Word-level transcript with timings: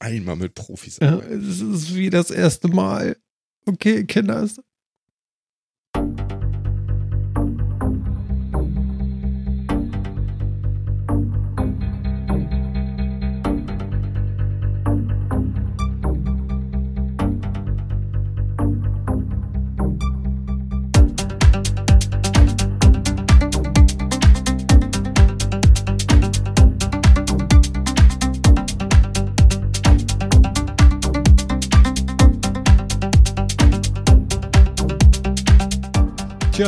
Einmal 0.00 0.36
mit 0.36 0.54
Profis. 0.54 0.98
Ja, 1.00 1.18
es 1.18 1.60
ist 1.60 1.94
wie 1.94 2.10
das 2.10 2.30
erste 2.30 2.68
Mal. 2.68 3.16
Okay, 3.66 4.04
Kinders. 4.04 4.60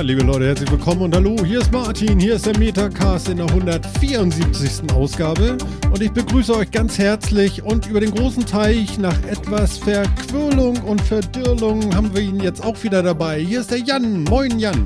Liebe 0.03 0.23
Leute, 0.23 0.47
herzlich 0.47 0.69
willkommen 0.69 1.03
und 1.03 1.15
hallo, 1.15 1.37
hier 1.45 1.61
ist 1.61 1.71
Martin, 1.71 2.19
hier 2.19 2.35
ist 2.35 2.45
der 2.45 2.59
Metacast 2.59 3.29
in 3.29 3.37
der 3.37 3.47
174. 3.47 4.93
Ausgabe 4.93 5.57
und 5.93 6.03
ich 6.03 6.11
begrüße 6.11 6.57
euch 6.57 6.73
ganz 6.73 6.99
herzlich 6.99 7.63
und 7.63 7.87
über 7.87 8.01
den 8.01 8.11
großen 8.11 8.45
Teich 8.45 8.99
nach 8.99 9.17
etwas 9.31 9.79
Verquirlung 9.79 10.77
und 10.79 11.01
Verdürlung 11.03 11.95
haben 11.95 12.13
wir 12.13 12.21
ihn 12.21 12.41
jetzt 12.41 12.65
auch 12.65 12.83
wieder 12.83 13.01
dabei. 13.01 13.39
Hier 13.39 13.61
ist 13.61 13.71
der 13.71 13.79
Jan. 13.79 14.25
Moin, 14.25 14.59
Jan. 14.59 14.83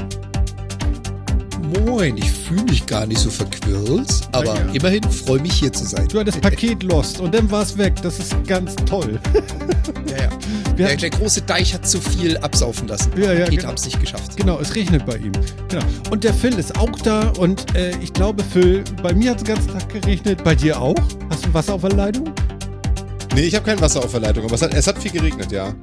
Moin, 1.86 2.18
ich 2.18 2.30
fühle 2.30 2.64
mich 2.64 2.84
gar 2.84 3.06
nicht 3.06 3.20
so 3.20 3.30
verquirlt, 3.30 4.20
aber 4.32 4.54
ja. 4.54 4.72
immerhin 4.74 5.02
freue 5.04 5.40
mich 5.40 5.54
hier 5.54 5.72
zu 5.72 5.86
sein. 5.86 6.06
Du 6.08 6.20
hattest 6.20 6.42
Paket 6.42 6.82
lost 6.82 7.20
und 7.20 7.34
dann 7.34 7.50
war 7.50 7.62
es 7.62 7.78
weg. 7.78 7.94
Das 8.02 8.18
ist 8.18 8.34
ganz 8.46 8.76
toll. 8.84 9.18
Ja, 10.10 10.24
ja. 10.24 10.28
Der, 10.76 10.94
der 10.96 11.10
große 11.10 11.42
Deich 11.42 11.74
hat 11.74 11.86
zu 11.88 12.00
viel 12.00 12.36
absaufen 12.38 12.88
lassen. 12.88 13.10
Ja, 13.16 13.32
ja, 13.32 13.44
Pakete 13.44 13.62
genau. 13.62 13.72
es 13.72 13.84
nicht 13.84 14.00
geschafft. 14.00 14.36
Genau, 14.36 14.58
es 14.60 14.74
regnet 14.74 15.06
bei 15.06 15.16
ihm. 15.16 15.32
Genau. 15.68 15.84
Und 16.10 16.24
der 16.24 16.34
Phil 16.34 16.58
ist 16.58 16.78
auch 16.78 16.92
da 17.02 17.30
und 17.38 17.74
äh, 17.74 17.92
ich 18.02 18.12
glaube, 18.12 18.42
Phil, 18.52 18.84
bei 19.02 19.14
mir 19.14 19.30
hat 19.30 19.38
es 19.38 19.44
den 19.44 19.54
ganzen 19.54 19.72
Tag 19.72 19.88
geregnet. 19.88 20.44
Bei 20.44 20.54
dir 20.54 20.80
auch? 20.80 20.94
Hast 21.30 21.46
du 21.46 21.54
Wasser 21.54 21.74
auf 21.74 21.80
der 21.80 21.92
Leitung? 21.92 22.32
Nee, 23.34 23.42
ich 23.42 23.54
habe 23.54 23.64
kein 23.64 23.80
Wasser 23.80 24.00
auf 24.00 24.10
der 24.10 24.20
Leitung, 24.20 24.44
aber 24.44 24.54
es 24.54 24.62
hat, 24.62 24.74
es 24.74 24.86
hat 24.86 24.98
viel 24.98 25.10
geregnet, 25.10 25.52
ja. 25.52 25.74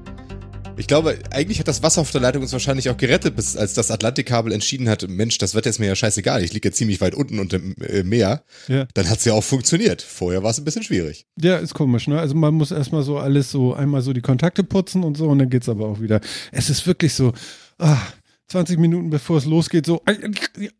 Ich 0.75 0.87
glaube, 0.87 1.19
eigentlich 1.29 1.59
hat 1.59 1.67
das 1.67 1.83
Wasser 1.83 2.01
auf 2.01 2.11
der 2.11 2.21
Leitung 2.21 2.41
uns 2.41 2.51
wahrscheinlich 2.51 2.89
auch 2.89 2.97
gerettet, 2.97 3.35
bis 3.35 3.55
als 3.55 3.73
das 3.73 3.91
Atlantikkabel 3.91 4.51
entschieden 4.51 4.89
hat, 4.89 5.07
Mensch, 5.07 5.37
das 5.37 5.53
Wetter 5.53 5.69
ist 5.69 5.79
mir 5.79 5.87
ja 5.87 5.95
scheißegal, 5.95 6.43
ich 6.43 6.51
liege 6.53 6.69
ja 6.69 6.73
ziemlich 6.73 6.99
weit 6.99 7.13
unten 7.13 7.39
unter 7.39 7.59
dem 7.59 7.75
äh, 7.81 8.03
Meer. 8.03 8.43
Ja. 8.67 8.87
Dann 8.93 9.09
hat's 9.09 9.23
ja 9.25 9.33
auch 9.33 9.43
funktioniert. 9.43 10.01
Vorher 10.01 10.41
war 10.41 10.49
es 10.49 10.57
ein 10.57 10.65
bisschen 10.65 10.83
schwierig. 10.83 11.27
Ja, 11.39 11.57
ist 11.57 11.73
komisch, 11.75 12.07
ne? 12.07 12.19
Also 12.19 12.33
man 12.35 12.55
muss 12.55 12.71
erstmal 12.71 13.03
so 13.03 13.17
alles 13.17 13.51
so, 13.51 13.73
einmal 13.73 14.01
so 14.01 14.13
die 14.13 14.21
Kontakte 14.21 14.63
putzen 14.63 15.03
und 15.03 15.15
so 15.15 15.27
und 15.27 15.39
dann 15.39 15.49
geht's 15.49 15.69
aber 15.69 15.87
auch 15.87 16.01
wieder. 16.01 16.21
Es 16.51 16.69
ist 16.69 16.87
wirklich 16.87 17.13
so, 17.13 17.33
ah, 17.77 18.01
20 18.47 18.79
Minuten 18.79 19.09
bevor 19.09 19.37
es 19.37 19.45
losgeht, 19.45 19.85
so, 19.85 20.01
äh, 20.05 20.17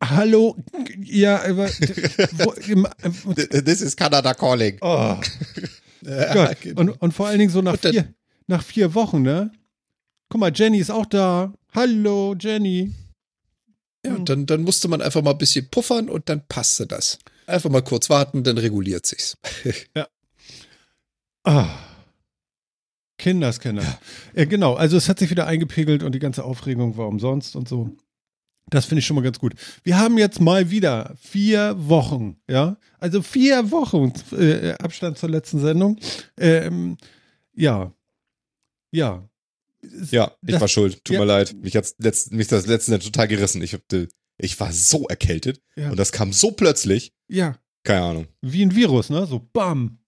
hallo, 0.04 0.58
ja, 1.04 1.44
aber, 1.44 1.68
wo, 1.68 3.34
This 3.62 3.82
is 3.82 3.96
Canada 3.96 4.34
calling. 4.34 4.78
oh, 4.82 5.18
Ja, 6.06 6.52
genau. 6.60 6.82
Und, 6.82 6.90
und 7.02 7.14
vor 7.14 7.28
allen 7.28 7.40
Dingen 7.40 7.52
so 7.52 7.62
nach 7.62 7.78
vier, 7.80 8.14
nach 8.48 8.64
vier 8.64 8.94
Wochen, 8.94 9.22
ne? 9.22 9.52
Guck 10.34 10.40
mal, 10.40 10.52
Jenny 10.52 10.80
ist 10.80 10.90
auch 10.90 11.06
da. 11.06 11.54
Hallo, 11.76 12.34
Jenny. 12.34 12.92
ja, 14.04 14.16
und 14.16 14.28
dann, 14.28 14.48
dann 14.48 14.64
musste 14.64 14.88
man 14.88 15.00
einfach 15.00 15.22
mal 15.22 15.30
ein 15.30 15.38
bisschen 15.38 15.70
puffern 15.70 16.10
und 16.10 16.28
dann 16.28 16.48
passte 16.48 16.88
das. 16.88 17.20
Einfach 17.46 17.70
mal 17.70 17.84
kurz 17.84 18.10
warten, 18.10 18.44
dann 18.44 18.58
reguliert 18.58 19.06
sich's. 19.06 19.38
Ah. 21.46 21.78
Kinders, 23.20 23.60
Kinder. 23.60 24.00
Äh, 24.34 24.48
genau, 24.48 24.74
also 24.74 24.98
es 24.98 25.08
hat 25.08 25.20
sich 25.20 25.30
wieder 25.30 25.46
eingepegelt 25.46 26.02
und 26.02 26.16
die 26.16 26.20
ganze 26.20 26.46
Aufregung 26.46 26.98
war 26.98 27.10
umsonst 27.10 27.56
und 27.56 27.70
so. 27.70 27.96
Das 28.72 28.86
finde 28.86 29.02
ich 29.02 29.06
schon 29.06 29.16
mal 29.16 29.22
ganz 29.22 29.38
gut. 29.38 29.54
Wir 29.84 30.00
haben 30.00 30.18
jetzt 30.18 30.42
mal 30.42 30.72
wieder 30.72 31.14
vier 31.22 31.76
Wochen, 31.78 32.38
ja, 32.50 32.78
also 32.98 33.22
vier 33.22 33.70
Wochen 33.70 34.14
äh, 34.32 34.72
Abstand 34.80 35.20
zur 35.20 35.30
letzten 35.30 35.60
Sendung. 35.60 36.00
Ähm, 36.38 36.98
ja, 37.54 37.94
ja. 38.90 39.30
Ja, 40.12 40.36
ich 40.46 40.52
das- 40.54 40.62
war 40.62 40.68
schuld. 40.68 41.04
Tut 41.04 41.16
ja. 41.16 41.20
mir 41.20 41.26
leid. 41.26 41.54
Mich 41.62 41.76
hat's 41.76 41.96
letzt, 42.00 42.32
mich 42.32 42.48
das 42.48 42.68
letzte 42.68 42.92
Jahr 42.92 43.00
total 43.00 43.28
gerissen. 43.28 43.62
Ich, 43.62 43.74
hab, 43.74 43.82
ich 44.38 44.60
war 44.60 44.72
so 44.72 45.08
erkältet 45.08 45.62
Ja. 45.76 45.90
und 45.92 45.98
das 45.98 46.12
kam 46.12 46.34
so 46.34 46.52
plötzlich. 46.52 47.14
Ja, 47.28 47.58
Keine 47.84 48.02
Ahnung. 48.02 48.28
wie 48.42 48.64
ein 48.64 48.76
Virus, 48.76 49.10
ne? 49.10 49.26
So 49.28 49.40
bam. 49.54 50.00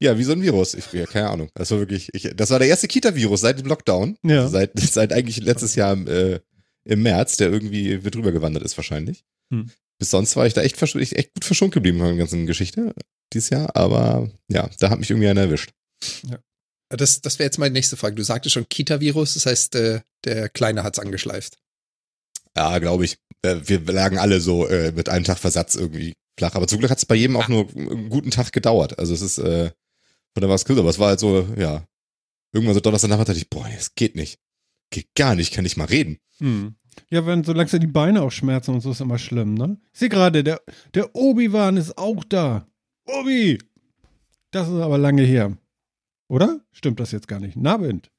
Ja, 0.00 0.18
wie 0.18 0.24
so 0.24 0.32
ein 0.32 0.42
Virus. 0.42 0.74
Ich, 0.74 0.92
ja, 0.92 1.06
keine 1.06 1.30
Ahnung. 1.30 1.48
Das 1.54 1.70
war 1.70 1.78
wirklich, 1.78 2.10
ich, 2.12 2.30
das 2.36 2.50
war 2.50 2.58
der 2.58 2.68
erste 2.68 2.88
Kita-Virus 2.88 3.40
seit 3.40 3.58
dem 3.58 3.66
Lockdown. 3.66 4.18
Ja. 4.22 4.48
Seit, 4.48 4.72
seit 4.78 5.12
eigentlich 5.12 5.38
letztes 5.40 5.74
Jahr 5.76 5.92
im, 5.94 6.06
äh, 6.06 6.40
im 6.84 7.02
März, 7.02 7.36
der 7.38 7.50
irgendwie 7.50 7.96
mit 7.98 8.14
drüber 8.14 8.32
gewandert 8.32 8.62
ist 8.64 8.76
wahrscheinlich. 8.76 9.24
Hm. 9.52 9.70
Bis 9.98 10.10
sonst 10.10 10.36
war 10.36 10.46
ich 10.46 10.52
da 10.54 10.62
echt, 10.62 10.80
ich 10.82 11.16
echt 11.16 11.34
gut 11.34 11.44
verschont 11.44 11.72
geblieben 11.72 11.98
von 11.98 12.08
der 12.08 12.16
ganzen 12.16 12.46
Geschichte 12.46 12.92
dieses 13.32 13.50
Jahr. 13.50 13.74
Aber 13.76 14.30
ja, 14.48 14.68
da 14.80 14.90
hat 14.90 14.98
mich 14.98 15.10
irgendwie 15.10 15.28
einer 15.28 15.42
erwischt. 15.42 15.70
Das, 16.96 17.20
das 17.20 17.38
wäre 17.38 17.46
jetzt 17.46 17.58
meine 17.58 17.72
nächste 17.72 17.96
Frage. 17.96 18.14
Du 18.14 18.22
sagtest 18.22 18.54
schon 18.54 18.68
Kita-Virus, 18.68 19.34
das 19.34 19.46
heißt, 19.46 19.74
äh, 19.76 20.00
der 20.24 20.48
Kleine 20.48 20.82
hat's 20.82 20.98
angeschleift. 20.98 21.58
Ja, 22.56 22.78
glaube 22.78 23.04
ich. 23.04 23.18
Äh, 23.42 23.56
wir 23.64 23.80
lagen 23.80 24.18
alle 24.18 24.40
so 24.40 24.66
äh, 24.66 24.92
mit 24.92 25.08
einem 25.08 25.24
Tag 25.24 25.38
Versatz 25.38 25.74
irgendwie 25.74 26.14
flach. 26.38 26.54
Aber 26.54 26.66
zum 26.66 26.78
Glück 26.78 26.90
hat 26.90 26.98
es 26.98 27.06
bei 27.06 27.14
jedem 27.14 27.36
auch 27.36 27.48
nur 27.48 27.68
einen 27.74 28.08
guten 28.08 28.30
Tag 28.30 28.52
gedauert. 28.52 28.98
Also 28.98 29.14
es 29.14 29.22
ist, 29.22 29.38
äh, 29.38 29.70
von 30.34 30.40
da 30.40 30.48
war 30.48 30.54
es 30.54 30.68
cool, 30.68 30.78
aber 30.78 30.90
es 30.90 30.98
war 30.98 31.08
halt 31.08 31.20
so, 31.20 31.46
ja. 31.56 31.86
Irgendwann 32.52 32.74
so 32.74 32.80
Donnerstagnachmittag 32.80 33.34
dachte 33.34 33.38
ich, 33.38 33.50
boah, 33.50 33.68
es 33.76 33.94
geht 33.94 34.14
nicht. 34.14 34.38
Geht 34.90 35.14
gar 35.16 35.34
nicht, 35.34 35.52
kann 35.52 35.64
nicht 35.64 35.76
mal 35.76 35.86
reden. 35.86 36.18
Hm. 36.38 36.76
Ja, 37.10 37.26
wenn 37.26 37.42
so 37.42 37.52
langsam 37.52 37.80
die 37.80 37.88
Beine 37.88 38.22
auch 38.22 38.30
schmerzen 38.30 38.72
und 38.72 38.80
so 38.80 38.92
ist 38.92 39.00
immer 39.00 39.18
schlimm, 39.18 39.54
ne? 39.54 39.76
Ich 39.92 39.98
sehe 39.98 40.08
gerade, 40.08 40.44
der, 40.44 40.60
der 40.94 41.14
Obi-Wan 41.16 41.76
ist 41.76 41.98
auch 41.98 42.22
da. 42.22 42.68
Obi! 43.06 43.58
Das 44.52 44.68
ist 44.68 44.74
aber 44.74 44.98
lange 44.98 45.22
her. 45.22 45.56
Oder? 46.28 46.60
Stimmt 46.72 47.00
das 47.00 47.12
jetzt 47.12 47.28
gar 47.28 47.40
nicht? 47.40 47.56
Nabend. 47.56 48.10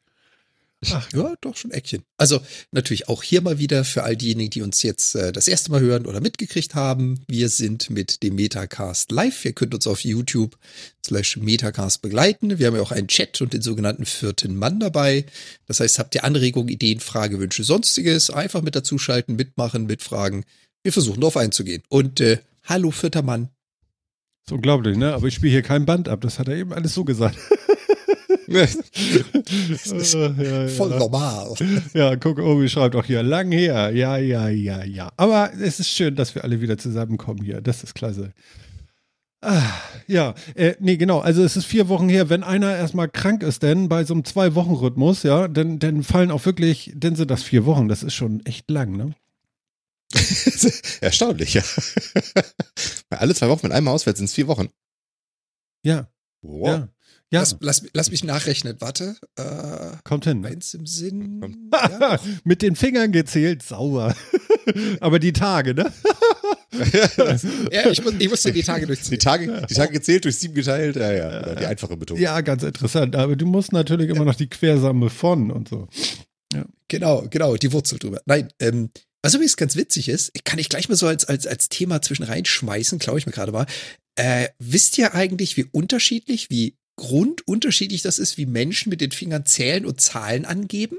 Ach, 0.92 1.12
Ja, 1.14 1.34
doch 1.42 1.56
schon 1.56 1.72
Eckchen. 1.72 2.04
Also 2.18 2.40
natürlich 2.72 3.08
auch 3.08 3.24
hier 3.24 3.42
mal 3.42 3.58
wieder 3.58 3.84
für 3.84 4.04
all 4.04 4.16
diejenigen, 4.16 4.52
die 4.52 4.62
uns 4.62 4.84
jetzt 4.84 5.16
äh, 5.16 5.32
das 5.32 5.48
erste 5.48 5.72
Mal 5.72 5.82
hören 5.82 6.06
oder 6.06 6.22
mitgekriegt 6.22 6.76
haben. 6.76 7.22
Wir 7.28 7.50
sind 7.50 7.90
mit 7.90 8.24
dem 8.24 8.36
Metacast 8.36 9.12
live. 9.12 9.46
Ihr 9.46 9.54
könnt 9.54 9.74
uns 9.74 9.88
auf 9.88 10.02
YouTube 10.02 10.58
slash 11.04 11.38
Metacast 11.38 12.02
begleiten. 12.02 12.60
Wir 12.60 12.68
haben 12.68 12.76
ja 12.76 12.82
auch 12.82 12.92
einen 12.92 13.08
Chat 13.08 13.42
und 13.42 13.54
den 13.54 13.62
sogenannten 13.62 14.06
vierten 14.06 14.56
Mann 14.56 14.80
dabei. 14.80 15.26
Das 15.66 15.80
heißt, 15.80 15.98
habt 15.98 16.14
ihr 16.16 16.24
Anregungen, 16.24 16.70
Ideen, 16.70 17.00
Fragewünsche, 17.00 17.64
sonstiges, 17.64 18.30
einfach 18.30 18.62
mit 18.62 18.76
dazuschalten, 18.76 19.36
mitmachen, 19.36 19.86
mitfragen. 19.86 20.46
Wir 20.84 20.94
versuchen 20.94 21.22
darauf 21.22 21.38
einzugehen. 21.38 21.82
Und 21.90 22.20
äh, 22.20 22.40
hallo 22.64 22.92
vierter 22.92 23.24
Mann. 23.24 23.50
ist 24.46 24.52
unglaublich, 24.52 24.98
ne? 24.98 25.14
Aber 25.14 25.28
ich 25.28 25.34
spiele 25.36 25.52
hier 25.52 25.64
kein 25.64 25.86
Band 25.86 26.10
ab. 26.10 26.22
Das 26.22 26.38
hat 26.38 26.48
er 26.48 26.56
eben 26.56 26.74
alles 26.74 26.94
so 26.94 27.04
gesagt. 27.06 27.38
Voll 30.78 30.98
normal. 30.98 31.54
Ja, 31.94 32.16
guck, 32.16 32.40
Obi 32.40 32.70
schreibt 32.70 32.96
auch 32.96 33.06
hier, 33.06 33.24
lang 33.24 33.52
her. 33.52 33.92
Ja, 33.94 34.18
ja, 34.18 34.50
ja, 34.50 34.84
ja. 34.84 35.12
Aber 35.18 35.52
es 35.54 35.80
ist 35.80 35.90
schön, 35.90 36.16
dass 36.16 36.36
wir 36.36 36.44
alle 36.44 36.62
wieder 36.62 36.78
zusammenkommen 36.78 37.44
hier. 37.44 37.62
Das 37.62 37.84
ist 37.84 37.96
klasse. 37.96 38.34
Ah, 39.42 39.62
ja, 40.08 40.34
äh, 40.56 40.76
nee, 40.80 40.98
genau. 40.98 41.20
Also 41.20 41.44
es 41.44 41.56
ist 41.56 41.66
vier 41.66 41.88
Wochen 41.88 42.10
her. 42.10 42.30
Wenn 42.30 42.44
einer 42.44 42.76
erstmal 42.76 43.10
krank 43.10 43.44
ist, 43.44 43.64
denn 43.64 43.90
bei 43.90 44.04
so 44.04 44.14
einem 44.14 44.26
Zwei-Wochen-Rhythmus, 44.26 45.24
ja, 45.24 45.48
dann, 45.48 45.80
dann 45.80 46.04
fallen 46.04 46.32
auch 46.32 46.46
wirklich, 46.46 46.92
dann 46.96 47.16
sind 47.16 47.30
das 47.30 47.44
vier 47.44 47.66
Wochen. 47.66 47.88
Das 47.88 48.02
ist 48.04 48.16
schon 48.16 48.44
echt 48.46 48.70
lang, 48.72 48.96
ne? 48.96 49.14
Erstaunlich, 51.02 51.56
ja. 51.56 51.64
Alle 53.10 53.36
zwei 53.36 53.50
Wochen 53.50 53.68
mit 53.68 53.72
einem 53.72 53.88
Auswärts 53.88 54.20
sind 54.20 54.26
es 54.26 54.34
vier 54.34 54.48
Wochen. 54.48 54.70
Ja, 55.84 56.08
Wow. 56.42 56.68
ja. 56.68 56.88
Ja, 57.32 57.40
Lass, 57.40 57.58
lass, 57.60 57.84
lass 57.94 58.12
mich 58.12 58.24
nachrechnen. 58.24 58.76
Warte. 58.80 59.16
Äh, 59.36 59.98
kommt 60.04 60.26
hin. 60.26 60.46
eins 60.46 60.74
im 60.74 60.86
Sinn. 60.86 61.70
Ja, 61.74 62.20
Mit 62.44 62.62
den 62.62 62.76
Fingern 62.76 63.12
gezählt, 63.12 63.64
sauber. 63.64 64.16
Aber 65.00 65.20
die 65.20 65.34
Tage, 65.34 65.74
ne? 65.74 65.92
Ja, 67.72 67.90
ich, 67.90 68.04
muss, 68.04 68.14
ich 68.20 68.30
musste 68.30 68.52
die 68.52 68.62
Tage 68.62 68.82
Die 68.82 68.88
durchziehen. 68.88 69.18
Tage, 69.20 69.66
die 69.70 69.74
Tage 69.74 69.94
gezählt, 69.94 70.26
durch 70.26 70.38
sieben 70.38 70.56
geteilt, 70.56 70.98
ja, 70.98 71.10
ja. 71.14 71.56
Die 71.56 71.66
einfache 71.66 71.96
Betonung. 71.96 72.22
Ja, 72.22 72.42
ganz 72.42 72.64
interessant. 72.64 73.16
Aber 73.16 73.38
du 73.38 73.46
musst 73.46 73.72
natürlich 73.72 74.10
immer 74.10 74.26
noch 74.26 74.36
die 74.36 74.50
Quersamme 74.50 75.10
von 75.10 75.52
und 75.52 75.70
so. 75.70 75.88
Genau, 76.90 77.26
genau, 77.30 77.56
die 77.56 77.72
Wurzel 77.72 77.98
drüber. 77.98 78.22
Nein, 78.26 78.50
ähm, 78.60 78.90
was 79.24 79.34
übrigens 79.34 79.56
ganz 79.58 79.76
witzig 79.76 80.10
ist, 80.10 80.34
kann 80.44 80.60
ich 80.60 80.68
gleich 80.70 80.90
mal 80.90 80.96
so 80.96 81.08
als, 81.08 81.26
als, 81.26 81.48
als 81.48 81.70
Thema 81.70 82.02
zwischen 82.02 82.24
reinschmeißen, 82.24 83.00
glaube 83.00 83.20
ich 83.20 83.26
mir 83.26 83.32
gerade 83.32 83.52
mal. 83.54 83.66
Äh, 84.18 84.50
wisst 84.60 84.98
ihr 84.98 85.16
eigentlich, 85.16 85.56
wie 85.58 85.64
unterschiedlich, 85.72 86.50
wie 86.50 86.78
grundunterschiedlich 86.96 88.02
das 88.02 88.20
ist, 88.20 88.38
wie 88.38 88.46
Menschen 88.46 88.90
mit 88.90 89.02
den 89.02 89.12
Fingern 89.12 89.46
zählen 89.46 89.86
und 89.86 90.02
Zahlen 90.02 90.46
angeben? 90.46 90.98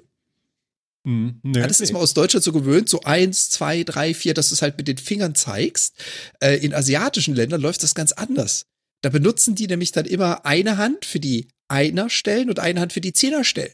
Hm, 1.04 1.40
nee. 1.42 1.60
Ja, 1.60 1.66
das 1.66 1.80
ist 1.80 1.92
mal 1.92 2.00
aus 2.00 2.14
Deutschland 2.14 2.42
so 2.42 2.52
gewöhnt, 2.52 2.88
so 2.88 3.00
eins, 3.02 3.48
zwei, 3.48 3.84
drei, 3.84 4.12
vier, 4.12 4.34
dass 4.34 4.48
du 4.48 4.54
es 4.54 4.62
halt 4.62 4.76
mit 4.76 4.88
den 4.88 4.98
Fingern 4.98 5.34
zeigst. 5.34 5.94
Äh, 6.40 6.56
in 6.56 6.74
asiatischen 6.74 7.34
Ländern 7.34 7.60
läuft 7.60 7.82
das 7.82 7.94
ganz 7.94 8.12
anders. 8.12 8.66
Da 9.02 9.08
benutzen 9.08 9.54
die 9.54 9.68
nämlich 9.68 9.92
dann 9.92 10.04
immer 10.04 10.44
eine 10.44 10.78
Hand 10.78 11.04
für 11.04 11.20
die 11.20 11.48
Einerstellen 11.68 12.50
und 12.50 12.58
eine 12.58 12.80
Hand 12.80 12.92
für 12.92 13.00
die 13.00 13.12
Zehnerstellen. 13.12 13.72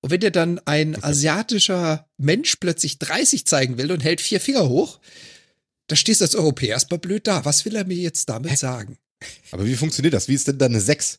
Und 0.00 0.10
wenn 0.10 0.20
dir 0.20 0.30
dann 0.30 0.60
ein 0.64 1.02
asiatischer 1.02 2.06
Mensch 2.16 2.56
plötzlich 2.56 2.98
30 2.98 3.46
zeigen 3.46 3.78
will 3.78 3.90
und 3.90 4.04
hält 4.04 4.20
vier 4.20 4.40
Finger 4.40 4.68
hoch, 4.68 5.00
da 5.88 5.96
stehst 5.96 6.20
du 6.20 6.26
als 6.26 6.36
Europäer 6.36 6.70
erstmal 6.70 7.00
blöd 7.00 7.26
da. 7.26 7.44
Was 7.44 7.64
will 7.64 7.74
er 7.74 7.84
mir 7.84 7.96
jetzt 7.96 8.28
damit 8.28 8.56
sagen? 8.58 8.98
Aber 9.50 9.66
wie 9.66 9.74
funktioniert 9.74 10.14
das? 10.14 10.28
Wie 10.28 10.34
ist 10.34 10.46
denn 10.46 10.58
da 10.58 10.66
eine 10.66 10.80
6? 10.80 11.18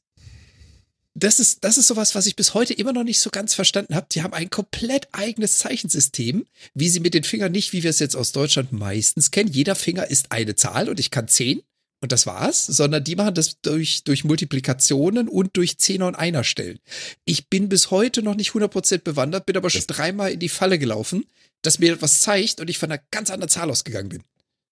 Das 1.19 1.41
ist, 1.41 1.65
das 1.65 1.77
ist 1.77 1.87
sowas, 1.87 2.15
was 2.15 2.27
ich 2.27 2.37
bis 2.37 2.53
heute 2.53 2.73
immer 2.73 2.93
noch 2.93 3.03
nicht 3.03 3.19
so 3.19 3.29
ganz 3.29 3.53
verstanden 3.53 3.93
habe. 3.93 4.07
Die 4.11 4.23
haben 4.23 4.33
ein 4.33 4.49
komplett 4.49 5.09
eigenes 5.11 5.57
Zeichensystem, 5.57 6.45
wie 6.73 6.87
sie 6.87 7.01
mit 7.01 7.13
den 7.13 7.25
Fingern 7.25 7.51
nicht, 7.51 7.73
wie 7.73 7.83
wir 7.83 7.89
es 7.89 7.99
jetzt 7.99 8.15
aus 8.15 8.31
Deutschland 8.31 8.71
meistens 8.71 9.29
kennen. 9.29 9.51
Jeder 9.51 9.75
Finger 9.75 10.09
ist 10.09 10.31
eine 10.31 10.55
Zahl 10.55 10.87
und 10.87 10.97
ich 10.97 11.11
kann 11.11 11.27
zehn 11.27 11.61
und 12.01 12.13
das 12.13 12.25
war's, 12.25 12.65
sondern 12.65 13.03
die 13.03 13.17
machen 13.17 13.35
das 13.35 13.59
durch, 13.61 14.05
durch 14.05 14.23
Multiplikationen 14.23 15.27
und 15.27 15.57
durch 15.57 15.77
Zehner 15.77 16.07
und 16.07 16.15
Einer 16.15 16.45
stellen. 16.45 16.79
Ich 17.25 17.49
bin 17.49 17.67
bis 17.67 17.91
heute 17.91 18.23
noch 18.23 18.35
nicht 18.35 18.51
100% 18.51 18.99
bewandert, 18.99 19.45
bin 19.45 19.57
aber 19.57 19.69
schon 19.69 19.83
dreimal 19.87 20.31
in 20.31 20.39
die 20.39 20.47
Falle 20.47 20.79
gelaufen, 20.79 21.25
dass 21.63 21.79
mir 21.79 21.91
etwas 21.91 22.21
zeigt 22.21 22.61
und 22.61 22.69
ich 22.69 22.77
von 22.77 22.89
einer 22.89 23.01
ganz 23.11 23.29
anderen 23.29 23.49
Zahl 23.49 23.69
ausgegangen 23.69 24.07
bin. 24.07 24.23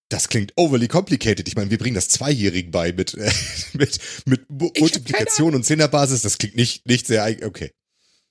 Das 0.10 0.30
klingt 0.30 0.54
overly 0.56 0.88
complicated. 0.88 1.48
Ich 1.48 1.56
meine, 1.56 1.70
wir 1.70 1.78
bringen 1.78 1.96
das 1.96 2.08
Zweijährigen 2.08 2.72
bei 2.72 2.94
mit, 2.94 3.14
äh, 3.16 3.32
mit, 3.74 4.00
mit 4.26 4.50
Multiplikation 4.50 5.56
und 5.56 5.64
Zehnerbasis. 5.64 6.22
Das 6.22 6.38
klingt 6.38 6.56
nicht, 6.56 6.86
nicht 6.86 7.08
sehr, 7.08 7.38
okay. 7.46 7.72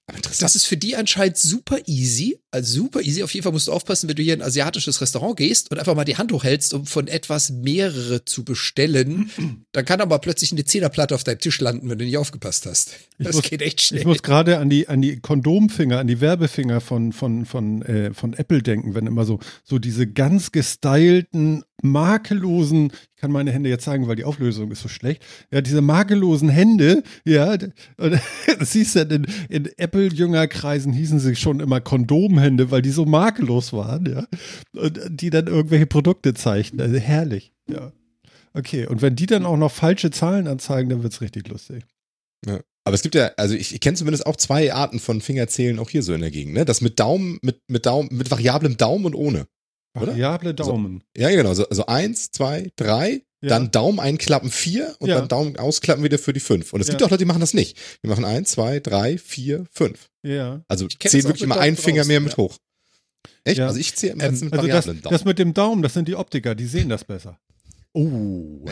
Aber 0.09 0.19
interessant. 0.19 0.43
Das 0.43 0.55
ist 0.55 0.67
für 0.67 0.77
die 0.77 0.95
anscheinend 0.95 1.37
super 1.37 1.79
easy. 1.87 2.39
Also 2.53 2.83
super 2.83 3.01
easy. 3.01 3.25
Auf 3.25 3.35
jeden 3.35 3.43
Fall 3.43 3.53
musst 3.53 3.67
du 3.67 3.73
aufpassen, 3.73 4.09
wenn 4.09 4.15
du 4.15 4.23
hier 4.23 4.35
in 4.35 4.41
ein 4.41 4.47
asiatisches 4.47 5.01
Restaurant 5.01 5.37
gehst 5.37 5.73
und 5.73 5.79
einfach 5.81 5.97
mal 5.97 6.05
die 6.05 6.17
Hand 6.17 6.33
hochhältst, 6.33 6.75
um 6.75 6.87
von 6.87 7.09
etwas 7.09 7.51
mehrere 7.51 8.25
zu 8.25 8.45
bestellen. 8.45 9.31
Dann 9.73 9.85
kann 9.85 10.01
aber 10.01 10.21
plötzlich 10.21 10.53
eine 10.53 10.65
Zehnerplatte 10.65 11.15
auf 11.15 11.25
deinem 11.25 11.41
Tisch 11.41 11.61
landen, 11.61 11.91
wenn 11.91 11.99
du 11.99 12.05
nicht 12.05 12.19
aufgepasst 12.19 12.67
hast. 12.67 12.93
Das 13.19 13.35
muss, 13.35 13.51
geht 13.51 13.63
echt 13.63 13.81
schnell. 13.81 14.01
Ich 14.01 14.07
muss 14.07 14.23
gerade 14.23 14.59
an 14.59 14.71
die, 14.71 14.87
an 14.87 15.03
die 15.03 15.19
Kondomfinger, 15.19 15.99
an 15.99 16.07
die 16.07 16.21
Werbefinger 16.21 16.81
von, 16.81 17.13
von, 17.13 17.45
von, 17.45 17.83
äh, 17.83 18.15
von 18.15 18.33
Apple 18.35 18.63
denken, 18.63 18.95
wenn 18.95 19.09
immer 19.09 19.25
so, 19.25 19.41
so 19.65 19.81
diese 19.81 20.07
ganz 20.07 20.53
gestylten 20.53 21.65
makellosen, 21.83 22.93
ich 23.15 23.21
kann 23.21 23.31
meine 23.31 23.53
Hände 23.53 23.69
jetzt 23.69 23.85
zeigen, 23.85 24.09
weil 24.09 24.17
die 24.17 24.25
Auflösung 24.25 24.71
ist 24.71 24.83
so 24.83 24.89
schlecht, 24.89 25.23
ja, 25.51 25.61
diese 25.61 25.81
makellosen 25.81 26.49
Hände, 26.49 27.03
ja, 27.25 27.57
hieß 28.61 28.95
ja 28.95 29.03
in, 29.03 29.27
in 29.49 29.69
Apple-Jüngerkreisen 29.77 30.93
hießen 30.93 31.19
sie 31.19 31.37
schon 31.37 31.61
immer 31.61 31.81
Kondomhände, 31.81 32.71
weil 32.71 32.83
die 32.83 32.91
so 32.91 33.05
makellos 33.05 33.73
waren, 33.73 34.07
ja, 34.07 34.27
und 34.73 35.01
die 35.11 35.31
dann 35.31 35.47
irgendwelche 35.47 35.87
Produkte 35.87 36.35
zeichnen, 36.35 36.81
also 36.81 36.97
herrlich, 36.97 37.53
ja. 37.69 37.93
Okay, 38.55 38.87
und 38.87 39.03
wenn 39.03 39.17
die 39.17 39.27
dann 39.27 39.45
auch 39.45 39.59
noch 39.59 39.71
falsche 39.71 40.11
Zahlen 40.11 40.49
anzeigen, 40.49 40.89
dann 40.89 41.03
wird 41.03 41.13
es 41.13 41.21
richtig 41.21 41.49
lustig. 41.49 41.85
Ja. 42.47 42.61
Aber 42.85 42.95
es 42.95 43.03
gibt 43.03 43.17
ja, 43.17 43.33
also 43.37 43.55
ich, 43.55 43.75
ich 43.75 43.81
kenne 43.81 43.97
zumindest 43.97 44.27
auch 44.27 44.37
zwei 44.37 44.73
Arten 44.73 45.01
von 45.01 45.21
Fingerzählen 45.21 45.79
auch 45.81 45.91
hier 45.91 46.05
so 46.05 46.15
in 46.15 46.21
der 46.21 46.31
Gegend, 46.31 46.55
ne? 46.55 46.65
Das 46.65 46.81
mit 46.81 47.01
Daumen, 47.01 47.39
mit, 47.43 47.61
mit 47.69 47.85
Daumen, 47.85 48.09
mit 48.13 48.31
variablem 48.31 48.77
Daumen 48.77 49.07
und 49.07 49.15
ohne. 49.15 49.47
Variable 50.01 50.55
Daumen. 50.55 51.03
So, 51.17 51.23
ja, 51.23 51.31
genau. 51.31 51.55
So, 51.55 51.69
also 51.69 51.87
eins, 51.87 52.31
zwei, 52.31 52.71
drei, 52.77 53.23
ja. 53.41 53.49
dann 53.49 53.71
Daumen 53.71 54.01
einklappen 54.01 54.51
vier 54.51 54.95
und 54.99 55.09
ja. 55.09 55.19
dann 55.19 55.29
Daumen 55.29 55.57
ausklappen 55.59 56.05
wieder 56.05 56.19
für 56.19 56.33
die 56.33 56.41
fünf. 56.41 56.73
Und 56.73 56.81
es 56.81 56.89
ja. 56.89 56.93
gibt 56.93 57.03
auch 57.03 57.11
Leute, 57.11 57.23
die 57.23 57.27
machen 57.27 57.41
das 57.41 57.55
nicht. 57.55 57.77
Die 58.03 58.09
machen 58.09 58.25
eins, 58.25 58.51
zwei, 58.51 58.81
drei, 58.81 59.19
vier, 59.19 59.65
fünf. 59.71 60.09
Ja. 60.23 60.63
Also 60.69 60.87
zählen 60.89 61.25
wirklich 61.25 61.43
immer 61.43 61.59
einen 61.59 61.77
Finger 61.77 62.05
mehr 62.05 62.21
mit 62.21 62.37
hoch. 62.37 62.57
Echt? 63.45 63.61
Also 63.61 63.79
ich 63.79 63.95
zähle 63.95 64.15
immer 64.15 64.25
ähm, 64.25 64.41
mit 64.41 64.53
also 64.53 64.67
das, 64.67 64.85
Daumen. 64.87 65.03
Das 65.03 65.25
mit 65.25 65.39
dem 65.39 65.55
Daumen, 65.55 65.83
das 65.83 65.95
sind 65.95 66.09
die 66.09 66.17
Optiker, 66.17 66.55
die 66.55 66.67
sehen 66.67 66.89
das 66.89 67.05
besser. 67.05 67.39
Oh. 67.93 68.67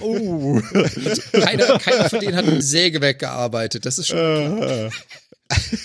oh. 0.00 0.60
Keiner, 1.32 1.78
keiner 1.80 2.08
von 2.08 2.20
denen 2.20 2.36
hat 2.36 2.46
ein 2.46 2.62
Sägewerk 2.62 3.18
gearbeitet. 3.18 3.84
Das 3.84 3.98
ist 3.98 4.06
schon. 4.06 4.90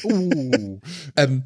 uh. 0.04 0.80
ähm, 1.16 1.44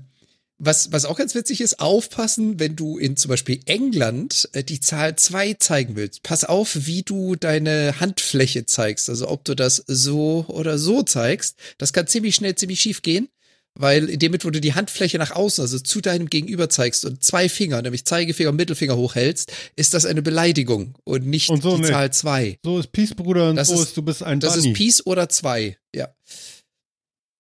was, 0.64 0.92
was 0.92 1.06
auch 1.06 1.18
ganz 1.18 1.34
witzig 1.34 1.60
ist, 1.60 1.80
aufpassen, 1.80 2.60
wenn 2.60 2.76
du 2.76 2.98
in 3.00 3.18
zum 3.18 3.30
Beispiel 3.30 3.60
England 3.66 4.48
äh, 4.54 4.64
die 4.64 4.80
Zahl 4.80 5.16
zwei 5.16 5.56
zeigen 5.56 5.96
willst. 5.96 6.22
Pass 6.24 6.44
auf, 6.44 6.86
wie 6.86 7.02
du 7.02 7.36
deine 7.36 8.00
Handfläche 8.00 8.66
zeigst. 8.66 9.10
Also 9.10 9.28
ob 9.28 9.44
du 9.44 9.56
das 9.56 9.84
so 9.88 10.46
oder 10.48 10.78
so 10.78 11.02
zeigst. 11.04 11.58
Das 11.80 11.94
kann 11.94 12.08
ziemlich 12.08 12.36
schnell 12.36 12.56
ziemlich 12.56 12.80
schief 12.80 13.02
gehen. 13.02 13.28
Weil 13.74 14.10
in 14.10 14.20
dem 14.20 14.34
wo 14.44 14.50
du 14.50 14.60
die 14.60 14.74
Handfläche 14.74 15.18
nach 15.18 15.32
außen, 15.32 15.62
also 15.62 15.80
zu 15.80 16.02
deinem 16.02 16.30
Gegenüber 16.30 16.70
zeigst 16.70 17.06
und 17.06 17.24
zwei 17.24 17.48
Finger, 17.48 17.82
nämlich 17.82 18.04
Zeigefinger 18.04 18.50
und 18.50 18.58
Mittelfinger 18.58 18.98
hochhältst, 18.98 19.54
ist 19.78 19.94
das 19.94 20.06
eine 20.06 20.22
Beleidigung 20.22 20.96
und 21.06 21.26
nicht 21.26 21.50
und 21.50 21.64
so 21.64 21.76
die 21.76 21.84
nicht. 21.84 21.92
Zahl 21.92 22.12
zwei. 22.12 22.60
So 22.66 22.80
ist 22.80 22.92
Peace, 22.92 23.16
Bruder, 23.16 23.50
und 23.50 23.56
das 23.56 23.70
so 23.70 23.76
ist, 23.76 23.82
ist, 23.84 23.98
du 23.98 24.02
bist 24.02 24.24
ein 24.24 24.42
Das 24.42 24.56
Bunny. 24.56 24.72
ist 24.72 24.78
Peace 24.78 25.06
oder 25.06 25.30
zwei, 25.30 25.78
ja. 25.96 26.10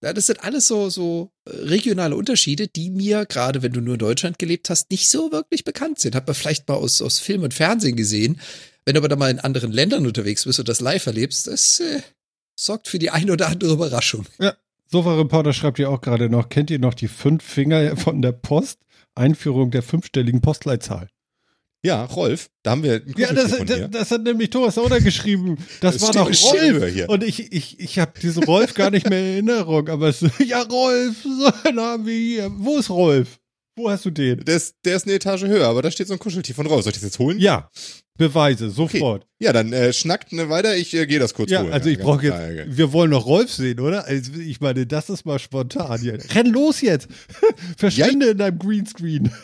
Ja, 0.04 0.14
das 0.14 0.26
sind 0.26 0.44
alles 0.44 0.68
so, 0.68 0.90
so 0.90 1.32
äh, 1.46 1.52
regionale 1.52 2.16
Unterschiede, 2.16 2.68
die 2.68 2.90
mir, 2.90 3.26
gerade 3.26 3.62
wenn 3.62 3.72
du 3.72 3.82
nur 3.82 3.94
in 3.94 4.00
Deutschland 4.00 4.40
gelebt 4.40 4.70
hast, 4.70 4.90
nicht 4.90 5.10
so 5.10 5.32
wirklich 5.32 5.64
bekannt 5.64 6.00
sind. 6.00 6.16
Hat 6.16 6.26
man 6.26 6.36
vielleicht 6.36 6.68
mal 6.68 6.76
aus, 6.76 7.02
aus 7.02 7.20
Film 7.20 7.44
und 7.44 7.54
Fernsehen 7.54 7.96
gesehen. 7.96 8.40
Wenn 8.84 8.96
du 8.96 9.00
aber 9.00 9.10
da 9.10 9.16
mal 9.16 9.30
in 9.30 9.40
anderen 9.40 9.72
Ländern 9.72 10.08
unterwegs 10.08 10.46
bist 10.46 10.60
und 10.60 10.68
das 10.68 10.82
live 10.82 11.06
erlebst, 11.06 11.46
das 11.46 11.80
äh, 11.80 12.02
sorgt 12.56 12.88
für 12.88 12.98
die 12.98 13.12
ein 13.12 13.30
oder 13.30 13.48
andere 13.48 13.74
Überraschung. 13.74 14.26
Ja, 14.40 14.56
Sofa-Reporter 14.88 15.54
schreibt 15.54 15.78
ja 15.78 15.90
auch 15.90 16.02
gerade 16.02 16.30
noch, 16.30 16.50
kennt 16.50 16.72
ihr 16.72 16.80
noch 16.80 16.96
die 16.96 17.08
fünf 17.08 17.44
Finger 17.44 17.96
von 17.96 18.22
der 18.22 18.32
Post? 18.32 18.80
Einführung 19.14 19.72
der 19.72 19.84
fünfstelligen 19.84 20.42
Postleitzahl. 20.42 21.10
Ja, 21.84 22.06
Rolf, 22.06 22.50
da 22.62 22.72
haben 22.72 22.84
wir 22.84 23.02
Ja, 23.18 23.34
das, 23.34 23.58
das, 23.66 23.90
das, 23.90 24.12
hat 24.12 24.22
nämlich 24.22 24.52
Thomas 24.52 24.78
Oder 24.78 25.02
geschrieben. 25.02 25.58
Das, 25.80 25.98
das 25.98 26.04
war 26.04 26.26
doch 26.26 26.28
Rolf. 26.28 27.10
Und 27.10 27.24
ich, 27.24 27.52
ich, 27.52 27.80
ich 27.80 27.98
habe 27.98 28.12
diesen 28.20 28.44
Rolf 28.44 28.76
gar 28.76 28.92
nicht 28.92 29.10
mehr 29.10 29.20
in 29.20 29.48
Erinnerung. 29.48 29.90
Aber 29.90 30.10
es, 30.10 30.24
ja, 30.46 30.62
Rolf, 30.62 31.16
so 31.24 31.52
haben 31.82 32.06
wir 32.06 32.14
hier. 32.14 32.52
Wo 32.56 32.78
ist 32.78 32.92
Rolf? 32.92 33.40
Wo 33.76 33.90
hast 33.90 34.06
du 34.06 34.12
den? 34.12 34.46
Der 34.46 34.58
ist, 34.58 34.76
der 34.86 34.96
ist 34.98 35.08
eine 35.08 35.16
Etage 35.16 35.44
höher, 35.44 35.68
aber 35.68 35.82
da 35.82 35.90
steht 35.90 36.08
so 36.08 36.14
ein 36.14 36.20
Kuscheltier 36.20 36.54
von 36.54 36.68
Rolf. 36.68 36.84
Soll 36.84 36.92
ich 36.92 36.98
das 36.98 37.04
jetzt 37.04 37.20
holen? 37.20 37.40
Ja. 37.40 37.72
Beweise, 38.16 38.70
sofort. 38.70 39.24
Okay. 39.24 39.32
Ja, 39.40 39.54
dann 39.54 39.74
äh, 39.74 39.92
schnackt 39.94 40.32
ne 40.34 40.50
weiter, 40.50 40.76
ich 40.76 40.94
äh, 40.94 41.08
gehe 41.08 41.18
das 41.18 41.34
kurz 41.34 41.50
ja, 41.50 41.64
holen. 41.64 41.74
Also 41.74 41.90
ich 41.90 41.98
ja, 41.98 42.04
brauche 42.04 42.24
jetzt, 42.24 42.78
wir 42.78 42.94
wollen 42.94 43.10
noch 43.10 43.26
Rolf 43.26 43.52
sehen, 43.52 43.80
oder? 43.80 44.06
Also 44.06 44.34
ich 44.34 44.62
meine, 44.62 44.86
das 44.86 45.10
ist 45.10 45.26
mal 45.26 45.40
spontan 45.40 46.00
hier. 46.00 46.20
Renn 46.36 46.48
los 46.48 46.82
jetzt! 46.82 47.08
Verschwinde 47.78 48.28
ja. 48.28 48.32
in 48.34 48.38
deinem 48.38 48.60
Greenscreen. 48.60 49.32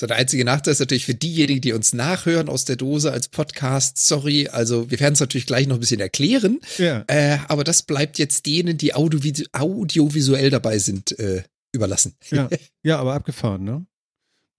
So, 0.00 0.06
der 0.06 0.16
einzige 0.16 0.46
Nachteil 0.46 0.72
ist 0.72 0.78
natürlich 0.78 1.04
für 1.04 1.14
diejenigen, 1.14 1.60
die 1.60 1.74
uns 1.74 1.92
nachhören 1.92 2.48
aus 2.48 2.64
der 2.64 2.76
Dose 2.76 3.12
als 3.12 3.28
Podcast, 3.28 3.98
sorry, 3.98 4.48
also 4.48 4.90
wir 4.90 4.98
werden 4.98 5.12
es 5.12 5.20
natürlich 5.20 5.44
gleich 5.44 5.66
noch 5.66 5.76
ein 5.76 5.80
bisschen 5.80 6.00
erklären, 6.00 6.58
ja. 6.78 7.04
äh, 7.06 7.36
aber 7.48 7.64
das 7.64 7.82
bleibt 7.82 8.18
jetzt 8.18 8.46
denen, 8.46 8.78
die 8.78 8.94
audiovisu 8.94 9.44
audiovisuell 9.52 10.48
dabei 10.48 10.78
sind, 10.78 11.18
äh, 11.18 11.42
überlassen. 11.72 12.14
Ja. 12.30 12.48
ja, 12.82 12.98
aber 12.98 13.12
abgefahren, 13.12 13.62
ne? 13.62 13.84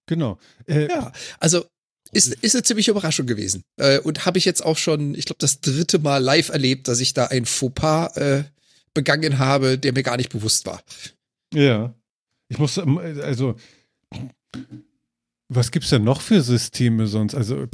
Genau. 0.05 0.37
Äh, 0.67 0.87
ja, 0.89 1.11
also 1.39 1.65
ist, 2.11 2.35
ist 2.43 2.53
eine 2.53 2.61
ziemliche 2.61 2.91
Überraschung 2.91 3.25
gewesen. 3.25 3.63
Äh, 3.77 3.97
und 3.97 4.27
habe 4.27 4.37
ich 4.37 4.45
jetzt 4.45 4.63
auch 4.63 4.77
schon, 4.77 5.15
ich 5.15 5.25
glaube, 5.25 5.39
das 5.39 5.59
dritte 5.59 5.97
Mal 5.97 6.19
live 6.19 6.49
erlebt, 6.49 6.87
dass 6.87 6.99
ich 6.99 7.15
da 7.15 7.25
ein 7.25 7.47
Fauxpas 7.47 8.15
äh, 8.15 8.43
begangen 8.93 9.39
habe, 9.39 9.79
der 9.79 9.93
mir 9.93 10.03
gar 10.03 10.17
nicht 10.17 10.29
bewusst 10.29 10.67
war. 10.67 10.83
Ja. 11.51 11.95
Ich 12.47 12.59
muss, 12.59 12.77
ähm, 12.77 12.99
also 12.99 13.55
was 15.53 15.71
gibt 15.71 15.83
es 15.83 15.89
denn 15.91 16.03
noch 16.03 16.21
für 16.21 16.41
Systeme 16.41 17.07
sonst? 17.07 17.35
Also, 17.35 17.67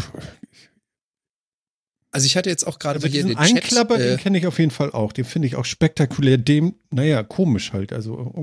also 2.11 2.25
ich 2.25 2.35
hatte 2.35 2.49
jetzt 2.49 2.65
auch 2.65 2.79
gerade 2.79 2.97
also 2.97 3.07
bei 3.07 3.11
dir 3.11 3.23
den 3.23 3.37
Einklapper, 3.37 3.99
äh, 3.99 4.09
den 4.09 4.17
kenne 4.17 4.37
ich 4.39 4.47
auf 4.47 4.57
jeden 4.57 4.71
Fall 4.71 4.91
auch. 4.91 5.13
Den 5.13 5.25
finde 5.25 5.47
ich 5.47 5.55
auch 5.55 5.65
spektakulär. 5.65 6.37
Dem, 6.37 6.75
naja, 6.89 7.21
komisch 7.21 7.73
halt. 7.73 7.93
Also 7.93 8.33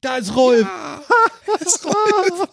da 0.00 0.16
ist 0.16 0.34
Rolf. 0.34 0.62
Ja, 0.62 1.02
ist 1.60 1.84
Rolf. 1.84 2.48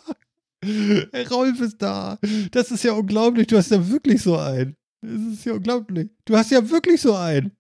Rolf 1.32 1.62
ist 1.62 1.82
da. 1.82 2.20
Das 2.52 2.72
ist 2.72 2.84
ja 2.84 2.94
unglaublich. 2.94 3.48
Du 3.48 3.56
hast 3.58 3.72
ja 3.72 3.88
wirklich 3.88 4.22
so 4.22 4.38
einen. 4.38 4.76
Das 5.02 5.34
ist 5.34 5.46
ja 5.46 5.54
unglaublich. 5.54 6.10
Du 6.26 6.36
hast 6.36 6.52
ja 6.52 6.70
wirklich 6.70 7.00
so 7.00 7.16
einen. 7.16 7.52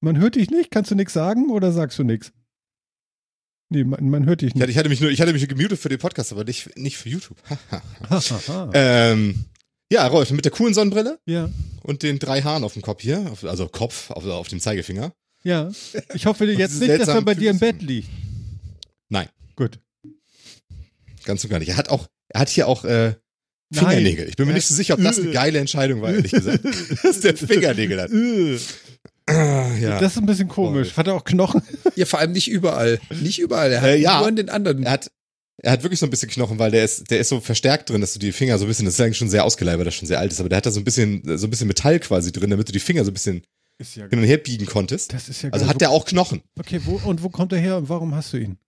Man 0.00 0.18
hört 0.18 0.34
dich 0.34 0.50
nicht. 0.50 0.72
Kannst 0.72 0.90
du 0.90 0.96
nichts 0.96 1.12
sagen 1.12 1.50
oder 1.50 1.70
sagst 1.70 1.98
du 1.98 2.04
nichts? 2.04 2.32
Nee, 3.70 3.84
man, 3.84 4.10
man 4.10 4.26
hört 4.26 4.40
dich 4.40 4.54
nicht. 4.54 4.68
Ich 4.68 4.76
hatte 4.76 4.88
mich 4.88 5.00
nur, 5.00 5.10
ich 5.10 5.20
hatte 5.20 5.32
mich 5.32 5.46
gemutet 5.48 5.78
für 5.78 5.88
den 5.88 5.98
Podcast, 5.98 6.32
aber 6.32 6.44
nicht, 6.44 6.76
nicht 6.76 6.98
für 6.98 7.08
YouTube. 7.08 7.38
ähm, 8.74 9.44
ja, 9.92 10.06
Rolf, 10.08 10.30
mit 10.32 10.44
der 10.44 10.52
coolen 10.52 10.74
Sonnenbrille. 10.74 11.18
Ja. 11.24 11.48
Und 11.82 12.02
den 12.02 12.18
drei 12.18 12.42
Haaren 12.42 12.64
auf 12.64 12.74
dem 12.74 12.82
Kopf 12.82 13.02
hier, 13.02 13.32
also 13.42 13.68
Kopf 13.68 14.10
auf, 14.10 14.24
auf 14.26 14.48
dem 14.48 14.60
Zeigefinger. 14.60 15.12
Ja. 15.44 15.70
Ich 16.14 16.26
hoffe 16.26 16.44
jetzt 16.52 16.80
nicht, 16.80 17.00
dass 17.00 17.08
er 17.08 17.22
bei 17.22 17.34
dir 17.34 17.50
im 17.50 17.60
Bett 17.60 17.80
liegt. 17.80 18.08
Nein. 19.08 19.28
Gut. 19.54 19.78
Ganz 21.24 21.44
und 21.44 21.50
gar 21.50 21.60
nicht. 21.60 21.68
Er 21.68 21.76
hat 21.76 21.90
auch, 21.90 22.08
er 22.28 22.40
hat 22.40 22.48
hier 22.48 22.66
auch 22.66 22.84
äh, 22.84 23.14
Fingernägel. 23.72 24.28
Ich 24.28 24.36
bin 24.36 24.48
mir 24.48 24.54
nicht 24.54 24.66
so 24.66 24.74
sicher, 24.74 24.94
ob 24.94 25.02
das 25.02 25.18
eine 25.18 25.30
geile 25.30 25.60
Entscheidung 25.60 26.02
war, 26.02 26.12
ehrlich 26.12 26.32
gesagt. 26.32 26.64
dass 27.04 27.20
der 27.20 27.36
Fingernägel 27.36 28.00
hat. 28.00 28.10
Ja. 29.80 29.98
Das 30.00 30.12
ist 30.12 30.18
ein 30.18 30.26
bisschen 30.26 30.48
komisch. 30.48 30.96
Hat 30.96 31.06
er 31.06 31.14
auch 31.14 31.24
Knochen? 31.24 31.62
Ja, 31.96 32.06
vor 32.06 32.18
allem 32.20 32.32
nicht 32.32 32.48
überall. 32.48 33.00
Nicht 33.20 33.38
überall. 33.38 33.72
Er 33.72 33.80
hat 33.82 33.88
äh, 33.90 33.96
ja. 33.96 34.18
nur 34.18 34.28
an 34.28 34.36
den 34.36 34.48
anderen. 34.48 34.84
Er 34.84 34.92
hat, 34.92 35.10
er 35.58 35.72
hat 35.72 35.82
wirklich 35.82 35.98
so 36.00 36.06
ein 36.06 36.10
bisschen 36.10 36.30
Knochen, 36.30 36.58
weil 36.58 36.70
der 36.70 36.84
ist, 36.84 37.10
der 37.10 37.18
ist 37.20 37.28
so 37.28 37.40
verstärkt 37.40 37.90
drin, 37.90 38.00
dass 38.00 38.12
du 38.14 38.18
die 38.18 38.32
Finger 38.32 38.58
so 38.58 38.64
ein 38.64 38.68
bisschen, 38.68 38.86
das 38.86 38.94
ist 38.94 39.00
eigentlich 39.00 39.18
schon 39.18 39.28
sehr 39.28 39.44
ausgeleiert, 39.44 39.84
das 39.84 39.94
schon 39.94 40.08
sehr 40.08 40.18
alt 40.18 40.32
ist, 40.32 40.40
aber 40.40 40.48
der 40.48 40.58
hat 40.58 40.66
da 40.66 40.70
so 40.70 40.80
ein 40.80 40.84
bisschen, 40.84 41.22
so 41.36 41.46
ein 41.46 41.50
bisschen 41.50 41.66
Metall 41.66 41.98
quasi 42.00 42.32
drin, 42.32 42.50
damit 42.50 42.68
du 42.68 42.72
die 42.72 42.80
Finger 42.80 43.04
so 43.04 43.10
ein 43.10 43.14
bisschen 43.14 43.42
ja 43.94 44.06
hin 44.08 44.18
und 44.18 44.24
her 44.24 44.38
biegen 44.38 44.66
konntest. 44.66 45.12
Das 45.12 45.28
ist 45.28 45.42
ja 45.42 45.50
Also 45.50 45.64
geil. 45.64 45.74
hat 45.74 45.80
der 45.80 45.90
auch 45.90 46.04
Knochen. 46.04 46.42
Okay, 46.58 46.80
wo, 46.84 47.00
und 47.04 47.22
wo 47.22 47.28
kommt 47.28 47.52
er 47.52 47.58
her 47.58 47.76
und 47.76 47.88
warum 47.88 48.14
hast 48.14 48.32
du 48.32 48.38
ihn? 48.38 48.58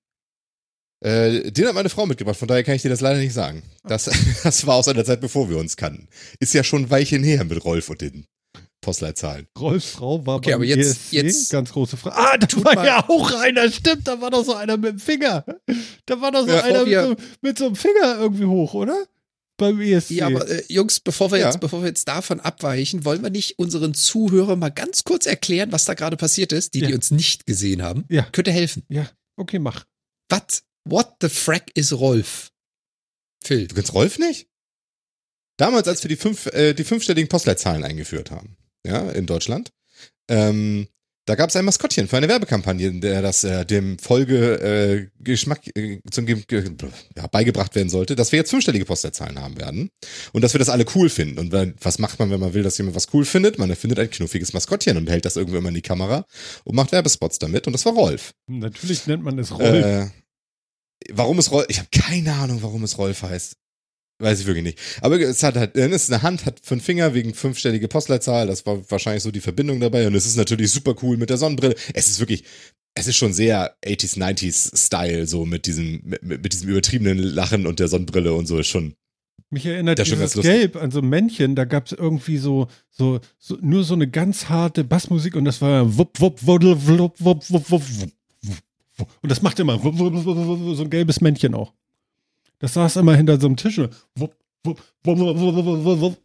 Äh, 1.01 1.51
den 1.51 1.67
hat 1.67 1.75
meine 1.75 1.89
Frau 1.89 2.07
mitgebracht, 2.07 2.37
von 2.37 2.49
daher 2.49 2.63
kann 2.63 2.75
ich 2.77 2.83
dir 2.83 2.89
das 2.89 3.01
leider 3.01 3.19
nicht 3.19 3.33
sagen. 3.35 3.63
Das, 3.85 4.05
das 4.43 4.67
war 4.67 4.77
aus 4.77 4.89
einer 4.89 5.05
Zeit, 5.05 5.21
bevor 5.21 5.51
wir 5.51 5.59
uns 5.59 5.77
kannten. 5.77 6.09
Ist 6.39 6.55
ja 6.55 6.63
schon 6.63 6.85
ein 6.85 6.91
Weilchen 6.91 7.25
her 7.25 7.45
mit 7.45 7.65
Rolf 7.65 7.89
und 7.91 8.01
den 8.01 8.27
Postleitzahlen. 8.83 9.47
Rolfs 9.59 9.87
Frau 9.93 10.27
war 10.27 10.37
Okay, 10.37 10.51
beim 10.51 10.57
aber 10.57 10.65
jetzt- 10.67 10.81
ESC, 10.81 11.13
jetzt- 11.13 11.51
ganz 11.51 11.73
große 11.73 11.97
Frage. 11.97 12.17
Ah, 12.19 12.37
da 12.39 12.65
war 12.65 12.75
mal- 12.75 12.87
ja 12.87 13.09
auch 13.09 13.33
einer, 13.41 13.71
stimmt, 13.71 14.07
da 14.07 14.21
war 14.21 14.31
doch 14.31 14.45
so 14.45 14.55
einer 14.55 14.77
mit 14.77 14.91
dem 14.93 14.99
Finger. 14.99 15.45
Da 16.05 16.21
war 16.21 16.31
doch 16.33 16.43
so 16.47 16.53
Ja, 16.53 16.63
einer 16.65 16.85
mit 16.85 16.93
so, 17.19 17.25
mit 17.41 17.59
so 17.59 17.67
einem 17.67 17.77
Finger 17.77 18.19
irgendwie 18.19 18.45
hoch, 18.45 18.75
oder? 18.75 19.07
Beim 19.59 19.81
ESC. 19.81 20.11
Ja, 20.13 20.27
aber 20.27 20.49
äh, 20.49 20.65
Jungs, 20.69 20.99
bevor 21.01 21.31
wir 21.31 21.39
Ja. 21.39 21.47
jetzt, 21.47 21.61
bevor 21.61 21.83
wir 21.83 21.89
jetzt 21.89 22.09
davon 22.09 22.41
abweichen, 22.41 23.05
wollen 23.05 23.23
wir 23.23 23.31
nicht 23.31 23.59
unseren 23.59 23.95
Zuhörern 23.95 24.59
mal 24.59 24.71
ganz 24.71 25.05
kurz 25.05 25.27
erklären, 25.27 25.71
was 25.73 25.85
da 25.85 25.95
gerade 25.95 26.17
passiert 26.17 26.53
ist, 26.53 26.75
die, 26.75 26.81
die 26.81 26.89
Ja. 26.91 26.95
uns 26.97 27.11
nicht 27.13 27.47
gesehen 27.47 27.83
haben? 27.83 28.05
Ja. 28.09 28.23
Könnte 28.33 28.51
helfen. 28.51 28.83
ja, 28.89 29.09
okay, 29.37 29.59
mach. 29.61 29.85
What, 30.31 30.63
what 30.85 31.15
the 31.21 31.29
frack 31.29 31.71
is 31.75 31.93
Rolf? 31.93 32.51
Phil. 33.45 33.69
Du 33.69 33.75
kennst 33.77 33.95
Rolf 33.95 34.19
nicht? 34.19 34.49
Damals, 35.59 35.87
als 35.87 36.03
wir 36.03 36.09
die, 36.09 36.17
fünf, 36.17 36.47
äh, 36.47 36.73
die 36.75 36.83
fünfstelligen 36.85 37.29
Postleitzahlen 37.29 37.85
eingeführt 37.85 38.31
haben, 38.31 38.57
ja, 38.87 39.11
in 39.11 39.27
Deutschland, 39.27 39.71
ähm, 40.29 40.89
da 41.25 41.37
gab 41.37 41.51
es 41.51 41.57
ein 41.57 41.65
Maskottchen 41.65 42.09
für 42.09 42.17
eine 42.17 42.29
Werbekampagne, 42.29 42.89
in 42.89 43.01
der 43.01 43.23
das 43.23 43.45
äh, 43.45 43.65
dem 43.65 43.97
Folge 43.99 45.09
äh, 45.25 45.33
äh, 45.33 46.01
zum 46.11 46.27
Ge 46.27 46.43
ja, 47.17 47.27
beigebracht 47.29 47.77
werden 47.77 47.91
sollte, 47.91 48.17
dass 48.17 48.33
wir 48.33 48.41
jetzt 48.41 48.51
fünfstellige 48.51 48.85
Postleitzahlen 48.85 49.41
haben 49.41 49.57
werden 49.57 49.91
und 50.33 50.43
dass 50.43 50.53
wir 50.53 50.59
das 50.59 50.69
alle 50.69 50.85
cool 50.97 51.09
finden. 51.09 51.39
Und 51.39 51.53
wenn, 51.53 51.75
was 51.81 52.01
macht 52.01 52.19
man, 52.19 52.31
wenn 52.31 52.41
man 52.41 52.55
will, 52.55 52.65
dass 52.65 52.77
jemand 52.77 52.97
was 52.97 53.07
cool 53.15 53.25
findet? 53.25 53.57
Man 53.57 53.71
erfindet 53.71 54.01
ein 54.01 54.11
knuffiges 54.11 54.53
Maskottchen 54.53 54.97
und 54.97 55.09
hält 55.09 55.25
das 55.25 55.37
irgendwo 55.37 55.59
immer 55.59 55.69
in 55.69 55.77
die 55.77 55.83
Kamera 55.83 56.27
und 56.65 56.75
macht 56.75 56.91
Werbespots 56.91 57.39
damit. 57.39 57.69
Und 57.69 57.73
das 57.73 57.87
war 57.87 57.93
Rolf. 57.93 58.33
Natürlich 58.49 59.07
nennt 59.07 59.23
man 59.23 59.39
es 59.39 59.53
Rolf. 59.53 59.63
Äh, 59.63 60.09
warum 61.13 61.39
es 61.39 61.53
Rolf? 61.53 61.67
Ich 61.69 61.79
habe 61.79 61.89
keine 61.93 62.33
Ahnung, 62.33 62.63
warum 62.63 62.83
es 62.83 62.99
Rolf 62.99 63.23
heißt. 63.23 63.55
Weiß 64.23 64.39
ich 64.39 64.47
wirklich 64.47 64.63
nicht. 64.63 64.79
Aber 65.01 65.19
es 65.19 65.43
hat 65.43 65.57
halt, 65.57 65.77
es 65.77 66.05
ist 66.05 66.13
eine 66.13 66.23
Hand, 66.23 66.47
hat 66.47 66.61
fünf 66.63 66.85
Finger 66.85 67.13
wegen 67.13 67.35
fünfstellige 67.35 67.89
Postleitzahl. 67.89 68.47
Das 68.47 68.65
war 68.67 68.89
wahrscheinlich 68.89 69.25
so 69.25 69.33
die 69.33 69.41
Verbindung 69.41 69.81
dabei. 69.81 70.07
Und 70.07 70.15
es 70.15 70.27
ist 70.27 70.37
natürlich 70.37 70.71
super 70.71 70.95
cool 71.03 71.17
mit 71.17 71.29
der 71.29 71.39
Sonnenbrille. 71.39 71.75
Es 71.93 72.09
ist 72.09 72.21
wirklich, 72.21 72.45
es 72.95 73.09
ist 73.09 73.17
schon 73.17 73.33
sehr 73.33 73.75
80s, 73.85 74.17
90s 74.19 74.77
Style, 74.79 75.27
so 75.27 75.45
mit 75.45 75.67
diesem, 75.67 76.03
mit, 76.05 76.23
mit 76.23 76.53
diesem 76.53 76.69
übertriebenen 76.69 77.19
Lachen 77.19 77.67
und 77.67 77.81
der 77.81 77.89
Sonnenbrille 77.89 78.33
und 78.33 78.47
so 78.47 78.59
ist 78.61 78.69
schon. 78.69 78.95
Mich 79.51 79.67
erinnert 79.67 79.99
Das 79.99 80.09
dieses. 80.09 80.41
Gelb 80.41 80.77
an 80.77 80.93
so 80.93 81.01
ein 81.01 81.09
Männchen, 81.09 81.57
da 81.57 81.65
gab 81.65 81.87
es 81.87 81.93
irgendwie 81.93 82.39
so, 82.39 82.69
so, 82.91 83.19
so, 83.39 83.59
nur 83.61 83.83
so 83.83 83.95
eine 83.95 84.09
ganz 84.09 84.49
harte 84.49 84.85
Bassmusik 84.85 85.35
und 85.35 85.45
das 85.47 85.61
war 85.61 85.99
wupp, 85.99 86.21
wupp, 86.21 86.47
wuddel, 86.47 86.77
wupp, 86.87 87.17
wupp, 87.19 87.51
wupp, 87.51 87.71
wupp, 87.71 87.83
wupp. 87.91 88.13
Und 89.21 89.33
das 89.33 89.43
macht 89.43 89.59
immer 89.59 89.81
so 89.83 90.83
ein 90.85 90.91
gelbes 90.91 91.21
Männchen 91.21 91.55
auch. 91.55 91.73
Das 92.63 92.75
saß 92.75 92.97
immer 92.97 93.17
hinter 93.17 93.41
so 93.41 93.47
einem 93.49 93.57
Tisch. 93.57 93.77
Wupp, 93.79 94.35
wupp, 94.65 94.81
wupp, 95.03 95.19
wupp, 95.19 95.19
wupp, 95.19 95.55
wupp, 95.67 95.85
wupp, 95.85 96.01
wupp. 96.01 96.19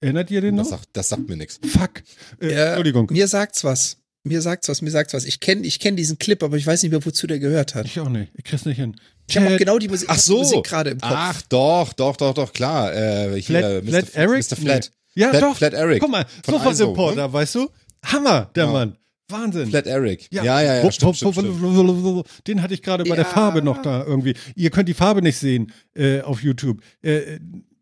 Erinnert 0.00 0.30
ihr 0.30 0.40
den 0.40 0.56
Das 0.56 0.70
noch? 0.70 0.78
sagt, 0.78 0.90
das 0.92 1.08
sagt 1.08 1.28
mir 1.28 1.36
nichts. 1.36 1.60
Fuck. 1.66 2.02
Äh, 2.40 2.52
Ja, 2.52 2.66
Entschuldigung. 2.66 3.06
Mir 3.10 3.28
sagt's 3.28 3.62
was. 3.64 3.96
Mir 4.24 4.42
sagt's 4.42 4.68
was, 4.68 4.82
mir 4.82 4.90
sagt's 4.90 5.14
was. 5.14 5.24
Ich 5.24 5.38
kenne 5.40 5.62
ich 5.64 5.78
kenn 5.78 5.94
diesen 5.96 6.18
Clip, 6.18 6.42
aber 6.42 6.56
ich 6.56 6.66
weiß 6.66 6.82
nicht 6.82 6.90
mehr, 6.92 7.04
wozu 7.06 7.26
der 7.28 7.38
gehört 7.38 7.76
hat. 7.76 7.86
Ich 7.86 7.98
auch 8.00 8.08
nicht. 8.08 8.32
Ich 8.34 8.44
krieg's 8.44 8.64
nicht 8.64 8.76
hin. 8.76 8.96
Ich 9.28 9.36
habe 9.38 9.56
genau 9.56 9.78
die 9.78 9.88
Musik, 9.88 10.08
Ach 10.10 10.18
so. 10.18 10.38
Musik 10.38 10.64
gerade 10.64 10.90
im 10.90 11.00
Kopf. 11.00 11.12
Ach, 11.14 11.42
doch, 11.42 11.92
doch, 11.92 12.16
doch, 12.16 12.34
doch, 12.34 12.52
klar. 12.52 12.92
Äh, 12.94 13.40
hier, 13.40 13.60
Flat, 13.60 13.84
Mr. 13.84 13.90
Flat 13.90 14.14
Eric? 14.14 14.50
Mr. 14.50 14.56
Flat. 14.56 14.90
Nee. 15.14 15.22
Ja, 15.22 15.30
Flat, 15.30 15.42
doch. 15.42 15.56
Flat 15.56 15.74
Eric. 15.74 16.00
Guck 16.00 16.10
mal, 16.10 16.26
Sofa-Reporter, 16.44 17.24
ISO, 17.26 17.32
weißt 17.32 17.54
du? 17.54 17.68
Hammer, 18.04 18.50
der 18.56 18.64
Ja. 18.64 18.72
Mann. 18.72 18.98
Wahnsinn. 19.30 19.68
Flat 19.68 19.86
Eric. 19.86 20.28
Ja, 20.32 20.42
ja, 20.44 20.62
ja. 20.62 20.82
Wupp, 20.82 20.92
stimmt, 20.92 21.16
stimmt, 21.16 21.34
stimmt. 21.34 22.26
Den 22.46 22.62
hatte 22.62 22.74
ich 22.74 22.82
gerade 22.82 23.04
bei 23.04 23.14
der 23.16 23.24
Ja. 23.24 23.30
Farbe 23.30 23.62
noch 23.62 23.82
da 23.82 24.04
irgendwie. 24.04 24.34
Ihr 24.56 24.70
könnt 24.70 24.88
die 24.88 24.94
Farbe 24.94 25.20
nicht 25.22 25.36
sehen 25.36 25.72
äh, 25.94 26.20
auf 26.22 26.42
YouTube. 26.42 26.80
Äh, 27.02 27.34
äh, 27.34 27.40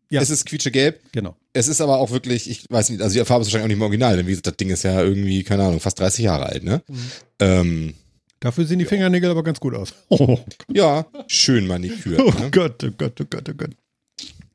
ja, 0.09 0.21
Es 0.21 0.29
ist 0.29 0.45
quietschegelb. 0.45 0.99
genau. 1.11 1.35
Es 1.53 1.67
ist 1.67 1.81
aber 1.81 1.97
auch 1.97 2.11
wirklich, 2.11 2.49
ich 2.49 2.65
weiß 2.69 2.89
nicht, 2.89 3.01
also 3.01 3.17
die 3.19 3.25
Farbe 3.25 3.41
ist 3.41 3.47
wahrscheinlich 3.47 3.63
auch 3.65 3.67
nicht 3.67 3.77
im 3.77 3.81
Original, 3.81 4.15
denn 4.17 4.25
wie 4.27 4.31
gesagt, 4.31 4.47
das 4.47 4.57
Ding 4.57 4.69
ist 4.69 4.83
ja 4.83 5.01
irgendwie, 5.01 5.43
keine 5.43 5.63
Ahnung, 5.63 5.79
fast 5.79 5.99
30 5.99 6.23
Jahre 6.23 6.45
alt, 6.45 6.63
ne? 6.63 6.81
Mhm. 6.87 7.11
Ähm, 7.39 7.93
Dafür 8.39 8.65
sehen 8.65 8.77
die 8.79 8.85
Fingernägel 8.85 9.31
aber 9.31 9.43
ganz 9.43 9.59
gut 9.59 9.73
aus. 9.73 9.93
Oh, 10.09 10.39
ja, 10.71 11.07
schön 11.27 11.65
manikürt. 11.65 12.19
oh 12.23 12.31
ne? 12.39 12.51
Gott, 12.51 12.83
oh 12.83 12.91
Gott, 12.97 13.19
oh 13.19 13.25
Gott, 13.29 13.49
oh 13.49 13.53
Gott. 13.55 13.71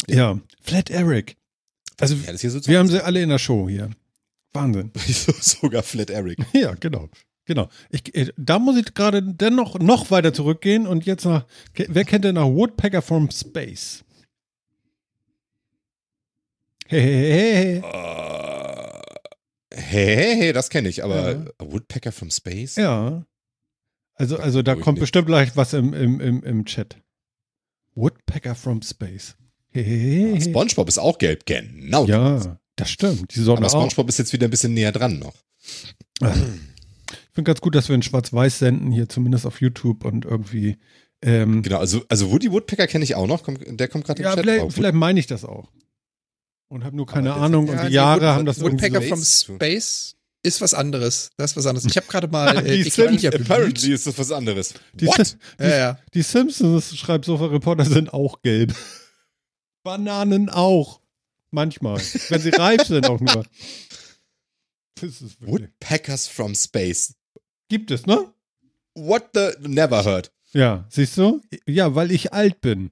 Ja, 0.09 0.39
Flat 0.63 0.91
Eric. 0.91 1.37
Also, 2.01 2.15
Ja, 2.15 2.33
wir 2.67 2.79
haben 2.79 2.89
sie 2.89 3.05
alle 3.05 3.23
in 3.23 3.29
der 3.29 3.39
Show 3.39 3.69
hier. 3.69 3.91
Wahnsinn. 4.53 4.91
sogar 5.41 5.83
Flat 5.83 6.11
Eric. 6.11 6.39
Ja, 6.53 6.75
genau. 6.75 7.09
Genau. 7.45 7.69
Ich, 7.91 8.15
äh, 8.15 8.33
da 8.37 8.59
muss 8.59 8.77
ich 8.77 8.95
gerade 8.95 9.23
dennoch 9.23 9.79
noch 9.79 10.11
weiter 10.11 10.33
zurückgehen 10.33 10.87
und 10.87 11.07
jetzt 11.07 11.25
nach. 11.25 11.47
Wer 11.75 12.05
kennt 12.05 12.25
denn 12.25 12.37
noch 12.37 12.49
Woodpecker 12.49 13.03
from 13.03 13.31
Space? 13.31 14.05
Hey, 16.87 17.01
hey, 17.01 17.33
hey, 17.33 17.55
hey. 17.55 17.83
Hey, 19.75 20.17
hey, 20.17 20.37
hey, 20.37 20.53
das 20.53 20.69
kenne 20.69 20.89
ich, 20.89 21.03
aber 21.03 21.33
Ja. 21.33 21.45
Woodpecker 21.59 22.13
from 22.13 22.31
Space? 22.31 22.77
Ja. 22.77 23.25
Also, 24.15 24.37
also 24.37 24.63
da 24.63 24.75
kommt 24.75 25.01
bestimmt 25.01 25.27
gleich 25.27 25.57
was 25.57 25.73
im, 25.73 25.95
im, 25.95 26.21
im, 26.21 26.43
im 26.43 26.65
Chat. 26.67 26.99
Woodpecker 27.95 28.55
from 28.55 28.83
Space. 28.83 29.37
Hey, 29.71 29.85
hey. 29.85 30.41
SpongeBob 30.41 30.89
ist 30.89 30.99
auch 30.99 31.19
gelb, 31.19 31.47
genau. 31.47 32.05
Ja, 32.05 32.61
das 32.77 32.91
stimmt. 32.91 33.35
Die 33.35 33.41
Sonne 33.41 33.59
Aber 33.59 33.67
auch. 33.67 33.71
SpongeBob 33.91 34.09
ist 34.09 34.19
jetzt 34.19 34.33
wieder 34.33 34.47
ein 34.49 34.51
bisschen 34.51 34.75
näher 34.75 34.93
dran 34.93 35.19
noch. 35.19 35.35
Ich 36.21 37.35
finde 37.35 37.49
ganz 37.49 37.61
gut, 37.61 37.75
dass 37.75 37.89
wir 37.89 37.95
in 37.95 38.03
Schwarz-Weiß 38.03 38.59
senden, 38.59 38.91
hier 38.93 39.09
zumindest 39.09 39.47
auf 39.47 39.61
YouTube 39.61 40.05
und 40.05 40.25
irgendwie. 40.25 40.79
Ähm, 41.23 41.63
Genau, 41.63 41.79
also, 41.79 42.03
also 42.09 42.31
Woody 42.31 42.51
Woodpecker 42.53 42.87
kenne 42.87 43.05
ich 43.05 43.15
auch 43.15 43.27
noch, 43.27 43.43
der 43.47 43.89
kommt 43.89 44.05
gerade 44.05 44.21
im 44.23 44.25
ja, 44.25 44.35
Chat 44.35 44.45
vielleicht, 44.45 44.63
drauf. 44.63 44.75
vielleicht 44.75 44.95
meine 44.95 45.21
ich 45.21 45.27
das 45.27 45.45
auch. 45.45 45.71
Und 46.69 46.85
habe 46.85 46.97
nur 46.97 47.07
keine 47.07 47.33
Aber 47.35 47.43
Ahnung. 47.43 47.67
Ja, 47.67 47.73
und 47.75 47.79
die 47.83 47.85
nee, 47.89 47.95
Jahre 47.95 48.21
Wood- 48.23 48.29
haben 48.29 48.47
das 48.47 48.59
irgendwie 48.59 48.85
Woodpecker 48.85 49.03
so. 49.03 49.09
from 49.09 49.23
Space. 49.57 50.17
Ist 50.45 50.61
was 50.61 50.75
anderes. 50.75 51.31
Das 51.37 51.53
ist 51.53 51.57
was 51.57 51.67
anderes. 51.67 51.85
Ich 51.89 51.97
habe 51.97 52.07
gerade 52.09 52.27
mal 52.27 52.57
äh, 52.67 52.83
Die 52.83 52.91
bemüht. 52.91 53.25
Apparently 53.33 53.93
ist 53.93 54.07
das 54.09 54.19
was 54.19 54.33
anderes. 54.33 54.75
Die, 54.95 55.07
What? 55.07 55.25
Si- 55.25 55.37
die, 55.61 55.63
Ja, 55.65 55.77
ja. 55.77 55.99
die 56.15 56.23
Simpsons, 56.23 56.97
schreibt 56.97 57.27
Sofa-Reporter, 57.27 57.85
sind 57.85 58.13
auch 58.13 58.43
gelb. 58.43 58.75
Bananen 59.85 60.49
auch. 60.49 61.01
Manchmal. 61.53 61.99
Wenn 61.99 62.41
sie 62.41 62.51
reif 62.51 62.83
sind 62.87 63.07
auch 63.09 63.21
nur. 63.21 63.45
Das 64.95 65.23
ist 65.23 65.41
wirklich. 65.41 65.49
Woodpeckers 65.49 66.27
from 66.27 66.55
Space. 66.55 67.15
Gibt 67.69 67.91
es, 67.91 68.07
ne? 68.07 68.33
What 68.95 69.31
the? 69.35 69.51
Never 69.61 70.05
heard. 70.05 70.33
Ja, 70.53 70.87
siehst 70.91 71.17
du? 71.17 71.41
Ja, 71.67 71.95
weil 71.95 72.11
ich 72.11 72.33
alt 72.33 72.61
bin. 72.61 72.91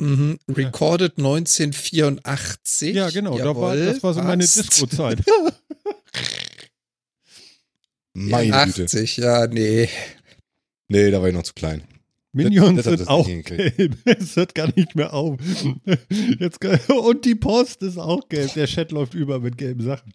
Mhm. 0.00 0.38
Recorded 0.48 1.18
1984. 1.18 2.94
Ja, 2.94 3.10
genau. 3.10 3.36
Da 3.38 3.56
war, 3.56 3.76
das 3.76 4.02
war 4.02 4.14
so 4.14 4.22
meine. 4.22 4.44
Disco-Zeit. 4.44 5.24
Meine 8.14 8.64
Güte. 8.64 8.84
80, 8.84 9.16
ja, 9.18 9.46
nee. 9.46 9.88
Nee, 10.88 11.10
da 11.12 11.20
war 11.20 11.28
ich 11.28 11.34
noch 11.34 11.44
zu 11.44 11.52
klein. 11.54 11.86
Minions 12.44 12.76
Das- 12.76 12.84
das 12.84 12.98
sind 13.00 13.08
auch 13.08 13.26
gelb. 13.26 13.96
Es 14.04 14.36
hört 14.36 14.54
gar 14.54 14.72
nicht 14.74 14.94
mehr 14.96 15.12
auf. 15.14 15.38
Jetzt, 16.38 16.64
und 16.90 17.24
die 17.24 17.34
Post 17.34 17.82
ist 17.82 17.98
auch 17.98 18.28
gelb. 18.28 18.54
Der 18.54 18.66
Chat 18.66 18.92
läuft 18.92 19.14
über 19.14 19.40
mit 19.40 19.58
gelben 19.58 19.82
Sachen. 19.82 20.12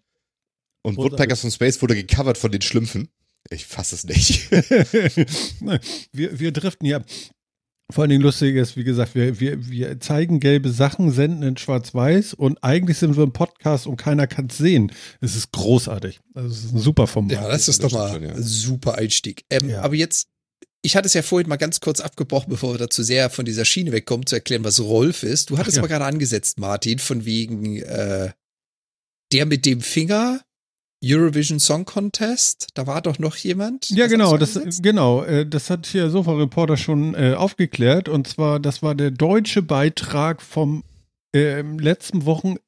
Und. 0.82 0.96
Woodpeckers 0.96 1.40
from 1.40 1.50
Space 1.50 1.80
wurde 1.82 1.94
gecovert 1.94 2.36
von 2.38 2.50
den 2.52 2.60
Schlümpfen. 2.62 3.08
Ich 3.50 3.66
fasse 3.66 3.94
es 3.94 4.04
nicht. 4.04 4.50
Wir, 6.12 6.38
wir 6.40 6.52
driften 6.52 6.86
hier 6.86 6.96
ab. 6.96 7.04
Vor 7.92 8.02
allen 8.02 8.10
Dingen 8.10 8.22
lustig 8.22 8.56
ist, 8.56 8.78
wie 8.78 8.84
gesagt, 8.84 9.14
wir, 9.14 9.38
wir, 9.40 9.68
wir 9.68 10.00
zeigen 10.00 10.40
gelbe 10.40 10.70
Sachen, 10.70 11.10
senden 11.10 11.42
in 11.42 11.56
Schwarz-Weiß 11.58 12.32
und 12.32 12.64
eigentlich 12.64 12.96
sind 12.96 13.14
wir 13.16 13.24
im 13.24 13.34
Podcast 13.34 13.86
und 13.86 13.96
keiner 13.98 14.26
kann 14.26 14.46
es 14.46 14.56
sehen. 14.56 14.90
Es 15.20 15.36
ist 15.36 15.52
großartig. 15.52 16.18
Also 16.32 16.48
es 16.48 16.64
ist 16.64 16.72
ein 16.74 16.78
super 16.80 17.06
Format. 17.06 17.32
Ja, 17.32 17.46
das 17.46 17.68
ist 17.68 17.84
doch 17.84 17.92
mal 17.92 18.16
ein 18.16 18.42
super 18.42 18.94
Einstieg. 18.96 19.44
Ähm, 19.50 19.68
Ja. 19.68 19.82
Aber 19.82 19.94
jetzt, 19.94 20.28
ich 20.84 20.96
hatte 20.96 21.06
es 21.06 21.14
ja 21.14 21.22
vorhin 21.22 21.48
mal 21.48 21.56
ganz 21.56 21.80
kurz 21.80 22.00
abgebrochen, 22.00 22.50
bevor 22.50 22.74
wir 22.74 22.78
da 22.78 22.90
zu 22.90 23.02
sehr 23.02 23.30
von 23.30 23.44
dieser 23.44 23.64
Schiene 23.64 23.90
wegkommen, 23.92 24.26
zu 24.26 24.36
erklären, 24.36 24.64
was 24.64 24.80
Rolf 24.80 25.22
ist. 25.22 25.50
Du 25.50 25.58
hattest 25.58 25.76
ja. 25.76 25.82
mal 25.82 25.88
gerade 25.88 26.04
angesetzt, 26.04 26.60
Martin, 26.60 26.98
von 26.98 27.24
wegen 27.24 27.76
äh, 27.76 28.32
der 29.32 29.46
mit 29.46 29.64
dem 29.66 29.80
Finger, 29.80 30.42
Eurovision 31.02 31.58
Song 31.58 31.84
Contest. 31.84 32.68
Da 32.74 32.86
war 32.86 33.02
doch 33.02 33.18
noch 33.18 33.36
jemand. 33.36 33.90
Ja, 33.90 34.06
genau, 34.06 34.36
das, 34.36 34.58
genau, 34.80 35.24
äh, 35.24 35.46
das 35.46 35.70
hat 35.70 35.86
hier 35.86 36.10
Sofa-Reporter 36.10 36.76
schon 36.76 37.14
äh, 37.14 37.34
aufgeklärt. 37.34 38.08
Und 38.08 38.28
zwar, 38.28 38.60
das 38.60 38.82
war 38.82 38.94
der 38.94 39.10
deutsche 39.10 39.62
Beitrag 39.62 40.42
vom 40.42 40.84
äh, 41.34 41.62
letzten 41.62 42.26
Wochenende 42.26 42.60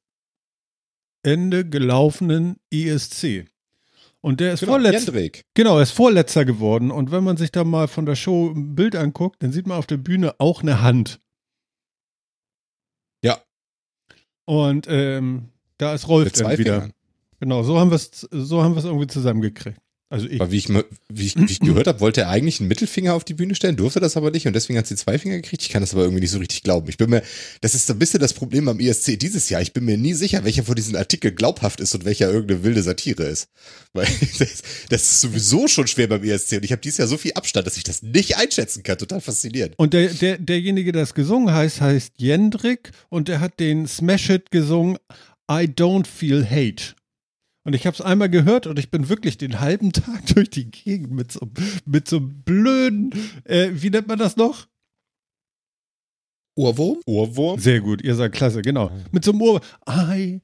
gelaufenen 1.69 2.57
ESC. 2.71 3.45
Und 4.21 4.39
der 4.39 4.53
ist 4.53 4.61
Genau, 4.61 4.73
vorletzter. 4.73 5.13
Genau, 5.53 5.77
er 5.77 5.83
ist 5.83 5.91
vorletzter 5.91 6.43
geworden. 6.43 6.91
Und 6.91 7.11
wenn 7.11 7.23
man 7.23 7.37
sich 7.37 7.51
da 7.51 7.63
mal 7.63 7.87
von 7.87 8.05
der 8.05 8.15
Show 8.15 8.49
ein 8.49 8.75
Bild 8.75 8.95
anguckt, 8.95 9.41
dann 9.43 9.51
sieht 9.51 9.67
man 9.67 9.77
auf 9.77 9.87
der 9.87 9.97
Bühne 9.97 10.35
auch 10.39 10.61
eine 10.61 10.81
Hand. 10.81 11.19
Ja. 13.23 13.37
Und 14.45 14.87
ähm, 14.89 15.49
da 15.77 15.93
ist 15.93 16.07
Rolf 16.07 16.31
dann 16.33 16.57
wieder. 16.57 16.81
Fingern. 16.81 16.93
Genau, 17.39 17.63
so 17.63 17.79
haben 17.79 17.91
wir 17.91 17.95
es 17.95 18.21
so 18.31 18.63
haben 18.63 18.73
wir 18.73 18.79
es 18.79 18.85
irgendwie 18.85 19.07
zusammengekriegt. 19.07 19.79
Also 20.09 20.25
ich. 20.27 20.39
Aber 20.39 20.51
wie 20.51 20.57
ich, 20.57 20.69
wie 20.69 21.25
ich, 21.25 21.35
wie 21.35 21.51
ich 21.51 21.59
gehört 21.59 21.87
habe, 21.87 21.99
wollte 21.99 22.21
er 22.21 22.29
eigentlich 22.29 22.61
einen 22.61 22.69
Mittelfinger 22.69 23.13
auf 23.13 23.25
die 23.25 23.33
Bühne 23.33 23.55
stellen, 23.55 23.75
durfte 23.75 23.99
das 23.99 24.15
aber 24.15 24.31
nicht 24.31 24.47
und 24.47 24.53
deswegen 24.53 24.79
hat 24.79 24.87
sie 24.87 24.95
zwei 24.95 25.19
Finger 25.19 25.35
gekriegt. 25.35 25.63
Ich 25.63 25.69
kann 25.69 25.81
das 25.81 25.93
aber 25.93 26.03
irgendwie 26.03 26.21
nicht 26.21 26.31
so 26.31 26.39
richtig 26.39 26.63
glauben. 26.63 26.87
Ich 26.87 26.97
bin 26.97 27.09
mir, 27.09 27.23
das 27.59 27.75
ist 27.75 27.87
so 27.87 27.93
ein 27.93 27.99
bisschen 27.99 28.21
das 28.21 28.33
Problem 28.33 28.69
am 28.69 28.79
ISC 28.79 29.19
dieses 29.19 29.49
Jahr. 29.49 29.61
Ich 29.61 29.73
bin 29.73 29.83
mir 29.83 29.97
nie 29.97 30.13
sicher, 30.13 30.45
welcher 30.45 30.63
von 30.63 30.75
diesen 30.75 30.95
Artikeln 30.95 31.35
glaubhaft 31.35 31.81
ist 31.81 31.93
und 31.93 32.05
welcher 32.05 32.31
irgendeine 32.31 32.63
wilde 32.63 32.83
Satire 32.83 33.23
ist. 33.23 33.49
Weil 33.91 34.07
das, 34.39 34.61
das 34.89 35.01
ist 35.03 35.21
sowieso 35.21 35.67
schon 35.67 35.87
schwer 35.87 36.07
beim 36.07 36.23
ISC 36.23 36.53
und 36.53 36.63
ich 36.63 36.71
habe 36.71 36.81
dieses 36.81 36.99
Jahr 36.99 37.07
so 37.09 37.17
viel 37.17 37.33
Abstand, 37.33 37.67
dass 37.67 37.75
ich 37.75 37.83
das 37.83 38.01
nicht 38.01 38.37
einschätzen 38.37 38.83
kann. 38.83 38.97
Total 38.97 39.19
faszinierend. 39.19 39.73
Und 39.77 39.93
der, 39.93 40.07
der, 40.07 40.37
derjenige, 40.37 40.93
der 40.93 41.01
das 41.01 41.15
gesungen 41.15 41.53
heißt, 41.53 41.81
heißt 41.81 42.13
Jendrik 42.17 42.91
und 43.09 43.27
der 43.27 43.41
hat 43.41 43.59
den 43.59 43.87
Smash 43.87 44.27
Hit 44.27 44.51
gesungen 44.51 44.97
I 45.51 45.65
Don't 45.65 46.07
Feel 46.07 46.45
Hate. 46.49 46.95
Und 47.67 47.73
ich 47.73 47.85
habe 47.85 47.93
es 47.95 47.99
einmal 47.99 48.29
gehört 48.29 48.65
und 48.65 48.79
ich 48.79 48.91
bin 48.91 49.09
wirklich 49.09 49.37
den 49.37 49.59
halben 49.59 49.91
Tag 49.91 50.25
durch 50.27 50.49
die 50.49 50.71
Gegend 50.71 51.11
mit 51.11 51.33
so, 51.33 51.49
mit 51.85 52.07
so 52.07 52.15
einem 52.15 52.41
blöden, 52.43 53.13
äh, 53.43 53.71
wie 53.73 53.89
nennt 53.89 54.07
man 54.07 54.17
das 54.17 54.37
noch? 54.37 54.69
Ohrwurm? 56.55 57.01
Ohrwurm? 57.05 57.59
Sehr 57.59 57.81
gut, 57.81 58.01
ihr 58.01 58.15
seid 58.15 58.31
klasse, 58.31 58.61
genau. 58.61 58.89
Mit 59.11 59.25
so 59.25 59.31
einem 59.31 59.41
Ohr. 59.41 59.59
I, 59.85 60.39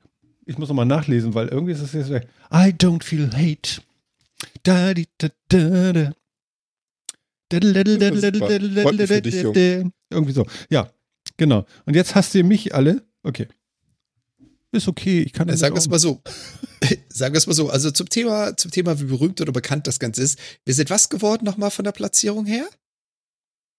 ich 0.46 0.58
muss 0.58 0.68
nochmal 0.68 0.86
nachlesen, 0.86 1.34
weil 1.34 1.48
irgendwie 1.48 1.72
ist 1.72 1.80
es 1.80 1.94
jetzt 1.94 2.10
weg. 2.10 2.28
I 2.52 2.74
don't 2.74 3.04
feel 3.04 3.32
hate. 3.32 3.82
Da, 4.64 4.94
di, 4.94 5.08
da, 5.18 5.30
da, 5.48 5.94
da. 5.94 6.12
Irgendwie 10.10 10.34
so. 10.34 10.46
Ja, 10.70 10.92
genau. 11.38 11.66
Und 11.86 11.96
jetzt 11.96 12.16
hasst 12.16 12.36
ihr 12.36 12.44
mich 12.44 12.76
alle. 12.76 13.02
Okay. 13.24 13.48
Ist 14.74 14.90
okay, 14.90 15.22
ich 15.22 15.32
kann 15.32 15.48
das 15.48 15.62
Sagen 15.62 15.74
wir 15.74 15.80
es 15.80 15.88
mal 15.88 16.00
so. 16.00 16.22
Sagen 17.10 17.34
wir 17.34 17.38
es 17.38 17.48
mal 17.48 17.54
so. 17.54 17.70
Also 17.70 17.92
zum 17.92 18.10
Thema, 18.10 18.56
zum 18.58 18.72
Thema, 18.72 19.00
wie 19.00 19.06
berühmt 19.06 19.40
oder 19.42 19.52
bekannt 19.52 19.88
das 19.88 20.00
Ganze 20.00 20.22
ist. 20.22 20.40
Wir 20.66 20.74
sind 20.74 20.90
was 20.90 21.10
geworden 21.10 21.46
nochmal 21.46 21.72
von 21.72 21.86
der 21.86 21.92
Platzierung 21.92 22.46
her? 22.46 22.68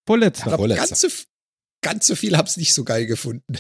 Vorletzter. 0.06 0.46
Aber 0.48 0.56
Vorletzter. 0.58 0.86
ganz 0.88 1.00
so, 1.00 1.08
ganz 1.82 2.06
so 2.06 2.14
viel 2.16 2.36
haben 2.36 2.46
es 2.46 2.56
nicht 2.56 2.74
so 2.74 2.84
geil 2.84 3.06
gefunden. 3.06 3.54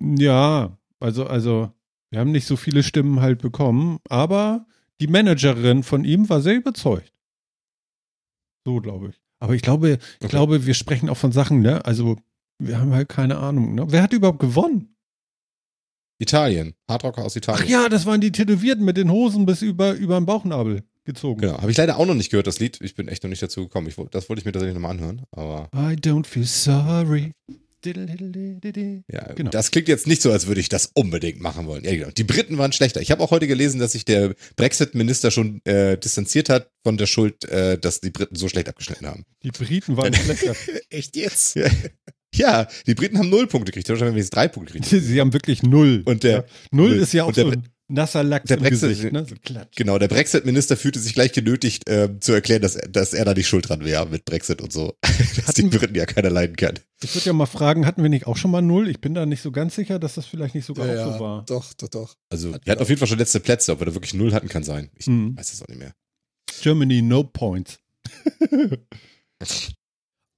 Ja, 0.18 0.78
also, 1.00 1.26
also, 1.26 1.72
wir 2.10 2.20
haben 2.20 2.30
nicht 2.32 2.46
so 2.46 2.56
viele 2.56 2.82
Stimmen 2.82 3.20
halt 3.20 3.40
bekommen, 3.42 3.98
aber 4.08 4.66
die 5.00 5.08
Managerin 5.08 5.82
von 5.82 6.04
ihm 6.04 6.28
war 6.28 6.40
sehr 6.40 6.54
überzeugt. 6.56 7.12
So, 8.66 8.80
glaube 8.80 9.10
ich. 9.10 9.20
Aber 9.38 9.54
ich 9.54 9.62
glaube, 9.62 9.90
ich 9.92 9.98
Okay. 10.20 10.28
glaube, 10.28 10.66
wir 10.66 10.74
sprechen 10.74 11.08
auch 11.10 11.16
von 11.16 11.32
Sachen, 11.32 11.60
ne? 11.60 11.84
Also, 11.84 12.16
wir 12.58 12.78
haben 12.80 12.92
halt 12.92 13.08
keine 13.08 13.36
Ahnung, 13.38 13.74
ne? 13.74 13.84
Wer 13.88 14.02
hat 14.02 14.12
überhaupt 14.12 14.38
gewonnen? 14.40 14.95
Italien. 16.18 16.74
Hardrocker 16.88 17.24
aus 17.24 17.36
Italien. 17.36 17.62
Ach 17.64 17.68
ja, 17.68 17.88
das 17.88 18.06
waren 18.06 18.20
die 18.20 18.32
Tätowierten 18.32 18.84
mit 18.84 18.96
den 18.96 19.10
Hosen 19.10 19.46
bis 19.46 19.62
über, 19.62 19.92
über 19.92 20.18
den 20.18 20.26
Bauchnabel 20.26 20.82
gezogen. 21.04 21.40
Genau. 21.42 21.58
Habe 21.60 21.70
ich 21.70 21.76
leider 21.76 21.98
auch 21.98 22.06
noch 22.06 22.14
nicht 22.14 22.30
gehört, 22.30 22.46
das 22.46 22.58
Lied. 22.58 22.78
Ich 22.80 22.94
bin 22.94 23.08
echt 23.08 23.22
noch 23.22 23.30
nicht 23.30 23.42
dazu 23.42 23.62
gekommen. 23.64 23.86
Ich, 23.88 23.96
das 24.10 24.28
wollte 24.28 24.40
ich 24.40 24.44
mir 24.46 24.52
tatsächlich 24.52 24.74
nochmal 24.74 24.92
anhören. 24.92 25.22
Aber 25.30 25.68
I 25.74 25.94
don't 25.94 26.26
feel 26.26 26.44
sorry. 26.44 27.32
Ja, 27.84 29.32
Genau. 29.34 29.50
das 29.50 29.70
klingt 29.70 29.86
jetzt 29.86 30.08
nicht 30.08 30.20
so, 30.20 30.32
als 30.32 30.48
würde 30.48 30.60
ich 30.60 30.68
das 30.68 30.90
unbedingt 30.94 31.40
machen 31.40 31.66
wollen. 31.66 31.84
Ja, 31.84 31.92
genau. 31.94 32.10
Die 32.10 32.24
Briten 32.24 32.58
waren 32.58 32.72
schlechter. 32.72 33.00
Ich 33.00 33.12
habe 33.12 33.22
auch 33.22 33.30
heute 33.30 33.46
gelesen, 33.46 33.78
dass 33.78 33.92
sich 33.92 34.04
der 34.04 34.34
Brexit-Minister 34.56 35.30
schon 35.30 35.60
äh, 35.64 35.96
distanziert 35.96 36.48
hat 36.48 36.68
von 36.82 36.96
der 36.96 37.06
Schuld, 37.06 37.44
äh, 37.44 37.78
dass 37.78 38.00
die 38.00 38.10
Briten 38.10 38.34
so 38.34 38.48
schlecht 38.48 38.68
abgeschnitten 38.68 39.06
haben. 39.06 39.24
Die 39.44 39.52
Briten 39.52 39.96
waren 39.96 40.12
schlechter. 40.14 40.54
Echt 40.90 41.14
jetzt? 41.16 41.54
Ja, 41.54 41.68
die 42.86 42.94
Briten 42.94 43.18
haben 43.18 43.30
null 43.30 43.46
Punkte 43.46 43.72
gekriegt. 43.72 43.88
Wahrscheinlich 43.88 44.08
haben 44.10 44.14
wenigstens 44.16 44.34
drei 44.34 44.48
Punkte 44.48 44.72
gekriegt. 44.74 45.04
Sie 45.04 45.20
haben 45.20 45.32
wirklich 45.32 45.62
null. 45.62 46.02
Und 46.04 46.22
der, 46.24 46.32
ja. 46.32 46.44
Null 46.70 46.90
Null. 46.90 46.98
ist 46.98 47.12
ja 47.12 47.24
auch 47.24 47.34
so 47.34 47.48
ein 47.48 47.68
nasser 47.88 48.24
Lachs 48.24 48.46
der 48.48 48.56
im 48.56 48.64
Brexit- 48.64 48.88
Gesicht, 48.88 49.12
ne? 49.12 49.24
So 49.28 49.36
genau, 49.76 49.96
der 49.98 50.08
Brexit-Minister 50.08 50.76
fühlte 50.76 50.98
sich 50.98 51.14
gleich 51.14 51.32
genötigt, 51.32 51.88
äh, 51.88 52.08
zu 52.18 52.32
erklären, 52.32 52.60
dass, 52.62 52.76
dass 52.90 53.12
er 53.14 53.24
da 53.24 53.32
nicht 53.32 53.46
schuld 53.46 53.68
dran 53.68 53.84
wäre 53.84 54.06
mit 54.06 54.24
Brexit 54.24 54.60
und 54.60 54.72
so. 54.72 54.94
dass 55.02 55.54
die 55.54 55.62
Hatten- 55.62 55.70
Briten 55.70 55.94
ja 55.94 56.04
keiner 56.04 56.30
leiden 56.30 56.56
kann. 56.56 56.74
Ich 57.02 57.14
würde 57.14 57.26
ja 57.26 57.32
mal 57.32 57.46
fragen, 57.46 57.86
hatten 57.86 58.02
wir 58.02 58.08
nicht 58.10 58.26
auch 58.26 58.36
schon 58.36 58.50
mal 58.50 58.60
null? 58.62 58.88
Ich 58.88 59.00
bin 59.00 59.14
da 59.14 59.24
nicht 59.24 59.40
so 59.42 59.52
ganz 59.52 59.76
sicher, 59.76 59.98
dass 60.00 60.14
das 60.16 60.26
vielleicht 60.26 60.54
nicht 60.56 60.64
sogar 60.64 60.86
auch 60.88 61.14
so 61.14 61.20
war. 61.20 61.44
doch, 61.46 61.72
doch, 61.74 61.88
doch. 61.88 62.14
Also, 62.30 62.52
Hatten 62.54 62.66
wir 62.66 62.72
hatten 62.72 62.82
auf 62.82 62.88
jeden 62.88 62.98
Fall 62.98 63.06
schon 63.08 63.18
letzte 63.18 63.38
Plätze. 63.38 63.70
Ob 63.72 63.80
wir 63.80 63.86
da 63.86 63.94
wirklich 63.94 64.14
null 64.14 64.32
hatten, 64.32 64.48
kann 64.48 64.64
sein. 64.64 64.90
Ich 64.96 65.06
Mhm. 65.06 65.36
weiß 65.38 65.52
es 65.52 65.62
auch 65.62 65.68
nicht 65.68 65.78
mehr. 65.78 65.92
Germany, 66.62 67.02
no 67.02 67.22
points. 67.22 67.78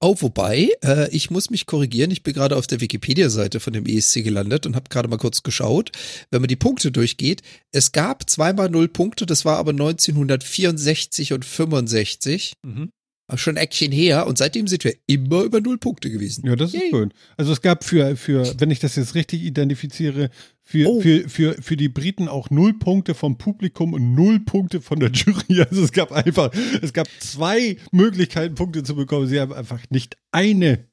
Oh, 0.01 0.15
wobei, 0.19 0.69
äh, 0.81 1.09
ich 1.09 1.29
muss 1.29 1.49
mich 1.49 1.65
korrigieren. 1.65 2.09
Ich 2.09 2.23
bin 2.23 2.33
gerade 2.33 2.55
auf 2.55 2.67
der 2.67 2.79
Wikipedia-Seite 2.79 3.59
von 3.59 3.73
dem 3.73 3.85
ESC 3.85 4.23
gelandet 4.23 4.65
und 4.65 4.75
habe 4.77 4.89
gerade 4.89 5.09
mal 5.09 5.17
kurz 5.17 5.43
geschaut. 5.43 5.91
Wenn 6.31 6.41
man 6.41 6.47
die 6.47 6.55
Punkte 6.55 6.89
durchgeht, 6.91 7.41
es 7.73 7.91
gab 7.91 8.29
zweimal 8.29 8.69
null 8.69 8.87
Punkte, 8.87 9.25
das 9.25 9.43
war 9.43 9.57
aber 9.57 9.71
1964 9.71 11.33
und 11.33 11.43
65. 11.43 12.53
Mhm. 12.63 12.91
Schon 13.35 13.57
ein 13.57 13.63
Eckchen 13.63 13.91
her 13.91 14.25
und 14.25 14.37
seitdem 14.37 14.67
sind 14.67 14.83
wir 14.83 14.95
immer 15.05 15.43
über 15.43 15.61
null 15.61 15.77
Punkte 15.77 16.09
gewesen. 16.09 16.47
Ja, 16.47 16.55
das 16.55 16.73
ist 16.73 16.81
Yay. 16.81 16.89
schön. 16.89 17.13
Also 17.37 17.51
es 17.51 17.61
gab 17.61 17.83
für, 17.83 18.15
für, 18.15 18.55
wenn 18.59 18.71
ich 18.71 18.79
das 18.79 18.95
jetzt 18.95 19.13
richtig 19.13 19.43
identifiziere, 19.43 20.31
für, 20.69 20.87
Oh. 20.87 21.01
für, 21.01 21.27
für, 21.27 21.53
für 21.61 21.75
die 21.77 21.89
Briten 21.89 22.27
auch 22.27 22.51
null 22.51 22.77
Punkte 22.77 23.15
vom 23.15 23.37
Publikum 23.39 23.93
und 23.93 24.13
null 24.13 24.39
Punkte 24.41 24.81
von 24.81 24.99
der 24.99 25.09
Jury. 25.11 25.61
Also 25.69 25.83
es 25.83 25.91
gab 25.91 26.11
einfach, 26.11 26.53
es 26.81 26.93
gab 26.93 27.07
zwei 27.19 27.77
Möglichkeiten, 27.91 28.53
Punkte 28.53 28.83
zu 28.83 28.95
bekommen. 28.95 29.25
Sie 29.27 29.39
haben 29.39 29.51
einfach 29.51 29.79
nicht 29.89 30.17
eine. 30.31 30.85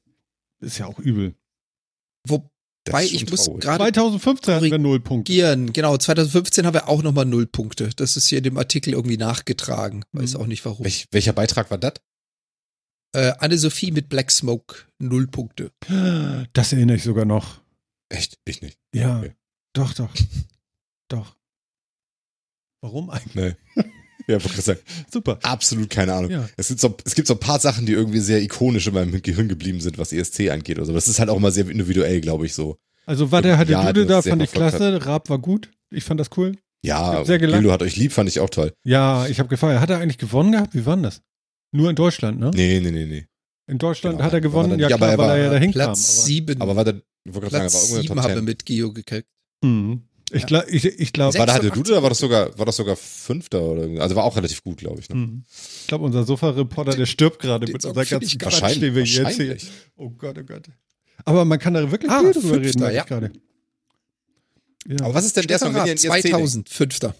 Ist 0.61 0.79
ja 0.79 0.87
auch 0.87 0.97
übel. 0.97 1.35
Wobei 2.27 3.03
ich 3.05 3.29
muss 3.29 3.45
gerade 3.59 3.83
2015 3.83 4.53
hatten 4.55 4.71
wir 4.71 4.77
null 4.79 4.99
Punkte. 4.99 5.31
Genau, 5.73 5.95
2015 5.97 6.65
haben 6.65 6.73
wir 6.73 6.87
auch 6.89 7.03
nochmal 7.03 7.25
null 7.25 7.45
Punkte. 7.45 7.89
Das 7.95 8.17
ist 8.17 8.27
hier 8.29 8.39
in 8.39 8.43
dem 8.45 8.57
Artikel 8.57 8.93
irgendwie 8.93 9.17
nachgetragen. 9.17 10.03
Weiß 10.11 10.33
Mhm. 10.33 10.39
auch 10.41 10.47
nicht 10.47 10.65
warum. 10.65 10.83
Welch, 10.85 11.05
welcher 11.11 11.33
Beitrag 11.33 11.69
war 11.69 11.77
das? 11.77 11.93
Äh, 13.13 13.33
Anne-Sophie 13.37 13.91
mit 13.91 14.09
Black 14.09 14.31
Smoke, 14.31 14.75
null 14.99 15.27
Punkte. 15.27 15.71
Das 16.53 16.73
erinnere 16.73 16.97
ich 16.97 17.03
sogar 17.03 17.25
noch. 17.25 17.61
Echt? 18.09 18.39
Ich 18.45 18.61
nicht. 18.63 18.79
Ja, 18.93 19.19
Okay. 19.19 19.33
Doch, 19.77 19.93
doch. 19.93 20.11
doch. 21.09 21.35
Warum 22.81 23.09
eigentlich? 23.09 23.35
Nee. 23.35 23.83
Ja, 24.27 24.33
wollte 24.35 24.49
gerade 24.49 24.61
sagen, 24.61 24.79
Super. 25.11 25.39
absolut 25.41 25.89
keine 25.89 26.13
Ahnung. 26.13 26.29
Ja. 26.31 26.49
Es, 26.57 26.67
sind 26.67 26.79
so, 26.81 26.97
es 27.05 27.15
gibt 27.15 27.27
so 27.29 27.35
ein 27.35 27.39
paar 27.39 27.59
Sachen, 27.59 27.85
die 27.85 27.93
irgendwie 27.93 28.19
sehr 28.19 28.41
ikonisch 28.41 28.85
in 28.87 28.93
meinem 28.93 29.21
Gehirn 29.21 29.47
geblieben 29.47 29.79
sind, 29.79 29.97
was 29.97 30.11
ESC 30.11 30.49
angeht. 30.49 30.77
oder 30.77 30.85
so. 30.85 30.93
das 30.93 31.07
ist 31.07 31.19
halt 31.19 31.29
auch 31.29 31.37
immer 31.37 31.51
sehr 31.51 31.69
individuell, 31.69 32.19
glaube 32.19 32.45
ich, 32.45 32.53
so. 32.53 32.77
Also 33.05 33.31
war 33.31 33.41
der 33.41 33.57
hatte 33.57 33.71
Ja, 33.71 33.93
Dude 33.93 34.05
da, 34.05 34.21
fand 34.21 34.41
ich 34.41 34.51
klasse. 34.51 35.05
Raab 35.05 35.29
war 35.29 35.39
gut. 35.39 35.71
Ich 35.91 36.03
fand 36.03 36.19
das 36.19 36.29
cool. 36.35 36.57
Ja, 36.83 37.23
sehr 37.23 37.39
gelacht. 37.39 37.61
Gildo 37.61 37.71
hat 37.71 37.81
euch 37.81 37.95
lieb, 37.95 38.11
fand 38.11 38.27
ich 38.27 38.39
auch 38.41 38.49
toll. 38.49 38.73
Ja, 38.83 39.27
ich 39.27 39.39
habe 39.39 39.47
gefeiert. 39.49 39.79
Hat 39.79 39.89
er 39.89 39.99
eigentlich 39.99 40.17
gewonnen 40.17 40.51
gehabt? 40.51 40.75
Wie 40.75 40.85
war 40.85 40.95
denn 40.97 41.03
das? 41.03 41.21
Nur 41.71 41.89
in 41.89 41.95
Deutschland, 41.95 42.37
ne? 42.39 42.51
Nee, 42.53 42.79
nee, 42.81 42.91
nee, 42.91 43.05
nee. 43.05 43.25
In 43.69 43.77
Deutschland 43.77 44.17
Genau. 44.17 44.25
hat 44.25 44.33
er 44.33 44.41
gewonnen. 44.41 44.73
Aber 44.73 44.81
Ja, 44.81 44.89
dann- 44.89 44.97
klar, 44.97 45.09
ja, 45.09 45.13
aber 45.15 45.23
weil 45.23 45.29
er 45.29 45.35
er 45.37 45.43
ja 45.43 45.45
war 45.51 45.53
dahin 45.59 45.71
kam. 45.71 45.81
Platz 45.81 46.25
sieben. 46.25 46.61
Aber 46.61 46.75
war 46.75 46.83
der, 46.83 46.95
ich 47.23 47.33
wollte 47.33 47.49
gerade 47.49 47.51
sagen, 47.51 47.65
er 47.65 47.71
war 47.71 47.71
Platz 47.71 47.89
sieben 47.89 48.45
der 48.45 48.57
Top 48.57 49.23
haben 49.61 49.63
wir 49.63 49.63
10. 49.63 49.63
mit 49.63 49.63
Gio 49.63 49.63
gekriegt. 49.63 49.63
Aber, 49.63 49.67
mhm. 49.67 50.01
Ich 50.29 50.45
glaube, 50.45 50.69
ich, 50.69 50.85
ich 50.85 51.13
glaube, 51.13 51.37
War 51.39 51.45
da 51.45 51.53
86 51.53 51.73
Dude 51.73 51.91
oder 51.93 52.03
war 52.03 52.09
das 52.09 52.19
sogar, 52.19 52.57
war 52.59 52.65
das 52.65 52.75
sogar 52.75 52.95
Fünfter 52.97 53.61
oder 53.61 53.81
irgendwie? 53.83 54.01
Also 54.01 54.15
war 54.15 54.25
auch 54.25 54.35
relativ 54.35 54.61
gut, 54.61 54.77
glaube 54.77 54.99
ich. 54.99 55.07
Ne? 55.09 55.15
mhm. 55.15 55.45
ich 55.81 55.87
glaube, 55.87 56.03
unser 56.03 56.25
Sofa-Reporter, 56.25 56.97
der 56.97 57.05
stirbt 57.05 57.39
gerade 57.39 57.65
mit 57.65 57.75
unserer 57.85 58.03
ganzen 58.05 58.37
Quatsch, 58.37 58.53
Wahrscheinlich. 58.61 58.79
den 58.79 58.95
wir 58.95 59.03
hier 59.03 59.23
erzählen. 59.23 59.49
wahrscheinlich. 59.51 59.71
Oh 59.95 60.09
Gott, 60.09 60.37
oh 60.37 60.43
Gott. 60.43 60.63
Aber 61.23 61.45
man 61.45 61.59
kann 61.59 61.73
da 61.73 61.89
wirklich 61.91 62.11
Ah, 62.11 62.19
viel 62.21 62.33
drüber 62.33 62.47
Fünfter, 62.55 62.87
reden, 62.87 62.95
ja. 62.95 63.03
gerade. 63.03 63.31
Ja. 64.87 65.05
Aber 65.05 65.13
was 65.13 65.25
ist 65.25 65.35
denn 65.37 65.47
der 65.47 65.61
ESC 65.85 66.07
2000, 66.07 66.69
Fünfter. 66.69 67.15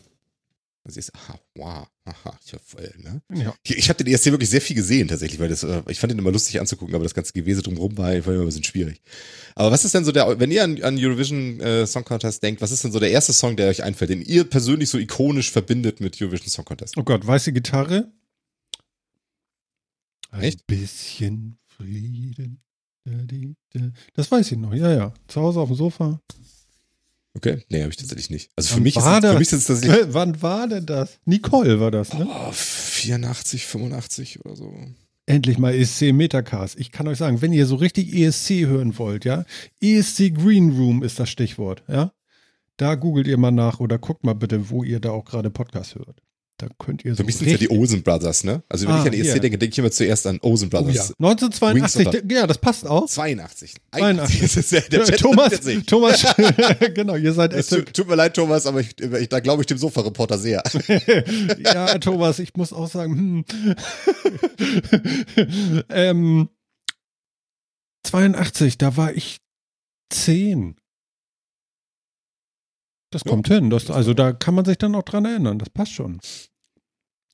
Das 0.84 0.98
ist, 0.98 1.14
aha, 1.16 1.40
wow, 1.56 1.88
aha, 2.08 2.40
ich, 2.46 2.54
hab 2.54 2.62
voll, 2.64 2.94
ne? 2.98 3.22
ja. 3.34 3.54
Ich, 3.64 3.78
ich 3.78 3.90
habe 3.90 4.04
den 4.04 4.14
ESC 4.14 4.28
wirklich 4.28 4.50
sehr 4.50 4.62
viel 4.62 4.76
gesehen 4.76 5.08
tatsächlich, 5.08 5.40
weil 5.40 5.50
das, 5.50 5.64
äh, 5.64 5.82
ich 5.90 6.00
fand 6.00 6.12
den 6.12 6.20
immer 6.20 6.32
lustig 6.32 6.60
anzugucken, 6.60 6.96
aber 6.96 7.04
das 7.04 7.14
ganze 7.14 7.34
Gewese 7.34 7.62
drumherum 7.62 7.98
war, 7.98 8.08
war 8.08 8.34
immer 8.34 8.44
ein 8.44 8.46
bisschen 8.46 8.64
schwierig. 8.64 9.02
Aber 9.56 9.72
was 9.72 9.86
ist 9.86 9.94
denn 9.94 10.06
so 10.06 10.12
der, 10.12 10.40
wenn 10.40 10.52
ihr 10.52 10.64
an, 10.64 10.82
an 10.82 10.98
Eurovision 10.98 11.60
äh, 11.60 11.86
Song 11.86 12.06
Contest 12.06 12.42
denkt, 12.44 12.62
was 12.62 12.72
ist 12.72 12.84
denn 12.84 12.92
so 12.92 13.00
der 13.00 13.12
erste 13.12 13.34
Song, 13.34 13.58
der 13.58 13.70
euch 13.70 13.84
einfällt, 13.84 14.12
den 14.12 14.22
ihr 14.22 14.44
persönlich 14.46 14.90
so 14.90 14.98
ikonisch 14.98 15.52
verbindet 15.52 16.00
mit 16.00 16.22
Eurovision 16.22 16.50
Song 16.50 16.66
Contest? 16.66 16.98
Oh 16.98 17.04
Gott, 17.04 17.26
weiße 17.26 17.52
Gitarre. 17.52 18.12
Ein 20.32 20.42
Echt? 20.42 20.68
bisschen 20.68 21.58
Frieden. 21.66 22.62
Das 24.16 24.32
weiß 24.32 24.52
ich 24.52 24.58
noch, 24.58 24.74
ja, 24.74 24.92
ja. 24.92 25.14
Zu 25.28 25.42
Hause 25.42 25.60
auf 25.62 25.70
dem 25.70 25.78
Sofa. 25.78 26.22
Okay, 27.38 27.64
nee, 27.70 27.82
habe 27.82 27.92
ich 27.92 27.98
tatsächlich 27.98 28.30
nicht. 28.30 28.52
Also 28.56 28.76
für 28.76 28.82
mich 28.82 28.98
ist 28.98 29.06
war 29.06 29.20
es, 29.20 29.26
für 29.26 29.32
das? 29.32 29.40
mich 29.40 29.52
ist 29.54 29.68
tatsächlich 29.68 30.00
Äh, 30.02 30.14
Wann 30.14 30.42
war 30.42 30.68
denn 30.68 30.86
das? 30.86 31.20
Nicole 31.26 31.80
war 31.80 31.92
das, 31.92 32.14
ne? 32.14 32.28
oh, 32.30 32.52
84, 32.52 33.66
85 33.66 34.44
oder 34.44 34.56
so. 34.56 34.74
Endlich 35.28 35.58
mal 35.58 35.74
ESC 35.74 36.14
Metacast. 36.14 36.80
Ich 36.80 36.92
kann 36.92 37.08
euch 37.08 37.18
sagen, 37.18 37.42
wenn 37.42 37.54
ihr 37.54 37.66
so 37.66 37.76
richtig 37.76 38.14
ESC 38.14 38.66
hören 38.66 38.98
wollt, 38.98 39.24
ja, 39.26 39.46
ESC 39.82 40.34
Green 40.34 40.72
Room 40.72 41.04
ist 41.04 41.20
das 41.20 41.30
Stichwort, 41.30 41.84
ja. 41.88 42.12
Da 42.78 42.96
googelt 42.96 43.28
ihr 43.28 43.38
mal 43.38 43.52
nach 43.52 43.80
oder 43.80 43.98
guckt 43.98 44.24
mal 44.24 44.34
bitte, 44.36 44.70
wo 44.70 44.84
ihr 44.84 45.00
da 45.00 45.10
auch 45.12 45.26
gerade 45.26 45.50
Podcast 45.50 45.96
hört. 45.96 46.22
Da 46.60 46.68
könnt 46.80 47.06
ihr 47.06 47.12
so. 47.14 47.18
Für 47.18 47.24
mich 47.24 47.36
sind 47.36 47.50
ja 47.52 47.58
die 47.58 47.70
Olsen 47.70 48.02
Brothers, 48.02 48.44
ne? 48.44 48.64
Also 48.68 48.88
wenn 48.88 48.96
Ah, 48.96 49.02
ich 49.02 49.08
an 49.08 49.14
ESC 49.14 49.32
hier. 49.34 49.42
denke, 49.42 49.60
denke 49.60 49.74
ich 49.74 49.78
immer 49.78 49.92
zuerst 49.92 50.26
an 50.26 50.40
Olsen 50.42 50.70
Brothers. 50.72 50.96
ja. 50.96 51.04
1982, 51.20 52.06
Wings 52.06 52.16
of 52.24 52.32
ja, 52.32 52.48
das 52.48 52.58
passt 52.58 52.88
auch. 52.88 53.06
82. 53.08 53.76
82. 53.92 54.42
Das 54.42 54.58
ist 54.58 54.72
ja, 54.72 54.80
der 54.82 55.04
Chat 55.04 55.20
Thomas. 55.20 55.54
Thomas, 55.86 56.26
genau, 56.96 57.16
ihr 57.16 57.34
seid 57.34 57.54
Es 57.54 57.72
echt, 57.72 57.86
tut, 57.86 57.94
tut 57.96 58.08
mir 58.08 58.16
leid, 58.16 58.34
Thomas, 58.34 58.66
aber 58.66 58.80
ich, 58.82 59.00
ich, 59.00 59.30
da 59.30 59.40
glaube 59.40 59.62
ich 59.62 59.68
dem 59.68 59.78
Sofa-Reporter 59.78 60.40
sehr. 60.40 60.64
ja, 61.64 62.00
Thomas, 62.00 62.40
ich 62.40 62.56
muss 62.56 62.74
auch 62.74 62.90
sagen, 62.90 63.46
hm. 64.58 65.84
ähm, 65.90 66.50
82, 68.04 68.78
da 68.80 68.98
war 68.98 69.14
ich 69.14 69.38
10. 70.10 70.76
Das 73.10 73.24
Ja. 73.26 73.32
kommt 73.32 73.48
hin. 73.48 73.70
Das, 73.70 73.90
also 73.90 74.14
da 74.14 74.34
kann 74.34 74.54
man 74.56 74.66
sich 74.66 74.78
dann 74.78 74.96
auch 74.96 75.04
dran 75.04 75.26
erinnern. 75.26 75.60
Das 75.60 75.70
passt 75.70 75.94
schon. 75.94 76.20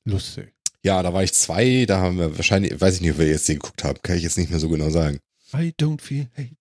Lustig. 0.04 0.54
Ja, 0.84 1.02
da 1.02 1.12
war 1.14 1.22
ich 1.24 1.32
zwei, 1.32 1.84
da 1.86 2.00
haben 2.00 2.18
wir 2.18 2.36
wahrscheinlich, 2.36 2.78
weiß 2.80 2.96
ich 2.96 3.00
nicht, 3.00 3.12
ob 3.12 3.18
wir 3.18 3.26
jetzt 3.26 3.48
den 3.48 3.58
geguckt 3.58 3.82
haben, 3.84 3.98
kann 4.02 4.16
ich 4.16 4.22
jetzt 4.22 4.36
nicht 4.36 4.50
mehr 4.50 4.60
so 4.60 4.68
genau 4.68 4.90
sagen. 4.90 5.18
I 5.54 5.72
don't 5.80 6.00
feel 6.00 6.28
hate. 6.36 6.56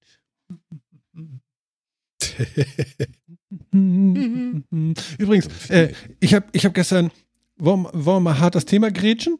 Übrigens, 5.17 5.69
äh, 5.69 5.93
ich 6.19 6.33
habe 6.33 6.45
ich 6.51 6.65
hab 6.65 6.73
gestern, 6.73 7.11
wollen, 7.57 7.83
wollen 7.91 8.05
wir 8.17 8.19
mal 8.31 8.39
hart 8.39 8.55
das 8.55 8.65
Thema 8.65 8.91
grätschen? 8.91 9.37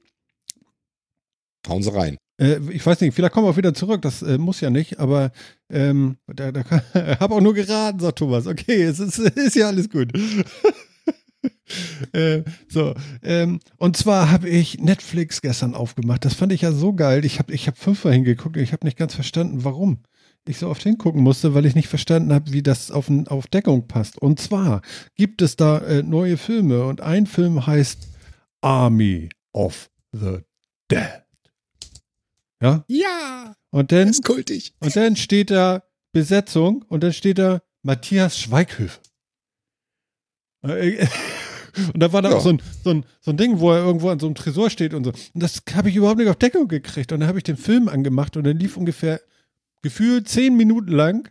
Hauen 1.68 1.82
sie 1.84 1.94
rein. 1.94 2.18
Äh, 2.44 2.60
ich 2.72 2.86
weiß 2.86 3.00
nicht, 3.02 3.16
vielleicht 3.16 3.34
kommen 3.34 3.48
wir 3.48 3.52
auch 3.52 3.58
wieder 3.58 3.74
zurück, 3.74 4.02
das 4.02 4.22
äh, 4.22 4.38
muss 4.38 4.60
ja 4.62 4.70
nicht, 4.70 5.00
aber 5.00 5.32
ähm, 5.70 6.18
da, 6.28 6.52
da 6.52 6.64
habe 7.20 7.36
auch 7.36 7.42
nur 7.42 7.54
geraten, 7.54 8.00
sagt 8.00 8.20
Thomas. 8.20 8.48
Okay, 8.48 8.84
es 8.84 9.00
ist, 9.00 9.18
ist 9.38 9.56
ja 9.56 9.68
alles 9.68 9.90
gut. 9.90 10.12
äh, 12.12 12.44
so, 12.68 12.94
ähm, 13.24 13.60
und 13.78 13.96
zwar 13.96 14.30
habe 14.30 14.50
ich 14.50 14.80
Netflix 14.80 15.42
gestern 15.42 15.74
aufgemacht. 15.74 16.26
Das 16.26 16.34
fand 16.34 16.52
ich 16.52 16.62
ja 16.62 16.74
so 16.74 16.94
geil. 16.94 17.24
Ich 17.26 17.40
habe 17.40 17.54
ich 17.54 17.68
hab 17.68 17.78
fünfmal 17.78 18.14
hingeguckt 18.14 18.58
und 18.58 18.64
ich 18.64 18.74
habe 18.74 18.86
nicht 18.86 18.98
ganz 18.98 19.16
verstanden, 19.16 19.64
warum 19.64 20.04
ich 20.46 20.58
so 20.58 20.68
oft 20.68 20.84
hingucken 20.84 21.24
musste, 21.24 21.54
weil 21.54 21.66
ich 21.66 21.76
nicht 21.76 21.88
verstanden 21.88 22.34
habe, 22.34 22.52
wie 22.52 22.64
das 22.64 22.92
auf, 22.92 23.10
auf 23.28 23.48
Deckung 23.48 23.88
passt. 23.88 24.18
Und 24.18 24.42
zwar 24.42 24.82
gibt 25.16 25.42
es 25.42 25.56
da 25.56 25.78
äh, 25.80 26.04
neue 26.04 26.36
Filme 26.36 26.84
und 26.84 27.00
ein 27.00 27.28
Film 27.28 27.66
heißt 27.66 28.10
Army 28.60 29.30
of 29.54 29.90
the 30.12 30.40
Dead. 30.92 31.23
Ja, 32.64 32.86
Ja, 32.88 33.56
und 33.72 33.92
dann, 33.92 34.08
das 34.08 34.18
ist 34.18 34.24
kultig. 34.26 34.74
und 34.80 34.96
dann 34.96 35.16
steht 35.16 35.52
da 35.52 35.84
Besetzung 36.14 36.84
und 36.88 37.04
dann 37.04 37.12
steht 37.14 37.38
da 37.40 37.62
Matthias 37.82 38.40
Schweighöfer. 38.40 39.02
Und 40.64 42.00
da 42.00 42.14
war 42.14 42.22
da 42.22 42.30
Ja. 42.30 42.36
auch 42.38 42.42
so 42.42 42.50
ein, 42.50 42.62
so, 42.84 42.92
ein, 42.92 43.06
so 43.20 43.32
ein 43.32 43.38
Ding, 43.38 43.60
wo 43.60 43.72
er 43.72 43.80
irgendwo 43.84 44.10
an 44.10 44.20
so 44.20 44.28
einem 44.28 44.36
Tresor 44.36 44.70
steht 44.70 44.94
und 44.94 45.04
so. 45.06 45.10
Und 45.10 45.42
das 45.44 45.64
habe 45.74 45.90
ich 45.90 45.96
überhaupt 45.96 46.20
nicht 46.20 46.30
auf 46.30 46.36
Deckung 46.36 46.68
gekriegt. 46.68 47.12
Und 47.12 47.20
dann 47.22 47.28
habe 47.28 47.40
ich 47.40 47.44
den 47.44 47.58
Film 47.58 47.90
angemacht 47.90 48.38
und 48.38 48.44
dann 48.44 48.58
lief 48.60 48.78
ungefähr 48.78 49.20
gefühlt 49.82 50.30
zehn 50.30 50.56
Minuten 50.56 50.92
lang 50.92 51.30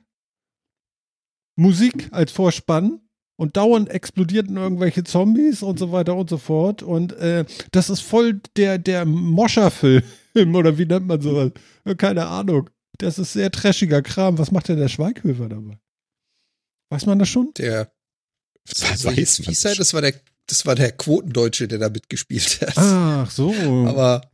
Musik 1.57 2.09
als 2.11 2.33
Vorspann 2.33 3.01
und 3.37 3.57
dauernd 3.57 3.89
explodierten 3.91 4.57
irgendwelche 4.57 5.05
Zombies 5.05 5.63
und 5.63 5.79
so 5.79 5.93
weiter 5.93 6.17
und 6.17 6.29
so 6.29 6.39
fort. 6.39 6.83
Und 6.83 7.13
äh, 7.13 7.45
das 7.71 7.89
ist 7.89 8.01
voll 8.01 8.41
der, 8.57 8.79
der 8.79 9.05
Moscher-Film 9.07 10.03
oder 10.37 10.79
wie 10.79 10.87
nennt 10.87 11.07
man 11.07 11.21
sowas? 11.21 11.53
Keine 11.97 12.27
Ahnung. 12.27 12.71
Das 12.99 13.19
ist 13.19 13.33
sehr 13.33 13.51
trashiger 13.51 14.03
Kram. 14.03 14.39
Was 14.39 14.51
macht 14.51 14.69
denn 14.69 14.79
der 14.79 14.89
Schweighöfer 14.89 15.49
dabei? 15.49 15.79
Weiß 16.91 17.07
man 17.07 17.19
das 17.19 17.29
schon? 17.29 17.53
Der, 17.57 17.91
Das 18.69 19.01
so 19.01 19.09
weiß 19.09 19.15
hieß, 19.15 19.39
man 19.41 19.47
wie 19.47 19.51
hieß 19.51 19.65
er? 19.65 19.75
Das 19.77 19.95
war 19.95 20.03
der, 20.03 20.15
das 20.47 20.67
war 20.67 20.75
der 20.75 20.93
Quotendeutsche, 20.93 21.69
der 21.69 21.79
da 21.79 21.89
mitgespielt 21.89 22.61
hat. 22.61 22.75
Ach 22.77 23.31
so. 23.31 23.53
Aber 23.87 24.31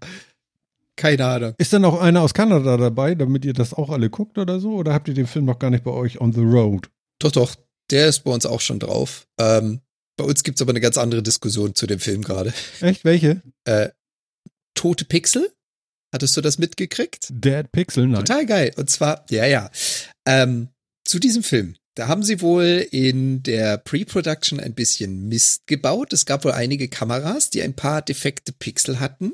keine 0.97 1.25
Ahnung. 1.25 1.55
ist 1.59 1.73
dann 1.73 1.85
auch 1.85 2.01
einer 2.01 2.23
aus 2.23 2.35
Kanada 2.35 2.77
dabei, 2.77 3.15
damit 3.15 3.45
ihr 3.45 3.53
das 3.53 3.73
auch 3.73 3.91
alle 3.91 4.11
guckt 4.11 4.37
oder 4.39 4.59
so? 4.59 4.73
Oder 4.75 4.93
habt 4.93 5.07
ihr 5.09 5.15
den 5.15 5.29
Film 5.29 5.45
noch 5.45 5.59
gar 5.61 5.71
nicht 5.71 5.85
bei 5.85 5.93
euch 5.93 6.21
on 6.21 6.33
the 6.33 6.41
road? 6.41 6.91
Doch, 7.21 7.31
doch, 7.33 7.55
der 7.91 8.09
ist 8.09 8.25
bei 8.25 8.33
uns 8.33 8.45
auch 8.47 8.61
schon 8.61 8.81
drauf. 8.81 9.29
Ähm, 9.39 9.81
bei 10.17 10.25
uns 10.25 10.43
gibt's 10.43 10.61
aber 10.61 10.71
eine 10.71 10.81
ganz 10.81 10.99
andere 10.99 11.23
Diskussion 11.23 11.77
zu 11.77 11.87
dem 11.87 12.01
Film 12.01 12.23
gerade. 12.23 12.53
Echt? 12.81 13.05
Welche? 13.05 13.41
Äh, 13.65 13.91
Tote 14.75 15.05
Pixel? 15.05 15.53
Hattest 16.12 16.37
du 16.37 16.40
das 16.40 16.59
mitgekriegt? 16.59 17.29
Dead 17.31 17.71
Pixel? 17.71 18.07
Nein. 18.07 18.25
Total 18.25 18.47
geil. 18.47 18.73
Und 18.77 18.88
zwar, 18.90 19.25
ja, 19.31 19.47
ja. 19.47 19.71
Ähm, 20.27 20.68
zu 21.05 21.18
diesem 21.18 21.42
Film. 21.42 21.75
Da 21.94 22.07
haben 22.07 22.23
sie 22.23 22.40
wohl 22.40 22.87
in 22.92 23.42
der 23.42 23.77
Pre-Production 23.77 24.61
ein 24.61 24.73
bisschen 24.73 25.29
Mist 25.29 25.66
gebaut. 25.66 26.12
Es 26.12 26.27
gab 26.27 26.44
wohl 26.44 26.53
einige 26.53 26.87
Kameras, 26.87 27.51
die 27.51 27.61
ein 27.61 27.75
paar 27.75 28.03
defekte 28.03 28.53
Pixel 28.53 29.01
hatten, 29.01 29.33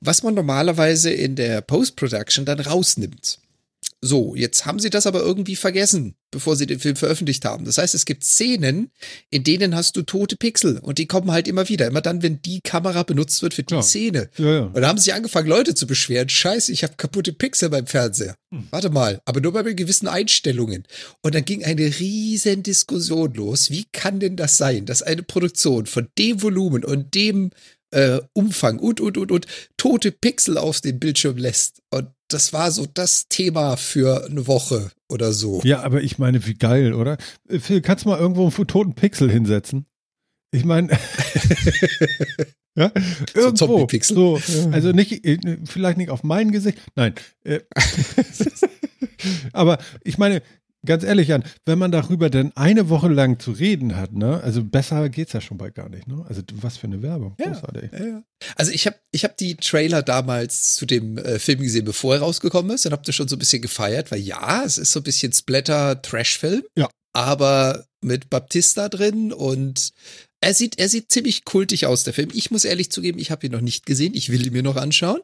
was 0.00 0.22
man 0.22 0.34
normalerweise 0.34 1.10
in 1.10 1.34
der 1.34 1.62
Post-Production 1.62 2.44
dann 2.44 2.60
rausnimmt. 2.60 3.38
So, 4.06 4.34
jetzt 4.34 4.66
haben 4.66 4.80
sie 4.80 4.90
das 4.90 5.06
aber 5.06 5.20
irgendwie 5.22 5.56
vergessen, 5.56 6.14
bevor 6.30 6.56
sie 6.56 6.66
den 6.66 6.78
Film 6.78 6.94
veröffentlicht 6.94 7.46
haben. 7.46 7.64
Das 7.64 7.78
heißt, 7.78 7.94
es 7.94 8.04
gibt 8.04 8.22
Szenen, 8.22 8.90
in 9.30 9.44
denen 9.44 9.74
hast 9.74 9.96
du 9.96 10.02
tote 10.02 10.36
Pixel 10.36 10.76
und 10.78 10.98
die 10.98 11.06
kommen 11.06 11.30
halt 11.30 11.48
immer 11.48 11.70
wieder. 11.70 11.86
Immer 11.86 12.02
dann, 12.02 12.20
wenn 12.22 12.42
die 12.42 12.60
Kamera 12.60 13.02
benutzt 13.04 13.40
wird 13.40 13.54
für 13.54 13.62
die 13.62 13.72
Ja. 13.72 13.80
Szene. 13.82 14.28
Ja, 14.36 14.52
ja. 14.52 14.60
Und 14.64 14.78
da 14.78 14.88
haben 14.88 14.98
sich 14.98 15.14
angefangen, 15.14 15.48
Leute 15.48 15.74
zu 15.74 15.86
beschweren. 15.86 16.28
Scheiße, 16.28 16.70
ich 16.70 16.82
habe 16.82 16.96
kaputte 16.98 17.32
Pixel 17.32 17.70
beim 17.70 17.86
Fernseher. 17.86 18.34
Hm. 18.52 18.68
Warte 18.70 18.90
mal, 18.90 19.22
aber 19.24 19.40
nur 19.40 19.54
bei 19.54 19.62
gewissen 19.72 20.06
Einstellungen. 20.06 20.84
Und 21.22 21.34
dann 21.34 21.46
ging 21.46 21.64
eine 21.64 21.98
riesen 21.98 22.62
Diskussion 22.62 23.32
los. 23.32 23.70
Wie 23.70 23.86
kann 23.90 24.20
denn 24.20 24.36
das 24.36 24.58
sein, 24.58 24.84
dass 24.84 25.00
eine 25.00 25.22
Produktion 25.22 25.86
von 25.86 26.08
dem 26.18 26.42
Volumen 26.42 26.84
und 26.84 27.14
dem 27.14 27.52
äh, 27.90 28.20
Umfang 28.34 28.80
und, 28.80 29.00
und, 29.00 29.16
und, 29.16 29.32
und 29.32 29.46
tote 29.78 30.12
Pixel 30.12 30.58
auf 30.58 30.82
den 30.82 30.98
Bildschirm 30.98 31.38
lässt? 31.38 31.80
Und 31.90 32.08
das 32.28 32.52
war 32.52 32.70
so 32.70 32.86
das 32.86 33.28
Thema 33.28 33.76
für 33.76 34.24
eine 34.24 34.46
Woche 34.46 34.90
oder 35.08 35.32
so. 35.32 35.60
Ja, 35.64 35.82
aber 35.82 36.02
ich 36.02 36.18
meine, 36.18 36.46
wie 36.46 36.54
geil, 36.54 36.94
oder? 36.94 37.16
Äh, 37.48 37.58
Phil, 37.58 37.80
kannst 37.80 38.04
du 38.04 38.10
mal 38.10 38.18
irgendwo 38.18 38.44
einen 38.44 38.66
toten 38.66 38.94
Pixel 38.94 39.30
hinsetzen? 39.30 39.86
Ich 40.50 40.64
meine, 40.64 40.88
ja, 42.76 42.92
irgendwo. 43.34 43.52
Zombie-Pixel? 43.52 44.16
So, 44.16 44.40
also 44.70 44.92
nicht, 44.92 45.24
äh, 45.24 45.58
vielleicht 45.64 45.98
nicht 45.98 46.10
auf 46.10 46.22
mein 46.22 46.52
Gesicht, 46.52 46.78
nein. 46.94 47.14
Äh, 47.42 47.60
aber 49.52 49.78
ich 50.04 50.16
meine, 50.16 50.42
ganz 50.84 51.04
ehrlich, 51.04 51.28
Jan, 51.28 51.44
wenn 51.64 51.78
man 51.78 51.90
darüber 51.90 52.30
denn 52.30 52.52
eine 52.56 52.88
Woche 52.88 53.08
lang 53.08 53.38
zu 53.38 53.52
reden 53.52 53.96
hat, 53.96 54.12
ne, 54.12 54.40
also 54.42 54.62
besser 54.64 55.08
geht's 55.08 55.32
ja 55.32 55.40
schon 55.40 55.58
bald 55.58 55.74
gar 55.74 55.88
nicht, 55.88 56.06
ne? 56.06 56.24
Also 56.28 56.42
was 56.54 56.76
für 56.76 56.86
eine 56.86 57.02
Werbung. 57.02 57.34
Ja. 57.38 57.60
Ja, 57.92 58.04
ja. 58.04 58.22
Also 58.56 58.72
ich 58.72 58.86
habe 58.86 58.96
ich 59.10 59.24
hab 59.24 59.36
die 59.36 59.56
Trailer 59.56 60.02
damals 60.02 60.74
zu 60.74 60.86
dem 60.86 61.18
äh, 61.18 61.38
Film 61.38 61.60
gesehen, 61.60 61.84
bevor 61.84 62.14
er 62.14 62.20
rausgekommen 62.20 62.74
ist 62.74 62.86
und 62.86 62.92
habe 62.92 63.02
das 63.04 63.14
schon 63.14 63.28
so 63.28 63.36
ein 63.36 63.38
bisschen 63.38 63.62
gefeiert, 63.62 64.10
weil 64.10 64.20
ja, 64.20 64.62
es 64.64 64.78
ist 64.78 64.92
so 64.92 65.00
ein 65.00 65.04
bisschen 65.04 65.32
Splatter-Trash-Film. 65.32 66.62
Ja. 66.76 66.88
Aber 67.12 67.86
mit 68.00 68.28
Baptista 68.28 68.88
drin 68.88 69.32
und 69.32 69.92
er 70.44 70.52
sieht, 70.52 70.78
er 70.78 70.90
sieht 70.90 71.10
ziemlich 71.10 71.44
kultig 71.44 71.86
aus, 71.86 72.04
der 72.04 72.12
Film. 72.12 72.28
Ich 72.34 72.50
muss 72.50 72.66
ehrlich 72.66 72.90
zugeben, 72.90 73.18
ich 73.18 73.30
habe 73.30 73.46
ihn 73.46 73.52
noch 73.52 73.62
nicht 73.62 73.86
gesehen. 73.86 74.12
Ich 74.14 74.30
will 74.30 74.46
ihn 74.46 74.52
mir 74.52 74.62
noch 74.62 74.76
anschauen. 74.76 75.20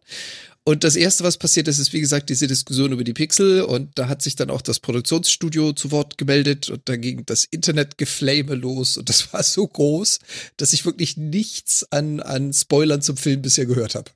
Und 0.65 0.85
das 0.85 0.95
erste, 0.95 1.25
was 1.25 1.39
passiert 1.39 1.69
ist, 1.69 1.79
ist 1.79 1.93
wie 1.95 2.01
gesagt 2.01 2.29
diese 2.29 2.47
Diskussion 2.47 2.93
über 2.93 3.03
die 3.03 3.15
Pixel 3.15 3.63
und 3.63 3.99
da 3.99 4.09
hat 4.09 4.21
sich 4.23 4.37
dann 4.37 4.51
auch 4.51 4.61
das 4.61 4.79
Produktionsstudio 4.79 5.73
zu 5.73 5.91
Wort 5.91 6.19
gemeldet 6.19 6.69
und 6.69 6.83
da 6.89 6.97
ging 6.97 7.25
das 7.25 7.45
Internetgeflame 7.45 8.55
los 8.55 8.97
und 8.99 9.09
das 9.09 9.33
war 9.33 9.43
so 9.43 9.67
groß, 9.67 10.19
dass 10.59 10.73
ich 10.75 10.85
wirklich 10.85 11.17
nichts 11.17 11.87
an, 11.91 12.21
an 12.21 12.53
Spoilern 12.53 13.01
zum 13.03 13.17
Film 13.17 13.41
bisher 13.43 13.65
gehört 13.67 13.95
habe. 13.95 14.11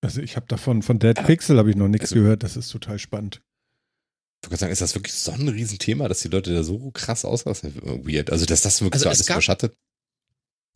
Also 0.00 0.20
ich 0.20 0.36
habe 0.36 0.46
davon, 0.48 0.82
von 0.82 0.98
Dead 0.98 1.14
Pixel 1.24 1.56
habe 1.58 1.70
ich 1.70 1.76
noch 1.76 1.88
nichts 1.88 2.10
Also- 2.12 2.16
gehört, 2.16 2.42
das 2.42 2.56
ist 2.56 2.70
total 2.70 2.98
spannend. 2.98 3.40
Ich 4.44 4.50
wollte 4.50 4.60
sagen, 4.60 4.72
ist 4.72 4.82
das 4.82 4.94
wirklich 4.94 5.14
so 5.14 5.30
ein 5.32 5.48
Riesenthema, 5.48 6.06
dass 6.06 6.20
die 6.20 6.28
Leute 6.28 6.52
da 6.52 6.62
so 6.62 6.90
krass 6.90 7.24
aussehen? 7.24 7.72
Weird. 8.04 8.30
Also, 8.30 8.44
dass 8.44 8.60
das 8.60 8.82
wirklich 8.82 8.92
Also 8.94 9.04
so 9.04 9.10
es 9.10 9.16
alles 9.20 9.26
gab- 9.26 9.36
überschattet. 9.36 9.74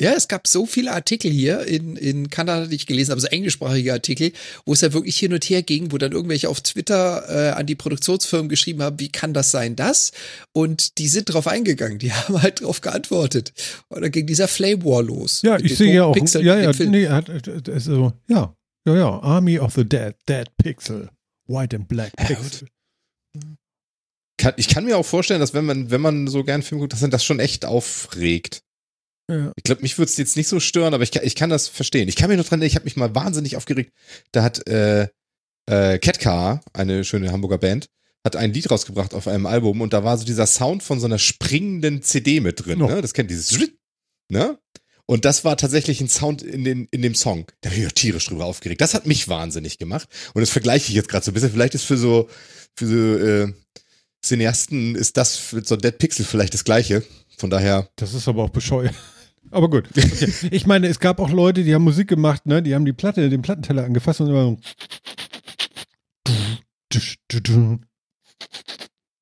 Ja, 0.01 0.13
es 0.13 0.29
gab 0.29 0.47
so 0.47 0.65
viele 0.65 0.93
Artikel 0.93 1.29
hier 1.31 1.67
in, 1.67 1.97
in 1.97 2.31
Kanada, 2.31 2.67
die 2.67 2.77
ich 2.77 2.87
gelesen 2.87 3.11
habe, 3.11 3.21
so 3.21 3.27
englischsprachige 3.27 3.93
Artikel, 3.93 4.33
wo 4.65 4.73
es 4.73 4.81
ja 4.81 4.93
wirklich 4.93 5.19
hin 5.19 5.33
und 5.33 5.45
her 5.45 5.63
ging, 5.63 5.91
wo 5.91 5.99
dann 5.99 6.13
irgendwelche 6.13 6.49
auf 6.49 6.61
Twitter 6.61 7.25
äh, 7.29 7.51
an 7.51 7.67
die 7.67 7.75
Produktionsfirmen 7.75 8.49
geschrieben 8.49 8.81
haben, 8.83 9.01
wie 9.01 9.09
kann 9.09 9.35
das 9.35 9.51
sein, 9.51 9.75
das? 9.75 10.13
Und 10.53 10.99
die 10.99 11.09
sind 11.09 11.33
drauf 11.33 11.49
eingegangen, 11.49 11.99
die 11.99 12.13
haben 12.13 12.41
halt 12.41 12.61
drauf 12.61 12.81
geantwortet. 12.81 13.53
Und 13.89 14.03
dann 14.03 14.13
ging 14.13 14.27
dieser 14.27 14.47
Flame 14.47 14.85
War 14.85 15.03
los. 15.03 15.43
Ja, 15.43 15.59
ich 15.59 15.77
sehe 15.77 15.93
ja 15.93 16.05
auch, 16.05 16.13
Pixeln 16.13 16.47
ja, 16.47 16.59
ja, 16.61 16.73
nee, 16.79 17.09
hat, 17.09 17.29
äh, 17.29 17.61
also, 17.73 18.13
ja, 18.29 18.55
ja, 18.87 18.97
ja, 18.97 19.19
Army 19.21 19.59
of 19.59 19.75
the 19.75 19.85
Dead, 19.85 20.15
Dead 20.29 20.49
Pixel, 20.59 21.11
White 21.49 21.75
and 21.75 21.89
Black 21.89 22.13
Ja, 22.21 22.27
Pixel. 22.27 22.69
Kann, 24.37 24.55
ich 24.57 24.69
kann 24.69 24.85
mir 24.85 24.97
auch 24.97 25.05
vorstellen, 25.05 25.41
dass 25.41 25.55
wenn 25.55 25.65
man, 25.65 25.91
wenn 25.91 26.01
man 26.01 26.29
so 26.29 26.45
gern 26.45 26.63
Film 26.63 26.81
guckt, 26.81 26.93
dass 26.93 27.01
man 27.01 27.11
das 27.11 27.25
schon 27.25 27.41
echt 27.41 27.65
aufregt. 27.65 28.63
Ja. 29.31 29.53
Ich 29.57 29.63
glaube, 29.65 29.83
mich 29.83 29.99
würde 29.99 30.11
es 30.11 30.17
jetzt 30.17 30.37
nicht 30.37 30.49
so 30.49 30.59
stören, 30.59 30.95
aber 30.95 31.03
ich 31.03 31.11
kann, 31.11 31.25
ich 31.25 31.35
kann 31.35 31.51
das 31.51 31.69
verstehen. 31.69 32.09
Ich 32.09 32.17
kann 32.17 32.31
mich 32.31 32.39
noch 32.39 32.47
dran 32.47 32.61
erinnern, 32.61 32.69
ich 32.69 32.77
habe 32.77 32.85
mich 32.85 32.97
mal 32.97 33.15
wahnsinnig 33.15 33.57
aufgeregt. 33.57 33.93
Da 34.33 34.43
hat 34.43 34.67
äh, 34.67 35.09
äh, 35.67 35.99
Catcar, 35.99 36.63
eine 36.73 37.05
schöne 37.05 37.31
Hamburger 37.31 37.59
Band, 37.59 37.89
hat 38.25 38.37
ein 38.37 38.53
Lied 38.53 38.71
rausgebracht 38.71 39.15
auf 39.15 39.29
einem 39.29 39.47
Album 39.47 39.81
und 39.81 39.93
da 39.93 40.03
war 40.03 40.17
so 40.17 40.25
dieser 40.25 40.47
Sound 40.47 40.83
von 40.83 40.99
so 40.99 41.07
einer 41.07 41.19
springenden 41.19 42.03
CD 42.03 42.41
mit 42.41 42.65
drin. 42.65 42.79
No. 42.79 42.89
Ne? 42.89 43.03
Das 43.03 43.13
kennt 43.13 43.31
dieses 43.31 43.57
ne? 44.29 44.59
Und 45.11 45.25
das 45.25 45.45
war 45.45 45.57
tatsächlich 45.57 46.03
ein 46.03 46.09
Sound 46.09 46.43
in, 46.43 46.65
den, 46.65 46.87
in 46.91 47.01
dem 47.01 47.15
Song. 47.15 47.47
Da 47.63 47.71
bin 47.71 47.81
ich 47.81 47.87
auch 47.87 47.93
tierisch 47.93 48.27
drüber 48.27 48.45
aufgeregt. 48.45 48.83
Das 48.83 48.93
hat 48.93 49.07
mich 49.07 49.29
wahnsinnig 49.29 49.79
gemacht. 49.79 50.07
Und 50.35 50.43
das 50.43 50.51
vergleiche 50.51 50.91
ich 50.91 50.95
jetzt 50.95 51.09
gerade 51.09 51.25
so 51.25 51.31
ein 51.31 51.35
bisschen. 51.35 51.51
Vielleicht 51.51 51.75
ist 51.75 51.85
für 51.85 51.97
so, 51.97 52.29
für 52.77 52.87
so 52.87 53.25
äh, 53.25 53.53
Cineasten 54.23 54.95
ist 54.97 55.17
das 55.17 55.37
für 55.37 55.65
so 55.65 55.77
Dead 55.77 55.97
Pixel 55.97 56.27
vielleicht 56.27 56.53
das 56.53 56.65
gleiche. 56.65 57.03
Von 57.39 57.49
daher. 57.49 57.89
Das 57.97 58.13
ist 58.13 58.29
aber 58.29 58.45
auch 58.45 58.51
bescheuert. 58.51 58.95
Aber 59.51 59.69
gut. 59.71 59.89
Okay. 59.97 60.33
Ich 60.51 60.67
meine, 60.67 60.87
es 60.89 60.99
gab 61.01 61.19
auch 61.21 61.31
Leute, 61.31 61.65
die 61.65 61.75
haben 61.75 61.85
Musik 61.85 62.09
gemacht, 62.09 62.47
ne? 62.47 62.63
Die 62.63 62.75
haben 62.75 62.85
die 62.85 62.93
Platte, 62.93 63.29
den 63.31 63.43
Plattenteller 63.43 63.85
angefasst 63.85 64.21
und 64.21 64.29
immer 64.29 64.45
so. 64.45 64.57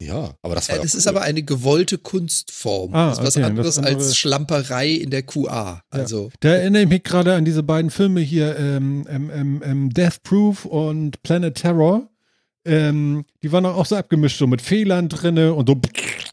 Ja, 0.00 0.34
aber 0.42 0.54
das 0.54 0.68
war 0.68 0.74
Äh, 0.76 0.78
ja 0.78 0.82
Das 0.84 0.94
cool. 0.94 0.98
ist 0.98 1.06
aber 1.06 1.22
eine 1.22 1.42
gewollte 1.42 1.96
Kunstform. 1.98 2.94
Ah, 2.94 3.08
das 3.10 3.18
ist 3.18 3.24
was 3.24 3.36
okay, 3.36 3.46
anderes 3.46 3.76
das 3.76 3.78
andere- 3.84 3.96
als 4.04 4.16
Schlamperei 4.16 4.90
in 4.90 5.10
der 5.10 5.22
QA. 5.22 5.80
Also, 5.90 6.30
Da 6.40 6.50
erinnere 6.50 6.82
ich 6.82 6.88
mich 6.88 7.02
gerade 7.02 7.34
an 7.34 7.44
diese 7.46 7.62
beiden 7.62 7.90
Filme 7.90 8.20
hier, 8.20 8.58
ähm, 8.58 9.06
ähm, 9.08 9.30
ähm, 9.34 9.62
ähm, 9.64 9.90
Death 9.90 10.22
Proof 10.22 10.66
und 10.66 11.22
Planet 11.22 11.54
Terror. 11.54 12.08
Ähm, 12.66 13.24
die 13.42 13.52
waren 13.52 13.64
auch 13.64 13.86
so 13.86 13.96
abgemischt, 13.96 14.38
so 14.38 14.46
mit 14.46 14.60
Fehlern 14.60 15.08
drinne 15.08 15.54
und 15.54 15.68
so 15.68 15.80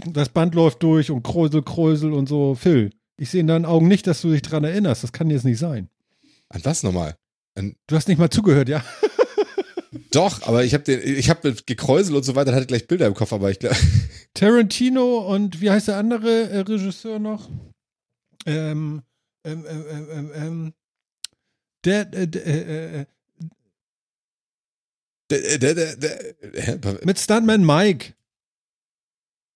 das 0.05 0.29
Band 0.29 0.55
läuft 0.55 0.83
durch 0.83 1.09
und 1.11 1.23
Kräusel, 1.23 1.61
Kräusel 1.63 2.11
und 2.11 2.27
so. 2.27 2.55
Phil, 2.55 2.89
ich 3.17 3.29
sehe 3.29 3.41
in 3.41 3.47
deinen 3.47 3.65
Augen 3.65 3.87
nicht, 3.87 4.07
dass 4.07 4.21
du 4.21 4.31
dich 4.31 4.41
dran 4.41 4.63
erinnerst. 4.63 5.03
Das 5.03 5.11
kann 5.11 5.29
jetzt 5.29 5.45
nicht 5.45 5.59
sein. 5.59 5.89
An 6.49 6.63
was 6.65 6.83
nochmal? 6.83 7.15
Du 7.55 7.95
hast 7.95 8.07
nicht 8.07 8.17
mal 8.17 8.29
zugehört, 8.29 8.69
ja? 8.69 8.83
Doch, 10.11 10.41
aber 10.43 10.63
ich 10.63 10.73
habe 10.73 10.83
den, 10.83 11.01
ich 11.01 11.29
habe 11.29 11.49
mit 11.49 11.67
Gekräusel 11.67 12.15
und 12.15 12.23
so 12.23 12.35
weiter, 12.35 12.53
hatte 12.53 12.65
gleich 12.65 12.87
Bilder 12.87 13.07
im 13.07 13.13
Kopf, 13.13 13.33
aber 13.33 13.51
ich 13.51 13.59
glaube, 13.59 13.75
Tarantino 14.33 15.19
und 15.19 15.61
wie 15.61 15.69
heißt 15.69 15.87
der 15.87 15.97
andere 15.97 16.49
äh, 16.49 16.59
Regisseur 16.59 17.19
noch? 17.19 17.49
Ähm, 18.45 19.03
ähm, 19.43 19.65
ähm, 19.67 19.85
ähm, 19.89 20.07
ähm, 20.11 20.31
ähm, 20.35 20.73
der, 21.85 22.13
äh, 22.13 22.27
der, 22.27 22.45
äh, 22.45 23.01
äh, 23.01 23.05
der, 25.29 25.57
der, 25.59 25.95
der, 25.95 26.33
der, 26.75 27.05
mit 27.05 27.19
Stuntman 27.19 27.65
Mike. 27.65 28.13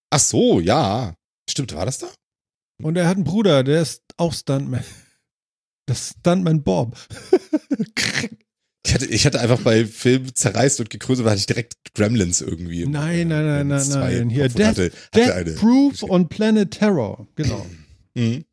ach 0.09 0.19
so, 0.19 0.59
ja. 0.59 1.15
Stimmt, 1.49 1.73
war 1.73 1.85
das 1.85 1.99
da? 1.99 2.07
Und 2.81 2.95
er 2.97 3.07
hat 3.07 3.15
einen 3.15 3.23
Bruder, 3.23 3.63
der 3.63 3.81
ist 3.81 4.03
auch 4.17 4.33
Stuntman. 4.33 4.83
Das 5.87 6.15
Stuntman 6.19 6.63
Bob. 6.63 6.97
Ich 8.85 8.93
hatte, 8.93 9.05
ich 9.07 9.25
hatte 9.25 9.41
einfach 9.41 9.59
bei 9.63 9.85
Film 9.85 10.33
zerreißt 10.33 10.79
und 10.79 10.89
gekröselt, 10.89 11.25
weil 11.25 11.31
hatte 11.33 11.41
ich 11.41 11.45
direkt 11.45 11.75
Gremlins 11.93 12.39
irgendwie. 12.39 12.85
Nein, 12.85 13.27
nein, 13.27 13.45
nein, 13.45 13.67
nein, 13.67 13.89
nein. 13.89 14.29
Hier, 14.29 14.47
Death- 14.47 14.65
hatte, 14.65 14.91
hatte 15.13 15.43
Death. 15.43 15.57
Proof 15.59 16.03
und 16.03 16.29
Planet 16.29 16.71
Terror. 16.71 17.27
Genau. 17.35 17.65
Mhm. 18.13 18.45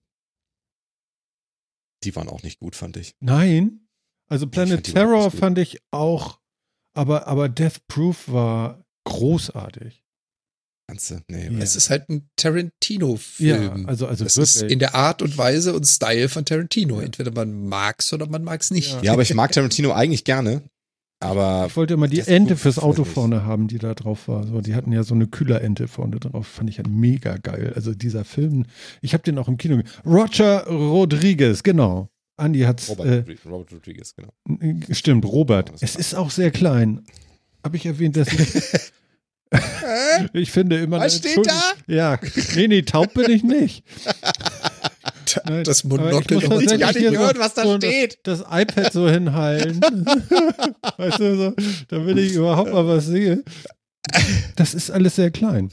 Die 2.02 2.16
waren 2.16 2.28
auch 2.28 2.42
nicht 2.42 2.58
gut, 2.58 2.74
fand 2.74 2.96
ich. 2.96 3.14
Nein. 3.20 3.86
Also 4.26 4.48
Planet 4.48 4.84
fand 4.84 4.94
Terror 4.96 5.30
fand 5.30 5.58
ich 5.58 5.78
auch, 5.92 6.40
aber, 6.94 7.28
aber 7.28 7.48
Death 7.48 7.86
Proof 7.86 8.26
war 8.28 8.84
großartig. 9.04 10.03
Ganze, 10.86 11.22
nee, 11.28 11.48
Ja. 11.50 11.58
es 11.60 11.76
ist 11.76 11.88
halt 11.88 12.08
ein 12.10 12.28
Tarantino-Film. 12.36 13.62
Ja, 13.82 13.88
also, 13.88 14.06
also 14.06 14.24
das 14.24 14.36
ist 14.36 14.62
in 14.62 14.78
der 14.78 14.94
Art 14.94 15.22
und 15.22 15.36
Weise 15.38 15.72
und 15.74 15.86
Style 15.86 16.28
von 16.28 16.44
Tarantino. 16.44 17.00
Entweder 17.00 17.30
man 17.32 17.66
mag's 17.68 18.12
oder 18.12 18.26
man 18.26 18.44
mag's 18.44 18.70
nicht. 18.70 18.92
Ja. 18.92 19.02
Ja, 19.02 19.12
aber 19.14 19.22
ich 19.22 19.32
mag 19.34 19.50
Tarantino 19.52 19.92
eigentlich 19.92 20.24
gerne. 20.24 20.62
Aber 21.20 21.66
Ich 21.68 21.76
wollte 21.76 21.94
immer 21.94 22.08
die 22.08 22.20
Ente 22.20 22.54
fürs 22.56 22.78
Auto 22.78 23.04
vorne 23.04 23.44
haben, 23.44 23.66
die 23.66 23.78
da 23.78 23.94
drauf 23.94 24.28
war. 24.28 24.46
So, 24.46 24.60
die 24.60 24.74
hatten 24.74 24.92
ja 24.92 25.04
so 25.04 25.14
eine 25.14 25.26
Kühlerente 25.26 25.88
vorne 25.88 26.20
drauf. 26.20 26.46
Fand 26.46 26.68
ich 26.68 26.76
ja 26.76 26.84
mega 26.86 27.38
geil. 27.38 27.72
Also 27.74 27.94
dieser 27.94 28.26
Film, 28.26 28.66
ich 29.00 29.14
habe 29.14 29.22
den 29.22 29.38
auch 29.38 29.48
im 29.48 29.56
Kino. 29.56 29.76
ge- 29.76 29.86
Roger 30.04 30.66
Rodriguez, 30.66 31.62
genau. 31.62 32.10
Andi 32.36 32.60
hat's. 32.60 32.90
Robert, 32.90 33.06
Äh, 33.28 33.36
Robert 33.48 33.72
Rodriguez, 33.72 34.14
genau. 34.14 34.28
stimmt, 34.90 35.24
Robert. 35.24 35.72
Es 35.80 35.96
ist 35.96 36.14
auch 36.14 36.30
sehr 36.30 36.50
klein. 36.50 37.06
Habe 37.62 37.76
ich 37.78 37.86
erwähnt, 37.86 38.16
dass 38.16 38.28
ich, 38.28 38.38
ich 40.32 40.50
finde 40.50 40.78
immer. 40.80 41.00
Was 41.00 41.16
steht 41.16 41.36
Entschuldigung- 41.36 41.62
Ja, 41.86 42.18
nee, 42.56 42.68
nee, 42.68 42.82
taub 42.82 43.14
bin 43.14 43.30
ich 43.30 43.42
nicht. 43.42 43.84
Das 45.64 45.84
aber 45.84 45.96
ich 45.96 46.02
Monokel 46.02 46.36
muss 46.48 46.66
gar 46.78 46.92
nicht 46.92 47.10
hören, 47.10 47.36
was 47.38 47.54
da 47.54 47.62
so 47.64 47.76
steht. 47.76 48.18
Das, 48.22 48.44
das 48.44 48.48
iPad 48.62 48.92
so 48.92 49.08
hinhalten. 49.08 49.80
weißt 50.96 51.18
du, 51.18 51.36
so, 51.36 51.54
damit 51.88 52.18
ich 52.18 52.34
überhaupt 52.34 52.72
mal 52.72 52.86
was 52.86 53.06
sehe. 53.06 53.42
Das 54.56 54.74
ist 54.74 54.90
alles 54.90 55.16
sehr 55.16 55.30
klein. 55.30 55.70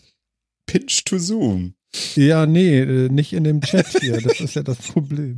Pinch 0.65 1.03
to 1.05 1.19
Zoom. 1.19 1.75
Ja, 2.15 2.45
nee, 2.45 2.79
äh, 2.79 3.09
nicht 3.09 3.33
in 3.33 3.43
dem 3.43 3.61
Chat 3.61 3.87
hier. 3.99 4.21
Das 4.21 4.39
ist 4.39 4.55
ja 4.55 4.63
das 4.63 4.77
Problem. 4.77 5.37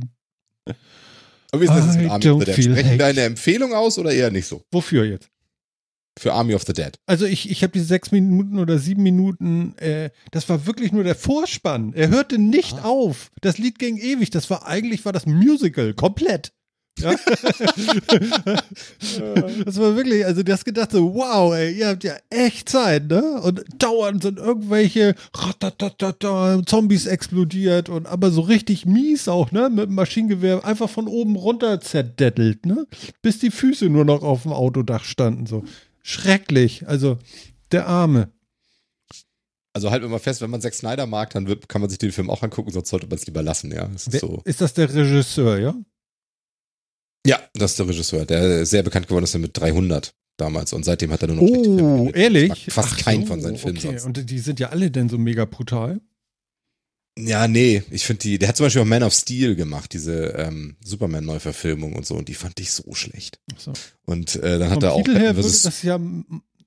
Aber 1.50 1.60
wie 1.60 1.64
ist 1.66 1.74
das 1.74 1.86
jetzt 1.86 1.96
I 1.96 2.54
feel 2.54 2.70
Sprechen 2.72 2.74
wir 2.74 2.84
hacked. 2.84 3.02
eine 3.02 3.20
Empfehlung 3.22 3.74
aus 3.74 3.98
oder 3.98 4.12
eher 4.12 4.30
nicht 4.30 4.46
so? 4.46 4.62
Wofür 4.70 5.04
jetzt? 5.04 5.28
Für 6.18 6.32
Army 6.32 6.54
of 6.54 6.62
the 6.64 6.72
Dead. 6.72 6.92
Also 7.06 7.26
ich, 7.26 7.50
ich 7.50 7.62
habe 7.62 7.72
die 7.72 7.80
sechs 7.80 8.12
Minuten 8.12 8.58
oder 8.60 8.78
sieben 8.78 9.02
Minuten, 9.02 9.76
äh, 9.78 10.10
das 10.30 10.48
war 10.48 10.64
wirklich 10.66 10.92
nur 10.92 11.02
der 11.04 11.16
Vorspann. 11.16 11.92
Er 11.94 12.08
hörte 12.08 12.38
nicht 12.38 12.78
Ah. 12.80 12.84
auf. 12.84 13.30
Das 13.40 13.58
Lied 13.58 13.78
ging 13.80 13.96
ewig. 13.96 14.30
Das 14.30 14.48
war 14.48 14.64
eigentlich 14.66 15.04
war 15.04 15.12
das 15.12 15.26
Musical 15.26 15.92
komplett. 15.94 16.52
Ja? 17.00 17.10
das 19.64 19.78
war 19.78 19.96
wirklich, 19.96 20.24
also 20.24 20.42
du 20.44 20.52
hast 20.52 20.64
gedacht 20.64 20.92
so, 20.92 21.14
wow, 21.14 21.52
ey, 21.54 21.72
ihr 21.78 21.88
habt 21.88 22.04
ja 22.04 22.14
echt 22.30 22.68
Zeit, 22.68 23.08
ne? 23.08 23.40
Und 23.42 23.64
dauernd 23.78 24.22
sind 24.22 24.38
irgendwelche 24.38 25.14
Zombies 26.66 27.06
explodiert 27.06 27.88
und 27.88 28.06
aber 28.06 28.30
so 28.30 28.42
richtig 28.42 28.86
mies 28.86 29.26
auch, 29.28 29.50
ne? 29.52 29.70
Mit 29.70 29.86
dem 29.88 29.94
Maschinengewehr 29.94 30.64
einfach 30.64 30.88
von 30.88 31.08
oben 31.08 31.36
runter 31.36 31.80
zerdettelt, 31.80 32.64
ne? 32.66 32.86
Bis 33.22 33.38
die 33.38 33.50
Füße 33.50 33.86
nur 33.86 34.04
noch 34.04 34.22
auf 34.22 34.42
dem 34.42 34.52
Autodach 34.52 35.04
standen, 35.04 35.46
so. 35.46 35.64
Schrecklich. 36.06 36.86
Also, 36.86 37.18
der 37.72 37.86
Arme. 37.86 38.30
Also 39.72 39.90
halten 39.90 40.04
wir 40.04 40.10
mal 40.10 40.18
fest, 40.20 40.40
wenn 40.42 40.50
man 40.50 40.60
Zack 40.60 40.74
Snyder 40.74 41.06
mag, 41.06 41.30
dann 41.30 41.48
wird, 41.48 41.68
kann 41.68 41.80
man 41.80 41.90
sich 41.90 41.98
den 41.98 42.12
Film 42.12 42.30
auch 42.30 42.42
angucken, 42.42 42.70
sonst 42.70 42.90
sollte 42.90 43.08
man 43.08 43.16
es 43.16 43.26
lieber 43.26 43.42
lassen, 43.42 43.72
ja. 43.72 43.88
Das 43.88 44.06
ist 44.06 44.20
so. 44.20 44.40
Ist 44.44 44.60
das 44.60 44.74
der 44.74 44.94
Regisseur, 44.94 45.58
ja? 45.58 45.74
Ja, 47.26 47.40
das 47.54 47.72
ist 47.72 47.78
der 47.80 47.88
Regisseur, 47.88 48.26
der 48.26 48.66
sehr 48.66 48.82
bekannt 48.82 49.08
geworden 49.08 49.24
ist 49.24 49.36
mit 49.38 49.58
300 49.58 50.14
damals 50.36 50.72
und 50.74 50.84
seitdem 50.84 51.10
hat 51.10 51.22
er 51.22 51.28
nur 51.28 51.36
noch 51.36 51.42
Oh, 51.42 52.10
ehrlich? 52.10 52.66
Fast 52.70 52.90
Ach 52.92 52.98
keinen 52.98 53.22
so, 53.22 53.28
von 53.28 53.40
seinen 53.40 53.56
Filmen 53.56 53.78
okay. 53.78 53.98
sonst. 53.98 54.04
Und 54.04 54.30
die 54.30 54.38
sind 54.38 54.60
ja 54.60 54.68
alle 54.68 54.90
denn 54.90 55.08
so 55.08 55.16
mega 55.16 55.46
brutal. 55.46 56.00
Ja, 57.18 57.46
nee, 57.46 57.82
ich 57.90 58.04
finde 58.04 58.20
die, 58.22 58.38
der 58.38 58.48
hat 58.48 58.56
zum 58.56 58.66
Beispiel 58.66 58.82
auch 58.82 58.86
Man 58.86 59.04
of 59.04 59.14
Steel 59.14 59.54
gemacht, 59.54 59.92
diese 59.92 60.30
ähm, 60.36 60.76
Superman-Neuverfilmung 60.84 61.94
und 61.94 62.04
so, 62.04 62.14
und 62.16 62.28
die 62.28 62.34
fand 62.34 62.58
ich 62.58 62.72
so 62.72 62.92
schlecht. 62.94 63.38
Ach 63.54 63.60
so. 63.60 63.72
Und 64.04 64.34
äh, 64.36 64.58
dann 64.58 64.62
Vom 64.68 64.70
hat 64.76 64.82
er 64.82 64.92
auch 64.94 64.98
Titel 65.04 65.14
her 65.18 65.36
würde 65.36 65.42
versus, 65.48 65.62
das 65.62 65.82
ja. 65.84 66.00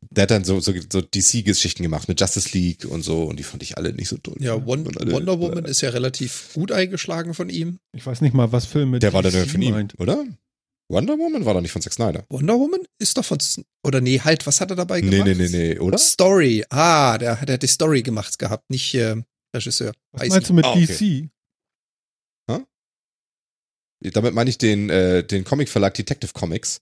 der 0.09 0.21
hat 0.21 0.31
dann 0.31 0.45
so, 0.45 0.61
so, 0.61 0.73
so 0.91 1.01
DC-Geschichten 1.01 1.83
gemacht 1.83 2.07
mit 2.07 2.21
Justice 2.21 2.49
League 2.57 2.85
und 2.85 3.01
so, 3.03 3.23
und 3.23 3.37
die 3.39 3.43
fand 3.43 3.61
ich 3.63 3.77
alle 3.77 3.91
nicht 3.91 4.07
so 4.07 4.17
toll. 4.17 4.35
Ja, 4.39 4.53
alle- 4.53 4.65
Wonder 4.65 5.37
Woman 5.39 5.65
ist 5.65 5.81
ja 5.81 5.89
relativ 5.89 6.51
gut 6.53 6.71
eingeschlagen 6.71 7.33
von 7.33 7.49
ihm. 7.49 7.79
Ich 7.91 8.05
weiß 8.05 8.21
nicht 8.21 8.33
mal, 8.33 8.51
was 8.53 8.65
Filme. 8.65 8.99
Der 8.99 9.11
war 9.11 9.23
dann 9.23 9.33
DC 9.33 9.49
von 9.49 9.61
ihm, 9.61 9.71
meint. 9.73 9.99
oder? 9.99 10.23
Wonder 10.89 11.17
Woman 11.17 11.43
war 11.43 11.55
doch 11.55 11.61
nicht 11.61 11.73
von 11.73 11.81
Zack 11.81 11.91
Snyder. 11.91 12.23
Wonder 12.29 12.53
Woman 12.57 12.79
ist 12.99 13.17
doch 13.17 13.25
von. 13.25 13.37
Oder 13.83 13.99
nee, 13.99 14.21
halt, 14.21 14.47
was 14.47 14.61
hat 14.61 14.69
er 14.69 14.77
dabei 14.77 15.01
Nee, 15.01 15.09
gemacht? 15.09 15.27
nee, 15.27 15.33
nee, 15.35 15.49
nee, 15.49 15.79
oder? 15.79 15.97
Story. 15.97 16.63
Ah, 16.69 17.17
der, 17.17 17.35
der 17.45 17.53
hat 17.55 17.63
die 17.63 17.67
Story 17.67 18.01
gemacht 18.03 18.39
gehabt, 18.39 18.69
nicht 18.69 18.93
äh, 18.95 19.17
Regisseur. 19.57 19.91
Was 20.11 20.27
meinst 20.29 20.49
du 20.49 20.53
mit 20.53 20.65
Ah, 20.65 20.71
okay. 20.71 20.85
DC? 20.85 21.29
Damit 24.13 24.33
meine 24.35 24.49
ich 24.49 24.57
den, 24.59 24.89
äh, 24.91 25.23
den 25.23 25.43
Comicverlag 25.43 25.93
Detective 25.95 26.31
Comics. 26.33 26.81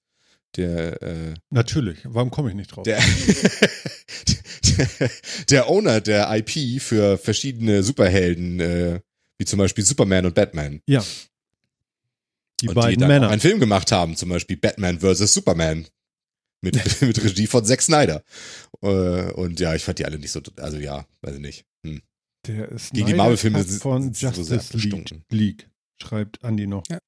Der, 0.58 1.02
äh, 1.02 1.34
Natürlich. 1.50 2.00
Warum 2.04 2.30
komme 2.30 2.50
ich 2.50 2.56
nicht 2.56 2.76
drauf? 2.76 2.84
der, 2.84 3.00
der, 4.68 5.10
der 5.50 5.70
Owner 5.70 6.02
der 6.02 6.30
IP 6.36 6.82
für 6.82 7.18
verschiedene 7.18 7.84
Superhelden, 7.84 8.60
äh, 8.60 9.00
wie 9.38 9.46
zum 9.46 9.60
Beispiel 9.60 9.86
Superman 9.86 10.26
und 10.26 10.36
Batman. 10.36 10.82
ja. 10.88 11.04
Die 12.62 12.70
und 12.70 12.76
beiden 12.76 13.02
die 13.02 13.06
Männer. 13.06 13.30
einen 13.30 13.42
Film 13.42 13.60
gemacht 13.60 13.92
haben, 13.92 14.16
zum 14.16 14.30
Beispiel 14.30 14.56
Batman 14.56 15.00
vs. 15.02 15.34
Superman. 15.34 15.88
Mit, 16.62 16.76
mit 17.02 17.22
Regie 17.22 17.48
von 17.48 17.66
Zack 17.66 17.82
Snyder. 17.82 18.24
Äh, 18.82 19.32
und 19.34 19.60
ja, 19.60 19.76
ich 19.76 19.84
fand 19.84 20.00
die 20.00 20.06
alle 20.06 20.18
nicht 20.18 20.32
so, 20.32 20.42
also 20.58 20.78
ja, 20.78 21.06
weiß 21.22 21.36
ich 21.36 21.42
nicht. 21.42 21.66
Der 22.48 22.70
ist 22.70 22.92
Gegen 22.94 23.08
die 23.08 23.14
Marvel-Filme 23.14 23.64
von 23.64 24.14
sind 24.14 24.36
so 24.36 24.42
Justice 24.42 24.78
League. 24.78 25.22
League, 25.32 25.70
schreibt 26.02 26.44
Andi 26.44 26.68
noch. 26.68 26.84
Ja. 26.90 27.00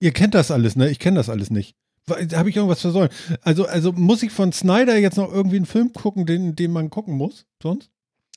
Ihr 0.00 0.12
kennt 0.12 0.34
das 0.34 0.50
alles, 0.50 0.76
ne? 0.76 0.90
Ich 0.90 0.98
kenne 0.98 1.16
das 1.16 1.28
alles 1.28 1.50
nicht. 1.50 1.74
Habe 2.08 2.50
ich 2.50 2.56
irgendwas 2.56 2.80
versäumt? 2.80 3.12
Also, 3.42 3.66
also 3.66 3.92
muss 3.92 4.22
ich 4.24 4.32
von 4.32 4.52
Snyder 4.52 4.98
jetzt 4.98 5.16
noch 5.16 5.32
irgendwie 5.32 5.56
einen 5.56 5.66
Film 5.66 5.92
gucken, 5.92 6.26
den, 6.26 6.56
den 6.56 6.72
man 6.72 6.90
gucken 6.90 7.14
muss? 7.14 7.46
Sonst? 7.62 7.90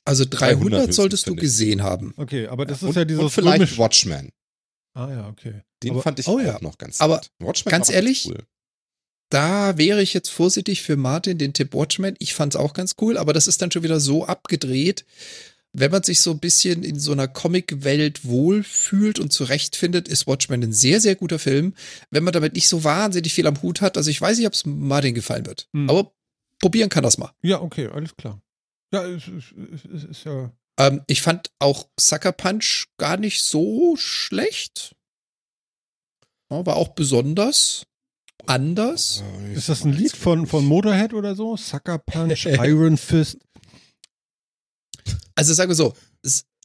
Also 0.04 0.24
300 0.28 0.72
höchstens, 0.78 0.96
solltest 0.96 1.26
du 1.26 1.34
gesehen 1.34 1.82
haben. 1.82 2.14
Okay, 2.16 2.46
aber 2.46 2.64
das 2.64 2.78
ist 2.82 2.90
und, 2.90 2.96
ja 2.96 3.04
dieses 3.04 3.24
und 3.24 3.30
vielleicht 3.30 3.60
römisch- 3.60 3.76
Watchmen. 3.78 4.30
Ah 4.94 5.10
ja, 5.10 5.28
okay. 5.28 5.62
Den 5.82 5.92
Aber- 5.92 6.02
fand 6.02 6.20
ich 6.20 6.28
oh 6.28 6.38
auch 6.38 6.40
ja. 6.40 6.58
noch 6.60 6.78
ganz 6.78 7.00
Aber. 7.00 7.20
Watchmen 7.40 7.70
ganz 7.72 7.90
ehrlich, 7.90 8.26
cool. 8.28 8.38
Da 9.30 9.76
wäre 9.76 10.00
ich 10.02 10.14
jetzt 10.14 10.28
vorsichtig 10.30 10.82
für 10.82 10.96
Martin, 10.96 11.36
den 11.38 11.52
Tipp 11.52 11.74
Watchmen. 11.74 12.14
Ich 12.20 12.34
fand's 12.34 12.54
auch 12.54 12.72
ganz 12.72 12.94
cool, 13.00 13.18
aber 13.18 13.32
das 13.32 13.48
ist 13.48 13.60
dann 13.60 13.72
schon 13.72 13.82
wieder 13.82 13.98
so 13.98 14.24
abgedreht, 14.24 15.04
wenn 15.78 15.90
man 15.90 16.02
sich 16.02 16.22
so 16.22 16.30
ein 16.30 16.38
bisschen 16.38 16.82
in 16.82 16.98
so 16.98 17.12
einer 17.12 17.28
Comic-Welt 17.28 18.24
wohlfühlt 18.24 19.18
und 19.18 19.30
zurechtfindet, 19.30 20.08
ist 20.08 20.26
Watchmen 20.26 20.62
ein 20.62 20.72
sehr, 20.72 21.02
sehr 21.02 21.16
guter 21.16 21.38
Film. 21.38 21.74
Wenn 22.10 22.24
man 22.24 22.32
damit 22.32 22.54
nicht 22.54 22.68
so 22.68 22.82
wahnsinnig 22.82 23.34
viel 23.34 23.46
am 23.46 23.60
Hut 23.60 23.82
hat, 23.82 23.98
also 23.98 24.10
ich 24.10 24.18
weiß 24.18 24.38
nicht, 24.38 24.46
ob 24.46 24.54
es 24.54 24.64
Martin 24.64 25.14
gefallen 25.14 25.44
wird. 25.44 25.68
Hm. 25.74 25.90
Aber 25.90 26.14
probieren 26.60 26.88
kann 26.88 27.02
das 27.02 27.18
mal. 27.18 27.30
Ja, 27.42 27.60
okay, 27.60 27.88
alles 27.88 28.16
klar. 28.16 28.40
Ja, 28.92 29.04
es 29.04 29.28
ist, 29.28 29.52
ist, 29.52 29.84
es 29.84 30.04
ist 30.04 30.24
ja. 30.24 30.50
Ähm, 30.78 31.02
ich 31.08 31.20
fand 31.20 31.50
auch 31.58 31.88
Sucker 32.00 32.32
Punch 32.32 32.86
gar 32.96 33.18
nicht 33.18 33.42
so 33.42 33.96
schlecht. 33.96 34.96
Ja, 36.50 36.64
war 36.64 36.76
auch 36.76 36.94
besonders 36.94 37.84
anders. 38.46 39.22
Ist 39.52 39.68
das 39.68 39.84
ein 39.84 39.92
Lied 39.92 40.16
von, 40.16 40.46
von 40.46 40.64
Motorhead 40.64 41.12
oder 41.12 41.34
so? 41.34 41.56
Sucker 41.58 41.98
Punch, 41.98 42.46
Iron 42.46 42.96
Fist. 42.96 43.38
Also 45.34 45.54
sagen 45.54 45.70
wir 45.70 45.74
so, 45.74 45.94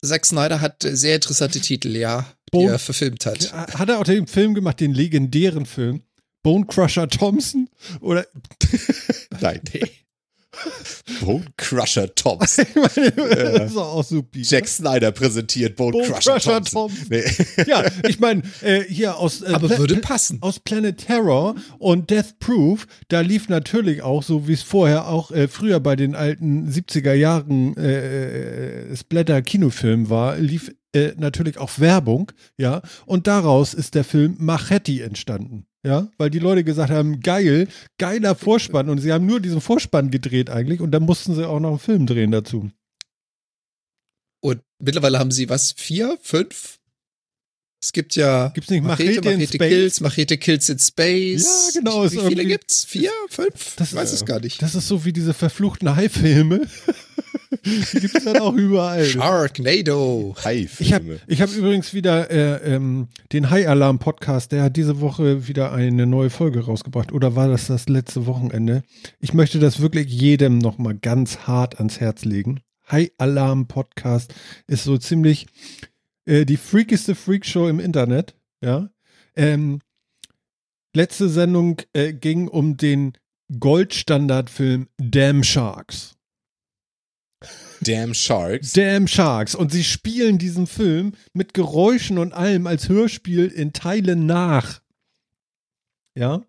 Zack 0.04 0.26
Snyder 0.26 0.62
hat 0.62 0.82
sehr 0.84 1.16
interessante 1.16 1.60
Titel, 1.60 1.96
ja, 1.96 2.22
die 2.48 2.52
Bone- 2.58 2.72
er 2.72 2.80
verfilmt 2.80 3.26
hat. 3.26 3.54
Hat 3.54 3.90
er 3.90 4.00
auch 4.00 4.04
den 4.04 4.28
Film 4.28 4.54
gemacht, 4.56 4.80
den 4.80 4.94
legendären 4.94 5.66
Film? 5.66 6.02
Bone 6.44 6.66
Crusher 6.66 7.08
Thompson? 7.08 7.70
Oder 8.00 8.26
Nein. 9.42 9.62
Bone 11.22 11.46
Crusher 11.58 12.14
Thompson. 12.16 12.66
ich 12.76 12.76
meine, 12.76 13.14
Ja. 13.18 13.60
das 13.60 13.72
ist 13.72 13.78
auch 13.78 14.04
super. 14.04 14.40
Jack 14.42 14.68
Snyder 14.68 15.12
präsentiert 15.12 15.76
Bone, 15.76 15.92
Bone 15.92 16.08
Crusher, 16.08 16.34
Crusher. 16.34 16.62
Thompson. 16.64 16.92
Nee. 17.10 17.24
Ja, 17.68 17.84
ich 18.08 18.20
meine, 18.20 18.42
äh, 18.62 18.82
hier 18.84 19.18
aus, 19.18 19.42
äh, 19.42 19.48
Aber 19.54 19.68
Pla- 19.68 19.78
würde 19.80 19.98
passen. 19.98 20.38
aus 20.42 20.60
Planet 20.60 20.98
Terror 20.98 21.56
und 21.80 22.10
Death 22.10 22.40
Proof, 22.40 22.88
da 23.10 23.22
lief 23.22 23.50
natürlich 23.50 24.02
auch, 24.02 24.24
so 24.24 24.48
wie 24.48 24.54
es 24.54 24.62
vorher 24.64 25.08
auch 25.08 25.32
äh, 25.32 25.48
früher 25.48 25.80
bei 25.80 25.96
den 25.96 26.16
alten 26.16 26.70
70er 26.70 27.14
Jahren 27.14 27.76
äh, 27.78 28.90
äh, 28.92 28.96
Splatter-Kinofilmen 28.96 30.10
war, 30.10 30.38
lief 30.38 30.72
äh, 30.94 31.12
natürlich 31.18 31.58
auch 31.58 31.72
Werbung, 31.80 32.32
ja, 32.58 32.82
und 33.06 33.28
daraus 33.28 33.74
ist 33.74 33.96
der 33.96 34.04
Film 34.04 34.36
Machete 34.40 35.04
entstanden. 35.04 35.66
Ja, 35.84 36.10
weil 36.18 36.30
die 36.30 36.40
Leute 36.40 36.64
gesagt 36.64 36.92
haben, 36.92 37.22
geil, 37.22 37.68
geiler 37.98 38.36
Vorspann 38.36 38.90
und 38.90 39.00
sie 39.00 39.12
haben 39.12 39.26
nur 39.26 39.40
diesen 39.40 39.62
Vorspann 39.62 40.12
gedreht 40.12 40.50
eigentlich 40.52 40.80
und 40.80 40.92
dann 40.92 41.04
mussten 41.04 41.34
sie 41.34 41.48
auch 41.48 41.60
noch 41.60 41.70
einen 41.70 41.80
Film 41.80 42.06
drehen 42.06 42.32
dazu. 42.32 42.70
Und 44.44 44.62
mittlerweile 44.80 45.18
haben 45.20 45.32
sie 45.32 45.50
was? 45.50 45.72
Vier? 45.72 46.18
Fünf? 46.22 46.78
Es 47.84 47.94
gibt 47.94 48.16
ja 48.16 48.50
Gibt's 48.50 48.70
nicht 48.70 48.84
Machete 48.84 49.28
in 49.32 49.48
Space? 49.48 49.58
Kills, 49.58 50.02
Machete 50.02 50.38
Kills 50.38 50.70
in 50.70 50.78
Space. 50.78 51.44
Ja, 51.74 51.80
genau, 51.82 52.04
Wie 52.04 52.10
viele 52.28 52.46
gibt's? 52.46 52.86
Vier? 52.86 53.12
Fünf? 53.30 53.76
Das 53.78 53.90
ich 53.90 53.96
weiß 53.96 54.14
ist- 54.14 54.22
es 54.22 54.26
gar 54.26 54.40
nicht. 54.40 54.62
Das 54.62 54.76
ist 54.76 54.88
so 54.88 55.04
wie 55.04 55.14
diese 55.14 55.34
verfluchten 55.34 55.96
Hai-Filme. 55.96 56.68
die 57.64 58.00
gibt 58.00 58.18
es 58.18 58.24
dann 58.24 58.38
auch 58.38 58.54
überall. 58.54 59.06
Sharknado. 59.06 60.36
Ich 60.80 60.94
habe 60.94 61.20
hab 61.30 61.54
übrigens 61.54 61.94
wieder 61.94 62.32
äh, 62.32 62.76
ähm, 62.76 63.08
den 63.34 63.50
High-Alarm-Podcast, 63.50 64.52
der 64.52 64.64
hat 64.64 64.78
diese 64.78 65.02
Woche 65.02 65.48
wieder 65.48 65.72
eine 65.72 66.06
neue 66.06 66.30
Folge 66.30 66.66
rausgebracht. 66.66 67.12
Oder 67.12 67.36
war 67.36 67.48
das 67.48 67.68
das 67.68 67.90
letzte 67.90 68.26
Wochenende? 68.26 68.84
Ich 69.20 69.34
möchte 69.34 69.60
das 69.60 69.82
wirklich 69.82 70.08
jedem 70.08 70.58
nochmal 70.58 70.96
ganz 70.96 71.40
hart 71.40 71.78
ans 71.78 72.00
Herz 72.00 72.26
legen. 72.26 72.62
High-Alarm-Podcast 72.90 74.34
ist 74.68 74.84
so 74.84 74.98
ziemlich 74.98 75.48
äh, 76.26 76.46
die 76.46 76.58
freakigste 76.58 77.16
Freakshow 77.16 77.68
im 77.68 77.80
Internet. 77.80 78.36
Ja. 78.62 78.90
Ähm, 79.36 79.80
letzte 80.96 81.30
Sendung 81.30 81.82
äh, 81.94 82.14
ging 82.14 82.48
um 82.48 82.78
den 82.78 83.14
Goldstandardfilm 83.60 84.88
Damn 84.98 85.44
Sharks. 85.44 86.16
Damn 87.82 88.14
Sharks. 88.14 88.74
Damn 88.74 89.08
Sharks. 89.08 89.56
Und 89.56 89.72
sie 89.72 89.84
spielen 89.84 90.38
diesen 90.38 90.68
Film 90.68 91.14
mit 91.34 91.54
Geräuschen 91.54 92.18
und 92.18 92.34
allem 92.34 92.68
als 92.68 92.90
Hörspiel 92.90 93.48
in 93.48 93.74
Teilen 93.74 94.26
nach. 94.26 94.82
Ja. 96.16 96.44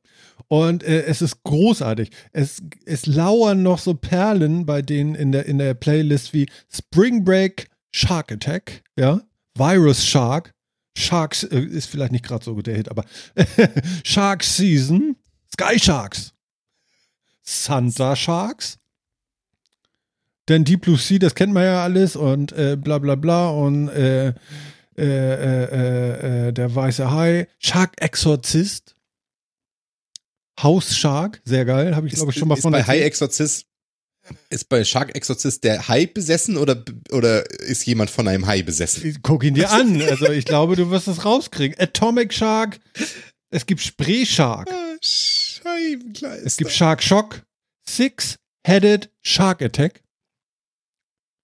Und 0.49 0.83
äh, 0.83 1.05
es 1.05 1.23
ist 1.23 1.42
großartig. 1.45 2.11
Es, 2.33 2.62
es 2.85 3.07
lauern 3.07 3.62
noch 3.62 3.79
so 3.79 3.95
Perlen 3.95 4.66
bei 4.66 4.83
denen 4.83 5.14
in 5.14 5.33
der, 5.33 5.47
in 5.47 5.59
der 5.59 5.73
Playlist 5.75 6.35
wie 6.35 6.47
Spring 6.71 7.25
Break, 7.25 7.71
Shark 7.90 8.33
Attack, 8.33 8.83
ja, 8.97 9.23
Virus 9.55 10.05
Shark, 10.05 10.53
Sharks 10.97 11.45
äh, 11.45 11.59
ist 11.59 11.87
vielleicht 11.87 12.12
nicht 12.12 12.25
gerade 12.25 12.45
so 12.45 12.61
der 12.61 12.77
Hit, 12.77 12.90
aber 12.90 13.05
Shark 14.05 14.42
Season, 14.42 15.16
Sky 15.51 15.79
Sharks, 15.79 16.35
Santa 17.42 18.14
Sharks, 18.14 18.79
denn 20.48 20.64
Deep 20.64 20.83
Blue 20.83 20.98
Sea, 20.98 21.18
das 21.18 21.35
kennt 21.35 21.52
man 21.52 21.64
ja 21.64 21.83
alles 21.83 22.16
und 22.16 22.52
äh, 22.52 22.76
bla 22.76 22.98
bla 22.98 23.14
bla 23.14 23.50
und 23.50 23.88
äh, 23.88 24.28
äh, 24.28 24.35
äh, 24.98 25.64
äh, 25.64 26.48
äh, 26.48 26.52
der 26.52 26.74
weiße 26.74 27.11
Hai, 27.11 27.48
Shark 27.59 27.92
Exorzist, 28.00 28.94
House 30.62 30.96
Shark, 30.96 31.40
sehr 31.44 31.64
geil, 31.64 31.96
habe 31.96 32.07
ich 32.07 32.14
glaube 32.14 32.33
ich 32.33 32.38
schon 32.38 32.48
mal 32.48 32.57
ist 32.57 32.62
von 32.62 32.72
bei 32.72 32.83
Hai 32.83 32.96
erzählt. 32.96 33.07
Exorzist 33.07 33.66
ist 34.50 34.68
bei 34.68 34.85
Shark 34.85 35.14
Exorzist 35.16 35.64
der 35.64 35.88
Hai 35.88 36.07
besessen 36.07 36.57
oder 36.57 36.85
oder 37.11 37.48
ist 37.61 37.87
jemand 37.87 38.11
von 38.11 38.28
einem 38.28 38.46
Hai 38.46 38.62
besessen? 38.62 39.18
Guck 39.22 39.44
ihn 39.44 39.55
dir 39.55 39.70
an, 39.70 40.00
also 40.02 40.26
ich 40.26 40.44
glaube, 40.44 40.76
du 40.76 40.90
wirst 40.90 41.09
es 41.09 41.24
rauskriegen. 41.24 41.76
Atomic 41.81 42.33
Shark, 42.33 42.78
es 43.50 43.66
gibt 43.66 43.81
Spray 43.81 44.26
Shark, 44.26 44.68
Ah, 45.64 45.76
es 46.44 46.57
gibt 46.57 46.70
Shark 46.72 47.02
Shock, 47.02 47.42
Six-Headed 47.88 49.11
Shark 49.22 49.62
Attack, 49.62 50.02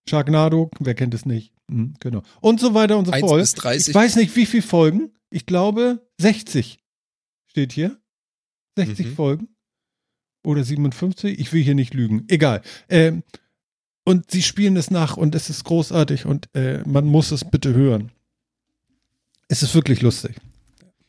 Sharknado, 0.09 0.71
wer 0.81 0.95
kennt 0.95 1.15
es 1.15 1.25
nicht, 1.27 1.53
Hm, 1.71 1.95
genau. 2.01 2.23
Und 2.41 2.61
so 2.61 2.75
weiter 2.75 2.97
und 2.99 3.05
so 3.07 3.13
1 3.13 3.21
fort. 3.21 3.41
bis 3.41 3.55
30. 3.55 3.89
Ich 3.89 3.95
weiß 3.95 4.17
nicht, 4.17 4.35
wie 4.37 4.47
viele 4.47 4.63
Folgen. 4.63 5.13
Ich 5.31 5.45
glaube 5.47 6.01
60 6.21 6.79
steht 7.47 7.73
hier. 7.73 7.99
60 8.77 9.07
Mhm. 9.09 9.15
Folgen. 9.15 9.49
Oder 10.45 10.65
57. 10.65 11.39
Ich 11.39 11.53
will 11.53 11.63
hier 11.63 11.75
nicht 11.75 11.93
lügen. 11.95 12.25
Egal. 12.29 12.63
Ähm, 12.89 13.23
und 14.05 14.31
sie 14.31 14.43
spielen 14.43 14.77
es 14.77 14.91
nach 14.91 15.17
und 15.19 15.35
es 15.35 15.51
ist 15.51 15.65
großartig 15.65 16.25
und 16.25 16.49
äh, 16.55 16.79
man 16.87 17.05
muss 17.05 17.31
es 17.33 17.45
bitte 17.45 17.75
hören. 17.75 18.11
Es 19.49 19.63
ist 19.63 19.75
wirklich 19.75 20.01
lustig. 20.01 20.37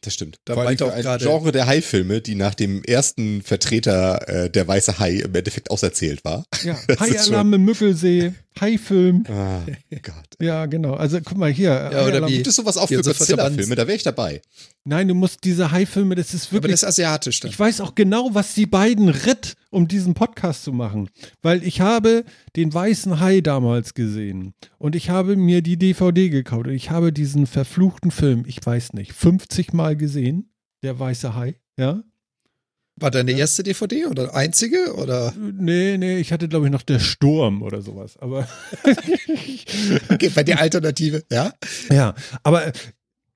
Das 0.02 0.14
stimmt. 0.14 0.38
Da 0.46 0.54
Vor 0.54 0.64
allem 0.66 0.80
auch 0.82 0.92
ein 0.94 1.18
Genre 1.20 1.52
der 1.52 1.68
Hai-Filme, 1.68 2.22
die 2.22 2.36
nach 2.36 2.56
dem 2.56 2.84
ersten 2.84 3.42
Vertreter 3.42 4.28
äh, 4.30 4.50
der 4.50 4.66
weiße 4.68 4.98
Hai 4.98 5.16
im 5.20 5.36
Endeffekt 5.36 5.72
auserzählt 5.72 6.24
war. 6.24 6.46
Ja, 6.64 6.78
Hai-Alarm 7.00 7.54
im 7.54 7.66
Müggelsee, 7.66 8.34
Hai-Film. 8.60 9.24
Ah, 9.30 9.62
Gott. 10.02 10.36
Ja, 10.42 10.66
genau. 10.66 10.94
Also 10.96 11.20
guck 11.24 11.38
mal 11.38 11.52
hier. 11.52 11.72
oder 11.92 12.04
Hai-Alarm- 12.06 12.30
wie- 12.30 12.36
Gibt 12.36 12.48
es 12.48 12.56
sowas 12.56 12.78
auch 12.78 12.88
für 12.88 13.02
Godzilla-Filme? 13.02 13.76
Da 13.76 13.88
wäre 13.88 13.96
ich 13.96 14.04
dabei. 14.04 14.42
Nein, 14.84 15.08
du 15.08 15.14
musst 15.16 15.44
diese 15.44 15.72
Hai-Filme, 15.72 16.16
das 16.16 16.34
ist 16.34 16.46
Aber 16.48 16.54
wirklich 16.54 16.72
das 16.74 16.84
ist 16.84 16.88
asiatisch 16.90 17.40
dann. 17.40 17.52
Ich 17.52 17.60
weiß 17.60 17.80
auch 17.82 17.96
genau, 17.96 18.30
was 18.34 18.54
die 18.54 18.66
beiden 18.66 19.10
ritt, 19.10 19.56
um 19.70 19.88
diesen 19.88 20.14
Podcast 20.14 20.64
zu 20.64 20.74
machen. 20.74 21.10
Weil 21.42 21.64
ich 21.64 21.80
habe 21.82 22.26
den 22.56 22.74
weißen 22.74 23.20
Hai 23.20 23.42
damals 23.42 23.94
gesehen. 23.94 24.54
Und 24.78 24.96
ich 24.96 25.10
habe 25.10 25.36
mir 25.36 25.62
die 25.62 25.78
DVD 25.78 26.30
gekauft. 26.30 26.68
Und 26.68 26.74
ich 26.74 26.90
habe 26.90 27.14
diesen 27.14 27.46
verfluchten 27.48 28.12
Film, 28.12 28.44
ich 28.48 28.66
weiß 28.66 28.94
nicht, 28.94 29.14
50 29.14 29.74
Mal 29.74 29.96
gesehen. 29.96 30.52
Der 30.84 30.98
weiße 31.00 31.36
Hai, 31.36 31.56
ja? 31.78 32.04
War 33.00 33.12
deine 33.12 33.32
erste 33.32 33.64
DVD 33.64 34.06
oder 34.08 34.36
einzige? 34.36 34.94
Oder? 34.96 35.34
Nee, 35.38 35.98
nee, 35.98 36.18
ich 36.20 36.32
hatte, 36.32 36.48
glaube 36.50 36.66
ich, 36.66 36.72
noch 36.72 36.82
der 36.84 37.00
Sturm 37.00 37.62
oder 37.62 37.82
sowas. 37.82 38.18
Aber 38.20 38.48
Okay, 40.10 40.30
bei 40.30 40.44
der 40.44 40.60
Alternative, 40.60 41.24
ja? 41.32 41.54
ja, 41.90 42.16
aber 42.44 42.68
äh, 42.68 42.74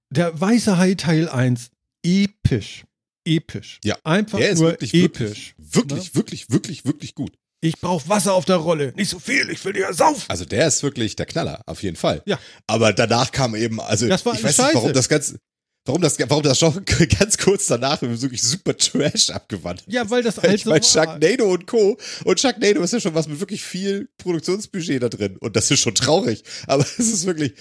der 0.09 0.39
weiße 0.39 0.77
Hai 0.77 0.95
Teil 0.95 1.29
1, 1.29 1.69
episch. 2.03 2.83
Episch. 3.25 3.79
Ja, 3.83 3.95
Einfach 4.03 4.37
Der 4.37 4.49
ist 4.49 4.59
nur 4.59 4.71
wirklich, 4.71 4.93
episch. 4.93 5.55
wirklich, 5.57 6.13
wirklich, 6.13 6.15
wirklich, 6.15 6.49
wirklich, 6.51 6.85
wirklich 6.85 7.15
gut. 7.15 7.33
Ich 7.61 7.79
brauche 7.79 8.09
Wasser 8.09 8.33
auf 8.33 8.43
der 8.43 8.57
Rolle. 8.57 8.91
Nicht 8.97 9.09
so 9.09 9.19
viel, 9.19 9.49
ich 9.49 9.63
will 9.63 9.71
dir 9.71 9.83
ja 9.83 9.93
saufen. 9.93 10.25
Also 10.27 10.43
der 10.43 10.67
ist 10.67 10.83
wirklich 10.83 11.15
der 11.15 11.25
Knaller, 11.25 11.61
auf 11.65 11.81
jeden 11.81 11.95
Fall. 11.95 12.21
Ja. 12.25 12.37
Aber 12.67 12.91
danach 12.91 13.31
kam 13.31 13.55
eben, 13.55 13.79
also 13.79 14.05
Das 14.09 14.25
war 14.25 14.33
ich 14.33 14.43
weiß 14.43 14.57
nicht, 14.57 14.67
warum 14.73 14.81
scheiße. 14.89 14.93
das 14.93 15.07
ganz, 15.07 15.35
warum 15.85 16.01
das, 16.01 16.17
warum 16.19 16.43
das 16.43 16.59
schon 16.59 16.83
ganz 17.19 17.37
kurz 17.37 17.67
danach 17.67 18.01
wirklich 18.01 18.41
super 18.41 18.75
Trash 18.75 19.29
abgewandt. 19.29 19.83
Ja, 19.87 20.09
weil 20.09 20.23
das 20.23 20.37
Ich 20.37 20.43
also 20.43 20.69
meine, 20.69 20.81
war. 20.81 20.89
Sharknado 20.89 21.51
und 21.51 21.67
Co. 21.67 21.97
Und 22.23 22.39
Sharknado 22.39 22.81
ist 22.81 22.93
ja 22.93 22.99
schon 22.99 23.15
was 23.15 23.27
mit 23.27 23.39
wirklich 23.39 23.63
viel 23.63 24.09
Produktionsbudget 24.17 25.01
da 25.03 25.09
drin. 25.09 25.37
Und 25.37 25.55
das 25.55 25.69
ist 25.71 25.81
schon 25.81 25.95
traurig. 25.95 26.43
Aber 26.67 26.83
es 26.97 26.99
ist 26.99 27.25
wirklich, 27.25 27.53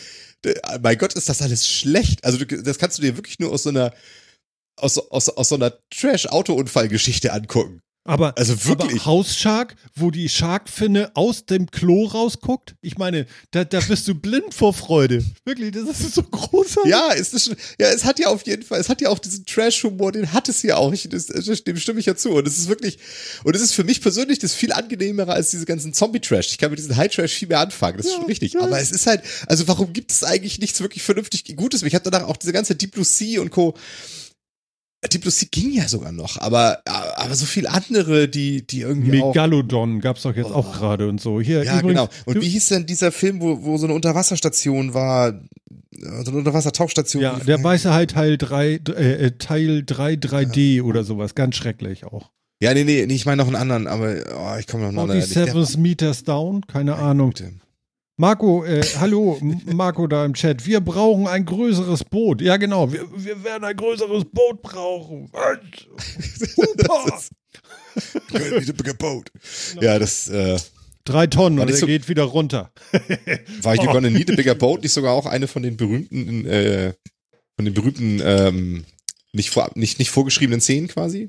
mein 0.81 0.99
Gott, 0.99 1.15
ist 1.15 1.29
das 1.29 1.43
alles 1.43 1.67
schlecht. 1.69 2.25
Also 2.25 2.45
das 2.45 2.79
kannst 2.79 2.99
du 2.99 3.03
dir 3.03 3.17
wirklich 3.17 3.39
nur 3.39 3.53
aus 3.53 3.65
so 3.65 3.71
einer, 3.71 3.93
aus, 4.77 4.99
aus, 4.99 5.29
aus 5.29 5.49
so 5.49 5.57
einer 5.57 5.73
Trash-Auto-Unfall-Geschichte 5.91 7.33
angucken. 7.33 7.81
Aber, 8.05 8.37
Also 8.37 8.65
wirklich. 8.65 8.95
aber 8.95 9.05
House 9.05 9.37
Shark, 9.37 9.77
wo 9.95 10.11
die 10.11 10.29
Sharkfinne 10.29 11.13
aus 11.15 11.47
dem 11.47 11.71
Klo 11.71 12.07
rausguckt, 12.07 12.75
ich 12.81 12.99
meine, 12.99 13.27
da, 13.53 13.65
da 13.65 13.79
bist 13.81 14.09
du 14.09 14.15
blind 14.17 14.53
vor 14.53 14.75
Freude. 14.75 15.25
Wirklich, 15.45 15.71
das 15.71 16.01
ist 16.01 16.15
so 16.15 16.23
großartig. 16.25 16.91
Ja, 16.91 17.13
ist 17.13 17.33
das 17.33 17.45
schon, 17.45 17.57
ja, 17.79 17.89
es 17.89 18.05
hat 18.05 18.19
ja 18.19 18.27
auf 18.27 18.45
jeden 18.45 18.65
Fall, 18.65 18.81
es 18.81 18.89
hat 18.89 19.01
ja 19.01 19.09
auch 19.09 19.21
diesen 19.21 19.47
Trash-Humor, 19.47 20.11
den 20.11 20.33
hat 20.33 20.49
es 20.49 20.63
ja 20.63 20.77
auch. 20.77 20.93
Ich, 20.93 21.09
das, 21.09 21.27
dem 21.27 21.77
stimme 21.77 22.01
ich 22.01 22.07
ja 22.07 22.17
zu. 22.17 22.31
Und 22.31 22.49
es 22.49 22.59
ist 22.59 22.69
wirklich, 22.69 22.99
und 23.45 23.55
es 23.55 23.63
ist 23.63 23.73
für 23.73 23.85
mich 23.85 24.01
persönlich 24.01 24.41
das 24.41 24.53
viel 24.53 24.73
angenehmere 24.73 25.33
als 25.33 25.51
diese 25.51 25.65
ganzen 25.65 25.95
Zombie-Trash. 25.95 26.49
Ich 26.49 26.59
kann 26.59 26.71
mit 26.71 26.81
diesem 26.81 26.97
High-Trash 26.97 27.33
viel 27.33 27.49
mehr 27.49 27.61
anfangen. 27.61 27.99
Das 27.99 28.07
ist 28.07 28.15
schon 28.15 28.27
richtig. 28.27 28.59
Aber 28.59 28.81
es 28.81 28.91
ist 28.91 29.07
halt, 29.07 29.23
also 29.47 29.69
warum 29.69 29.93
gibt 29.93 30.11
es 30.11 30.25
eigentlich 30.25 30.59
nichts 30.59 30.81
wirklich 30.81 31.05
vernünftig 31.05 31.45
Gutes? 31.55 31.83
Ich 31.83 31.95
habe 31.95 32.11
danach 32.11 32.27
auch 32.27 32.37
diese 32.37 32.53
ganze 32.53 32.75
Deep 32.75 32.93
Blue 32.93 33.05
Sea 33.05 33.41
und 33.41 33.51
Co. 33.51 33.75
Sea 35.11 35.49
ging 35.51 35.73
ja 35.73 35.89
sogar 35.89 36.13
noch, 36.13 36.39
aber, 36.39 36.81
aber 36.87 37.35
so 37.35 37.45
viel 37.45 37.67
andere, 37.67 38.29
die, 38.29 38.67
die 38.67 38.81
irgendwie 38.81 39.21
auch. 39.21 39.29
Megalodon 39.35 40.01
gab's 40.01 40.23
doch 40.23 40.35
jetzt 40.37 40.51
Oh. 40.51 40.55
auch 40.55 40.73
gerade 40.73 41.09
und 41.09 41.21
so. 41.21 41.41
Hier, 41.41 41.65
Ja, 41.65 41.81
übrigens, 41.81 42.01
genau. 42.01 42.09
Und 42.25 42.41
wie 42.41 42.49
hieß 42.49 42.69
denn 42.69 42.87
dieser 42.87 43.11
Film, 43.13 43.41
wo, 43.41 43.63
wo 43.65 43.77
so 43.79 43.87
eine 43.87 43.95
Unterwasserstation 43.95 44.95
war? 44.95 45.41
So 45.91 46.31
eine 46.31 46.39
Unterwassertauchstation. 46.39 47.23
Ja, 47.23 47.39
der 47.39 47.63
weiße 47.63 47.93
Hai 47.93 48.07
Teil 48.07 48.39
3, 48.39 48.67
äh, 48.67 48.79
äh, 49.27 49.31
Teil 49.39 49.83
3 49.85 50.15
3D 50.15 50.83
oder 50.83 51.05
sowas. 51.05 51.35
Ganz 51.35 51.57
schrecklich 51.57 52.05
auch. 52.05 52.31
Ja, 52.61 52.73
nee, 52.75 52.85
nee, 52.85 53.05
nee, 53.07 53.15
ich 53.15 53.27
meine 53.27 53.43
noch 53.43 53.49
einen 53.49 53.57
anderen, 53.57 53.89
aber 53.89 54.15
oh, 54.37 54.57
ich 54.59 54.69
komme 54.69 54.93
noch 54.93 55.07
noch 55.07 55.13
47 55.13 55.79
Meters 55.79 56.23
Down, 56.23 56.65
keine 56.69 56.95
Ahnung. 56.95 57.33
Marco, 58.23 58.65
äh, 58.65 58.81
hallo, 59.01 59.37
Marco 59.67 60.07
da 60.07 60.25
im 60.25 60.35
Chat. 60.35 60.65
Wir 60.65 60.79
brauchen 60.79 61.27
ein 61.27 61.45
größeres 61.45 62.05
Boot. 62.05 62.41
Ja, 62.41 62.57
genau. 62.57 62.93
Wir, 62.93 63.05
wir 63.17 63.43
werden 63.43 63.65
ein 63.65 63.75
größeres 63.75 64.27
Boot 64.27 64.63
brauchen. 64.63 65.29
Hupa! 66.57 67.21
Ja, 69.81 69.99
das 69.99 70.29
äh, 70.29 70.57
Drei 71.05 71.27
Tonnen 71.27 71.59
und 71.59 71.69
er 71.69 71.77
so- 71.77 71.87
geht 71.87 72.09
wieder 72.09 72.23
runter. 72.23 72.73
war 73.63 73.75
ich 73.75 73.81
gonna 73.81 74.09
need 74.09 74.31
a 74.31 74.37
bigger 74.37 74.55
boat 74.55 74.85
nicht 74.85 74.93
sogar 74.93 75.15
auch 75.15 75.27
eine 75.27 75.49
von 75.49 75.65
den 75.65 75.77
berühmten, 75.77 76.47
äh, 76.47 76.95
von 77.57 77.65
den 77.65 77.75
berühmten, 77.75 78.23
ähm, 78.25 78.85
nicht, 79.33 79.51
vor, 79.51 79.73
nicht, 79.75 79.99
nicht 79.99 80.11
vorgeschriebenen 80.11 80.61
Szenen 80.61 80.87
quasi? 80.87 81.29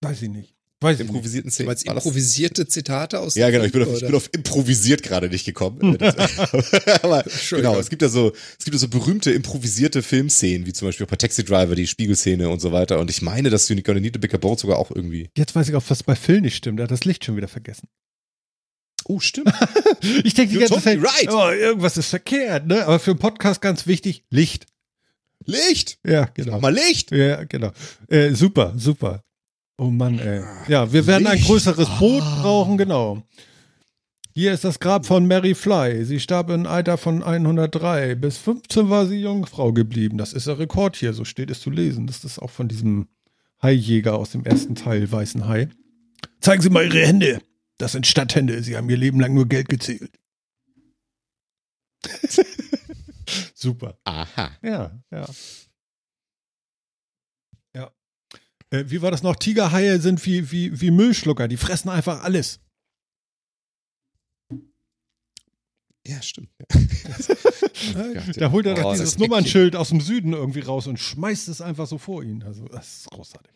Weiß 0.00 0.22
ich 0.22 0.30
nicht. 0.30 0.53
Weiß. 0.80 1.00
Improvisierten 1.00 1.50
Szenen? 1.50 1.68
meinst 1.68 1.86
improvisierte 1.86 2.66
Zitate 2.66 3.18
aus 3.20 3.36
Ja, 3.36 3.46
dem 3.46 3.52
genau, 3.52 3.64
ich 3.64 3.72
bin 3.72 3.82
auf, 3.84 3.94
ich 3.94 4.00
bin 4.06 4.14
auf 4.14 4.28
improvisiert 4.32 5.02
gerade 5.02 5.28
nicht 5.30 5.44
gekommen. 5.46 5.96
Das- 5.98 6.38
Aber 7.02 7.24
genau, 7.50 7.78
es 7.78 7.88
gibt 7.88 8.02
ja 8.02 8.08
so, 8.08 8.32
es 8.58 8.64
gibt 8.64 8.74
ja 8.74 8.78
so 8.78 8.88
berühmte 8.88 9.30
improvisierte 9.32 10.02
Filmszenen, 10.02 10.66
wie 10.66 10.72
zum 10.74 10.88
Beispiel 10.88 11.06
bei 11.06 11.16
Taxi 11.16 11.42
Driver, 11.44 11.74
die 11.74 11.86
Spiegelszene 11.86 12.48
und 12.50 12.60
so 12.60 12.72
weiter. 12.72 12.98
Und 12.98 13.10
ich 13.10 13.22
meine, 13.22 13.48
dass 13.50 13.68
You 13.68 13.80
Gonna 13.82 14.00
Need 14.00 14.16
a 14.16 14.18
Bigger 14.18 14.38
Boat 14.38 14.60
sogar 14.60 14.78
auch 14.78 14.90
irgendwie. 14.90 15.30
Jetzt 15.36 15.54
weiß 15.54 15.68
ich 15.68 15.74
auch, 15.74 15.84
was 15.88 16.02
bei 16.02 16.16
Phil 16.16 16.40
nicht 16.42 16.56
stimmt. 16.56 16.80
Er 16.80 16.84
hat 16.84 16.90
das 16.90 17.04
Licht 17.04 17.24
schon 17.24 17.36
wieder 17.36 17.48
vergessen. 17.48 17.88
Oh, 19.06 19.20
stimmt. 19.20 19.52
Ich 20.24 20.34
denke 20.34 20.52
die 20.54 20.58
ganze 20.60 20.80
Zeit, 20.82 20.98
right. 20.98 21.28
oh, 21.30 21.50
irgendwas 21.50 21.96
ist 21.96 22.08
verkehrt, 22.08 22.66
ne? 22.66 22.84
Aber 22.84 22.98
für 22.98 23.12
einen 23.12 23.20
Podcast 23.20 23.62
ganz 23.62 23.86
wichtig, 23.86 24.24
Licht. 24.30 24.66
Licht! 25.46 25.98
Ja, 26.06 26.24
Genau. 26.24 26.32
genau. 26.34 26.52
Mach 26.52 26.60
mal 26.62 26.74
Licht! 26.74 27.10
Ja, 27.10 27.44
genau. 27.44 27.72
Äh, 28.08 28.32
super, 28.34 28.74
super. 28.76 29.22
Oh 29.76 29.90
Mann, 29.90 30.18
ey. 30.18 30.42
Ja, 30.68 30.92
wir 30.92 31.06
werden 31.06 31.26
ein 31.26 31.40
größeres 31.40 31.88
Boot 31.98 32.22
Ah. 32.22 32.42
brauchen, 32.42 32.78
genau. 32.78 33.22
Hier 34.32 34.52
ist 34.52 34.64
das 34.64 34.80
Grab 34.80 35.06
von 35.06 35.26
Mary 35.26 35.54
Fly. 35.54 36.04
Sie 36.04 36.18
starb 36.20 36.50
im 36.50 36.66
Alter 36.66 36.96
von 36.98 37.22
103. 37.22 38.14
Bis 38.16 38.36
15 38.38 38.88
war 38.90 39.06
sie 39.06 39.20
Jungfrau 39.20 39.72
geblieben. 39.72 40.18
Das 40.18 40.32
ist 40.32 40.46
der 40.46 40.58
Rekord 40.58 40.96
hier, 40.96 41.12
so 41.12 41.24
steht 41.24 41.50
es 41.50 41.60
zu 41.60 41.70
lesen. 41.70 42.06
Das 42.06 42.24
ist 42.24 42.40
auch 42.40 42.50
von 42.50 42.66
diesem 42.68 43.08
Haijäger 43.62 44.16
aus 44.16 44.30
dem 44.30 44.44
ersten 44.44 44.74
Teil, 44.74 45.10
Weißen 45.10 45.46
Hai. 45.46 45.68
Zeigen 46.40 46.62
Sie 46.62 46.70
mal 46.70 46.84
Ihre 46.84 47.06
Hände. 47.06 47.40
Das 47.78 47.92
sind 47.92 48.06
Stadthände. 48.06 48.62
Sie 48.62 48.76
haben 48.76 48.88
ihr 48.90 48.96
Leben 48.96 49.20
lang 49.20 49.34
nur 49.34 49.46
Geld 49.48 49.68
gezählt. 49.68 50.10
Super. 53.54 53.98
Aha. 54.04 54.50
Ja. 54.62 54.90
Ja. 55.10 55.26
Äh, 58.74 58.90
wie 58.90 59.02
war 59.02 59.10
das 59.10 59.22
noch? 59.22 59.36
Tigerhaie 59.36 60.00
sind 60.00 60.24
wie, 60.26 60.50
wie, 60.50 60.80
wie 60.80 60.90
Müllschlucker, 60.90 61.46
die 61.46 61.56
fressen 61.56 61.90
einfach 61.90 62.24
alles. 62.24 62.60
Ja, 66.06 66.20
stimmt. 66.20 66.50
Da 68.36 68.50
holt 68.50 68.66
er 68.66 68.72
Oh, 68.72 68.76
doch 68.76 68.90
das 68.90 68.98
dieses 68.98 69.18
Nummernschild 69.18 69.76
aus 69.76 69.90
dem 69.90 70.00
Süden 70.00 70.32
irgendwie 70.32 70.60
raus 70.60 70.86
und 70.86 70.98
schmeißt 70.98 71.48
es 71.48 71.60
einfach 71.60 71.86
so 71.86 71.98
vor 71.98 72.22
ihn. 72.22 72.42
Also, 72.42 72.66
das 72.66 72.98
ist 72.98 73.10
großartig. 73.10 73.52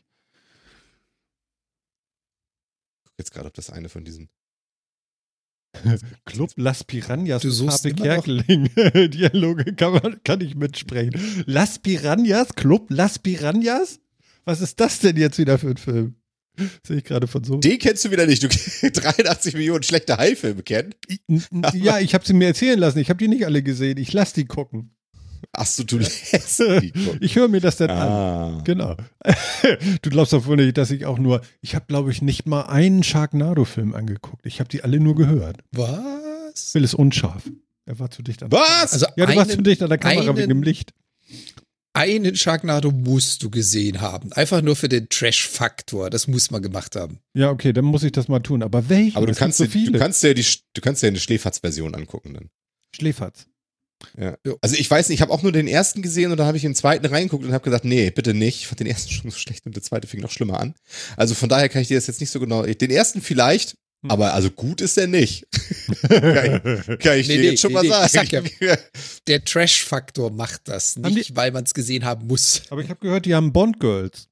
Jetzt 3.16 3.32
gerade, 3.32 3.48
ob 3.48 3.54
das 3.54 3.70
eine 3.70 3.88
von 3.88 4.04
diesen. 4.04 4.28
Club 6.26 6.52
Las 6.56 6.84
Piranhas 6.84 7.42
Du 7.42 7.50
suchst 7.50 7.84
noch? 7.84 7.96
Kerkeling. 7.96 8.68
Dialoge 9.10 9.74
kann, 9.74 9.92
man, 9.94 10.22
kann 10.24 10.40
ich 10.40 10.54
mitsprechen. 10.54 11.44
Las 11.46 11.78
Piranhas? 11.78 12.54
Club 12.54 12.90
Las 12.90 13.18
Piranhas? 13.18 14.00
Was 14.48 14.62
ist 14.62 14.80
das 14.80 14.98
denn 15.00 15.16
jetzt 15.18 15.36
wieder 15.38 15.58
für 15.58 15.68
ein 15.68 15.76
Film? 15.76 16.14
Sehe 16.86 16.96
ich 16.96 17.04
gerade 17.04 17.26
von 17.26 17.44
so. 17.44 17.58
Den 17.58 17.78
kennst 17.78 18.04
du 18.06 18.10
wieder 18.10 18.24
nicht. 18.26 18.42
Du 18.42 18.48
83 18.90 19.52
Millionen 19.54 19.82
schlechte 19.82 20.16
Haifilme 20.16 20.62
kennen. 20.62 20.94
Ja, 21.74 21.98
ich 22.00 22.14
habe 22.14 22.24
sie 22.26 22.32
mir 22.32 22.46
erzählen 22.48 22.78
lassen. 22.78 22.98
Ich 22.98 23.10
habe 23.10 23.18
die 23.18 23.28
nicht 23.28 23.44
alle 23.44 23.62
gesehen. 23.62 23.98
Ich 23.98 24.12
lass 24.14 24.32
die 24.32 24.46
gucken. 24.46 24.96
Achso, 25.52 25.84
du 25.84 25.98
lässt 25.98 26.58
die 26.60 26.90
gucken. 27.04 27.18
Ich 27.20 27.36
höre 27.36 27.48
mir 27.48 27.60
das 27.60 27.76
dann 27.76 27.90
an. 27.90 28.08
Ah. 28.08 28.62
Genau. 28.64 28.96
Du 30.02 30.08
glaubst 30.10 30.32
doch 30.32 30.46
wohl 30.46 30.56
nicht, 30.56 30.78
dass 30.78 30.90
ich 30.90 31.04
auch 31.04 31.18
nur, 31.18 31.42
ich 31.60 31.74
habe 31.74 31.84
glaube 31.86 32.10
ich 32.10 32.22
nicht 32.22 32.46
mal 32.46 32.62
einen 32.62 33.02
Sharknado-Film 33.02 33.94
angeguckt. 33.94 34.46
Ich 34.46 34.60
habe 34.60 34.68
die 34.70 34.82
alle 34.82 34.98
nur 34.98 35.14
gehört. 35.14 35.58
Was? 35.72 36.70
Phil 36.72 36.84
ist 36.84 36.94
unscharf. 36.94 37.42
Er 37.84 37.98
war 37.98 38.10
zu 38.10 38.22
dicht 38.22 38.42
an. 38.42 38.50
Was? 38.50 38.94
Also 38.94 39.06
Ja, 39.16 39.26
du 39.26 39.36
warst 39.36 39.50
einen- 39.50 39.58
zu 39.58 39.62
dicht 39.62 39.82
an 39.82 39.90
der 39.90 39.98
Kamera 39.98 40.28
einen- 40.30 40.36
wegen 40.38 40.48
dem 40.48 40.62
Licht. 40.62 40.92
Einen 41.98 42.36
Sharknado 42.36 42.92
musst 42.92 43.42
du 43.42 43.50
gesehen 43.50 44.00
haben. 44.00 44.32
Einfach 44.32 44.62
nur 44.62 44.76
für 44.76 44.88
den 44.88 45.08
Trash-Faktor. 45.08 46.10
Das 46.10 46.28
muss 46.28 46.52
man 46.52 46.62
gemacht 46.62 46.94
haben. 46.94 47.18
Ja, 47.34 47.50
okay, 47.50 47.72
dann 47.72 47.86
muss 47.86 48.04
ich 48.04 48.12
das 48.12 48.28
mal 48.28 48.38
tun. 48.38 48.62
Aber 48.62 48.88
welche? 48.88 49.16
Aber 49.16 49.26
du 49.26 49.32
gibt 49.32 49.40
kannst, 49.40 49.58
so 49.58 49.64
dir, 49.64 49.70
viele. 49.70 49.92
du 49.92 49.98
kannst 49.98 50.22
ja 50.22 50.32
die, 50.32 50.46
du 50.74 50.80
kannst 50.80 51.02
ja 51.02 51.08
eine 51.08 51.18
Schläferz-Version 51.18 51.96
angucken 51.96 52.34
dann. 52.34 52.50
Schläferz. 52.94 53.46
Ja. 54.16 54.36
Also 54.60 54.76
ich 54.76 54.88
weiß 54.88 55.08
nicht, 55.08 55.16
ich 55.16 55.22
habe 55.22 55.32
auch 55.32 55.42
nur 55.42 55.50
den 55.50 55.66
ersten 55.66 56.00
gesehen 56.00 56.30
und 56.30 56.36
dann 56.36 56.46
habe 56.46 56.56
ich 56.56 56.62
den 56.62 56.76
zweiten 56.76 57.04
reingeguckt 57.06 57.44
und 57.44 57.52
habe 57.52 57.64
gesagt, 57.64 57.84
nee, 57.84 58.10
bitte 58.10 58.32
nicht. 58.32 58.60
Ich 58.60 58.66
fand 58.68 58.78
den 58.78 58.86
ersten 58.86 59.10
schon 59.12 59.30
so 59.32 59.36
schlecht 59.36 59.66
und 59.66 59.74
der 59.74 59.82
zweite 59.82 60.06
fing 60.06 60.20
noch 60.20 60.30
schlimmer 60.30 60.60
an. 60.60 60.74
Also 61.16 61.34
von 61.34 61.48
daher 61.48 61.68
kann 61.68 61.82
ich 61.82 61.88
dir 61.88 61.96
das 61.96 62.06
jetzt 62.06 62.20
nicht 62.20 62.30
so 62.30 62.38
genau. 62.38 62.62
Den 62.62 62.90
ersten 62.92 63.20
vielleicht, 63.22 63.76
Hm. 64.02 64.10
aber 64.12 64.32
also 64.34 64.50
gut 64.50 64.80
ist 64.80 64.96
er 64.96 65.08
nicht. 65.08 65.44
kann 66.08 66.60
ich, 66.88 66.98
kann 67.00 67.18
ich 67.18 67.26
Nee, 67.28 67.34
dir 67.36 67.40
nee, 67.42 67.50
jetzt 67.50 67.60
schon 67.60 67.72
nee, 67.72 67.88
mal 67.88 68.04
ich 68.06 68.12
sagen. 68.12 68.48
sag 68.60 68.90
Der 69.26 69.44
Trash-Faktor 69.44 70.30
macht 70.30 70.68
das. 70.68 70.96
Nicht, 70.96 71.34
weil 71.34 71.50
man 71.50 71.64
es 71.64 71.74
gesehen 71.74 72.04
haben 72.04 72.26
muss. 72.28 72.62
Aber 72.70 72.80
ich 72.80 72.90
habe 72.90 73.00
gehört, 73.00 73.26
die 73.26 73.34
haben 73.34 73.52
Bond-Girls. 73.52 74.28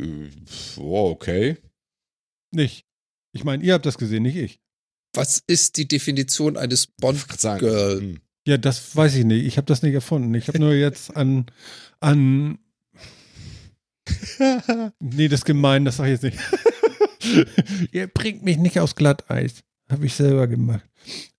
Äh, 0.00 0.28
oh, 0.76 1.10
okay. 1.10 1.56
Nicht. 2.52 2.84
Ich 3.32 3.44
meine, 3.44 3.62
ihr 3.64 3.74
habt 3.74 3.86
das 3.86 3.98
gesehen, 3.98 4.22
nicht 4.22 4.36
ich. 4.36 4.60
Was 5.14 5.42
ist 5.46 5.76
die 5.76 5.88
Definition 5.88 6.56
eines. 6.56 6.86
Bond-Girl? 6.86 8.00
hm. 8.00 8.20
Ja, 8.46 8.56
das 8.56 8.96
weiß 8.96 9.14
ich 9.16 9.24
nicht. 9.24 9.44
Ich 9.46 9.56
habe 9.58 9.66
das 9.66 9.82
nicht 9.82 9.92
erfunden. 9.94 10.34
Ich 10.34 10.48
habe 10.48 10.58
nur 10.58 10.72
jetzt 10.74 11.14
an, 11.16 11.46
an. 12.00 12.58
Nee, 15.00 15.28
das 15.28 15.40
ist 15.40 15.44
gemein, 15.44 15.84
das 15.84 15.96
sage 15.96 16.12
ich 16.12 16.22
jetzt 16.22 16.34
nicht. 16.34 17.48
Ihr 17.92 18.06
bringt 18.06 18.42
mich 18.44 18.56
nicht 18.58 18.78
aufs 18.80 18.94
Glatteis. 18.94 19.62
Habe 19.90 20.06
ich 20.06 20.14
selber 20.14 20.46
gemacht. 20.46 20.84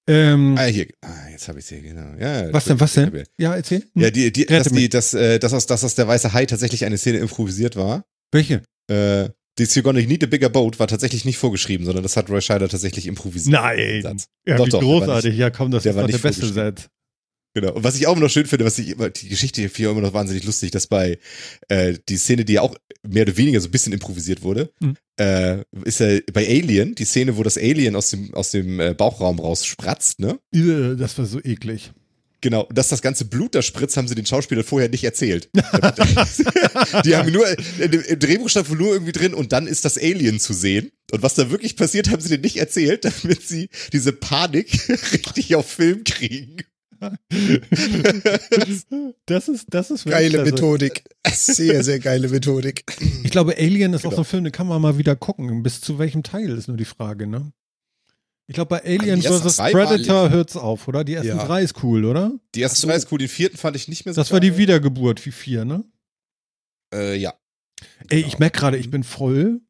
Ähm, 0.08 0.56
Ah, 0.58 0.64
hier. 0.66 0.88
Ah, 1.02 1.30
jetzt 1.32 1.48
habe 1.48 1.60
ich 1.60 1.66
sie, 1.66 1.82
genau. 1.82 2.16
Ja, 2.20 2.52
was 2.52 2.66
denn, 2.66 2.80
was 2.80 2.94
denn? 2.94 3.24
Ja, 3.38 3.56
erzähl. 3.56 3.82
Hm? 3.94 4.02
Ja, 4.02 4.10
die, 4.10 4.32
die, 4.32 4.46
dass, 4.46 4.70
die, 4.70 4.90
dass, 4.90 5.14
äh, 5.14 5.38
dass, 5.40 5.54
aus, 5.54 5.68
dass 5.68 5.84
aus 5.84 5.96
der 5.96 6.08
weiße 6.08 6.34
Hai 6.34 6.46
tatsächlich 6.48 6.84
eine 6.86 6.98
Szene 6.98 7.20
improvisiert 7.20 7.76
war. 7.76 8.06
Welche? 8.32 8.64
Äh, 8.90 9.30
die 9.60 9.66
You're 9.66 9.82
Gonna 9.82 10.00
Need 10.00 10.24
a 10.24 10.28
Bigger 10.28 10.50
Boat 10.50 10.80
war 10.80 10.88
tatsächlich 10.88 11.26
nicht 11.26 11.38
vorgeschrieben, 11.38 11.86
sondern 11.86 12.02
das 12.02 12.16
hat 12.18 12.30
Roy 12.30 12.42
Scheider 12.42 12.70
tatsächlich 12.70 13.08
improvisiert. 13.08 13.54
Nein. 13.54 14.20
Ja, 14.48 14.56
Doch, 14.58 14.66
wie 14.66 14.70
doch, 14.70 14.80
großartig. 14.82 15.36
Ja, 15.36 15.50
komm, 15.50 15.70
das 15.70 15.84
der 15.84 15.92
ist 15.92 15.96
war 15.98 16.04
doch 16.06 16.12
der 16.12 16.18
beste. 16.18 16.48
Satz. 16.48 16.88
Genau. 17.62 17.74
Und 17.74 17.84
was 17.84 17.96
ich 17.96 18.08
auch 18.08 18.14
immer 18.14 18.22
noch 18.26 18.30
schön 18.32 18.46
finde, 18.46 18.66
was 18.66 18.78
ich 18.80 18.90
immer, 18.90 19.10
die 19.10 19.28
Geschichte 19.30 19.62
hier 19.74 19.90
immer 19.90 20.02
noch 20.02 20.14
wahnsinnig 20.14 20.44
lustig, 20.46 20.72
dass 20.72 20.88
bei 20.88 21.18
äh, 21.68 21.96
die 22.08 22.18
Szene, 22.18 22.46
die 22.46 22.54
ja 22.54 22.62
auch 22.62 22.76
mehr 23.08 23.24
oder 23.24 23.36
weniger 23.38 23.60
so 23.62 23.68
ein 23.68 23.72
bisschen 23.72 23.94
improvisiert 23.94 24.42
wurde, 24.44 24.72
Mhm. 24.80 24.96
äh, 25.20 25.58
ist 25.84 26.00
ja 26.00 26.20
bei 26.34 26.48
Alien, 26.48 26.96
die 26.96 27.06
Szene, 27.06 27.36
wo 27.38 27.44
das 27.44 27.58
Alien 27.58 27.96
aus 27.96 28.10
dem, 28.12 28.34
aus 28.34 28.52
dem 28.52 28.80
äh, 28.80 28.94
Bauchraum 28.94 29.40
rausspratzt, 29.40 30.20
ne? 30.20 30.40
Äh, 30.54 30.96
Das 30.96 31.18
war 31.18 31.26
so 31.26 31.40
eklig. 31.44 31.92
Genau, 32.42 32.70
dass 32.74 32.88
das 32.88 33.02
ganze 33.02 33.26
Blut 33.26 33.54
da 33.54 33.62
spritzt, 33.62 33.98
haben 33.98 34.08
sie 34.08 34.16
den 34.16 34.26
Schauspielern 34.26 34.64
vorher 34.64 34.88
nicht 34.88 35.04
erzählt. 35.04 35.50
die 37.06 37.16
haben 37.16 37.32
nur, 37.34 37.46
im 37.80 37.92
im 37.92 38.20
Drehbuch 38.20 38.50
stand 38.50 38.70
wohl 38.70 38.78
nur 38.78 38.94
irgendwie 38.94 39.12
drin 39.12 39.34
und 39.34 39.52
dann 39.52 39.68
ist 39.68 39.84
das 39.84 39.98
Alien 39.98 40.40
zu 40.40 40.54
sehen. 40.54 40.92
Und 41.12 41.22
was 41.22 41.34
da 41.36 41.50
wirklich 41.52 41.76
passiert, 41.76 42.10
haben 42.10 42.22
sie 42.22 42.30
denen 42.30 42.44
nicht 42.44 42.58
erzählt, 42.58 43.04
damit 43.06 43.42
sie 43.46 43.70
diese 43.92 44.14
Panik 44.14 44.72
richtig 45.14 45.56
auf 45.56 45.70
Film 45.70 46.04
kriegen. 46.06 46.58
das 49.26 49.48
ist, 49.48 49.68
das 49.70 49.92
ist 49.92 50.06
wirklich 50.06 50.32
Geile 50.32 50.38
klasse. 50.44 50.52
Methodik. 50.52 51.04
Sehr, 51.32 51.84
sehr 51.84 52.00
geile 52.00 52.30
Methodik. 52.30 52.84
Ich 53.24 53.32
glaube, 53.32 53.56
Alien 53.58 53.94
ist 53.94 54.02
auch 54.06 54.10
Genau. 54.10 54.16
so 54.18 54.22
ein 54.22 54.26
Film, 54.26 54.44
den 54.46 54.52
kann 54.54 54.68
man 54.68 54.82
mal 54.82 54.98
wieder 54.98 55.16
gucken. 55.16 55.64
Bis 55.64 55.82
zu 55.82 56.00
welchem 56.00 56.24
Teil 56.24 56.50
ist 56.58 56.68
nur 56.68 56.78
die 56.78 56.86
Frage, 56.86 57.28
ne? 57.28 57.52
Ich 58.48 58.56
glaube, 58.56 58.70
bei 58.70 58.84
Alien 58.84 59.22
vs. 59.22 59.58
Predator 59.58 60.30
hört's 60.32 60.58
auf, 60.58 60.88
oder? 60.88 61.04
Die 61.04 61.14
ersten 61.14 61.38
Ja. 61.38 61.46
drei 61.46 61.62
ist 61.62 61.84
cool, 61.84 62.04
oder? 62.06 62.32
Die 62.56 62.62
ersten 62.64 62.82
so. 62.82 62.88
drei 62.88 62.96
ist 62.96 63.12
cool, 63.12 63.20
den 63.20 63.28
vierten 63.28 63.58
fand 63.58 63.76
ich 63.76 63.88
nicht 63.88 64.06
mehr 64.06 64.14
so 64.14 64.22
Das 64.22 64.32
war 64.32 64.40
die. 64.40 64.58
Wiedergeburt 64.58 65.24
wie 65.26 65.32
vier, 65.32 65.66
ne? 65.66 65.84
Äh, 66.94 67.16
ja. 67.18 67.34
Ey, 68.10 68.22
Genau. 68.22 68.28
ich 68.28 68.40
merke 68.40 68.60
gerade, 68.60 68.78
ich 68.78 68.90
bin 68.90 69.04
voll. 69.04 69.62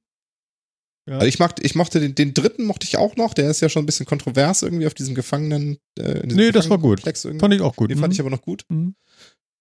Ja. 1.09 1.15
Also 1.15 1.25
ich, 1.27 1.39
mag, 1.39 1.55
ich 1.63 1.73
mochte 1.75 1.99
den, 1.99 2.13
den 2.13 2.33
dritten 2.35 2.65
mochte 2.65 2.85
ich 2.85 2.97
auch 2.97 3.15
noch, 3.15 3.33
der 3.33 3.49
ist 3.49 3.61
ja 3.61 3.67
schon 3.69 3.81
ein 3.83 3.85
bisschen 3.87 4.05
kontrovers 4.05 4.61
irgendwie 4.61 4.85
auf 4.87 4.93
diesem 4.93 5.15
Gefangenen. 5.15 5.77
Äh, 5.97 6.21
diesem 6.27 6.37
Nee, 6.37 6.51
das 6.51 6.69
war 6.69 6.77
gut. 6.77 7.01
Irgendwie. 7.05 7.39
fand 7.39 7.53
ich 7.53 7.61
auch 7.61 7.75
gut. 7.75 7.89
Den 7.89 7.97
fand 7.97 8.09
Mhm. 8.11 8.13
ich 8.13 8.19
aber 8.21 8.29
noch 8.29 8.41
gut. 8.43 8.63
Mhm. 8.69 8.93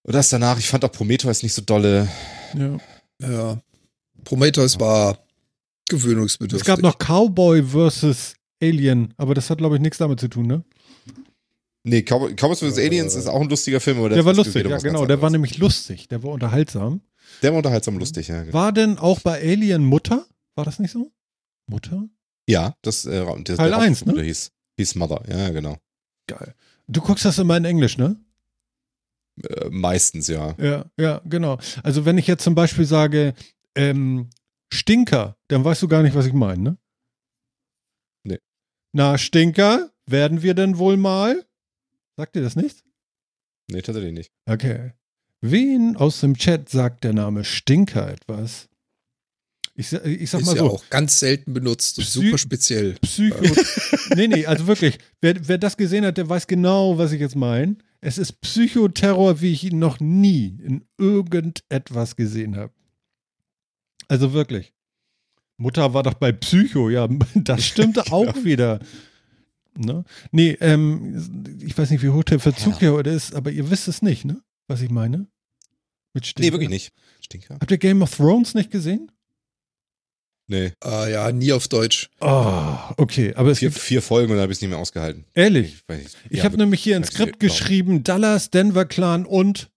Und 0.02 0.14
das 0.14 0.28
danach, 0.28 0.58
ich 0.58 0.68
fand 0.68 0.84
auch 0.84 0.92
Prometheus 0.92 1.42
nicht 1.42 1.54
so 1.54 1.62
dolle. 1.62 2.08
ja. 2.56 2.78
Ja. 3.20 3.60
Prometheus 4.24 4.78
war 4.78 5.18
gewöhnungsbedürftig. 5.88 6.60
Es 6.60 6.66
gab 6.66 6.80
noch 6.82 6.98
Cowboy 6.98 7.62
vs. 7.62 8.34
Alien, 8.62 9.14
aber 9.16 9.34
das 9.34 9.48
hat, 9.50 9.58
glaube 9.58 9.76
ich, 9.76 9.80
nichts 9.80 9.98
damit 9.98 10.20
zu 10.20 10.28
tun, 10.28 10.46
ne? 10.46 10.64
Nee, 11.84 12.00
Cow- 12.02 12.30
Cowboys 12.34 12.58
vs. 12.60 12.76
Äh, 12.78 12.86
Aliens 12.86 13.14
ist 13.14 13.26
auch 13.28 13.40
ein 13.40 13.48
lustiger 13.48 13.80
Film, 13.80 13.98
aber 13.98 14.10
Der 14.10 14.24
war 14.24 14.32
ist 14.32 14.38
lustig, 14.38 14.66
ja 14.68 14.78
genau. 14.78 15.06
Der 15.06 15.22
war 15.22 15.30
nämlich 15.30 15.58
lustig, 15.58 16.08
der 16.08 16.22
war 16.22 16.30
unterhaltsam. 16.32 17.00
Der 17.42 17.52
war 17.52 17.58
unterhaltsam 17.58 17.98
lustig, 17.98 18.28
ja. 18.28 18.42
genau. 18.42 18.52
War 18.52 18.72
denn 18.72 18.98
auch 18.98 19.20
bei 19.20 19.40
Alien 19.40 19.84
Mutter? 19.84 20.26
War 20.56 20.64
das 20.64 20.78
nicht 20.78 20.90
so? 20.90 21.10
Mutter? 21.68 22.08
Ja, 22.48 22.74
das 22.82 23.04
äh, 23.04 23.24
der, 23.24 23.56
Teil 23.56 23.70
der 23.70 23.78
eins, 23.78 24.00
Hauptfigur 24.00 24.20
ne? 24.20 24.26
hieß, 24.26 24.52
hieß 24.78 24.94
Mother, 24.94 25.22
ja, 25.28 25.50
genau. 25.50 25.76
Geil. 26.26 26.54
Du 26.86 27.00
guckst 27.00 27.24
das 27.24 27.38
immer 27.38 27.56
in 27.56 27.64
Englisch, 27.64 27.98
ne? 27.98 28.16
Äh, 29.42 29.68
meistens, 29.70 30.28
ja. 30.28 30.54
Ja, 30.58 30.86
ja, 30.98 31.20
genau. 31.24 31.58
Also 31.82 32.04
wenn 32.04 32.18
ich 32.18 32.26
jetzt 32.26 32.42
zum 32.42 32.54
Beispiel 32.54 32.86
sage, 32.86 33.34
ähm, 33.74 34.30
Stinker, 34.72 35.36
dann 35.48 35.64
weißt 35.64 35.82
du 35.82 35.88
gar 35.88 36.02
nicht, 36.02 36.14
was 36.14 36.26
ich 36.26 36.32
meine, 36.32 36.62
ne? 36.62 36.78
Nee. 38.24 38.38
Na, 38.92 39.18
Stinker, 39.18 39.90
werden 40.06 40.42
wir 40.42 40.54
denn 40.54 40.78
wohl 40.78 40.96
mal? 40.96 41.46
Sagt 42.16 42.34
dir 42.34 42.42
das 42.42 42.56
nicht? 42.56 42.84
Nee, 43.70 43.82
tatsächlich 43.82 44.12
nicht. 44.12 44.32
Okay. 44.46 44.92
Wen 45.40 45.96
aus 45.96 46.20
dem 46.20 46.36
Chat 46.36 46.68
sagt 46.68 47.04
der 47.04 47.12
Name 47.12 47.44
Stinker 47.44 48.10
etwas? 48.10 48.67
Ich, 49.80 49.92
ich 49.92 50.28
sag 50.30 50.40
ist 50.40 50.46
mal 50.46 50.56
ja 50.56 50.62
so, 50.62 50.70
auch 50.72 50.90
ganz 50.90 51.20
selten 51.20 51.54
benutzt. 51.54 52.00
Psy- 52.00 52.02
Super 52.24 52.36
speziell. 52.38 52.94
Psycho. 52.94 53.40
nee, 54.16 54.26
nee, 54.26 54.44
also 54.44 54.66
wirklich, 54.66 54.98
wer, 55.20 55.36
wer 55.46 55.56
das 55.56 55.76
gesehen 55.76 56.04
hat, 56.04 56.18
der 56.18 56.28
weiß 56.28 56.48
genau, 56.48 56.98
was 56.98 57.12
ich 57.12 57.20
jetzt 57.20 57.36
meine. 57.36 57.76
Es 58.00 58.18
ist 58.18 58.40
Psychoterror, 58.40 59.40
wie 59.40 59.52
ich 59.52 59.62
ihn 59.62 59.78
noch 59.78 60.00
nie 60.00 60.58
in 60.64 60.84
irgendetwas 60.98 62.16
gesehen 62.16 62.56
habe. 62.56 62.72
Also 64.08 64.32
wirklich. 64.32 64.72
Mutter 65.58 65.94
war 65.94 66.02
doch 66.02 66.14
bei 66.14 66.32
Psycho, 66.32 66.90
ja, 66.90 67.08
das 67.36 67.64
stimmte 67.64 68.02
auch 68.12 68.34
wieder. 68.42 68.80
Ne? 69.76 70.02
Nee, 70.32 70.56
ähm, 70.60 71.56
ich 71.64 71.78
weiß 71.78 71.90
nicht, 71.90 72.02
wie 72.02 72.08
hoch 72.08 72.24
der 72.24 72.40
Verzug 72.40 72.80
hier 72.80 72.94
heute 72.94 73.10
ist, 73.10 73.32
aber 73.32 73.52
ihr 73.52 73.70
wisst 73.70 73.86
es 73.86 74.02
nicht, 74.02 74.24
ne? 74.24 74.42
Was 74.66 74.80
ich 74.80 74.90
meine? 74.90 75.28
Mit 76.14 76.26
Stinker. 76.26 76.46
Nee, 76.48 76.52
wirklich 76.52 76.68
nicht. 76.70 76.92
Stinker? 77.20 77.54
Habt 77.60 77.70
ihr 77.70 77.78
Game 77.78 78.02
of 78.02 78.16
Thrones 78.16 78.54
nicht 78.54 78.72
gesehen? 78.72 79.12
Nee. 80.48 80.72
Ah, 80.80 81.06
ja, 81.06 81.30
nie 81.30 81.52
auf 81.52 81.68
Deutsch. 81.68 82.08
Oh, 82.20 82.74
okay, 82.96 83.34
aber 83.34 83.50
es 83.50 83.58
Vier, 83.58 83.68
gibt, 83.68 83.80
vier 83.80 84.02
Folgen 84.02 84.30
und 84.30 84.36
dann 84.38 84.42
habe 84.42 84.52
ich 84.52 84.58
es 84.58 84.62
nicht 84.62 84.70
mehr 84.70 84.78
ausgehalten. 84.78 85.24
ehrlich, 85.34 85.76
Ich, 85.88 85.96
nicht. 85.96 86.16
Ich 86.30 86.38
Ja, 86.38 86.44
habe 86.44 86.56
nämlich 86.56 86.82
hier 86.82 86.96
ein 86.96 87.04
Skript 87.04 87.40
dir, 87.42 87.48
geschrieben, 87.48 88.02
Dallas, 88.02 88.50
Denver 88.50 88.86
Clan 88.86 89.26
und 89.26 89.68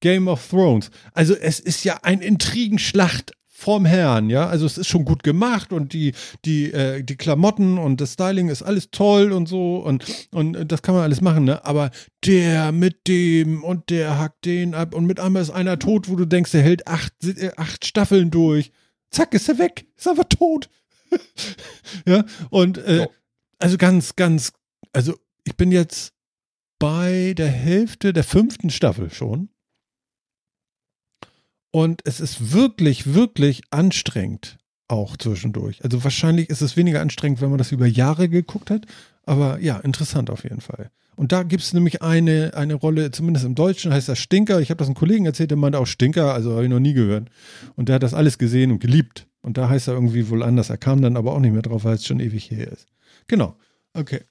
Game 0.00 0.26
of 0.28 0.48
Thrones. 0.48 0.90
Also 1.12 1.34
es 1.34 1.60
ist 1.60 1.84
ja 1.84 2.00
ein 2.02 2.20
Intrigenschlacht 2.22 3.32
vom 3.46 3.84
Herrn, 3.84 4.30
ja. 4.30 4.48
Also 4.48 4.64
es 4.66 4.78
ist 4.78 4.88
schon 4.88 5.04
gut 5.04 5.22
gemacht 5.22 5.72
und 5.72 5.92
die, 5.92 6.12
die, 6.46 6.72
äh, 6.72 7.04
die 7.04 7.16
Klamotten 7.16 7.76
und 7.78 8.00
das 8.00 8.14
Styling 8.14 8.48
ist 8.48 8.62
alles 8.62 8.90
toll 8.90 9.32
und 9.32 9.46
so 9.46 9.76
und, 9.76 10.04
und 10.32 10.54
das 10.72 10.80
kann 10.82 10.94
man 10.94 11.04
alles 11.04 11.20
machen, 11.20 11.44
ne? 11.44 11.64
Aber 11.66 11.90
der 12.24 12.72
mit 12.72 13.06
dem 13.06 13.62
und 13.62 13.90
der 13.90 14.18
hackt 14.18 14.46
den 14.46 14.74
ab 14.74 14.94
und 14.94 15.04
mit 15.04 15.20
einmal 15.20 15.42
ist 15.42 15.50
einer 15.50 15.78
tot, 15.78 16.08
wo 16.08 16.16
du 16.16 16.24
denkst, 16.24 16.52
der 16.52 16.62
hält 16.62 16.86
acht, 16.88 17.12
äh, 17.22 17.50
acht 17.56 17.84
Staffeln 17.84 18.30
durch. 18.30 18.72
Zack, 19.10 19.34
ist 19.34 19.48
er 19.48 19.58
weg, 19.58 19.86
ist 19.96 20.08
einfach 20.08 20.24
tot. 20.24 20.68
ja, 22.06 22.24
und 22.50 22.78
äh, 22.78 23.00
Ja. 23.00 23.08
also 23.58 23.76
ganz, 23.76 24.14
ganz, 24.16 24.52
also 24.92 25.18
ich 25.44 25.56
bin 25.56 25.72
jetzt 25.72 26.12
bei 26.78 27.34
der 27.36 27.50
Hälfte 27.50 28.12
der 28.12 28.24
fünften 28.24 28.70
Staffel 28.70 29.10
schon. 29.10 29.50
Und 31.72 32.02
es 32.04 32.20
ist 32.20 32.52
wirklich, 32.52 33.14
wirklich 33.14 33.62
anstrengend 33.70 34.58
auch 34.88 35.16
zwischendurch. 35.16 35.84
Also 35.84 36.02
wahrscheinlich 36.02 36.50
ist 36.50 36.62
es 36.62 36.76
weniger 36.76 37.00
anstrengend, 37.00 37.40
wenn 37.40 37.50
man 37.50 37.58
das 37.58 37.70
über 37.70 37.86
Jahre 37.86 38.28
geguckt 38.28 38.70
hat. 38.70 38.86
Aber 39.24 39.60
ja, 39.60 39.78
interessant 39.78 40.30
auf 40.30 40.42
jeden 40.42 40.60
Fall. 40.60 40.90
Und 41.20 41.32
da 41.32 41.42
gibt 41.42 41.62
es 41.62 41.74
nämlich 41.74 42.00
eine, 42.00 42.52
eine 42.54 42.72
Rolle, 42.72 43.10
zumindest 43.10 43.44
im 43.44 43.54
Deutschen 43.54 43.92
heißt 43.92 44.08
das 44.08 44.18
Stinker. 44.18 44.58
Ich 44.62 44.70
habe 44.70 44.78
das 44.78 44.88
einem 44.88 44.94
Kollegen 44.94 45.26
erzählt, 45.26 45.50
der 45.50 45.58
meinte 45.58 45.78
auch 45.78 45.86
Stinker, 45.86 46.32
also 46.32 46.52
habe 46.52 46.64
ich 46.64 46.70
noch 46.70 46.80
nie 46.80 46.94
gehört. 46.94 47.28
Und 47.76 47.90
der 47.90 47.96
hat 47.96 48.02
das 48.02 48.14
alles 48.14 48.38
gesehen 48.38 48.72
und 48.72 48.78
geliebt. 48.78 49.26
Und 49.42 49.58
da 49.58 49.68
heißt 49.68 49.88
er 49.88 49.92
irgendwie 49.92 50.30
wohl 50.30 50.42
anders. 50.42 50.70
Er 50.70 50.78
kam 50.78 51.02
dann 51.02 51.18
aber 51.18 51.34
auch 51.34 51.40
nicht 51.40 51.52
mehr 51.52 51.60
drauf, 51.60 51.84
weil 51.84 51.96
es 51.96 52.06
schon 52.06 52.20
ewig 52.20 52.50
her 52.50 52.72
ist. 52.72 52.86
Genau. 53.26 53.54
Okay. 53.92 54.22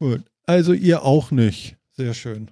Gut. 0.00 0.24
Also 0.46 0.72
ihr 0.72 1.04
auch 1.04 1.30
nicht. 1.30 1.76
Sehr 1.96 2.12
schön. 2.12 2.50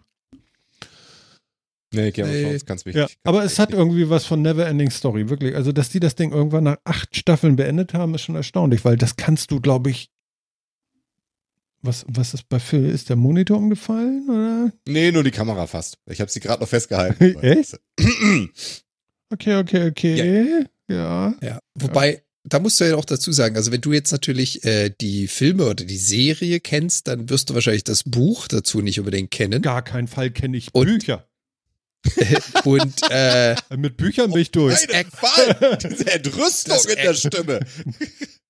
Nee, 1.93 2.13
Game 2.13 2.27
of. 2.27 2.41
Thrones, 2.41 2.65
ganz 2.65 2.87
wichtig. 2.87 3.01
Ja, 3.01 3.07
Ganz 3.07 3.19
aber 3.25 3.43
es 3.43 3.59
hat 3.59 3.73
irgendwie 3.73 4.09
was 4.09 4.25
von 4.25 4.41
Neverending 4.41 4.91
Story, 4.91 5.31
wirklich. 5.31 5.57
Also, 5.57 5.73
dass 5.73 5.89
die 5.89 5.99
das 5.99 6.15
Ding 6.15 6.31
irgendwann 6.31 6.63
nach 6.63 6.77
acht 6.85 7.17
Staffeln 7.17 7.57
beendet 7.57 7.93
haben, 7.93 8.15
ist 8.15 8.23
schon 8.23 8.37
erstaunlich, 8.37 8.85
weil 8.85 8.97
das 8.97 9.17
kannst 9.17 9.51
du, 9.51 9.61
glaube 9.61 9.91
ich. 9.91 10.11
Was, 11.83 12.05
was 12.09 12.35
ist 12.35 12.49
bei 12.49 12.59
Phil? 12.59 12.89
Ist 12.91 13.09
der 13.09 13.17
Monitor 13.17 13.57
umgefallen? 13.59 14.29
Oder? 14.29 14.73
Nee, 14.89 15.13
nur 15.13 15.23
die 15.23 15.31
Kamera 15.31 15.67
fast. 15.67 15.99
Ich 16.07 16.21
habe 16.21 16.31
sie 16.31 16.41
gerade 16.41 16.61
noch 16.61 16.69
festgehalten. 16.69 17.39
Echt? 17.43 17.79
Okay, 19.31 19.57
okay, 19.57 19.89
okay. 19.89 20.65
Ja. 20.89 21.35
Ja. 21.41 21.59
Wobei, 21.75 22.23
da 22.45 22.59
musst 22.59 22.81
du 22.81 22.85
ja 22.89 22.97
auch 22.97 23.05
dazu 23.05 23.31
sagen, 23.31 23.57
also 23.57 23.71
wenn 23.71 23.81
du 23.81 23.93
jetzt 23.93 24.11
natürlich 24.11 24.65
äh, 24.65 24.91
die 25.01 25.29
Filme 25.29 25.67
oder 25.67 25.85
die 25.85 25.99
Serie 25.99 26.61
kennst, 26.61 27.07
dann 27.07 27.29
wirst 27.31 27.51
du 27.51 27.55
wahrscheinlich 27.55 27.85
das 27.85 28.03
Buch 28.05 28.49
dazu 28.49 28.81
nicht 28.81 28.99
unbedingt 28.99 29.31
kennen. 29.31 29.63
Gar 29.63 29.83
keinen 29.83 30.09
Fall 30.09 30.31
kenne 30.31 30.57
ich 30.57 30.75
Und- 30.75 30.87
Bücher. 30.87 31.29
Und 32.65 32.95
äh, 33.11 33.55
Mit 33.77 33.97
Büchern 33.97 34.31
bin 34.33 34.41
ich 34.43 34.51
durch. 34.53 34.87
Nein, 34.91 35.07
Fall! 35.11 35.79
Diese 35.83 36.11
Entrüstung 36.11 36.79
in 36.91 36.97
der 36.97 37.15
Stimme. 37.15 37.61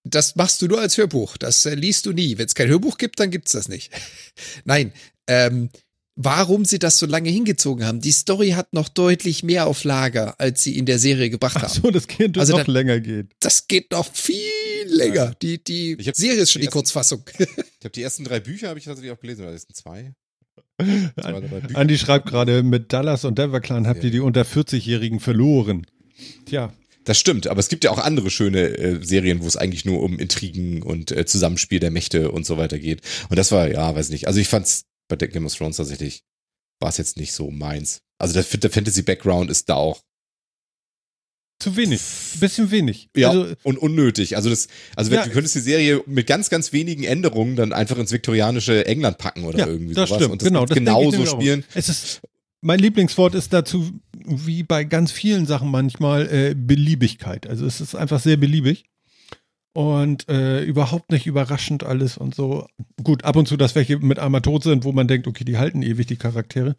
Das 0.05 0.36
machst 0.36 0.62
du 0.62 0.66
nur 0.66 0.80
als 0.80 0.96
Hörbuch. 0.96 1.36
Das 1.36 1.64
äh, 1.66 1.74
liest 1.74 2.07
du 2.07 2.12
nie. 2.12 2.38
Wenn 2.38 2.46
es 2.46 2.55
kein 2.55 2.68
Hörbuch 2.68 2.99
gibt, 2.99 3.20
dann 3.20 3.30
gibt's 3.30 3.53
das 3.53 3.68
nicht. 3.68 3.90
Nein. 4.64 4.92
Ähm, 5.26 5.70
warum 6.16 6.64
sie 6.64 6.78
das 6.78 6.99
so 6.99 7.07
lange 7.07 7.28
hingezogen 7.30 7.84
haben? 7.84 8.01
Die 8.01 8.12
Story 8.12 8.51
hat 8.51 8.72
noch 8.72 8.88
deutlich 8.88 9.42
mehr 9.42 9.66
auf 9.66 9.84
Lager, 9.84 10.40
als 10.40 10.62
sie 10.62 10.76
in 10.78 10.86
der 10.86 10.99
Serie 10.99 11.30
gebracht 11.30 11.57
Ach 11.59 11.62
haben. 11.64 11.80
so, 11.82 11.90
das 11.90 12.09
könnte 12.09 12.40
Also 12.40 12.57
noch 12.57 12.64
dann- 12.64 12.72
länger 12.74 12.99
gehen. 13.01 13.28
Das 13.40 13.68
geht 13.68 13.90
noch 13.92 14.11
viel 14.12 14.40
länger. 14.86 15.34
Die, 15.42 15.62
die 15.62 15.96
Ich 15.99 16.09
hab- 16.09 16.16
Serie 16.16 16.40
ist 16.40 16.51
schon 16.53 16.61
die 16.61 16.64
die 16.64 16.66
ersten- 16.68 16.72
Kurzfassung. 16.78 17.22
Ich 17.38 17.46
habe 17.84 17.92
die 17.94 18.03
ersten 18.03 18.24
drei 18.24 18.40
Bücher 18.40 18.68
habe 18.70 18.78
ich 18.78 18.86
tatsächlich 18.86 19.12
auch 19.12 19.20
gelesen, 19.20 19.42
oder 19.42 19.53
das 19.53 19.62
sind 19.62 19.76
zwei. 19.76 20.12
Andi 21.74 21.99
schreibt 21.99 22.26
gerade, 22.26 22.62
mit 22.62 22.92
Dallas 22.92 23.24
und 23.24 23.38
Denver 23.38 23.61
Clan 23.61 23.86
habt 23.86 24.03
ihr 24.05 24.11
die 24.11 24.20
unter 24.20 24.42
40-Jährigen 24.42 25.20
verloren. 25.20 25.86
Tja, 26.46 26.72
Das 27.09 27.19
stimmt, 27.19 27.47
aber 27.47 27.59
es 27.59 27.69
gibt 27.69 27.85
ja 27.85 27.91
auch 27.91 27.97
andere 27.97 28.31
schöne 28.31 28.69
äh, 28.77 29.03
Serien, 29.03 29.43
wo 29.43 29.47
es 29.47 29.57
eigentlich 29.57 29.87
nur 29.87 30.03
um 30.03 30.19
Intrigen 30.19 30.83
und 30.83 31.11
äh, 31.11 31.25
Zusammenspiel 31.25 31.81
der 31.81 31.91
Mächte 31.91 32.31
und 32.31 32.45
so 32.45 32.59
weiter 32.59 32.79
geht. 32.79 33.01
Und 33.31 33.39
das 33.39 33.51
war, 33.51 33.67
ja, 33.71 33.95
weiß 33.95 34.11
nicht. 34.11 34.27
Also 34.27 34.41
ich 34.41 34.49
fand's 34.49 34.85
bei 35.09 35.17
Game 35.17 35.47
of 35.47 35.55
Thrones 35.55 35.79
tatsächlich, 35.79 36.23
war 36.81 36.91
es 36.91 36.99
jetzt 36.99 37.17
nicht 37.17 37.33
so 37.33 37.51
meins. 37.51 38.03
Also 38.19 38.35
der, 38.35 38.43
der 38.43 38.69
Fantasy-Background 38.69 39.51
ist 39.51 39.71
da 39.71 39.77
auch 39.77 40.03
zu 41.61 41.77
wenig. 41.77 42.01
Bisschen 42.39 42.71
wenig. 42.71 43.09
ja, 43.17 43.31
Also, 43.31 43.55
und 43.63 43.79
unnötig. 43.79 44.37
Also 44.37 44.51
das, 44.51 44.69
also 44.95 45.11
wenn 45.11 45.21
Ja. 45.21 45.25
du 45.25 45.31
könntest 45.31 45.55
die 45.55 45.61
Serie 45.61 46.03
mit 46.05 46.27
ganz, 46.27 46.51
ganz 46.51 46.75
wenigen 46.75 47.05
Änderungen 47.05 47.57
dann 47.57 47.73
einfach 47.73 47.97
ins 47.97 48.13
viktorianische 48.13 48.85
England 48.85 49.17
packen 49.17 49.45
oder 49.45 49.61
ja, 49.61 49.67
irgendwie 49.67 49.95
das 49.95 50.11
sowas 50.11 50.21
stimmt. 50.21 50.33
und 50.33 50.43
das 50.43 50.49
genau, 50.49 50.67
das 50.67 50.75
genauso 50.77 51.25
spielen. 51.25 51.65
Es 51.75 51.89
ist, 51.89 52.21
mein 52.61 52.79
Lieblingswort 52.79 53.35
ist 53.35 53.53
dazu, 53.53 54.01
wie 54.13 54.63
bei 54.63 54.85
ganz 54.85 55.13
vielen 55.13 55.47
Sachen 55.47 55.71
manchmal, 55.71 56.29
äh, 56.33 56.55
Beliebigkeit. 56.55 57.47
Also 57.47 57.67
es 57.67 57.81
ist 57.81 57.95
einfach 57.95 58.21
sehr 58.21 58.37
beliebig. 58.37 58.85
Und 59.75 60.29
äh, 60.29 60.65
überhaupt 60.65 61.13
nicht 61.13 61.27
überraschend 61.27 61.85
alles 61.85 62.17
und 62.17 62.35
so. 62.35 62.67
Gut, 63.05 63.25
ab 63.25 63.37
und 63.37 63.47
zu, 63.47 63.57
dass 63.57 63.75
welche 63.77 63.99
mit 63.99 64.19
einmal 64.19 64.43
tot 64.43 64.65
sind, 64.65 64.85
wo 64.85 64.93
man 64.93 65.07
denkt, 65.07 65.29
okay, 65.29 65.45
die 65.45 65.59
halten 65.59 65.83
ewig, 65.83 66.07
die 66.07 66.17
Charaktere. 66.17 66.75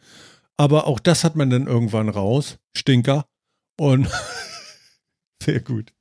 Aber 0.57 0.87
auch 0.87 0.99
das 0.99 1.23
hat 1.23 1.37
man 1.37 1.49
dann 1.49 1.67
irgendwann 1.67 2.09
raus. 2.09 2.57
Stinker. 2.75 3.25
Und 3.79 4.09
sehr 5.43 5.61
gut. 5.61 5.93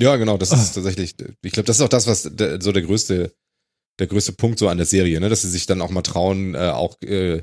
Ja, 0.00 0.16
genau, 0.16 0.38
das 0.38 0.52
ist 0.52 0.72
tatsächlich, 0.72 1.14
ich 1.42 1.52
glaube, 1.52 1.66
das 1.66 1.76
ist 1.76 1.82
auch 1.82 1.88
das, 1.88 2.08
was 2.08 2.28
der, 2.32 2.60
so 2.60 2.72
der 2.72 2.82
größte, 2.82 3.32
der 4.00 4.06
größte 4.08 4.32
Punkt 4.32 4.58
so 4.58 4.68
an 4.68 4.78
der 4.78 4.86
Serie, 4.86 5.20
ne, 5.20 5.28
dass 5.28 5.42
sie 5.42 5.50
sich 5.50 5.66
dann 5.66 5.80
auch 5.80 5.90
mal 5.90 6.02
trauen, 6.02 6.56
äh, 6.56 6.70
auch 6.70 7.00
äh, 7.02 7.42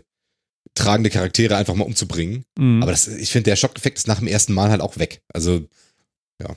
tragende 0.75 1.09
Charaktere 1.09 1.55
einfach 1.57 1.75
mal 1.75 1.83
umzubringen. 1.85 2.45
Mhm. 2.57 2.81
Aber 2.81 2.91
das, 2.91 3.07
ich 3.07 3.31
finde, 3.31 3.45
der 3.49 3.55
Schockeffekt 3.55 3.97
ist 3.97 4.07
nach 4.07 4.19
dem 4.19 4.27
ersten 4.27 4.53
Mal 4.53 4.69
halt 4.69 4.81
auch 4.81 4.97
weg. 4.97 5.21
Also, 5.33 5.65
ja. 6.41 6.55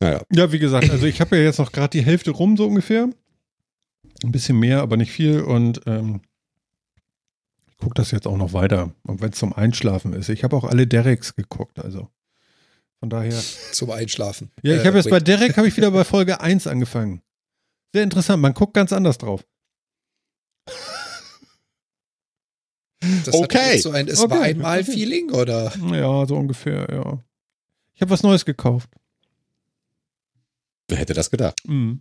Naja. 0.00 0.22
Ja, 0.32 0.52
wie 0.52 0.58
gesagt, 0.58 0.90
also 0.90 1.06
ich 1.06 1.20
habe 1.20 1.36
ja 1.36 1.42
jetzt 1.44 1.58
noch 1.58 1.72
gerade 1.72 1.90
die 1.90 2.04
Hälfte 2.04 2.30
rum, 2.32 2.56
so 2.56 2.66
ungefähr. 2.66 3.08
Ein 4.22 4.32
bisschen 4.32 4.58
mehr, 4.58 4.80
aber 4.80 4.96
nicht 4.96 5.12
viel. 5.12 5.40
Und 5.40 5.80
ähm, 5.86 6.20
ich 7.68 7.76
gucke 7.78 7.94
das 7.94 8.10
jetzt 8.10 8.26
auch 8.26 8.36
noch 8.36 8.52
weiter. 8.52 8.92
Und 9.04 9.20
wenn 9.20 9.30
es 9.30 9.38
zum 9.38 9.52
Einschlafen 9.52 10.12
ist. 10.12 10.28
Ich 10.28 10.44
habe 10.44 10.56
auch 10.56 10.64
alle 10.64 10.86
Dereks 10.86 11.34
geguckt, 11.34 11.78
also. 11.78 12.08
Von 13.00 13.10
daher. 13.10 13.38
Zum 13.72 13.90
Einschlafen. 13.90 14.50
Ja, 14.62 14.76
ich 14.76 14.82
Äh, 14.82 14.86
habe 14.86 14.96
jetzt 14.98 15.10
bei. 15.10 15.20
Derek 15.20 15.56
habe 15.56 15.68
ich 15.68 15.76
wieder 15.76 15.90
bei 15.90 16.04
Folge 16.04 16.40
1 16.40 16.66
angefangen. 16.66 17.20
Sehr 17.92 18.02
interessant, 18.02 18.40
man 18.42 18.54
guckt 18.54 18.74
ganz 18.74 18.92
anders 18.92 19.18
drauf. 19.18 19.44
Das 23.24 23.34
Okay. 23.34 23.78
so 23.78 23.90
ein 23.90 24.08
Es 24.08 24.20
Okay. 24.20 24.30
war 24.34 24.42
einmal 24.42 24.84
Feeling 24.84 25.30
oder? 25.30 25.72
Ja, 25.92 26.26
so 26.26 26.36
ungefähr, 26.36 26.86
ja. 26.90 27.18
Ich 27.94 28.00
habe 28.02 28.10
was 28.10 28.22
Neues 28.22 28.44
gekauft. 28.44 28.90
Wer 30.88 30.98
hätte 30.98 31.14
das 31.14 31.30
gedacht? 31.30 31.60
Mhm. 31.66 32.00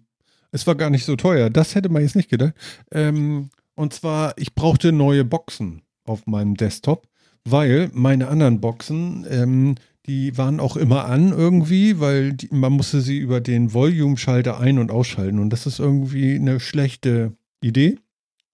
Es 0.51 0.67
war 0.67 0.75
gar 0.75 0.89
nicht 0.89 1.05
so 1.05 1.15
teuer. 1.15 1.49
Das 1.49 1.75
hätte 1.75 1.89
man 1.89 2.01
jetzt 2.03 2.15
nicht 2.15 2.29
gedacht. 2.29 2.53
Ähm, 2.91 3.49
und 3.75 3.93
zwar, 3.93 4.33
ich 4.37 4.53
brauchte 4.53 4.91
neue 4.91 5.23
Boxen 5.25 5.81
auf 6.05 6.27
meinem 6.27 6.55
Desktop, 6.55 7.07
weil 7.45 7.89
meine 7.93 8.27
anderen 8.27 8.59
Boxen, 8.61 9.25
ähm, 9.29 9.75
die 10.05 10.37
waren 10.37 10.59
auch 10.59 10.75
immer 10.75 11.05
an 11.05 11.31
irgendwie, 11.31 11.99
weil 11.99 12.33
die, 12.33 12.49
man 12.51 12.73
musste 12.73 13.01
sie 13.01 13.17
über 13.17 13.39
den 13.39 13.73
Volume-Schalter 13.73 14.59
ein- 14.59 14.79
und 14.79 14.91
ausschalten. 14.91 15.39
Und 15.39 15.49
das 15.51 15.65
ist 15.65 15.79
irgendwie 15.79 16.35
eine 16.35 16.59
schlechte 16.59 17.33
Idee. 17.61 17.97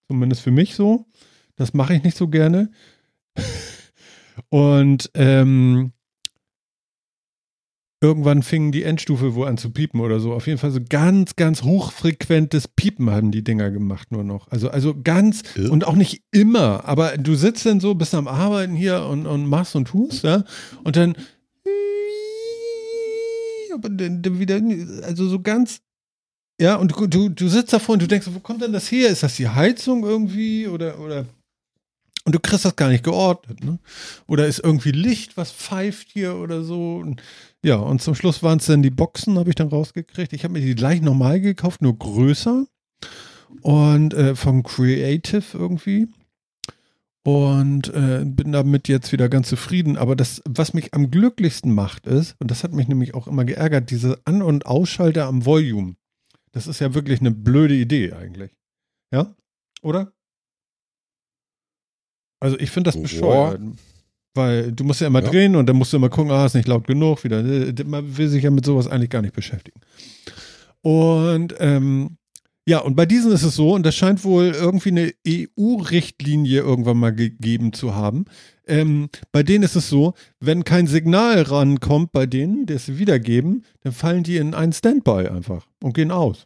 Zumindest 0.07 0.41
für 0.43 0.51
mich 0.51 0.75
so. 0.75 1.05
Das 1.59 1.73
mache 1.73 1.93
ich 1.93 2.03
nicht 2.03 2.17
so 2.17 2.27
gerne. 2.29 2.71
Und 4.49 5.11
ähm, 5.13 5.91
irgendwann 8.01 8.43
fing 8.43 8.71
die 8.71 8.83
Endstufe 8.83 9.35
wohl 9.35 9.47
an 9.47 9.57
zu 9.57 9.71
piepen 9.71 9.99
oder 9.99 10.21
so. 10.21 10.33
Auf 10.33 10.47
jeden 10.47 10.57
Fall 10.57 10.71
so 10.71 10.79
ganz, 10.87 11.35
ganz 11.35 11.63
hochfrequentes 11.63 12.69
Piepen 12.69 13.09
haben 13.09 13.31
die 13.31 13.43
Dinger 13.43 13.71
gemacht 13.71 14.11
nur 14.11 14.23
noch. 14.23 14.47
Also, 14.49 14.69
also 14.69 14.95
ganz 15.03 15.43
Ja. 15.55 15.69
und 15.69 15.85
auch 15.85 15.95
nicht 15.95 16.23
immer, 16.31 16.85
aber 16.85 17.17
du 17.17 17.35
sitzt 17.35 17.65
dann 17.65 17.81
so, 17.81 17.93
bist 17.93 18.15
am 18.15 18.29
Arbeiten 18.29 18.73
hier 18.73 19.03
und, 19.05 19.27
und 19.27 19.45
machst 19.45 19.75
und 19.75 19.89
tust, 19.89 20.23
ja, 20.23 20.45
und 20.83 20.95
dann 20.95 21.15
dann, 23.81 24.39
wieder, 24.39 24.59
also 25.05 25.27
so 25.27 25.41
ganz, 25.41 25.81
ja, 26.59 26.75
und 26.75 26.91
du, 26.91 27.07
du, 27.07 27.29
du 27.29 27.47
sitzt 27.47 27.71
davor 27.71 27.93
und 27.93 28.01
du 28.01 28.07
denkst, 28.07 28.27
wo 28.31 28.39
kommt 28.39 28.61
denn 28.61 28.73
das 28.73 28.91
her? 28.91 29.09
Ist 29.09 29.23
das 29.23 29.35
die 29.35 29.47
Heizung 29.47 30.03
irgendwie 30.03 30.67
oder, 30.67 30.99
oder, 30.99 31.25
und 32.29 32.35
du 32.35 32.39
kriegst 32.39 32.63
das 32.63 32.75
gar 32.75 32.89
nicht 32.89 33.03
geordnet, 33.03 33.63
ne? 33.63 33.79
Oder 34.27 34.45
ist 34.45 34.59
irgendwie 34.59 34.91
Licht, 34.91 35.35
was 35.35 35.51
pfeift 35.51 36.09
hier 36.11 36.35
oder 36.35 36.61
so? 36.61 36.97
Und, 36.97 37.23
ja, 37.65 37.77
und 37.77 38.03
zum 38.03 38.13
Schluss 38.13 38.43
waren 38.43 38.59
es 38.59 38.67
dann 38.67 38.83
die 38.83 38.91
Boxen, 38.91 39.39
habe 39.39 39.49
ich 39.49 39.55
dann 39.55 39.69
rausgekriegt. 39.69 40.31
Ich 40.33 40.43
habe 40.43 40.53
mir 40.53 40.61
die 40.61 40.75
gleich 40.75 41.01
normal 41.01 41.41
gekauft, 41.41 41.81
nur 41.81 41.97
größer. 41.97 42.67
Und 43.63 44.13
äh, 44.13 44.35
von 44.35 44.61
Creative 44.61 45.43
irgendwie. 45.53 46.07
Und 47.23 47.91
äh, 47.95 48.23
bin 48.23 48.51
damit 48.51 48.87
jetzt 48.87 49.11
wieder 49.11 49.27
ganz 49.27 49.49
zufrieden. 49.49 49.97
Aber 49.97 50.15
das, 50.15 50.43
was 50.47 50.75
mich 50.75 50.93
am 50.93 51.09
glücklichsten 51.09 51.73
macht, 51.73 52.05
ist, 52.05 52.35
und 52.37 52.51
das 52.51 52.63
hat 52.63 52.73
mich 52.73 52.87
nämlich 52.87 53.15
auch 53.15 53.25
immer 53.25 53.43
geärgert, 53.43 53.89
diese 53.89 54.19
An- 54.25 54.43
und 54.43 54.67
Ausschalter 54.67 55.25
am 55.25 55.47
Volume. 55.47 55.95
Das 56.51 56.67
ist 56.67 56.79
ja 56.79 56.93
wirklich 56.93 57.21
eine 57.21 57.31
blöde 57.31 57.73
Idee 57.73 58.13
eigentlich. 58.13 58.51
Ja? 59.11 59.33
Oder? 59.81 60.13
Also 62.39 62.57
ich 62.59 62.71
finde 62.71 62.89
das 62.89 62.95
Boah. 62.95 63.01
bescheuert. 63.03 63.61
Weil 64.35 64.71
du 64.71 64.83
musst 64.83 65.01
ja 65.01 65.07
immer 65.07 65.23
Ja. 65.23 65.29
drehen 65.29 65.55
und 65.55 65.65
dann 65.67 65.75
musst 65.75 65.91
du 65.91 65.97
immer 65.97 66.09
gucken, 66.09 66.31
ah, 66.31 66.45
ist 66.45 66.53
nicht 66.53 66.67
laut 66.67 66.85
genug. 66.87 67.23
Wieder. 67.23 67.39
Äh, 67.43 67.73
Man 67.85 68.15
will 68.17 68.27
sich 68.29 68.43
ja 68.43 68.51
mit 68.51 68.63
sowas 68.65 68.87
eigentlich 68.87 69.09
gar 69.09 69.21
nicht 69.23 69.33
beschäftigen. 69.35 69.79
Und 70.81 71.55
ähm, 71.59 72.17
ja, 72.67 72.77
und 72.79 72.95
bei 72.95 73.07
diesen 73.07 73.31
ist 73.31 73.41
es 73.43 73.55
so, 73.55 73.73
und 73.73 73.83
das 73.85 73.95
scheint 73.95 74.23
wohl 74.23 74.53
irgendwie 74.55 74.89
eine 74.89 75.11
EU-Richtlinie 75.27 76.61
irgendwann 76.61 76.97
mal 76.97 77.13
gegeben 77.13 77.73
zu 77.73 77.95
haben. 77.95 78.25
Ähm, 78.67 79.09
bei 79.31 79.41
denen 79.43 79.63
ist 79.63 79.75
es 79.75 79.89
so, 79.89 80.13
wenn 80.39 80.63
kein 80.63 80.85
Signal 80.85 81.41
rankommt 81.41 82.11
bei 82.11 82.27
denen, 82.27 82.67
das 82.67 82.85
sie 82.85 82.99
wiedergeben, 82.99 83.65
dann 83.81 83.93
fallen 83.93 84.23
die 84.23 84.37
in 84.37 84.53
einen 84.53 84.73
Standby 84.73 85.27
einfach 85.27 85.65
und 85.83 85.93
gehen 85.95 86.11
aus. 86.11 86.45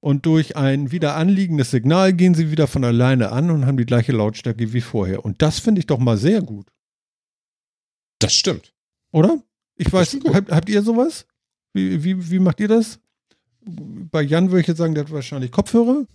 Und 0.00 0.26
durch 0.26 0.56
ein 0.56 0.92
wieder 0.92 1.16
anliegendes 1.16 1.70
Signal 1.72 2.12
gehen 2.12 2.34
sie 2.34 2.50
wieder 2.52 2.66
von 2.68 2.84
alleine 2.84 3.32
an 3.32 3.50
und 3.50 3.66
haben 3.66 3.76
die 3.76 3.86
gleiche 3.86 4.12
Lautstärke 4.12 4.72
wie 4.72 4.80
vorher. 4.80 5.24
Und 5.24 5.42
das 5.42 5.58
finde 5.58 5.80
ich 5.80 5.86
doch 5.86 5.98
mal 5.98 6.16
sehr 6.16 6.40
gut, 6.40 6.68
Das 8.20 8.32
stimmt. 8.32 8.72
oder? 9.12 9.42
Ich 9.76 9.92
weiß, 9.92 10.18
habt, 10.32 10.50
habt 10.50 10.68
ihr 10.68 10.82
sowas? 10.82 11.26
Wie, 11.72 12.02
wie, 12.04 12.30
wie 12.30 12.38
macht 12.38 12.60
ihr 12.60 12.68
das? 12.68 13.00
Bei 13.60 14.22
Jan 14.22 14.50
würde 14.50 14.60
ich 14.62 14.66
jetzt 14.68 14.78
sagen, 14.78 14.94
der 14.94 15.04
hat 15.04 15.12
wahrscheinlich 15.12 15.50
Kopfhörer. 15.50 16.06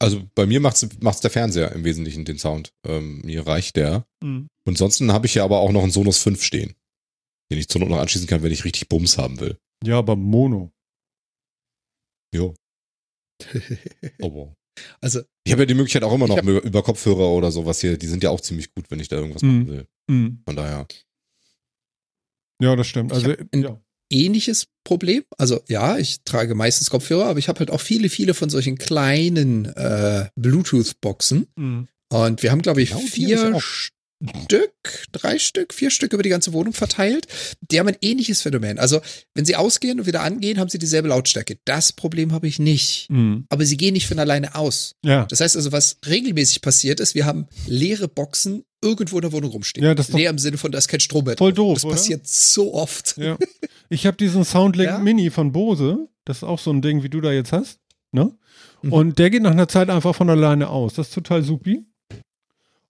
Also 0.00 0.22
bei 0.34 0.46
mir 0.46 0.60
macht's, 0.60 0.86
macht's 1.00 1.20
der 1.20 1.30
Fernseher 1.30 1.72
im 1.72 1.84
Wesentlichen 1.84 2.24
den 2.24 2.38
Sound. 2.38 2.72
Ähm, 2.84 3.20
mir 3.24 3.46
reicht 3.46 3.76
der. 3.76 4.06
Und 4.20 4.48
ansonsten 4.66 5.12
habe 5.12 5.26
ich 5.26 5.34
ja 5.34 5.44
aber 5.44 5.58
auch 5.60 5.72
noch 5.72 5.82
einen 5.82 5.92
Sonos 5.92 6.18
5 6.18 6.42
stehen, 6.42 6.74
den 7.50 7.58
ich 7.58 7.68
zur 7.68 7.80
Not 7.80 7.90
noch 7.90 8.00
anschließen 8.00 8.26
kann, 8.28 8.42
wenn 8.42 8.52
ich 8.52 8.64
richtig 8.64 8.88
Bums 8.88 9.18
haben 9.18 9.40
will. 9.40 9.58
Ja, 9.84 9.98
aber 9.98 10.16
Mono. 10.16 10.72
Jo. 12.34 12.54
Aber 14.22 14.54
Also, 15.00 15.20
ich 15.44 15.52
habe 15.52 15.62
ja 15.62 15.66
die 15.66 15.74
Möglichkeit 15.74 16.02
auch 16.02 16.12
immer 16.14 16.26
noch 16.26 16.36
hab- 16.36 16.44
über, 16.46 16.82
Kopfhörer 16.82 17.30
oder 17.30 17.50
sowas 17.52 17.80
hier. 17.80 17.96
Die 17.96 18.06
sind 18.06 18.22
ja 18.22 18.30
auch 18.30 18.40
ziemlich 18.40 18.72
gut, 18.74 18.90
wenn 18.90 19.00
ich 19.00 19.08
da 19.08 19.16
irgendwas 19.16 19.42
Mhm. 19.42 19.48
machen 19.58 19.66
will. 19.68 19.86
Mhm. 20.10 20.42
Von 20.44 20.56
daher. 20.56 20.86
Ja, 22.60 22.76
das 22.76 22.86
stimmt. 22.86 23.12
Also, 23.12 23.30
ein- 23.52 23.62
ja. 23.62 23.80
ähnliches 24.12 24.66
Problem. 24.84 25.24
Also 25.38 25.60
ja, 25.68 25.96
ich 25.98 26.22
trage 26.24 26.54
meistens 26.54 26.90
Kopfhörer, 26.90 27.26
aber 27.26 27.38
ich 27.38 27.48
habe 27.48 27.58
halt 27.60 27.70
auch 27.70 27.80
viele, 27.80 28.08
viele 28.08 28.34
von 28.34 28.50
solchen 28.50 28.78
kleinen 28.78 29.64
äh, 29.66 30.28
Bluetooth-Boxen. 30.36 31.46
Mhm. 31.56 31.88
Und 32.12 32.42
wir 32.42 32.50
haben, 32.52 32.62
glaube 32.62 32.82
ich, 32.82 32.90
Genau, 32.90 33.00
vier 33.00 33.54
ich. 33.56 33.90
Stück, 34.44 34.72
drei 35.12 35.38
Stück, 35.38 35.74
vier 35.74 35.90
Stück 35.90 36.12
über 36.12 36.22
die 36.22 36.28
ganze 36.30 36.52
Wohnung 36.52 36.72
verteilt. 36.72 37.26
Die 37.60 37.78
haben 37.78 37.88
ein 37.88 37.96
ähnliches 38.00 38.40
Phänomen. 38.42 38.78
Also, 38.78 39.00
wenn 39.34 39.44
sie 39.44 39.56
ausgehen 39.56 40.00
und 40.00 40.06
wieder 40.06 40.22
angehen, 40.22 40.58
haben 40.58 40.68
sie 40.70 40.78
dieselbe 40.78 41.08
Lautstärke. 41.08 41.58
Das 41.64 41.92
Problem 41.92 42.32
habe 42.32 42.46
ich 42.46 42.58
nicht. 42.58 43.10
Mhm. 43.10 43.44
Aber 43.50 43.66
sie 43.66 43.76
gehen 43.76 43.92
nicht 43.92 44.06
von 44.06 44.18
alleine 44.18 44.54
aus. 44.54 44.94
Ja. 45.04 45.26
Das 45.26 45.40
heißt 45.40 45.56
also, 45.56 45.72
was 45.72 45.98
regelmäßig 46.06 46.62
passiert 46.62 47.00
ist, 47.00 47.14
wir 47.14 47.26
haben 47.26 47.46
leere 47.66 48.08
Boxen 48.08 48.64
irgendwo 48.82 49.16
in 49.16 49.22
der 49.22 49.32
Wohnung 49.32 49.50
rumstehen. 49.50 49.84
Ja, 49.84 49.94
das 49.94 50.10
Leer 50.12 50.30
im 50.30 50.38
Sinne 50.38 50.56
von, 50.58 50.70
da 50.72 50.78
ist 50.78 50.88
kein 50.88 51.00
Strom 51.00 51.24
mehr. 51.24 51.36
voll 51.36 51.52
doof, 51.52 51.74
Das 51.74 51.84
oder? 51.84 51.94
passiert 51.94 52.26
so 52.26 52.72
oft. 52.74 53.16
Ja. 53.18 53.36
Ich 53.90 54.06
habe 54.06 54.16
diesen 54.16 54.44
Soundlink 54.44 54.88
Ja? 54.90 54.98
Mini 54.98 55.30
von 55.30 55.52
Bose. 55.52 56.08
Das 56.24 56.38
ist 56.38 56.44
auch 56.44 56.58
so 56.58 56.70
ein 56.70 56.80
Ding, 56.82 57.02
wie 57.02 57.10
du 57.10 57.20
da 57.20 57.32
jetzt 57.32 57.52
hast. 57.52 57.78
Ne? 58.12 58.32
Mhm. 58.82 58.92
Und 58.92 59.18
der 59.18 59.28
geht 59.30 59.42
nach 59.42 59.50
einer 59.50 59.68
Zeit 59.68 59.90
einfach 59.90 60.14
von 60.14 60.30
alleine 60.30 60.68
aus. 60.68 60.94
Das 60.94 61.08
ist 61.08 61.14
total 61.14 61.42
supi. 61.42 61.84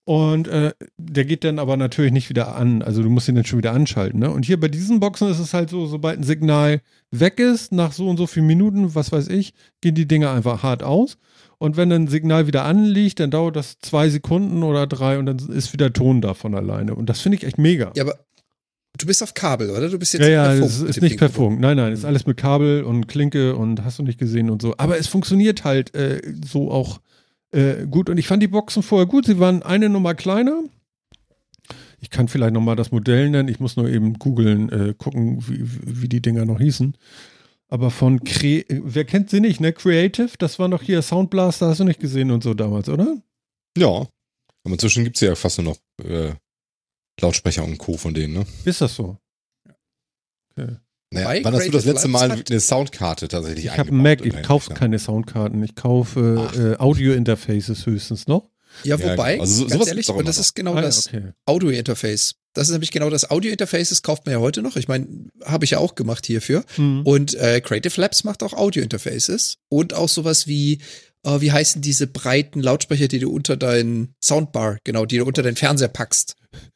Und 0.06 0.48
äh, 0.48 0.72
der 0.98 1.24
geht 1.24 1.44
dann 1.44 1.58
aber 1.58 1.78
natürlich 1.78 2.12
nicht 2.12 2.28
wieder 2.28 2.56
an. 2.56 2.82
Also 2.82 3.02
du 3.02 3.08
musst 3.08 3.28
ihn 3.28 3.36
dann 3.36 3.46
schon 3.46 3.58
wieder 3.58 3.72
anschalten. 3.72 4.20
Ne? 4.20 4.30
Und 4.30 4.44
hier 4.44 4.60
bei 4.60 4.68
diesen 4.68 5.00
Boxen 5.00 5.30
ist 5.30 5.38
es 5.38 5.54
halt 5.54 5.70
so, 5.70 5.86
sobald 5.86 6.18
ein 6.18 6.24
Signal 6.24 6.82
weg 7.10 7.40
ist, 7.40 7.72
nach 7.72 7.92
so 7.92 8.08
und 8.08 8.18
so 8.18 8.26
vielen 8.26 8.46
Minuten, 8.46 8.94
was 8.94 9.12
weiß 9.12 9.28
ich, 9.28 9.54
gehen 9.80 9.94
die 9.94 10.06
Dinger 10.06 10.30
einfach 10.32 10.62
hart 10.62 10.82
aus. 10.82 11.16
Und 11.56 11.78
wenn 11.78 11.90
ein 11.90 12.08
Signal 12.08 12.46
wieder 12.46 12.64
anliegt, 12.64 13.18
dann 13.20 13.30
dauert 13.30 13.56
das 13.56 13.78
zwei 13.80 14.10
Sekunden 14.10 14.62
oder 14.62 14.86
drei 14.86 15.18
und 15.18 15.24
dann 15.24 15.38
ist 15.38 15.72
wieder 15.72 15.90
Ton 15.90 16.20
da 16.20 16.34
von 16.34 16.54
alleine. 16.54 16.94
Und 16.94 17.08
das 17.08 17.20
finde 17.20 17.38
ich 17.38 17.44
echt 17.44 17.56
mega. 17.56 17.90
Ja, 17.96 18.02
aber 18.02 18.18
du 18.98 19.06
bist 19.06 19.22
auf 19.22 19.32
Kabel, 19.32 19.70
oder? 19.70 19.88
Du 19.88 19.98
bist 19.98 20.12
jetzt 20.12 20.22
Ja, 20.22 20.28
ja, 20.28 20.44
per 20.44 20.56
Funk 20.58 20.70
es 20.70 20.80
ist 20.82 21.00
nicht 21.00 21.16
per. 21.16 21.30
Funk. 21.30 21.60
Nein, 21.60 21.78
nein, 21.78 21.94
ist 21.94 22.04
alles 22.04 22.26
mit 22.26 22.36
Kabel 22.36 22.82
und 22.82 23.06
Klinke 23.08 23.56
und 23.56 23.82
hast 23.84 23.98
du 23.98 24.02
nicht 24.02 24.18
gesehen 24.18 24.50
und 24.50 24.60
so. 24.60 24.74
Aber 24.76 24.98
es 24.98 25.06
funktioniert 25.06 25.64
halt 25.64 25.94
äh, 25.94 26.20
so 26.44 26.70
auch 26.70 27.00
äh, 27.54 27.86
gut. 27.86 28.10
Und 28.10 28.18
ich 28.18 28.26
fand 28.26 28.42
die 28.42 28.48
Boxen 28.48 28.82
vorher 28.82 29.06
gut. 29.06 29.26
Sie 29.26 29.38
waren 29.38 29.62
eine 29.62 29.88
Nummer 29.88 30.14
kleiner. 30.14 30.62
Ich 32.00 32.10
kann 32.10 32.28
vielleicht 32.28 32.52
nochmal 32.52 32.76
das 32.76 32.92
Modell 32.92 33.30
nennen. 33.30 33.48
Ich 33.48 33.60
muss 33.60 33.76
nur 33.76 33.88
eben 33.88 34.18
googeln, 34.18 34.70
äh, 34.70 34.94
gucken, 34.94 35.42
wie, 35.48 35.62
wie 36.02 36.08
die 36.08 36.20
Dinger 36.20 36.44
noch 36.44 36.60
hießen. 36.60 36.96
Aber 37.68 37.90
von 37.90 38.22
Cre 38.24 38.64
wer 38.68 39.04
kennt 39.04 39.30
sie 39.30 39.40
nicht, 39.40 39.60
ne? 39.60 39.72
Creative, 39.72 40.30
das 40.38 40.58
war 40.58 40.68
noch 40.68 40.82
hier 40.82 41.00
Soundblaster, 41.00 41.68
hast 41.68 41.80
du 41.80 41.84
nicht 41.84 41.98
gesehen 41.98 42.30
und 42.30 42.42
so 42.42 42.54
damals, 42.54 42.88
oder? 42.88 43.16
Ja. 43.76 44.06
Aber 44.64 44.72
inzwischen 44.72 45.04
gibt's 45.04 45.20
ja 45.20 45.34
fast 45.34 45.58
nur 45.58 45.74
noch 45.74 46.06
äh, 46.06 46.34
Lautsprecher 47.20 47.64
und 47.64 47.78
Co. 47.78 47.96
von 47.96 48.14
denen, 48.14 48.34
ne? 48.34 48.46
Ist 48.64 48.80
das 48.80 48.94
so? 48.94 49.16
Okay. 50.56 50.76
Naja, 51.14 51.44
wann 51.44 51.54
hast 51.54 51.66
du 51.66 51.70
das 51.72 51.84
letzte 51.84 52.08
Mal 52.08 52.30
hat- 52.30 52.50
eine 52.50 52.60
Soundkarte 52.60 53.28
tatsächlich 53.28 53.64
Ich 53.66 53.78
habe 53.78 53.88
einen 53.90 54.02
Mac, 54.02 54.24
ich 54.24 54.42
kaufe 54.42 54.74
keine 54.74 54.98
Soundkarten. 54.98 55.62
Ich 55.62 55.74
kaufe 55.74 56.76
äh, 56.78 56.82
Audio-Interfaces 56.82 57.86
höchstens 57.86 58.26
noch. 58.26 58.50
Ja, 58.82 58.96
Ja, 58.96 59.12
wobei, 59.12 59.32
genau. 59.32 59.42
Also 59.42 59.54
so- 59.54 59.60
ganz 59.62 59.72
sowas 59.74 59.88
ehrlich, 59.88 60.08
und 60.10 60.26
das 60.28 60.38
ist 60.38 60.54
genau 60.54 60.72
Ah, 60.72 60.76
ja, 60.76 60.82
das 60.82 61.06
okay. 61.06 61.32
Audio-Interface. 61.46 62.34
Das 62.54 62.68
ist 62.68 62.72
nämlich 62.72 62.90
genau 62.92 63.10
das 63.10 63.30
Audio-Interface, 63.30 63.88
das 63.88 64.02
kauft 64.02 64.26
man 64.26 64.32
ja 64.34 64.40
heute 64.40 64.62
noch. 64.62 64.76
Ich 64.76 64.86
meine, 64.88 65.06
habe 65.44 65.64
ich 65.64 65.72
ja 65.72 65.78
auch 65.78 65.94
gemacht 65.96 66.26
hierfür. 66.26 66.64
Hm. 66.76 67.02
Und 67.04 67.34
äh, 67.34 67.60
Creative 67.60 68.00
Labs 68.00 68.22
macht 68.24 68.42
auch 68.42 68.52
Audio-Interfaces 68.52 69.56
und 69.68 69.94
auch 69.94 70.08
sowas 70.08 70.46
wie 70.46 70.78
oh, 71.26 71.40
wie 71.40 71.52
heißen 71.52 71.80
diese 71.80 72.06
breiten 72.06 72.60
Lautsprecher, 72.60 73.08
die 73.08 73.18
du 73.18 73.30
unter 73.32 73.56
deinen 73.56 74.14
Soundbar, 74.22 74.76
genau, 74.84 75.06
die 75.06 75.16
du 75.18 75.24
unter 75.24 75.42
deinen 75.42 75.56
Fernseher 75.56 75.88
packst. 75.88 76.34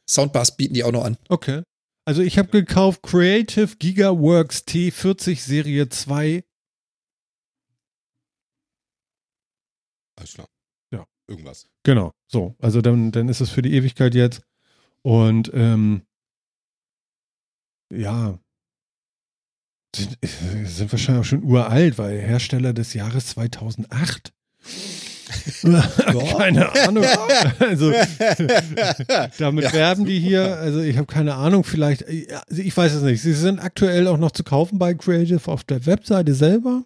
Soundbars 0.09 0.57
bieten 0.57 0.73
die 0.73 0.83
auch 0.83 0.91
noch 0.91 1.05
an. 1.05 1.17
Okay. 1.29 1.61
Also 2.09 2.23
ich 2.23 2.39
habe 2.39 2.49
gekauft 2.49 3.03
Creative 3.03 3.75
Gigaworks 3.77 4.63
T40 4.67 5.39
Serie 5.39 5.89
2. 5.89 6.43
Alles 10.15 10.33
klar. 10.33 10.47
Ja. 10.91 11.05
Irgendwas. 11.27 11.69
Genau. 11.83 12.11
So, 12.25 12.55
also 12.57 12.81
dann, 12.81 13.11
dann 13.11 13.29
ist 13.29 13.41
es 13.41 13.51
für 13.51 13.61
die 13.61 13.75
Ewigkeit 13.75 14.15
jetzt. 14.15 14.41
Und 15.03 15.51
ähm, 15.53 16.01
ja, 17.93 18.39
sind, 19.95 20.17
sind 20.23 20.91
wahrscheinlich 20.91 21.21
auch 21.21 21.29
schon 21.29 21.43
uralt, 21.43 21.99
weil 21.99 22.17
Hersteller 22.17 22.73
des 22.73 22.95
Jahres 22.95 23.27
2008. 23.27 24.33
keine 26.37 26.71
Ahnung. 26.87 27.05
Also 27.59 27.93
damit 29.37 29.65
Ja, 29.65 29.73
werben 29.73 30.05
die 30.05 30.19
hier. 30.19 30.57
Also 30.57 30.81
ich 30.81 30.97
habe 30.97 31.07
keine 31.07 31.35
Ahnung. 31.35 31.63
Vielleicht, 31.63 32.05
also 32.05 32.61
ich 32.61 32.75
weiß 32.75 32.93
es 32.93 33.03
nicht. 33.03 33.21
Sie 33.21 33.33
sind 33.33 33.59
aktuell 33.59 34.07
auch 34.07 34.17
noch 34.17 34.31
zu 34.31 34.43
kaufen 34.43 34.79
bei 34.79 34.93
Creative 34.93 35.51
auf 35.51 35.63
der 35.63 35.85
Webseite 35.85 36.33
selber. 36.33 36.83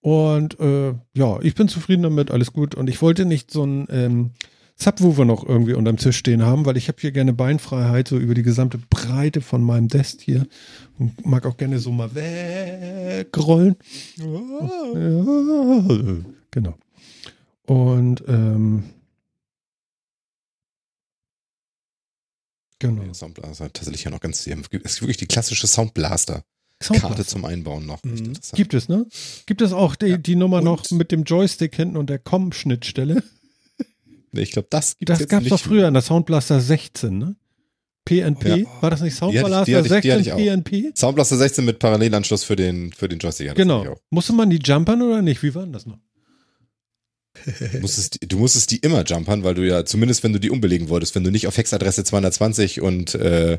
Und 0.00 0.58
äh, 0.60 0.94
ja, 1.14 1.40
ich 1.42 1.54
bin 1.54 1.68
zufrieden 1.68 2.02
damit. 2.02 2.30
Alles 2.30 2.52
gut. 2.52 2.74
Und 2.74 2.88
ich 2.88 3.00
wollte 3.02 3.24
nicht 3.24 3.50
so 3.50 3.64
ein 3.64 3.86
ähm, 3.90 4.30
Subwoofer 4.76 5.26
noch 5.26 5.46
irgendwie 5.46 5.74
unterm 5.74 5.98
Tisch 5.98 6.16
stehen 6.16 6.42
haben, 6.42 6.64
weil 6.64 6.78
ich 6.78 6.88
habe 6.88 6.98
hier 7.00 7.12
gerne 7.12 7.34
Beinfreiheit 7.34 8.08
so 8.08 8.16
über 8.16 8.34
die 8.34 8.42
gesamte 8.42 8.78
Breite 8.78 9.42
von 9.42 9.62
meinem 9.62 9.88
Desk 9.88 10.18
hier 10.20 10.46
und 10.98 11.26
mag 11.26 11.44
auch 11.44 11.58
gerne 11.58 11.78
so 11.78 11.92
mal 11.92 12.14
wegrollen. 12.14 13.76
Ja, 14.16 14.24
genau. 16.50 16.74
Und 17.70 18.24
ähm, 18.26 18.82
genau. 22.80 23.02
Der 23.04 23.14
Soundblaster 23.14 23.72
tatsächlich 23.72 24.02
ja 24.04 24.10
noch 24.10 24.18
ganz, 24.20 24.46
es 24.46 24.66
ist 24.84 25.02
wirklich 25.02 25.18
die 25.18 25.26
klassische 25.26 25.68
Soundblaster-Karte 25.68 26.44
Soundblaster. 26.82 27.24
zum 27.26 27.44
Einbauen 27.44 27.86
noch. 27.86 28.02
Mhm. 28.02 28.32
Gibt 28.54 28.74
es, 28.74 28.88
ne? 28.88 29.06
Gibt 29.46 29.62
es 29.62 29.72
auch 29.72 29.94
die, 29.94 30.06
Ja. 30.06 30.16
die 30.16 30.34
Nummer 30.36 30.58
Und- 30.58 30.64
noch 30.64 30.90
mit 30.90 31.12
dem 31.12 31.22
Joystick 31.24 31.76
hinten 31.76 31.96
und 31.96 32.10
der 32.10 32.18
COM-Schnittstelle? 32.18 33.22
Nee, 34.32 34.42
ich 34.42 34.52
glaube, 34.52 34.68
das 34.70 34.96
gibt 34.96 35.08
Das 35.10 35.18
jetzt 35.18 35.28
gab 35.28 35.42
es 35.42 35.48
doch 35.48 35.58
früher 35.58 35.88
in 35.88 35.94
der 35.94 36.02
Soundblaster 36.04 36.60
16, 36.60 37.18
ne? 37.18 37.34
PNP? 38.04 38.60
Ja. 38.60 38.66
War 38.80 38.90
das 38.90 39.00
nicht 39.00 39.20
hatte 39.20 39.32
Soundblaster 39.32 39.56
hatte 39.58 39.70
ich- 39.70 39.74
die 39.74 39.76
hatte 39.76 39.88
16 39.88 40.20
ich 40.20 40.32
auch. 40.32 40.36
PNP? 40.36 40.92
Soundblaster 40.96 41.36
16 41.36 41.64
mit 41.64 41.80
Parallelanschluss 41.80 42.44
für 42.44 42.54
den, 42.54 42.92
für 42.92 43.08
den 43.08 43.18
Joystick. 43.18 43.48
das 43.48 43.56
Genau. 43.56 43.84
hatte. 43.84 44.00
Musste 44.10 44.32
man 44.32 44.48
die 44.50 44.58
jumpern 44.58 45.02
oder 45.02 45.20
nicht? 45.20 45.42
Wie 45.42 45.52
war 45.56 45.64
denn 45.64 45.72
das 45.72 45.84
noch? 45.86 45.98
Du 47.72 47.80
musstest, 47.80 48.18
du 48.26 48.38
musstest 48.38 48.70
die 48.70 48.78
immer 48.78 49.04
jumpern, 49.04 49.44
weil 49.44 49.54
du 49.54 49.66
ja, 49.66 49.84
zumindest 49.84 50.22
wenn 50.22 50.32
du 50.32 50.40
die 50.40 50.50
umbelegen 50.50 50.88
wolltest, 50.88 51.14
wenn 51.14 51.24
du 51.24 51.30
nicht 51.30 51.46
auf 51.46 51.56
Hexadresse 51.56 52.04
220 52.04 52.80
und 52.80 53.14
äh, 53.14 53.58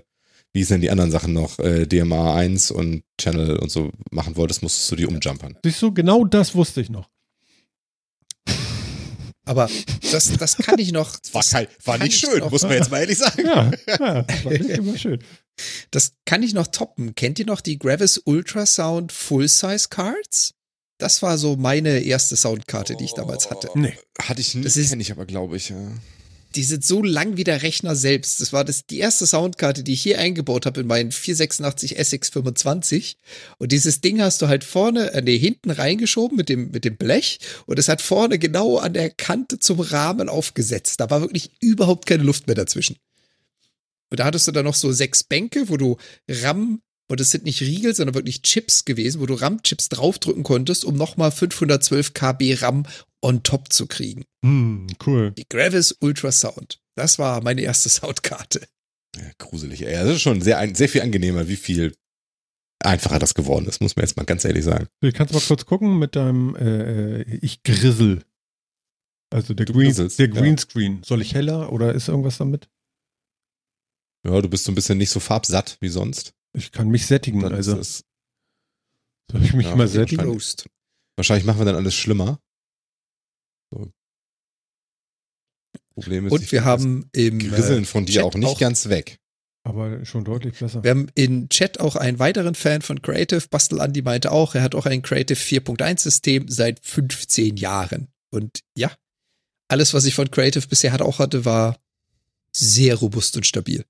wie 0.54 0.60
hießen 0.60 0.76
denn 0.76 0.82
die 0.82 0.92
anderen 0.92 1.12
Sachen 1.12 1.34
noch, 1.34 1.60
äh, 1.60 1.86
DMA 1.86 2.36
1 2.36 2.72
und 2.72 3.04
Channel 3.20 3.58
und 3.58 3.72
so 3.72 3.92
machen 4.12 4.36
wolltest, 4.36 4.62
musstest 4.64 4.92
du 4.92 4.96
die 4.96 5.06
umjumpern. 5.06 5.58
Siehst 5.64 5.82
du, 5.82 5.94
genau 5.94 6.26
das 6.26 6.56
wusste 6.56 6.82
ich 6.82 6.90
noch. 6.90 7.10
Aber 9.46 9.70
das, 10.12 10.32
das 10.38 10.58
kann 10.58 10.78
ich 10.78 10.92
noch. 10.92 11.18
War, 11.34 11.44
kein, 11.44 11.68
war 11.84 11.98
nicht 11.98 12.14
ich 12.14 12.20
schön, 12.20 12.44
muss 12.50 12.62
man 12.62 12.74
jetzt 12.74 12.92
mal 12.92 13.00
ehrlich 13.00 13.18
sagen. 13.18 13.46
Ja, 13.46 13.72
ja 13.88 14.22
das 14.22 14.46
war 14.46 14.52
nicht 14.52 14.70
immer 14.70 14.98
schön. 14.98 15.24
das 15.90 16.14
kann 16.26 16.44
ich 16.44 16.54
noch 16.54 16.68
toppen. 16.68 17.16
Kennt 17.16 17.40
ihr 17.40 17.46
noch 17.46 17.62
die 17.62 17.80
Gravis 17.80 18.20
Ultrasound 18.20 19.12
Full-Size 19.12 19.88
Cards? 19.90 20.54
Das 21.02 21.22
war 21.22 21.38
so 21.38 21.56
meine 21.56 22.00
erste 22.02 22.36
Soundkarte, 22.36 22.96
die 22.96 23.06
ich 23.06 23.14
damals 23.14 23.50
hatte. 23.50 23.70
Nee. 23.74 23.94
Hatte 24.20 24.42
ich 24.42 24.54
nicht, 24.56 24.66
Das 24.66 24.78
ist- 24.78 24.90
kenne 24.90 25.02
ich 25.02 25.12
aber, 25.12 25.26
glaube 25.26 25.58
ich. 25.58 25.70
Ja. 25.70 25.78
Die 26.56 26.64
sind 26.64 26.84
so 26.84 27.02
lang 27.02 27.38
wie 27.38 27.46
der 27.46 27.64
Rechner 27.64 27.96
selbst. 27.96 28.42
Das 28.42 28.52
war 28.52 28.66
das, 28.66 28.86
die 28.86 29.00
erste 29.00 29.26
Soundkarte, 29.26 29.84
die 29.84 29.94
ich 29.94 30.02
hier 30.04 30.20
eingebaut 30.20 30.66
habe 30.66 30.82
in 30.82 30.88
meinen 30.88 31.12
486 31.12 31.98
SX25. 31.98 33.16
Und 33.58 33.72
dieses 33.72 34.02
Ding 34.02 34.22
hast 34.22 34.42
du 34.42 34.48
halt 34.50 34.64
vorne, 34.66 35.12
äh, 35.14 35.22
nee, 35.22 35.38
hinten 35.40 35.72
reingeschoben 35.72 36.36
mit 36.38 36.50
dem, 36.50 36.70
mit 36.72 36.84
dem 36.86 36.98
Blech. 36.98 37.40
Und 37.68 37.80
es 37.80 37.88
hat 37.88 38.02
vorne 38.02 38.38
genau 38.38 38.78
an 38.78 38.94
der 38.94 39.10
Kante 39.10 39.60
zum 39.60 39.80
Rahmen 39.80 40.28
aufgesetzt. 40.30 41.00
Da 41.00 41.10
war 41.10 41.22
wirklich 41.22 41.52
überhaupt 41.62 42.06
keine 42.06 42.24
Luft 42.24 42.48
mehr 42.48 42.56
dazwischen. 42.56 42.98
Und 44.10 44.20
da 44.20 44.26
hattest 44.26 44.46
du 44.48 44.52
dann 44.52 44.66
noch 44.66 44.76
so 44.76 44.92
sechs 44.92 45.24
Bänke, 45.24 45.70
wo 45.70 45.78
du 45.78 45.96
RAM, 46.28 46.82
und 47.12 47.20
es 47.20 47.30
sind 47.30 47.44
nicht 47.44 47.60
Riegel, 47.60 47.94
sondern 47.94 48.16
wirklich 48.16 48.42
Chips 48.42 48.86
gewesen, 48.86 49.20
wo 49.20 49.26
du 49.26 49.34
RAM-Chips 49.34 49.90
draufdrücken 49.90 50.44
konntest, 50.44 50.86
um 50.86 50.96
nochmal 50.96 51.30
512 51.30 52.14
KB 52.14 52.54
RAM 52.62 52.86
on 53.22 53.44
top 53.44 53.74
zu 53.74 53.86
kriegen. 53.86 54.24
Hm, 54.46 54.88
cool. 55.06 55.32
Die 55.32 55.44
Gravis 55.48 55.92
Ultrasound. 56.00 56.80
Das 56.96 57.20
war 57.20 57.44
meine 57.44 57.62
erste 57.62 57.90
Soundkarte. 57.90 58.62
ja, 59.18 59.30
gruselig. 59.40 59.82
Ja, 59.82 60.06
das 60.06 60.16
ist 60.16 60.22
schon 60.22 60.42
sehr, 60.42 60.74
sehr 60.74 60.88
viel 60.88 61.02
angenehmer, 61.02 61.50
wie 61.50 61.58
viel 61.58 61.94
einfacher 62.80 63.20
das 63.20 63.34
geworden 63.34 63.66
ist, 63.66 63.82
muss 63.82 63.98
man 63.98 64.06
jetzt 64.06 64.16
mal 64.16 64.24
ganz 64.24 64.46
ehrlich 64.46 64.64
sagen. 64.64 64.88
Du 65.02 65.12
kannst 65.12 65.34
mal 65.34 65.42
kurz 65.42 65.66
gucken 65.66 66.00
mit 66.00 66.16
deinem 66.16 66.56
äh, 66.56 67.24
äh, 67.24 67.40
Ich 67.42 67.62
grissel. 67.62 68.24
Also 69.34 69.54
der, 69.54 69.66
Green, 69.66 69.88
grisselst, 69.88 70.18
der 70.18 70.30
ja. 70.30 70.34
Greenscreen. 70.34 71.04
Soll 71.04 71.22
ich 71.22 71.34
heller 71.34 71.74
oder 71.74 71.94
ist 71.94 72.08
irgendwas 72.08 72.38
damit? 72.38 72.70
Ja, 74.26 74.42
du 74.42 74.50
bist 74.50 74.64
so 74.64 74.72
ein 74.72 74.76
bisschen 74.76 74.98
nicht 74.98 75.10
so 75.10 75.20
farbsatt 75.20 75.78
wie 75.82 75.90
sonst. 75.90 76.34
Ich 76.54 76.72
kann 76.72 76.90
mich 76.90 77.06
sättigen. 77.08 77.40
Dann 77.42 77.54
also 77.54 77.78
es, 77.78 78.04
soll 79.32 79.44
ich 79.44 79.54
mich 79.54 79.68
Ja, 79.68 79.76
mal 79.76 79.88
sättigen? 79.88 80.18
wahrscheinlich. 80.26 80.66
Wahrscheinlich 81.18 81.46
machen 81.46 81.60
wir 81.60 81.66
dann 81.66 81.76
alles 81.76 81.94
schlimmer. 81.96 82.40
So. 83.72 83.92
Problem 85.94 86.26
ist, 86.28 86.32
Und 86.32 86.52
wir 86.52 86.64
haben 86.64 87.10
im 87.14 87.40
das 87.40 87.50
Grisseln 87.50 87.84
äh, 87.84 87.86
von 87.86 88.06
dir 88.06 88.14
Chat 88.16 88.24
auch 88.24 88.34
nicht 88.36 88.48
auch- 88.48 88.60
ganz 88.60 88.90
weg. 88.90 89.18
Aber 89.64 90.04
schon 90.06 90.26
deutlich 90.26 90.58
besser. 90.58 90.84
wir 90.84 90.90
haben 90.90 91.08
in 91.14 91.48
Chat 91.50 91.80
auch 91.80 91.96
einen 91.96 92.18
weiteren 92.18 92.56
Fan 92.56 92.82
von 92.82 93.00
Creative. 93.04 93.48
Bastel 93.48 93.80
Andi 93.80 94.02
meinte 94.02 94.32
auch, 94.32 94.56
er 94.56 94.64
hat 94.64 94.74
auch 94.74 94.88
ein 94.88 95.04
Creative 95.04 95.38
4.1 95.38 96.00
System 96.02 96.48
seit 96.48 96.84
15 96.84 97.58
Jahren. 97.58 98.08
Und 98.32 98.62
ja, 98.76 98.92
alles, 99.68 99.94
was 99.94 100.06
ich 100.06 100.16
von 100.16 100.32
Creative 100.32 100.66
bisher 100.68 100.92
hatte, 100.92 101.06
auch 101.06 101.20
hatte, 101.20 101.46
war 101.46 101.80
sehr 102.56 102.96
robust 102.96 103.36
und 103.38 103.46
stabil. 103.46 103.86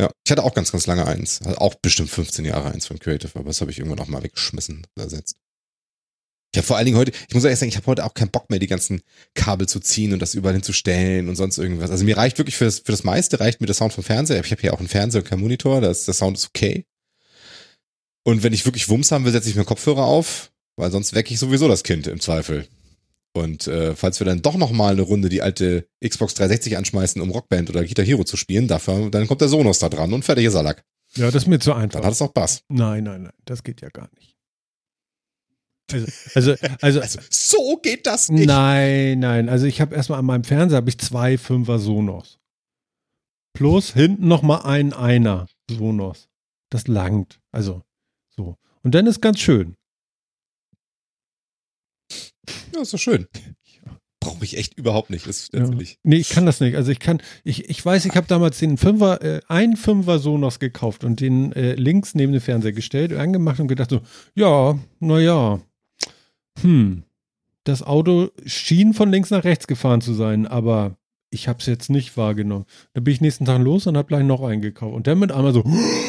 Ja, 0.00 0.10
ich 0.24 0.30
hatte 0.30 0.44
auch 0.44 0.54
ganz, 0.54 0.72
ganz 0.72 0.86
lange 0.86 1.06
eins. 1.06 1.40
Also 1.42 1.58
auch 1.58 1.74
bestimmt 1.76 2.10
15 2.10 2.44
Jahre 2.44 2.70
eins 2.70 2.86
von 2.86 2.98
Creative, 2.98 3.30
aber 3.34 3.48
das 3.48 3.60
habe 3.60 3.70
ich 3.70 3.78
irgendwann 3.78 4.00
auch 4.00 4.08
mal 4.08 4.22
weggeschmissen, 4.22 4.86
ersetzt. 4.96 5.36
Ich 6.52 6.58
habe 6.58 6.66
vor 6.66 6.76
allen 6.76 6.86
Dingen 6.86 6.96
heute, 6.96 7.12
ich 7.28 7.34
muss 7.34 7.44
ehrlich 7.44 7.58
sagen, 7.58 7.68
ich 7.68 7.76
habe 7.76 7.86
heute 7.86 8.04
auch 8.04 8.14
keinen 8.14 8.30
Bock 8.30 8.48
mehr, 8.48 8.58
die 8.58 8.66
ganzen 8.66 9.02
Kabel 9.34 9.68
zu 9.68 9.80
ziehen 9.80 10.12
und 10.12 10.20
das 10.20 10.34
überall 10.34 10.54
hinzustellen 10.54 11.28
und 11.28 11.36
sonst 11.36 11.58
irgendwas. 11.58 11.90
Also 11.90 12.04
mir 12.04 12.16
reicht 12.16 12.38
wirklich 12.38 12.56
für 12.56 12.64
das, 12.64 12.78
für 12.78 12.92
das 12.92 13.04
meiste, 13.04 13.40
reicht 13.40 13.60
mir 13.60 13.66
der 13.66 13.74
Sound 13.74 13.92
vom 13.92 14.04
Fernseher. 14.04 14.42
Ich 14.42 14.50
habe 14.50 14.60
hier 14.60 14.72
auch 14.72 14.78
einen 14.78 14.88
Fernseher 14.88 15.22
und 15.22 15.28
keinen 15.28 15.40
Monitor, 15.40 15.80
das, 15.80 16.04
der 16.04 16.14
Sound 16.14 16.38
ist 16.38 16.46
okay. 16.46 16.86
Und 18.24 18.42
wenn 18.42 18.52
ich 18.52 18.64
wirklich 18.64 18.88
Wumms 18.88 19.12
haben 19.12 19.24
will, 19.24 19.32
setze 19.32 19.50
ich 19.50 19.54
mir 19.54 19.64
Kopfhörer 19.64 20.04
auf, 20.04 20.50
weil 20.76 20.90
sonst 20.90 21.14
wecke 21.14 21.32
ich 21.32 21.38
sowieso 21.38 21.68
das 21.68 21.84
Kind 21.84 22.06
im 22.06 22.20
Zweifel. 22.20 22.66
Und 23.36 23.66
äh, 23.66 23.94
falls 23.94 24.20
wir 24.20 24.24
dann 24.24 24.42
doch 24.42 24.56
noch 24.56 24.72
mal 24.72 24.92
eine 24.92 25.02
Runde 25.02 25.28
die 25.28 25.42
alte 25.42 25.86
Xbox 26.04 26.34
360 26.34 26.76
anschmeißen, 26.76 27.20
um 27.22 27.30
Rockband 27.30 27.70
oder 27.70 27.84
Guitar 27.84 28.04
Hero 28.04 28.24
zu 28.24 28.36
spielen, 28.36 28.68
dafür, 28.68 29.10
dann 29.10 29.26
kommt 29.26 29.40
der 29.40 29.48
Sonos 29.48 29.78
da 29.78 29.88
dran 29.88 30.12
und 30.12 30.24
fertig 30.24 30.46
ist 30.46 30.54
Lack. 30.54 30.84
Ja, 31.14 31.26
das 31.30 31.44
ist 31.44 31.46
mir 31.46 31.58
zu 31.60 31.70
Dann 31.70 31.82
einfach. 31.82 32.04
hat 32.04 32.12
es 32.12 32.20
auch 32.22 32.32
Bass. 32.32 32.62
Nein, 32.68 33.04
nein, 33.04 33.22
nein. 33.24 33.32
Das 33.44 33.62
geht 33.62 33.80
ja 33.80 33.88
gar 33.90 34.08
nicht. 34.16 34.34
Also, 35.92 36.06
also, 36.34 36.54
also, 36.80 37.00
Also, 37.00 37.20
so 37.30 37.76
geht 37.76 38.06
das 38.06 38.28
nicht. 38.28 38.46
nein, 38.46 39.20
nein. 39.20 39.48
Also 39.48 39.66
ich 39.66 39.80
habe 39.80 39.94
erstmal 39.94 40.18
an 40.18 40.24
meinem 40.26 40.44
Fernseher 40.44 40.78
habe 40.78 40.88
ich 40.90 40.98
zwei 40.98 41.38
Fünfer 41.38 41.78
Sonos. 41.78 42.38
Plus 43.54 43.92
hinten 43.94 44.26
nochmal 44.28 44.62
ein 44.62 44.92
Einer 44.92 45.46
Sonos. 45.70 46.28
Das 46.70 46.88
langt. 46.88 47.40
Also 47.52 47.82
so. 48.36 48.56
Und 48.82 48.94
dann 48.94 49.06
ist 49.06 49.20
ganz 49.22 49.38
schön. 49.38 49.75
Ja, 52.74 52.82
ist 52.82 52.94
doch 52.94 52.98
schön. 52.98 53.26
Brauche 54.20 54.44
ich 54.44 54.56
echt 54.56 54.76
überhaupt 54.76 55.10
nicht. 55.10 55.26
Ist 55.26 55.52
Ja. 55.54 55.70
Nee, 56.02 56.16
ich 56.16 56.30
kann 56.30 56.46
das 56.46 56.60
nicht. 56.60 56.74
Also 56.74 56.90
ich 56.90 56.98
kann, 56.98 57.22
ich, 57.44 57.68
ich 57.70 57.84
weiß, 57.84 58.06
ich 58.06 58.16
habe 58.16 58.26
damals 58.26 58.58
den 58.58 58.76
Fünfer, 58.76 59.22
äh, 59.22 59.40
einen 59.46 59.76
Fünfer 59.76 60.18
Sonos 60.18 60.58
gekauft 60.58 61.04
und 61.04 61.20
den 61.20 61.52
äh, 61.52 61.74
links 61.74 62.14
neben 62.14 62.32
den 62.32 62.40
Fernseher 62.40 62.72
gestellt, 62.72 63.12
angemacht 63.12 63.60
und 63.60 63.68
gedacht 63.68 63.90
so, 63.90 64.00
ja, 64.34 64.76
naja, 64.98 65.60
hm, 66.60 67.04
das 67.64 67.82
Auto 67.82 68.30
schien 68.44 68.94
von 68.94 69.10
links 69.10 69.30
nach 69.30 69.44
rechts 69.44 69.66
gefahren 69.66 70.00
zu 70.00 70.14
sein, 70.14 70.46
aber 70.46 70.96
ich 71.30 71.48
habe 71.48 71.58
es 71.60 71.66
jetzt 71.66 71.90
nicht 71.90 72.16
wahrgenommen. 72.16 72.64
Dann 72.94 73.04
bin 73.04 73.12
ich 73.12 73.20
nächsten 73.20 73.44
Tag 73.44 73.60
los 73.60 73.86
und 73.86 73.96
habe 73.96 74.08
gleich 74.08 74.24
noch 74.24 74.42
einen 74.42 74.62
gekauft. 74.62 74.94
Und 74.94 75.06
dann 75.06 75.18
mit 75.18 75.32
einmal 75.32 75.52
so, 75.52 75.64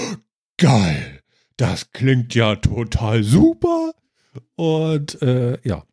geil, 0.58 1.22
das 1.58 1.92
klingt 1.92 2.36
ja 2.36 2.56
total 2.56 3.24
super. 3.24 3.94
Und 4.56 5.22
äh, 5.22 5.58
ja, 5.64 5.84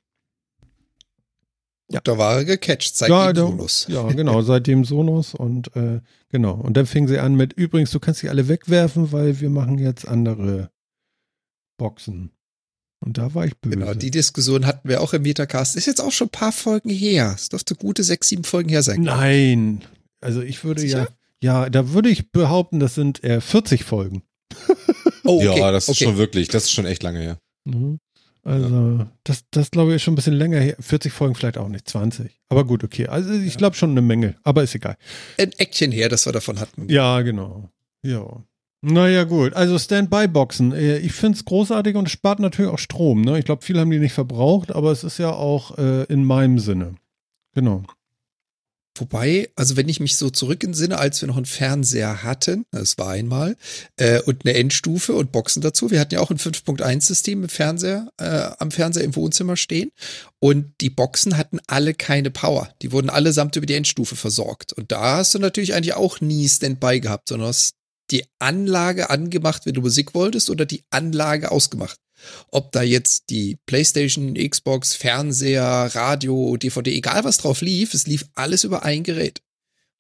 Ja. 1.95 2.01
Da 2.05 2.19
war 2.19 2.37
er 2.39 2.45
gecatcht, 2.45 2.97
seit 2.97 3.09
Ja, 3.09 3.33
dem 3.33 3.37
da- 3.37 3.47
Sonos. 3.47 3.87
Ja, 3.89 4.03
genau, 4.13 4.43
seitdem 4.43 4.85
Sonos 4.85 5.35
und 5.35 5.75
äh, 5.77 6.01
genau. 6.31 6.55
Und 6.55 6.77
dann 6.77 6.87
fing 6.87 7.07
sie 7.09 7.19
an 7.19 7.35
mit, 7.37 7.53
übrigens, 7.53 7.91
du 7.93 8.01
kannst 8.01 8.21
sie 8.21 8.29
alle 8.29 8.49
wegwerfen, 8.49 9.13
weil 9.13 9.41
wir 9.41 9.49
machen 9.51 9.79
jetzt 9.79 10.07
andere 10.07 10.71
Boxen. 11.79 12.31
Und 13.05 13.19
da 13.19 13.35
war 13.35 13.45
ich 13.47 13.57
böse. 13.59 13.77
Genau, 13.77 13.95
die 13.95 14.11
Diskussion 14.11 14.67
hatten 14.67 14.89
wir 14.89 15.03
auch 15.03 15.13
im 15.13 15.23
Metacast. 15.23 15.77
Ist 15.77 15.87
jetzt 15.87 16.01
auch 16.01 16.13
schon 16.13 16.29
ein 16.29 16.31
paar 16.31 16.53
Folgen 16.53 16.89
her. 16.89 17.33
Es 17.37 17.49
dürfte 17.51 17.75
gute 17.75 18.03
sechs, 18.03 18.29
sieben 18.29 18.45
Folgen 18.45 18.71
her 18.71 18.83
sein. 18.83 19.03
Nein. 19.03 19.83
Also 20.21 20.41
ich 20.41 20.65
würde 20.65 20.81
Sicher? 20.81 21.09
ja, 21.43 21.65
ja, 21.65 21.71
da 21.71 21.91
würde 21.93 22.09
ich 22.09 22.33
behaupten, 22.33 22.81
das 22.81 22.95
sind 22.95 23.23
äh, 23.23 23.41
40 23.43 23.85
Folgen. 23.85 24.23
Oh, 25.25 25.37
okay, 25.37 25.59
ja, 25.59 25.71
das 25.71 25.85
ist 25.85 25.97
okay. 25.97 26.05
schon 26.05 26.17
wirklich, 26.17 26.49
das 26.49 26.65
ist 26.65 26.71
schon 26.71 26.87
echt 26.87 27.03
lange 27.03 27.21
her. 27.21 27.39
Mhm. 27.65 27.99
Also, 28.45 29.07
das, 29.25 29.45
das 29.51 29.71
glaube 29.71 29.91
ich 29.91 29.97
ist 29.97 30.03
schon 30.03 30.13
ein 30.13 30.17
bisschen 30.17 30.35
länger 30.35 30.61
her. 30.61 30.77
40 30.79 31.13
Folgen 31.13 31.35
vielleicht 31.35 31.57
auch 31.59 31.69
nicht, 31.69 31.89
20. 31.89 32.31
Aber 32.51 32.65
gut, 32.65 32.85
okay. 32.85 33.07
Also 33.07 33.33
ich 33.33 33.57
glaube 33.57 33.75
schon 33.75 33.91
eine 33.93 34.03
Menge, 34.03 34.37
aber 34.45 34.63
ist 34.63 34.75
egal. 34.75 34.97
ein 35.39 35.53
Eckchen 35.53 35.91
her, 35.93 36.09
das 36.11 36.27
wir 36.27 36.33
davon 36.33 36.61
hatten. 36.61 36.89
Ja, 36.89 37.23
genau. 37.23 37.71
Ja. 38.03 38.43
Naja, 38.83 39.25
gut. 39.25 39.55
Also 39.55 39.79
Standby-Boxen. 39.79 40.73
Äh, 40.73 40.99
Ich 40.99 41.13
finde 41.13 41.37
es 41.39 41.45
großartig 41.47 41.97
und 41.97 42.11
spart 42.11 42.39
natürlich 42.39 42.71
auch 42.71 42.79
Strom. 42.79 43.23
Ne? 43.23 43.39
Ich 43.39 43.47
glaube, 43.47 43.63
viele 43.65 43.81
haben 43.81 43.91
die 43.91 43.99
nicht 43.99 44.13
verbraucht, 44.13 44.73
aber 44.73 44.93
es 44.93 45.05
ist 45.05 45.17
ja 45.17 45.31
auch 45.33 45.79
äh, 45.79 46.05
in 46.05 46.23
meinem 46.25 46.59
Sinne. 46.59 46.97
Genau. 47.55 47.83
Wobei, 48.97 49.51
also 49.57 49.77
wenn 49.77 49.89
ich 49.89 49.99
mich 49.99 50.17
so 50.17 50.31
zurück 50.31 50.63
entsinne, 50.63 50.99
als 50.99 51.21
wir 51.21 51.27
noch 51.27 51.37
einen 51.37 51.47
Fernseher 51.47 52.23
hatten, 52.23 52.65
das 52.71 52.97
war 52.97 53.11
einmal, 53.11 53.57
äh, 53.97 54.21
und 54.23 54.45
eine 54.45 54.55
Endstufe 54.55 55.15
und 55.15 55.33
Boxen 55.33 55.63
dazu. 55.63 55.91
Wir 55.91 55.99
hatten 55.99 56.15
ja 56.15 56.21
auch 56.21 56.31
ein 56.31 56.39
5.1-System 56.39 57.43
im 57.43 57.49
Fernseher, 57.49 58.09
äh, 58.19 58.51
am 58.59 58.71
Fernseher 58.71 59.03
im 59.05 59.17
Wohnzimmer 59.17 59.57
stehen. 59.57 59.91
Und 60.39 60.75
die 60.81 60.91
Boxen 60.91 61.37
hatten 61.37 61.59
alle 61.67 61.95
keine 61.95 62.31
Power. 62.31 62.73
Die 62.83 62.93
wurden 62.93 63.11
allesamt 63.11 63.57
über 63.57 63.67
die 63.67 63.75
Endstufe 63.75 64.15
versorgt. 64.15 64.73
Und 64.73 64.93
da 64.93 65.17
hast 65.17 65.35
du 65.35 65.41
natürlich 65.41 65.75
eigentlich 65.75 65.95
auch 65.95 66.21
nie 66.21 66.49
Standby 66.49 67.01
gehabt, 67.01 67.29
sondern 67.29 67.49
hast 67.49 67.75
die 68.11 68.25
Anlage 68.39 69.11
angemacht, 69.11 69.67
wenn 69.67 69.75
du 69.75 69.81
Musik 69.81 70.15
wolltest, 70.15 70.51
oder 70.51 70.67
die 70.67 70.85
Anlage 70.91 71.51
ausgemacht. 71.51 71.99
Ob 72.49 72.73
da 72.73 72.83
jetzt 72.83 73.31
die 73.31 73.59
PlayStation, 73.67 74.35
Xbox, 74.35 74.95
Fernseher, 74.95 75.91
Radio, 75.95 76.57
DVD, 76.57 76.93
egal 76.93 77.25
was 77.25 77.39
drauf 77.39 77.61
lief, 77.61 77.95
es 77.95 78.07
lief 78.07 78.27
alles 78.35 78.65
über 78.65 78.85
ein 78.85 79.03
Gerät. 79.03 79.43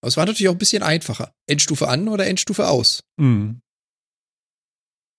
Aber 0.01 0.09
es 0.09 0.16
war 0.16 0.27
natürlich 0.27 0.49
auch 0.49 0.55
ein 0.55 0.59
bisschen 0.59 0.83
einfacher. 0.83 1.35
Endstufe 1.47 1.89
an 1.89 2.09
oder 2.09 2.27
Endstufe 2.27 2.68
aus. 2.68 3.05
Mhm. 3.16 3.62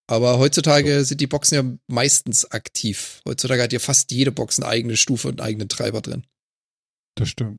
Aber 0.07 0.37
heutzutage 0.37 1.03
sind 1.03 1.19
die 1.21 1.27
Boxen 1.27 1.55
ja 1.55 1.77
meistens 1.87 2.45
aktiv. 2.51 3.21
Heutzutage 3.27 3.63
hat 3.63 3.73
ja 3.73 3.79
fast 3.79 4.11
jede 4.11 4.31
Box 4.31 4.59
eine 4.59 4.67
eigene 4.67 4.97
Stufe 4.97 5.27
und 5.27 5.41
einen 5.41 5.47
eigenen 5.47 5.69
Treiber 5.69 6.01
drin. 6.01 6.27
Das 7.15 7.29
stimmt. 7.29 7.57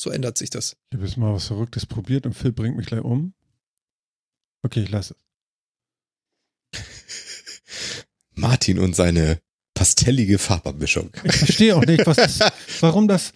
So 0.00 0.10
ändert 0.10 0.38
sich 0.38 0.50
das. 0.50 0.76
Ich 0.90 0.96
habe 0.96 1.06
jetzt 1.06 1.16
mal 1.16 1.32
was 1.32 1.46
Verrücktes 1.46 1.86
probiert 1.86 2.26
und 2.26 2.34
Phil 2.34 2.52
bringt 2.52 2.76
mich 2.76 2.86
gleich 2.86 3.02
um. 3.02 3.34
Okay, 4.64 4.82
ich 4.82 4.90
lasse 4.90 5.16
es. 6.74 6.78
Martin 8.34 8.78
und 8.78 8.96
seine 8.96 9.38
pastellige 9.74 10.38
Farbabmischung. 10.38 11.10
Ich 11.24 11.36
verstehe 11.36 11.76
auch 11.76 11.84
nicht, 11.84 12.06
was 12.06 12.16
das, 12.16 12.38
warum 12.80 13.08
das, 13.08 13.32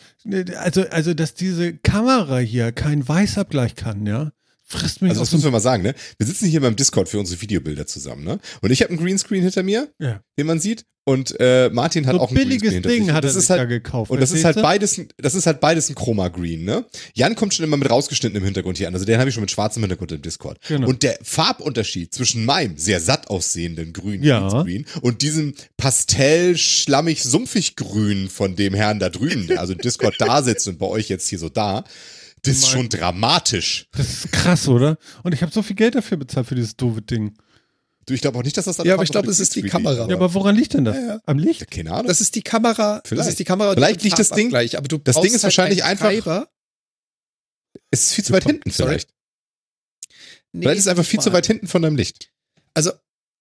also, 0.56 0.82
also, 0.90 1.14
dass 1.14 1.34
diese 1.34 1.76
Kamera 1.78 2.38
hier 2.38 2.72
keinen 2.72 3.06
Weißabgleich 3.06 3.74
kann, 3.74 4.06
ja? 4.06 4.32
Frisst 4.68 5.00
mich 5.00 5.10
Also 5.10 5.22
das 5.22 5.30
müssen 5.32 5.44
wir 5.44 5.50
mal 5.52 5.60
sagen, 5.60 5.82
ne? 5.84 5.94
Wir 6.18 6.26
sitzen 6.26 6.46
hier 6.48 6.60
beim 6.60 6.74
Discord 6.74 7.08
für 7.08 7.20
unsere 7.20 7.40
Videobilder 7.40 7.86
zusammen, 7.86 8.24
ne? 8.24 8.40
Und 8.62 8.70
ich 8.72 8.82
habe 8.82 8.90
einen 8.90 8.98
Greenscreen 8.98 9.42
hinter 9.42 9.62
mir, 9.62 9.88
ja. 10.00 10.20
den 10.38 10.46
man 10.46 10.58
sieht, 10.58 10.84
und 11.08 11.38
äh, 11.38 11.70
Martin 11.72 12.04
hat 12.08 12.14
So 12.16 12.20
auch 12.20 12.30
einen 12.30 12.34
billiges 12.36 12.62
Greenscreen 12.62 12.72
hinter 12.82 12.88
Ding 12.88 13.04
sich. 13.04 13.14
hat 13.14 13.24
er 13.24 13.30
sich 13.30 13.48
halt, 13.48 13.60
da 13.60 13.64
gekauft. 13.66 14.10
Und 14.10 14.20
das 14.20 14.32
ist 14.32 14.44
halt 14.44 14.56
beides, 14.60 14.98
ein- 14.98 15.06
das 15.18 15.36
ist 15.36 15.46
halt 15.46 15.60
beides 15.60 15.88
ein 15.88 15.94
Chroma 15.94 16.26
Green, 16.26 16.64
ne? 16.64 16.84
Jan 17.14 17.36
kommt 17.36 17.54
schon 17.54 17.64
immer 17.64 17.76
mit 17.76 17.88
rausgeschnittenem 17.88 18.42
Hintergrund 18.42 18.76
hier 18.78 18.88
an. 18.88 18.94
Also 18.94 19.06
den 19.06 19.16
habe 19.20 19.28
ich 19.28 19.34
schon 19.34 19.42
mit 19.42 19.52
schwarzem 19.52 19.84
Hintergrund 19.84 20.10
im 20.10 20.20
Discord. 20.22 20.58
Genau. 20.66 20.88
Und 20.88 21.04
der 21.04 21.16
Farbunterschied 21.22 22.12
zwischen 22.12 22.44
meinem 22.44 22.76
sehr 22.76 22.98
satt 22.98 23.28
aussehenden 23.30 23.92
grünen 23.92 24.24
Ja. 24.24 24.40
Greenscreen 24.48 24.84
und 25.00 25.22
diesem 25.22 25.54
pastell 25.76 26.56
schlammig 26.56 27.22
sumpfig 27.22 27.76
grün 27.76 28.28
von 28.28 28.56
dem 28.56 28.74
Herrn 28.74 28.98
da 28.98 29.08
drüben, 29.08 29.46
der 29.46 29.60
also 29.60 29.74
im 29.74 29.78
Discord 29.78 30.16
da 30.18 30.42
sitzt 30.42 30.66
und 30.66 30.78
bei 30.80 30.86
euch 30.86 31.08
jetzt 31.08 31.28
hier 31.28 31.38
so 31.38 31.48
da, 31.48 31.84
das 32.46 32.56
ist 32.58 32.68
schon 32.68 32.88
dramatisch. 32.88 33.86
Das 33.92 34.08
ist 34.24 34.32
krass, 34.32 34.68
oder? 34.68 34.98
Und 35.22 35.32
ich 35.34 35.42
habe 35.42 35.52
so 35.52 35.62
viel 35.62 35.76
Geld 35.76 35.94
dafür 35.94 36.16
bezahlt 36.16 36.46
für 36.46 36.54
dieses 36.54 36.76
doofe 36.76 37.02
Ding. 37.02 37.36
Du, 38.06 38.14
ich 38.14 38.20
glaube 38.20 38.38
auch 38.38 38.42
nicht, 38.44 38.56
dass 38.56 38.66
das 38.66 38.76
dann 38.76 38.86
Ja, 38.86 38.94
aber 38.94 39.02
ich 39.02 39.10
glaube, 39.10 39.28
es 39.30 39.40
ist 39.40 39.54
die 39.56 39.62
Kamera. 39.62 40.08
Ja, 40.08 40.14
aber 40.14 40.32
woran 40.34 40.54
liegt 40.54 40.74
denn 40.74 40.84
das? 40.84 40.96
Ja, 40.96 41.06
ja. 41.06 41.20
Am 41.26 41.38
Licht? 41.38 41.68
keine 41.70 41.90
Ahnung. 41.92 42.06
Das 42.06 42.20
ist 42.20 42.34
die 42.36 42.42
Kamera. 42.42 43.00
Das 43.00 43.08
Vielleicht. 43.08 43.28
ist 43.30 43.38
die 43.40 43.44
Kamera. 43.44 43.74
Vielleicht 43.74 44.02
liegt 44.04 44.18
das 44.18 44.28
Ding- 44.28 44.50
Farbabgleich, 44.50 44.78
aber 44.78 44.86
du 44.88 44.98
das 44.98 45.16
Ding 45.16 45.24
ist 45.26 45.32
halt 45.34 45.42
wahrscheinlich 45.44 45.82
einfach- 45.84 46.06
Treiber. 46.08 46.48
es 47.90 48.04
ist 48.04 48.12
viel 48.14 48.24
zu 48.24 48.32
weit 48.32 48.44
hinten 48.44 48.70
Sorry. 48.70 48.90
vielleicht. 48.90 49.08
Nee, 50.52 50.62
Vielleicht 50.62 50.78
ist 50.78 50.84
es 50.84 50.88
einfach 50.88 51.04
viel 51.04 51.20
zu 51.20 51.32
weit 51.32 51.46
hinten 51.46 51.66
von 51.66 51.82
deinem 51.82 51.96
Licht. 51.96 52.30
Also 52.74 52.92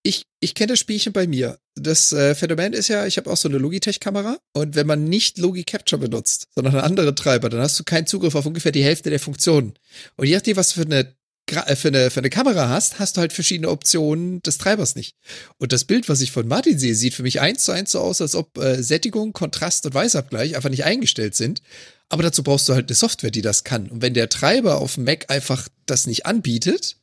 ich, 0.06 0.28
ich 0.40 0.54
kenne 0.54 0.74
das 0.74 0.80
Spielchen 0.80 1.14
bei 1.14 1.26
mir. 1.26 1.58
Das 1.74 2.14
äh, 2.14 2.36
Phänomen 2.36 2.74
ist 2.74 2.90
ja, 2.90 3.08
ich 3.08 3.18
habe 3.18 3.30
auch 3.32 3.38
so 3.38 3.50
eine 3.50 3.58
Logitech-Kamera 3.58 4.38
und 4.54 4.76
wenn 4.76 4.86
man 4.86 5.06
nicht 5.06 5.40
Logi 5.40 5.64
Capture 5.64 6.00
benutzt, 6.00 6.48
sondern 6.54 6.76
einen 6.76 6.84
anderen 6.84 7.16
Treiber, 7.16 7.50
dann 7.50 7.60
hast 7.60 7.80
du 7.80 7.84
keinen 7.84 8.06
Zugriff 8.06 8.36
auf 8.36 8.46
ungefähr 8.46 8.72
die 8.72 8.84
Hälfte 8.84 9.10
der 9.10 9.20
Funktionen. 9.20 9.74
Und 10.16 10.28
je 10.28 10.36
nachdem, 10.36 10.58
was 10.58 10.74
für 10.74 10.84
eine, 10.84 11.16
äh, 11.50 11.76
für 11.76 11.88
eine, 11.88 12.12
für 12.12 12.20
eine 12.20 12.30
Kamera 12.30 12.70
hast, 12.70 13.00
hast 13.00 13.18
du 13.18 13.22
halt 13.22 13.34
verschiedene 13.34 13.70
Optionen 13.70 14.44
des 14.44 14.60
Treibers 14.60 14.94
nicht. 14.96 15.16
Und 15.58 15.74
das 15.74 15.86
Bild, 15.86 16.08
was 16.08 16.22
ich 16.22 16.32
von 16.32 16.48
Martin 16.48 16.78
sehe, 16.78 16.94
sieht 16.94 17.16
für 17.16 17.24
mich 17.24 17.42
eins 17.42 17.64
zu 17.64 17.72
eins 17.72 17.92
so 17.92 18.00
aus, 18.00 18.22
als 18.22 18.36
ob 18.36 18.60
äh, 18.60 18.84
Sättigung, 18.84 19.34
Kontrast 19.34 19.88
und 19.88 19.96
Weißabgleich 19.96 20.56
einfach 20.56 20.70
nicht 20.70 20.86
eingestellt 20.86 21.34
sind. 21.34 21.64
Aber 22.10 22.22
dazu 22.22 22.44
brauchst 22.44 22.70
du 22.70 22.74
halt 22.76 22.90
eine 22.90 22.96
Software, 22.96 23.32
die 23.32 23.42
das 23.42 23.64
kann. 23.64 23.90
Und 23.90 24.04
wenn 24.04 24.14
der 24.14 24.30
Treiber 24.30 24.78
auf 24.78 24.98
Mac 24.98 25.32
einfach 25.32 25.68
das 25.88 26.06
nicht 26.06 26.28
anbietet, 26.28 26.98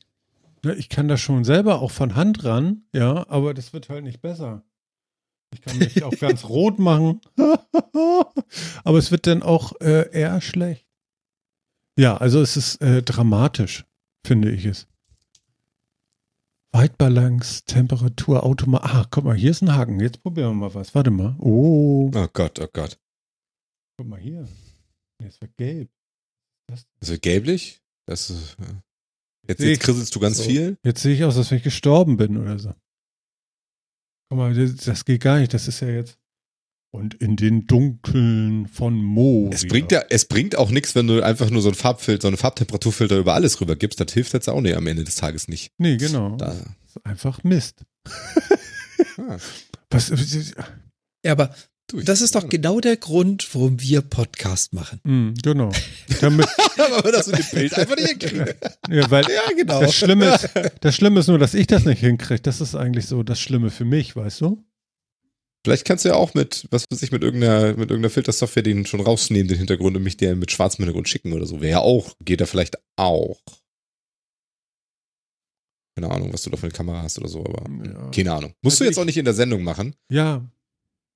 ich 0.65 0.89
kann 0.89 1.09
das 1.09 1.21
schon 1.21 1.45
selber 1.45 1.81
auch 1.81 1.91
von 1.91 2.15
Hand 2.15 2.45
ran, 2.45 2.85
ja, 2.93 3.29
aber 3.29 3.53
das 3.55 3.73
wird 3.73 3.89
halt 3.89 4.05
nicht 4.05 4.21
besser. 4.21 4.65
Ich 5.53 5.61
kann 5.61 5.79
mich 5.79 6.03
auch 6.03 6.13
ganz 6.21 6.45
rot 6.49 6.79
machen. 6.79 7.21
aber 8.85 8.99
es 8.99 9.11
wird 9.11 9.27
dann 9.27 9.43
auch 9.43 9.73
äh, 9.81 10.11
eher 10.13 10.41
schlecht. 10.41 10.87
Ja, 11.99 12.17
also 12.17 12.41
es 12.41 12.57
ist 12.57 12.81
äh, 12.81 13.03
dramatisch, 13.03 13.85
finde 14.25 14.51
ich 14.51 14.65
es. 14.65 14.87
Weitbalance, 16.75 17.65
Temperatur, 17.67 18.45
Automat. 18.45 18.83
Ah, 18.85 19.07
guck 19.11 19.25
mal, 19.25 19.37
hier 19.37 19.51
ist 19.51 19.61
ein 19.61 19.75
Haken. 19.75 20.01
Jetzt 20.01 20.23
probieren 20.23 20.53
wir 20.53 20.69
mal 20.69 20.75
was. 20.75 20.95
Warte 20.95 21.11
mal. 21.11 21.37
Oh, 21.39 22.11
Oh 22.15 22.29
Gott, 22.33 22.59
oh 22.61 22.69
Gott. 22.73 22.99
guck 23.99 24.07
mal 24.07 24.19
hier. 24.19 24.49
Jetzt 25.21 25.41
wird 25.43 25.55
gelb. 25.59 25.91
Das 26.69 26.87
wird 27.11 27.21
gelblich. 27.21 27.83
Das 28.07 28.31
ist, 28.31 28.57
jetzt, 29.49 29.61
jetzt 29.61 29.81
krisselst 29.81 30.15
du 30.15 30.21
ganz 30.21 30.39
So. 30.39 30.45
viel. 30.45 30.77
Jetzt 30.85 31.03
sehe 31.03 31.15
ich 31.15 31.25
aus, 31.25 31.37
als 31.37 31.51
wenn 31.51 31.59
ich 31.59 31.65
gestorben 31.65 32.17
bin 32.17 32.37
oder 32.37 32.59
so. 32.59 32.75
Guck 34.29 34.39
mal, 34.39 34.55
das, 34.55 34.77
das 34.77 35.05
geht 35.05 35.21
gar 35.23 35.39
nicht. 35.39 35.53
Das 35.53 35.69
ist 35.69 35.81
ja 35.81 35.89
jetzt. 35.89 36.19
Und 36.95 37.15
in 37.15 37.37
den 37.37 37.67
Dunkeln 37.67 38.67
von 38.67 38.95
Mo. 39.03 39.49
Es 39.53 39.67
bringt 39.67 39.93
ja, 39.93 40.03
es 40.11 40.27
bringt 40.27 40.57
auch 40.57 40.71
nichts, 40.71 40.95
wenn 40.95 41.07
du 41.07 41.23
einfach 41.23 41.49
nur 41.49 41.63
so 41.63 41.69
einen 41.69 41.75
Farbfilter, 41.75 42.23
so 42.23 42.29
einen 42.29 42.37
Farbtemperaturfilter 42.37 43.17
über 43.19 43.33
alles 43.33 43.61
rüber 43.63 43.77
gibst. 43.77 43.99
Das 43.99 44.13
hilft 44.13 44.35
jetzt 44.35 44.49
auch 44.49 44.61
nicht 44.61 44.77
am 44.77 44.87
Ende 44.87 45.03
des 45.03 45.17
Tages 45.17 45.49
nicht. 45.49 45.73
Nee, 45.79 45.97
genau. 45.97 46.37
Da, 46.37 46.49
Das 46.49 46.97
ist 46.97 47.07
einfach 47.07 47.43
Mist. 47.45 47.85
ah, 49.17 49.39
Was, 49.91 50.11
ja, 51.25 51.33
aber 51.33 51.55
du, 51.93 51.99
ich- 51.99 52.05
das 52.05 52.21
ist 52.21 52.35
doch 52.35 52.49
genau 52.49 52.81
der 52.81 52.97
Grund, 52.97 53.49
warum 53.55 53.81
wir 53.81 54.01
Podcast 54.03 54.73
machen. 54.73 55.01
Hm, 55.05 55.35
genau. 55.43 55.71
Damit, 56.21 56.47
Aber 56.97 57.13
das 57.13 57.27
mit 57.29 57.39
dem 57.39 57.59
Bild 57.59 57.75
einfach 57.75 57.97
nicht 57.97 58.09
hinkriegen. 58.09 58.55
ja, 58.91 59.11
weil 59.11 59.25
Ja, 59.25 59.53
genau. 59.57 59.81
das 59.81 59.95
Schlimme, 59.95 60.35
ist, 60.35 60.49
das 60.81 60.95
Schlimme 60.95 61.21
ist 61.21 61.29
nur, 61.29 61.39
dass 61.39 61.55
ich 61.55 61.67
das 61.67 61.85
nicht 61.85 62.01
hinkriege. 62.01 62.41
Das 62.43 62.61
ist 62.61 62.75
eigentlich 62.75 63.07
so 63.07 63.23
das 63.23 63.39
Schlimme 63.41 63.71
für 63.71 63.85
mich, 63.85 64.17
weißt 64.17 64.41
du? 64.41 64.65
Vielleicht 65.65 65.85
kannst 65.85 66.05
du 66.05 66.09
ja 66.09 66.17
auch 66.17 66.35
mit, 66.35 66.67
was 66.71 66.85
weiß 66.91 67.03
ich, 67.03 67.13
mit 67.13 67.23
irgendeiner, 67.23 67.69
mit 67.69 67.91
irgendeiner 67.91 68.11
Filtersoftware 68.11 68.65
den 68.65 68.85
schon 68.85 69.01
rausnehmen, 69.01 69.47
den 69.47 69.59
Hintergrund 69.59 69.97
und 69.97 70.03
mich 70.03 70.17
der 70.17 70.35
mit 70.35 70.51
schwarzem 70.51 70.83
Hintergrund 70.85 71.09
schicken 71.09 71.33
oder 71.33 71.47
so. 71.47 71.61
Wäre 71.61 71.71
ja 71.71 71.79
auch, 71.81 72.15
geht 72.25 72.41
da 72.41 72.47
vielleicht 72.47 72.79
auch. 72.97 73.39
Keine 75.95 76.11
Ahnung, 76.11 76.33
was 76.33 76.43
du 76.43 76.51
da 76.51 76.57
für 76.57 76.65
eine 76.65 76.73
Kamera 76.73 77.03
hast 77.03 77.19
oder 77.19 77.29
so, 77.29 77.45
aber 77.45 77.65
Ja. 77.85 78.11
keine 78.11 78.33
Ahnung. 78.33 78.55
Musst 78.63 78.81
du 78.81 78.85
Also 78.85 78.91
jetzt 78.91 78.99
auch 78.99 79.05
nicht 79.05 79.19
in 79.19 79.25
der 79.25 79.35
Sendung 79.35 79.63
machen, 79.63 79.95
Ja. 80.11 80.45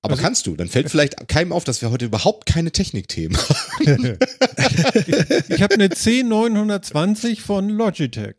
Aber 0.02 0.12
Also- 0.12 0.22
kannst 0.22 0.46
du. 0.46 0.56
Dann 0.56 0.68
fällt 0.68 0.90
vielleicht 0.90 1.28
keinem 1.28 1.52
auf, 1.52 1.64
dass 1.64 1.82
wir 1.82 1.90
heute 1.90 2.04
überhaupt 2.04 2.46
keine 2.46 2.70
Technikthemen 2.72 3.36
haben. 3.36 4.18
ich 5.06 5.50
ich 5.50 5.62
habe 5.62 5.74
eine 5.74 5.88
C920 5.88 7.40
von 7.40 7.68
Logitech. 7.68 8.36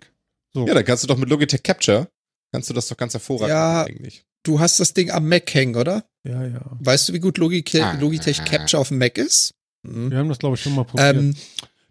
So. 0.53 0.65
Ja, 0.67 0.73
dann 0.73 0.85
kannst 0.85 1.03
du 1.03 1.07
doch 1.07 1.17
mit 1.17 1.29
Logitech 1.29 1.61
Capture, 1.63 2.07
kannst 2.51 2.69
du 2.69 2.73
das 2.73 2.87
doch 2.87 2.97
ganz 2.97 3.13
hervorragend 3.13 3.49
Ja. 3.49 3.73
machen 3.83 3.95
eigentlich. 3.97 4.23
Du 4.43 4.59
hast 4.59 4.79
das 4.79 4.93
Ding 4.93 5.11
am 5.11 5.27
Mac 5.27 5.53
hängen, 5.53 5.75
oder? 5.75 6.05
ja, 6.23 6.45
ja. 6.45 6.61
Weißt 6.79 7.09
du, 7.09 7.13
wie 7.13 7.19
gut 7.19 7.37
Logik 7.37 7.73
Ah. 7.75 7.97
Logitech 7.99 8.43
Capture 8.45 8.79
auf 8.79 8.87
dem 8.89 8.97
Mac 8.97 9.17
ist? 9.17 9.53
Mhm. 9.83 10.09
Wir 10.11 10.17
haben 10.19 10.29
das, 10.29 10.39
glaube 10.39 10.55
ich, 10.55 10.61
schon 10.61 10.73
mal 10.75 10.83
probiert. 10.85 11.15
Ähm, 11.15 11.35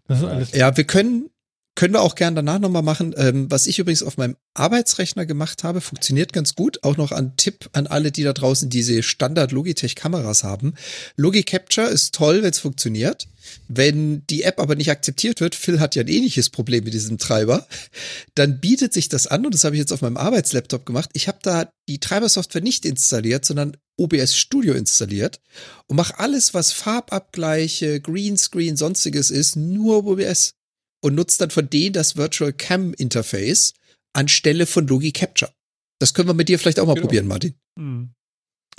das 0.07 0.19
ist 0.19 0.25
alles. 0.25 0.51
ja, 0.53 0.75
wir 0.75 0.83
können, 0.85 1.29
können 1.77 1.93
wir 1.93 2.01
auch 2.01 2.15
gern 2.15 2.35
danach 2.35 2.57
nochmal 2.57 2.81
machen. 2.81 3.13
Ähm, 3.17 3.49
was 3.51 3.67
ich 3.67 3.77
übrigens 3.77 4.01
auf 4.01 4.17
meinem 4.17 4.35
Arbeitsrechner 4.55 5.27
gemacht 5.27 5.63
habe, 5.63 5.79
funktioniert 5.79 6.33
ganz 6.33 6.55
gut. 6.55 6.83
Auch 6.83 6.97
noch 6.97 7.11
ein 7.11 7.37
Tipp 7.37 7.69
an 7.71 7.85
alle, 7.85 8.11
die 8.11 8.23
da 8.23 8.33
draußen 8.33 8.69
diese 8.69 9.03
Standard 9.03 9.51
Logitech 9.51 9.95
Kameras 9.95 10.43
haben. 10.43 10.73
Logi 11.17 11.43
Capture 11.43 11.87
ist 11.87 12.15
toll, 12.15 12.41
wenn 12.41 12.49
es 12.49 12.57
funktioniert. 12.57 13.27
Wenn 13.67 14.25
die 14.25 14.41
App 14.41 14.59
aber 14.59 14.75
nicht 14.75 14.89
akzeptiert 14.89 15.39
wird, 15.39 15.53
Phil 15.53 15.79
hat 15.79 15.95
ja 15.95 16.01
ein 16.01 16.07
ähnliches 16.07 16.49
Problem 16.49 16.83
mit 16.83 16.95
diesem 16.95 17.19
Treiber, 17.19 17.67
dann 18.35 18.59
bietet 18.59 18.91
sich 18.91 19.07
das 19.07 19.27
an, 19.27 19.45
und 19.45 19.53
das 19.53 19.63
habe 19.63 19.75
ich 19.75 19.79
jetzt 19.79 19.93
auf 19.93 20.01
meinem 20.01 20.17
Arbeitslaptop 20.17 20.85
gemacht. 20.85 21.11
Ich 21.13 21.27
habe 21.27 21.37
da 21.43 21.69
die 21.87 21.99
Treibersoftware 21.99 22.63
nicht 22.63 22.85
installiert, 22.85 23.45
sondern 23.45 23.77
OBS 23.97 24.35
Studio 24.35 24.73
installiert 24.73 25.39
und 25.85 25.95
mache 25.95 26.19
alles, 26.19 26.53
was 26.53 26.71
Farbabgleiche, 26.71 28.01
Greenscreen, 28.01 28.75
sonstiges 28.75 29.31
ist, 29.31 29.55
nur 29.55 30.05
OBS 30.05 30.56
und 31.03 31.15
nutze 31.15 31.39
dann 31.39 31.49
von 31.51 31.69
denen 31.69 31.93
das 31.93 32.15
Virtual 32.15 32.53
Cam 32.53 32.93
Interface 32.93 33.73
anstelle 34.13 34.65
von 34.65 34.87
Logi 34.87 35.11
Capture. 35.11 35.51
Das 35.99 36.13
können 36.13 36.29
wir 36.29 36.33
mit 36.33 36.49
dir 36.49 36.59
vielleicht 36.59 36.79
auch 36.79 36.87
mal 36.87 36.93
Genau. 36.93 37.05
probieren, 37.05 37.27
Martin. 37.27 37.55
Hm. 37.79 38.11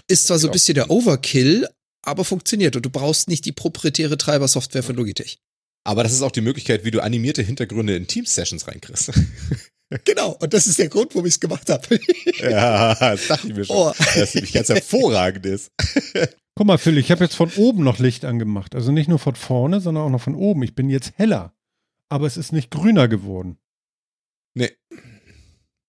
Ist 0.08 0.26
zwar 0.26 0.38
so 0.38 0.46
ein 0.46 0.48
Genau. 0.48 0.52
bisschen 0.52 0.74
der 0.74 0.90
Overkill, 0.90 1.68
aber 2.04 2.24
funktioniert 2.24 2.76
und 2.76 2.82
du 2.86 2.90
brauchst 2.90 3.28
nicht 3.28 3.44
die 3.44 3.52
proprietäre 3.52 4.16
Treibersoftware 4.18 4.82
von 4.82 4.96
Logitech. 4.96 5.38
Aber 5.84 6.02
das 6.02 6.12
ist 6.12 6.22
auch 6.22 6.32
die 6.32 6.40
Möglichkeit, 6.40 6.84
wie 6.84 6.90
du 6.90 7.02
animierte 7.02 7.42
Hintergründe 7.42 7.96
in 7.96 8.06
Teams-Sessions 8.06 8.66
reinkriegst. 8.68 9.12
Genau, 10.04 10.32
und 10.32 10.52
das 10.52 10.66
ist 10.66 10.78
der 10.78 10.90
Grund, 10.90 11.14
warum 11.14 11.24
ich 11.24 11.32
es 11.32 11.40
gemacht 11.40 11.70
habe. 11.70 11.98
ja, 12.42 12.94
das 12.94 13.26
dachte 13.26 13.48
ich 13.48 13.54
mir 13.54 13.64
schon. 13.64 13.74
Oh. 13.74 13.92
Dass 14.14 14.34
nämlich 14.34 14.52
ganz 14.52 14.68
hervorragend 14.68 15.46
ist. 15.46 15.70
Guck 16.54 16.66
mal, 16.66 16.76
Phil, 16.76 16.98
ich 16.98 17.10
habe 17.10 17.24
jetzt 17.24 17.36
von 17.36 17.50
oben 17.56 17.84
noch 17.84 17.98
Licht 17.98 18.26
angemacht. 18.26 18.74
Also 18.74 18.92
nicht 18.92 19.08
nur 19.08 19.18
von 19.18 19.34
vorne, 19.34 19.80
sondern 19.80 20.04
auch 20.04 20.10
noch 20.10 20.20
von 20.20 20.34
oben. 20.34 20.62
Ich 20.62 20.74
bin 20.74 20.90
jetzt 20.90 21.12
heller. 21.16 21.54
Aber 22.09 22.26
es 22.26 22.36
ist 22.36 22.52
nicht 22.52 22.70
grüner 22.70 23.09
geworden. 23.09 23.59
Nee. 24.54 24.70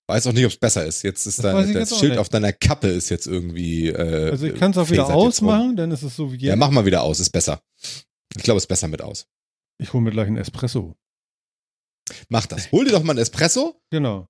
Weiß 0.08 0.26
auch 0.28 0.34
nicht, 0.34 0.46
ob 0.46 0.52
es 0.52 0.58
besser 0.58 0.86
ist. 0.86 1.04
Jetzt 1.04 1.26
ist 1.28 1.44
Das 1.44 1.68
ich 1.68 1.74
das 1.74 1.98
Schild 2.00 2.18
auf 2.18 2.30
deiner 2.30 2.52
Kappe 2.52 2.88
ist 2.88 3.10
jetzt 3.10 3.28
irgendwie. 3.28 3.90
Äh, 3.90 4.32
Also 4.32 4.48
ich 4.48 4.56
kann 4.56 4.72
es 4.72 4.78
auch 4.78 4.90
wieder 4.90 5.14
ausmachen, 5.14 5.76
dann 5.76 5.92
ist 5.92 6.02
es 6.04 6.16
so 6.16 6.32
wie 6.32 6.38
jetzt. 6.38 6.44
Ja, 6.50 6.56
mach 6.56 6.72
mal 6.72 6.86
wieder 6.86 7.04
aus, 7.04 7.20
ist 7.20 7.30
besser. 7.30 7.62
Ich 8.36 8.44
glaube, 8.44 8.58
es 8.58 8.64
ist 8.64 8.68
besser 8.68 8.88
mit 8.88 9.02
aus. 9.02 9.28
Ich 9.78 9.94
hole 9.94 10.04
mir 10.04 10.12
gleich 10.12 10.28
einen 10.28 10.38
Espresso. 10.38 10.96
Mach 12.28 12.48
das. 12.48 12.72
Hol 12.72 12.86
dir 12.86 12.92
doch 12.92 13.04
mal 13.04 13.12
einen 13.14 13.20
Espresso 13.20 13.80
Genau. 13.92 14.28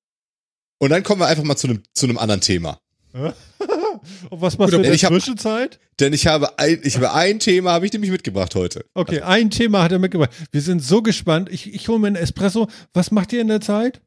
und 0.80 0.90
dann 0.90 1.02
kommen 1.04 1.22
wir 1.22 1.28
einfach 1.28 1.44
mal 1.46 1.56
zu 1.56 1.68
einem, 1.68 1.84
zu 1.94 2.06
einem 2.08 2.18
anderen 2.18 2.42
Thema. 2.42 2.80
Und 4.30 4.42
was 4.42 4.58
machst 4.58 4.72
Gut, 4.72 4.74
du 4.74 4.78
in 4.78 4.84
der 4.84 4.94
ich 4.94 5.06
hab- 5.06 5.12
Zwischenzeit? 5.12 5.80
Denn 6.00 6.14
ich 6.14 6.28
habe 6.28 6.58
ein, 6.60 6.80
ich 6.84 6.96
habe 6.96 7.14
ein 7.14 7.40
Thema, 7.40 7.72
habe 7.74 7.86
ich 7.86 7.94
nämlich 7.94 8.12
mitgebracht 8.12 8.56
heute. 8.56 8.86
Okay, 8.94 9.22
ein 9.22 9.50
Thema 9.50 9.84
hat 9.84 9.92
er 9.92 10.00
mitgebracht. 10.00 10.32
Wir 10.52 10.62
sind 10.62 10.82
so 10.82 11.02
gespannt. 11.02 11.50
Ich, 11.52 11.74
ich 11.74 11.88
hole 11.88 12.00
mir 12.00 12.08
einen 12.08 12.16
Espresso. 12.16 12.68
Was 12.94 13.12
macht 13.12 13.34
ihr 13.34 13.42
in 13.42 13.48
der 13.50 13.62
Zeit? 13.62 14.02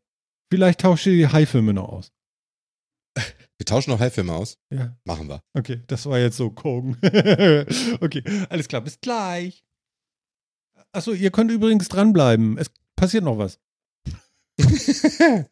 Vielleicht 0.51 0.81
tauscht 0.81 1.07
ihr 1.07 1.13
die 1.15 1.29
Haifilme 1.29 1.73
noch 1.73 1.89
aus. 1.89 2.13
Wir 3.59 3.67
tauschen 3.67 3.91
noch 3.91 4.01
Heilfilme 4.01 4.33
aus. 4.35 4.59
Ja, 4.71 4.97
Machen 5.05 5.29
wir. 5.29 5.41
okay, 5.55 5.83
das 5.87 6.05
war 6.07 6.19
jetzt 6.19 6.37
so 6.37 6.51
Kogen. 6.51 6.97
okay, 8.01 8.25
alles 8.49 8.67
klar, 8.67 8.81
bis 8.81 9.01
gleich. 9.01 9.63
Achso, 10.91 11.13
ihr 11.13 11.31
könnt 11.31 11.53
übrigens 11.53 11.87
dranbleiben. 11.89 12.59
Es 12.59 12.73
passiert 12.97 13.23
noch 13.23 13.39
was. 13.39 13.61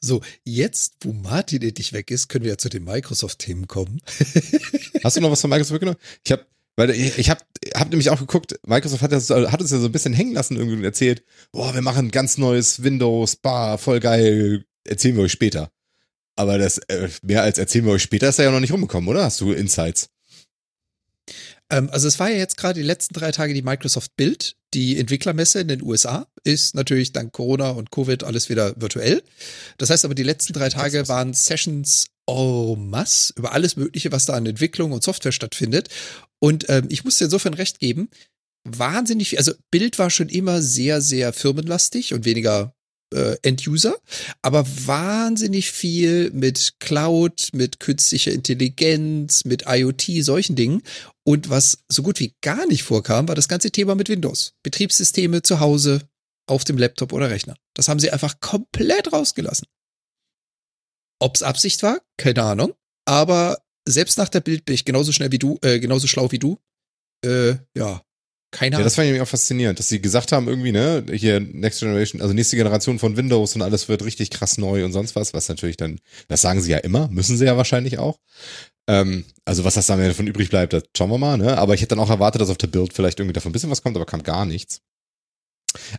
So, 0.00 0.22
jetzt, 0.44 0.94
wo 1.02 1.12
Martin 1.12 1.62
endlich 1.62 1.92
weg 1.92 2.10
ist, 2.10 2.28
können 2.28 2.44
wir 2.44 2.52
ja 2.52 2.58
zu 2.58 2.68
den 2.68 2.84
Microsoft-Themen 2.84 3.68
kommen. 3.68 4.00
Hast 5.04 5.16
du 5.16 5.20
noch 5.20 5.30
was 5.30 5.40
von 5.40 5.50
Microsoft 5.50 5.72
mitgenommen? 5.72 5.98
Ich 6.24 6.32
habe, 6.32 6.46
weil 6.76 6.90
ich, 6.90 7.18
ich 7.18 7.30
habe 7.30 7.40
hab 7.74 7.90
nämlich 7.90 8.10
auch 8.10 8.18
geguckt, 8.18 8.58
Microsoft 8.66 9.02
hat, 9.02 9.12
das, 9.12 9.30
hat 9.30 9.60
uns 9.60 9.70
ja 9.70 9.78
so 9.78 9.86
ein 9.86 9.92
bisschen 9.92 10.14
hängen 10.14 10.34
lassen 10.34 10.56
irgendwie 10.56 10.76
und 10.76 10.84
erzählt, 10.84 11.24
boah, 11.52 11.74
wir 11.74 11.82
machen 11.82 12.06
ein 12.06 12.10
ganz 12.10 12.38
neues 12.38 12.82
Windows, 12.82 13.36
bah, 13.36 13.78
voll 13.78 14.00
geil, 14.00 14.64
erzählen 14.84 15.16
wir 15.16 15.24
euch 15.24 15.32
später. 15.32 15.70
Aber 16.36 16.58
das, 16.58 16.78
äh, 16.88 17.08
mehr 17.22 17.42
als 17.42 17.58
erzählen 17.58 17.84
wir 17.84 17.92
euch 17.92 18.02
später, 18.02 18.28
ist 18.28 18.38
da 18.38 18.42
ja 18.42 18.50
noch 18.50 18.60
nicht 18.60 18.72
rumgekommen, 18.72 19.08
oder? 19.08 19.24
Hast 19.24 19.40
du 19.40 19.52
Insights? 19.52 20.08
Ähm, 21.70 21.90
also 21.90 22.08
es 22.08 22.18
war 22.18 22.30
ja 22.30 22.38
jetzt 22.38 22.56
gerade 22.56 22.80
die 22.80 22.86
letzten 22.86 23.14
drei 23.14 23.32
Tage 23.32 23.54
die 23.54 23.62
Microsoft 23.62 24.16
Build, 24.16 24.56
die 24.74 24.98
Entwicklermesse 24.98 25.60
in 25.60 25.68
den 25.68 25.82
USA, 25.82 26.26
ist 26.44 26.74
natürlich 26.74 27.12
dank 27.12 27.32
Corona 27.32 27.70
und 27.70 27.90
Covid 27.90 28.24
alles 28.24 28.48
wieder 28.48 28.74
virtuell. 28.80 29.22
Das 29.78 29.90
heißt 29.90 30.04
aber, 30.04 30.14
die 30.14 30.22
letzten 30.22 30.52
drei 30.52 30.68
Tage 30.68 31.08
waren 31.08 31.34
Sessions 31.34 32.06
en 32.28 32.88
masse 32.88 33.32
über 33.36 33.52
alles 33.52 33.76
Mögliche, 33.76 34.12
was 34.12 34.26
da 34.26 34.34
an 34.34 34.46
Entwicklung 34.46 34.92
und 34.92 35.02
Software 35.02 35.32
stattfindet. 35.32 35.88
Und 36.38 36.66
ähm, 36.68 36.86
ich 36.88 37.04
muss 37.04 37.18
dir 37.18 37.24
insofern 37.26 37.54
recht 37.54 37.78
geben, 37.78 38.08
wahnsinnig 38.64 39.30
viel, 39.30 39.38
also 39.38 39.52
Bild 39.70 39.98
war 39.98 40.10
schon 40.10 40.28
immer 40.28 40.62
sehr, 40.62 41.00
sehr 41.00 41.32
firmenlastig 41.32 42.14
und 42.14 42.24
weniger 42.24 42.74
äh, 43.12 43.36
End-User, 43.42 43.94
aber 44.42 44.66
wahnsinnig 44.86 45.70
viel 45.70 46.30
mit 46.32 46.74
Cloud, 46.80 47.50
mit 47.52 47.80
künstlicher 47.80 48.32
Intelligenz, 48.32 49.44
mit 49.44 49.64
IoT, 49.66 50.24
solchen 50.24 50.56
Dingen. 50.56 50.82
Und 51.24 51.50
was 51.50 51.78
so 51.88 52.02
gut 52.02 52.18
wie 52.18 52.34
gar 52.40 52.66
nicht 52.66 52.82
vorkam, 52.82 53.28
war 53.28 53.34
das 53.34 53.48
ganze 53.48 53.70
Thema 53.70 53.94
mit 53.94 54.08
Windows. 54.08 54.54
Betriebssysteme 54.62 55.42
zu 55.42 55.60
Hause, 55.60 56.02
auf 56.46 56.64
dem 56.64 56.78
Laptop 56.78 57.12
oder 57.12 57.30
Rechner. 57.30 57.56
Das 57.74 57.88
haben 57.88 58.00
sie 58.00 58.10
einfach 58.10 58.40
komplett 58.40 59.12
rausgelassen. 59.12 59.66
Ob's 61.20 61.42
Absicht 61.42 61.82
war, 61.82 62.00
keine 62.16 62.42
Ahnung. 62.42 62.74
Aber 63.04 63.58
selbst 63.88 64.18
nach 64.18 64.28
der 64.28 64.40
Bild 64.40 64.64
bin 64.64 64.74
ich 64.74 64.84
genauso 64.84 65.12
schnell 65.12 65.32
wie 65.32 65.38
du, 65.38 65.58
äh, 65.62 65.78
genauso 65.78 66.06
schlau 66.06 66.30
wie 66.30 66.38
du. 66.38 66.58
Äh, 67.24 67.56
ja, 67.76 68.02
keine 68.52 68.74
Ja, 68.74 68.78
Ahnung. 68.78 68.84
das 68.84 68.94
fand 68.94 69.06
ich 69.06 69.08
nämlich 69.10 69.22
auch 69.22 69.30
faszinierend, 69.30 69.78
dass 69.80 69.88
sie 69.88 70.00
gesagt 70.00 70.30
haben, 70.30 70.46
irgendwie, 70.46 70.70
ne, 70.70 71.04
hier 71.12 71.40
Next 71.40 71.80
Generation, 71.80 72.20
also 72.22 72.32
nächste 72.32 72.56
Generation 72.56 73.00
von 73.00 73.16
Windows 73.16 73.56
und 73.56 73.62
alles 73.62 73.88
wird 73.88 74.04
richtig 74.04 74.30
krass 74.30 74.58
neu 74.58 74.84
und 74.84 74.92
sonst 74.92 75.16
was, 75.16 75.34
was 75.34 75.48
natürlich 75.48 75.76
dann, 75.76 75.98
das 76.28 76.42
sagen 76.42 76.60
sie 76.60 76.70
ja 76.70 76.78
immer, 76.78 77.08
müssen 77.08 77.36
sie 77.36 77.46
ja 77.46 77.56
wahrscheinlich 77.56 77.98
auch. 77.98 78.18
Ähm, 78.86 79.24
also 79.44 79.64
was 79.64 79.74
das 79.74 79.86
dann 79.86 80.00
davon 80.00 80.26
übrig 80.28 80.50
bleibt, 80.50 80.72
das 80.72 80.84
schauen 80.96 81.10
wir 81.10 81.18
mal, 81.18 81.36
ne? 81.38 81.58
Aber 81.58 81.74
ich 81.74 81.80
hätte 81.80 81.94
dann 81.96 82.00
auch 82.04 82.10
erwartet, 82.10 82.40
dass 82.40 82.50
auf 82.50 82.58
der 82.58 82.66
Build 82.68 82.92
vielleicht 82.92 83.18
irgendwie 83.18 83.32
davon 83.32 83.50
ein 83.50 83.52
bisschen 83.52 83.70
was 83.70 83.82
kommt, 83.82 83.96
aber 83.96 84.06
kam 84.06 84.22
gar 84.22 84.44
nichts. 84.46 84.80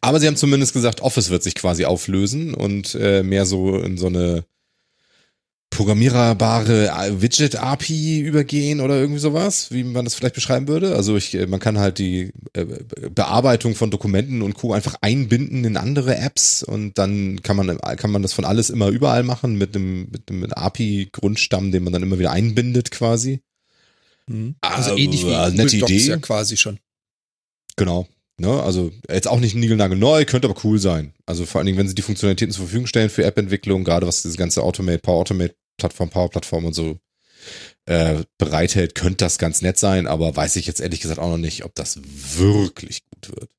Aber 0.01 0.20
sie 0.20 0.28
haben 0.28 0.36
zumindest 0.36 0.74
gesagt, 0.74 1.01
Office 1.01 1.30
wird 1.30 1.43
sich 1.43 1.56
quasi 1.56 1.86
auflösen 1.86 2.54
und 2.54 2.95
äh, 2.95 3.24
mehr 3.24 3.45
so 3.45 3.80
in 3.80 3.97
so 3.97 4.08
eine 4.08 4.45
programmierbare 5.74 6.88
äh, 6.89 7.21
Widget-API 7.21 8.19
übergehen 8.21 8.80
oder 8.80 8.95
irgendwie 8.99 9.19
sowas, 9.19 9.71
wie 9.71 9.84
man 9.84 10.05
das 10.05 10.15
vielleicht 10.15 10.36
beschreiben 10.36 10.67
würde. 10.67 10.95
Also 10.95 11.17
ich, 11.17 11.34
äh, 11.34 11.47
man 11.47 11.59
kann 11.59 11.80
halt 11.80 11.97
die 11.97 12.32
äh, 12.53 12.65
Bearbeitung 13.13 13.76
von 13.76 13.91
Dokumenten 13.91 14.41
und 14.41 14.53
Co. 14.53 14.74
einfach 14.74 14.95
einbinden 15.01 15.65
in 15.65 15.76
andere 15.78 16.15
Apps 16.17 16.63
und 16.63 16.97
dann 16.97 17.41
kann 17.41 17.57
man, 17.57 17.78
kann 17.78 18.11
man 18.11 18.21
das 18.21 18.34
von 18.34 18.45
alles 18.45 18.69
immer 18.69 18.88
überall 18.89 19.24
machen 19.24 19.57
mit 19.57 19.76
einem, 19.76 20.07
mit 20.11 20.30
einem 20.30 20.45
API-Grundstamm, 20.53 21.71
den 21.71 21.84
man 21.84 21.93
dann 21.93 22.03
immer 22.03 22.19
wieder 22.19 22.32
einbindet 22.32 22.91
quasi. 22.91 23.41
Mhm. 24.28 24.55
Also 24.61 24.91
Ah, 24.91 24.97
ähnlich 24.97 25.21
wie 25.21 25.32
Google 25.34 25.51
nette 25.53 25.78
Docs 25.80 25.91
Idee. 25.91 26.07
ja 26.07 26.17
quasi 26.17 26.55
schon. 26.57 26.80
Genau. 27.76 28.07
Ne, 28.39 28.61
also 28.63 28.91
jetzt 29.11 29.28
auch 29.28 29.39
nicht 29.39 29.53
niegelnagel 29.55 29.97
neu, 29.97 30.26
könnte 30.26 30.49
aber 30.49 30.59
cool 30.63 30.80
sein. 30.80 31.13
Also 31.28 31.45
vor 31.45 31.59
allen 31.59 31.67
Dingen, 31.67 31.78
wenn 31.78 31.88
sie 31.88 31.93
die 31.93 32.01
Funktionalitäten 32.01 32.51
zur 32.51 32.65
Verfügung 32.65 32.88
stellen 32.88 33.11
für 33.11 33.24
App-Entwicklung, 33.24 33.84
gerade 33.84 34.07
was 34.07 34.24
diese 34.24 34.38
ganze 34.38 34.63
Automate, 34.63 34.97
Power 34.99 35.19
Automate 35.19 35.53
Plattform, 35.78 36.09
Power 36.09 36.30
Plattform 36.30 36.65
und 36.65 36.74
so 36.74 36.99
äh, 37.86 38.24
bereithält, 38.38 38.95
könnte 38.95 39.26
das 39.26 39.38
ganz 39.38 39.61
nett 39.61 39.78
sein, 39.78 40.07
aber 40.07 40.36
weiß 40.36 40.55
ich 40.55 40.67
jetzt 40.67 40.80
ehrlich 40.80 41.01
gesagt 41.01 41.19
auch 41.19 41.30
noch 41.30 41.38
nicht, 41.38 41.65
ob 41.65 41.76
das 41.76 41.99
wirklich 42.03 43.03
gut 43.09 43.36
wird. 43.36 43.49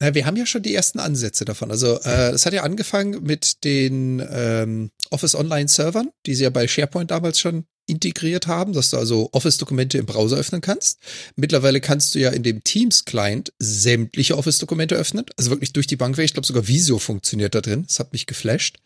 Na, 0.00 0.14
wir 0.14 0.24
haben 0.24 0.36
ja 0.36 0.46
schon 0.46 0.62
die 0.62 0.74
ersten 0.74 0.98
Ansätze 0.98 1.44
davon. 1.44 1.70
Also 1.70 2.00
äh, 2.00 2.30
es 2.30 2.46
hat 2.46 2.54
ja 2.54 2.62
angefangen 2.62 3.22
mit 3.22 3.64
den 3.64 4.26
ähm, 4.30 4.90
Office 5.10 5.34
Online 5.34 5.68
Servern, 5.68 6.10
die 6.26 6.34
sie 6.34 6.44
ja 6.44 6.50
bei 6.50 6.66
SharePoint 6.66 7.10
damals 7.10 7.38
schon 7.38 7.66
integriert 7.86 8.46
haben, 8.46 8.72
dass 8.72 8.90
du 8.90 8.96
also 8.96 9.28
Office-Dokumente 9.32 9.98
im 9.98 10.06
Browser 10.06 10.36
öffnen 10.36 10.60
kannst. 10.60 11.00
Mittlerweile 11.36 11.80
kannst 11.80 12.14
du 12.14 12.20
ja 12.20 12.30
in 12.30 12.42
dem 12.42 12.62
Teams-Client 12.62 13.52
sämtliche 13.58 14.38
Office-Dokumente 14.38 14.94
öffnen. 14.94 15.26
Also 15.36 15.50
wirklich 15.50 15.72
durch 15.72 15.88
die 15.88 15.96
Bank 15.96 16.16
weg. 16.16 16.24
Ich 16.24 16.32
glaube 16.32 16.46
sogar 16.46 16.68
Visio 16.68 16.98
funktioniert 16.98 17.54
da 17.54 17.60
drin. 17.60 17.84
Das 17.86 17.98
hat 17.98 18.12
mich 18.12 18.26
geflasht. 18.26 18.78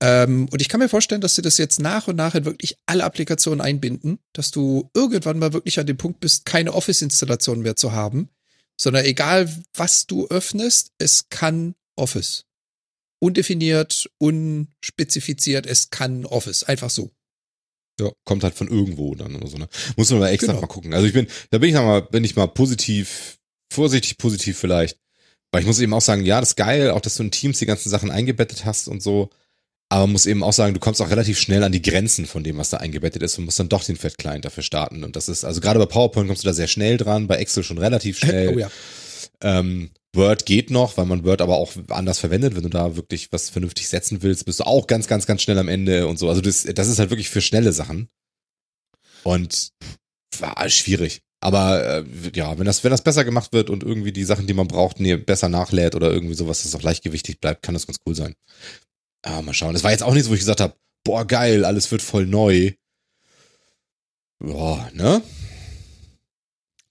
Ähm, 0.00 0.48
und 0.50 0.62
ich 0.62 0.68
kann 0.68 0.80
mir 0.80 0.88
vorstellen, 0.88 1.20
dass 1.20 1.34
sie 1.34 1.42
das 1.42 1.58
jetzt 1.58 1.80
nach 1.80 2.06
und 2.06 2.16
nach 2.16 2.34
in 2.34 2.44
wirklich 2.44 2.78
alle 2.86 3.04
Applikationen 3.04 3.60
einbinden, 3.60 4.18
dass 4.32 4.50
du 4.50 4.88
irgendwann 4.94 5.38
mal 5.38 5.52
wirklich 5.52 5.80
an 5.80 5.86
dem 5.86 5.96
Punkt 5.96 6.20
bist, 6.20 6.46
keine 6.46 6.72
Office-Installation 6.72 7.60
mehr 7.60 7.76
zu 7.76 7.92
haben, 7.92 8.28
sondern 8.80 9.04
egal 9.04 9.52
was 9.74 10.06
du 10.06 10.26
öffnest, 10.28 10.92
es 10.98 11.28
kann 11.28 11.74
Office. 11.96 12.44
Undefiniert, 13.20 14.10
unspezifiziert, 14.18 15.66
es 15.66 15.90
kann 15.90 16.26
Office. 16.26 16.64
Einfach 16.64 16.90
so. 16.90 17.10
Ja, 18.00 18.10
kommt 18.24 18.42
halt 18.42 18.54
von 18.54 18.68
irgendwo 18.68 19.14
dann 19.14 19.36
oder 19.36 19.46
so, 19.46 19.56
ne? 19.56 19.68
Muss 19.96 20.10
man 20.10 20.20
mal 20.20 20.28
extra 20.28 20.48
Genau. 20.52 20.62
mal 20.62 20.66
gucken. 20.66 20.92
Also 20.94 21.06
ich 21.06 21.12
bin, 21.12 21.28
da 21.50 21.58
bin 21.58 21.68
ich 21.70 21.74
mal, 21.74 22.02
bin 22.02 22.24
ich 22.24 22.34
mal 22.34 22.48
positiv, 22.48 23.38
vorsichtig 23.72 24.18
positiv 24.18 24.58
vielleicht. 24.58 24.98
Weil 25.52 25.60
ich 25.60 25.66
muss 25.66 25.78
eben 25.78 25.94
auch 25.94 26.00
sagen, 26.00 26.24
ja, 26.24 26.40
das 26.40 26.50
ist 26.50 26.56
geil, 26.56 26.90
auch 26.90 27.00
dass 27.00 27.14
du 27.14 27.22
in 27.22 27.30
Teams 27.30 27.60
die 27.60 27.66
ganzen 27.66 27.88
Sachen 27.88 28.10
eingebettet 28.10 28.64
hast 28.64 28.88
und 28.88 29.00
so. 29.00 29.30
Aber 29.90 30.06
muss 30.06 30.26
eben 30.26 30.42
auch 30.42 30.52
sagen, 30.52 30.74
du 30.74 30.80
kommst 30.80 31.00
auch 31.00 31.10
relativ 31.10 31.38
schnell 31.38 31.62
an 31.62 31.72
die 31.72 31.82
Grenzen 31.82 32.26
von 32.26 32.42
dem, 32.42 32.56
was 32.56 32.70
da 32.70 32.78
eingebettet 32.78 33.22
ist 33.22 33.38
und 33.38 33.44
musst 33.44 33.60
dann 33.60 33.68
doch 33.68 33.84
den 33.84 33.96
Fett-Client 33.96 34.44
dafür 34.44 34.62
starten. 34.62 35.04
Und 35.04 35.14
das 35.14 35.28
ist, 35.28 35.44
also 35.44 35.60
gerade 35.60 35.78
bei 35.78 35.86
PowerPoint 35.86 36.26
kommst 36.26 36.42
du 36.42 36.48
da 36.48 36.54
sehr 36.54 36.66
schnell 36.66 36.96
dran, 36.96 37.26
bei 37.26 37.36
Excel 37.36 37.62
schon 37.62 37.78
relativ 37.78 38.18
schnell. 38.20 38.54
Oh 38.54 38.58
ja. 38.58 38.70
Ähm, 39.42 39.90
Word 40.14 40.46
geht 40.46 40.70
noch, 40.70 40.96
weil 40.96 41.06
man 41.06 41.24
Word 41.24 41.42
aber 41.42 41.56
auch 41.56 41.72
anders 41.88 42.18
verwendet. 42.18 42.56
Wenn 42.56 42.62
du 42.62 42.68
da 42.68 42.96
wirklich 42.96 43.32
was 43.32 43.50
vernünftig 43.50 43.88
setzen 43.88 44.22
willst, 44.22 44.46
bist 44.46 44.60
du 44.60 44.64
auch 44.64 44.86
ganz, 44.86 45.06
ganz, 45.06 45.26
ganz 45.26 45.42
schnell 45.42 45.58
am 45.58 45.68
Ende 45.68 46.06
und 46.06 46.18
so. 46.18 46.28
Also 46.28 46.40
das, 46.40 46.62
das 46.62 46.88
ist 46.88 46.98
halt 46.98 47.10
wirklich 47.10 47.28
für 47.28 47.40
schnelle 47.40 47.72
Sachen. 47.72 48.08
Und 49.22 49.70
war 50.38 50.68
schwierig. 50.68 51.20
Aber 51.40 51.84
äh, 51.84 52.04
ja, 52.34 52.58
wenn 52.58 52.64
das, 52.64 52.84
wenn 52.84 52.90
das 52.90 53.02
besser 53.02 53.24
gemacht 53.24 53.52
wird 53.52 53.68
und 53.68 53.82
irgendwie 53.82 54.12
die 54.12 54.24
Sachen, 54.24 54.46
die 54.46 54.54
man 54.54 54.66
braucht, 54.66 54.98
nee, 54.98 55.16
besser 55.16 55.50
nachlädt 55.50 55.94
oder 55.94 56.10
irgendwie 56.10 56.34
sowas, 56.34 56.62
das 56.62 56.74
auch 56.74 56.82
leichtgewichtig 56.82 57.38
bleibt, 57.38 57.62
kann 57.62 57.74
das 57.74 57.86
ganz 57.86 57.98
cool 58.06 58.14
sein. 58.14 58.34
Aber 59.24 59.42
mal 59.42 59.54
schauen. 59.54 59.72
Das 59.72 59.82
war 59.84 59.90
jetzt 59.90 60.02
auch 60.02 60.12
nichts, 60.12 60.28
wo 60.28 60.34
ich 60.34 60.40
gesagt 60.40 60.60
habe, 60.60 60.76
boah, 61.02 61.26
geil, 61.26 61.64
alles 61.64 61.90
wird 61.90 62.02
voll 62.02 62.26
neu. 62.26 62.72
Boah, 64.38 64.90
ne? 64.92 65.22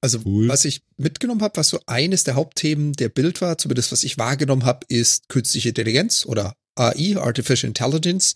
Also 0.02 0.20
Cool. 0.26 0.50
was 0.50 0.66
ich 0.66 0.82
mitgenommen 0.98 1.42
habe, 1.42 1.56
was 1.58 1.70
so 1.70 1.80
eines 1.86 2.24
der 2.24 2.36
Hauptthemen 2.36 2.94
der 2.94 3.10
Bild 3.10 3.40
war, 3.40 3.58
zumindest 3.58 3.92
was 3.92 4.04
ich 4.04 4.18
wahrgenommen 4.18 4.66
habe, 4.66 4.86
ist 4.90 5.30
künstliche 5.30 5.70
Intelligenz 5.70 6.26
oder 6.26 6.56
AI, 6.76 7.16
Artificial 7.18 7.70
Intelligence. 7.70 8.36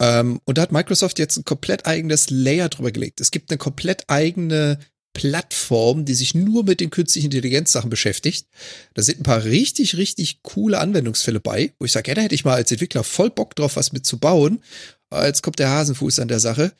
Ähm, 0.00 0.40
und 0.44 0.56
da 0.56 0.62
hat 0.62 0.72
Microsoft 0.72 1.18
jetzt 1.18 1.36
ein 1.36 1.44
komplett 1.44 1.86
eigenes 1.86 2.30
Layer 2.30 2.68
drüber 2.68 2.92
gelegt. 2.92 3.20
Es 3.20 3.32
gibt 3.32 3.50
eine 3.50 3.58
komplett 3.58 4.08
eigene 4.08 4.78
Plattform, 5.14 6.04
die 6.04 6.14
sich 6.14 6.34
nur 6.34 6.64
mit 6.64 6.80
den 6.80 6.90
künstlichen 6.90 7.26
Intelligenzsachen 7.26 7.88
beschäftigt. 7.88 8.46
Da 8.92 9.02
sind 9.02 9.20
ein 9.20 9.22
paar 9.22 9.44
richtig, 9.44 9.96
richtig 9.96 10.42
coole 10.42 10.78
Anwendungsfälle 10.78 11.40
bei, 11.40 11.72
wo 11.78 11.86
ich 11.86 11.92
sage, 11.92 12.10
ja, 12.10 12.14
da 12.16 12.22
hätte 12.22 12.34
ich 12.34 12.44
mal 12.44 12.54
als 12.54 12.70
Entwickler 12.70 13.04
voll 13.04 13.30
Bock 13.30 13.56
drauf, 13.56 13.76
was 13.76 13.92
mit 13.92 14.04
zu 14.04 14.18
bauen. 14.18 14.62
Aber 15.08 15.26
Jetzt 15.26 15.42
kommt 15.42 15.58
der 15.58 15.70
Hasenfuß 15.70 16.18
an 16.18 16.28
der 16.28 16.40
Sache. 16.40 16.72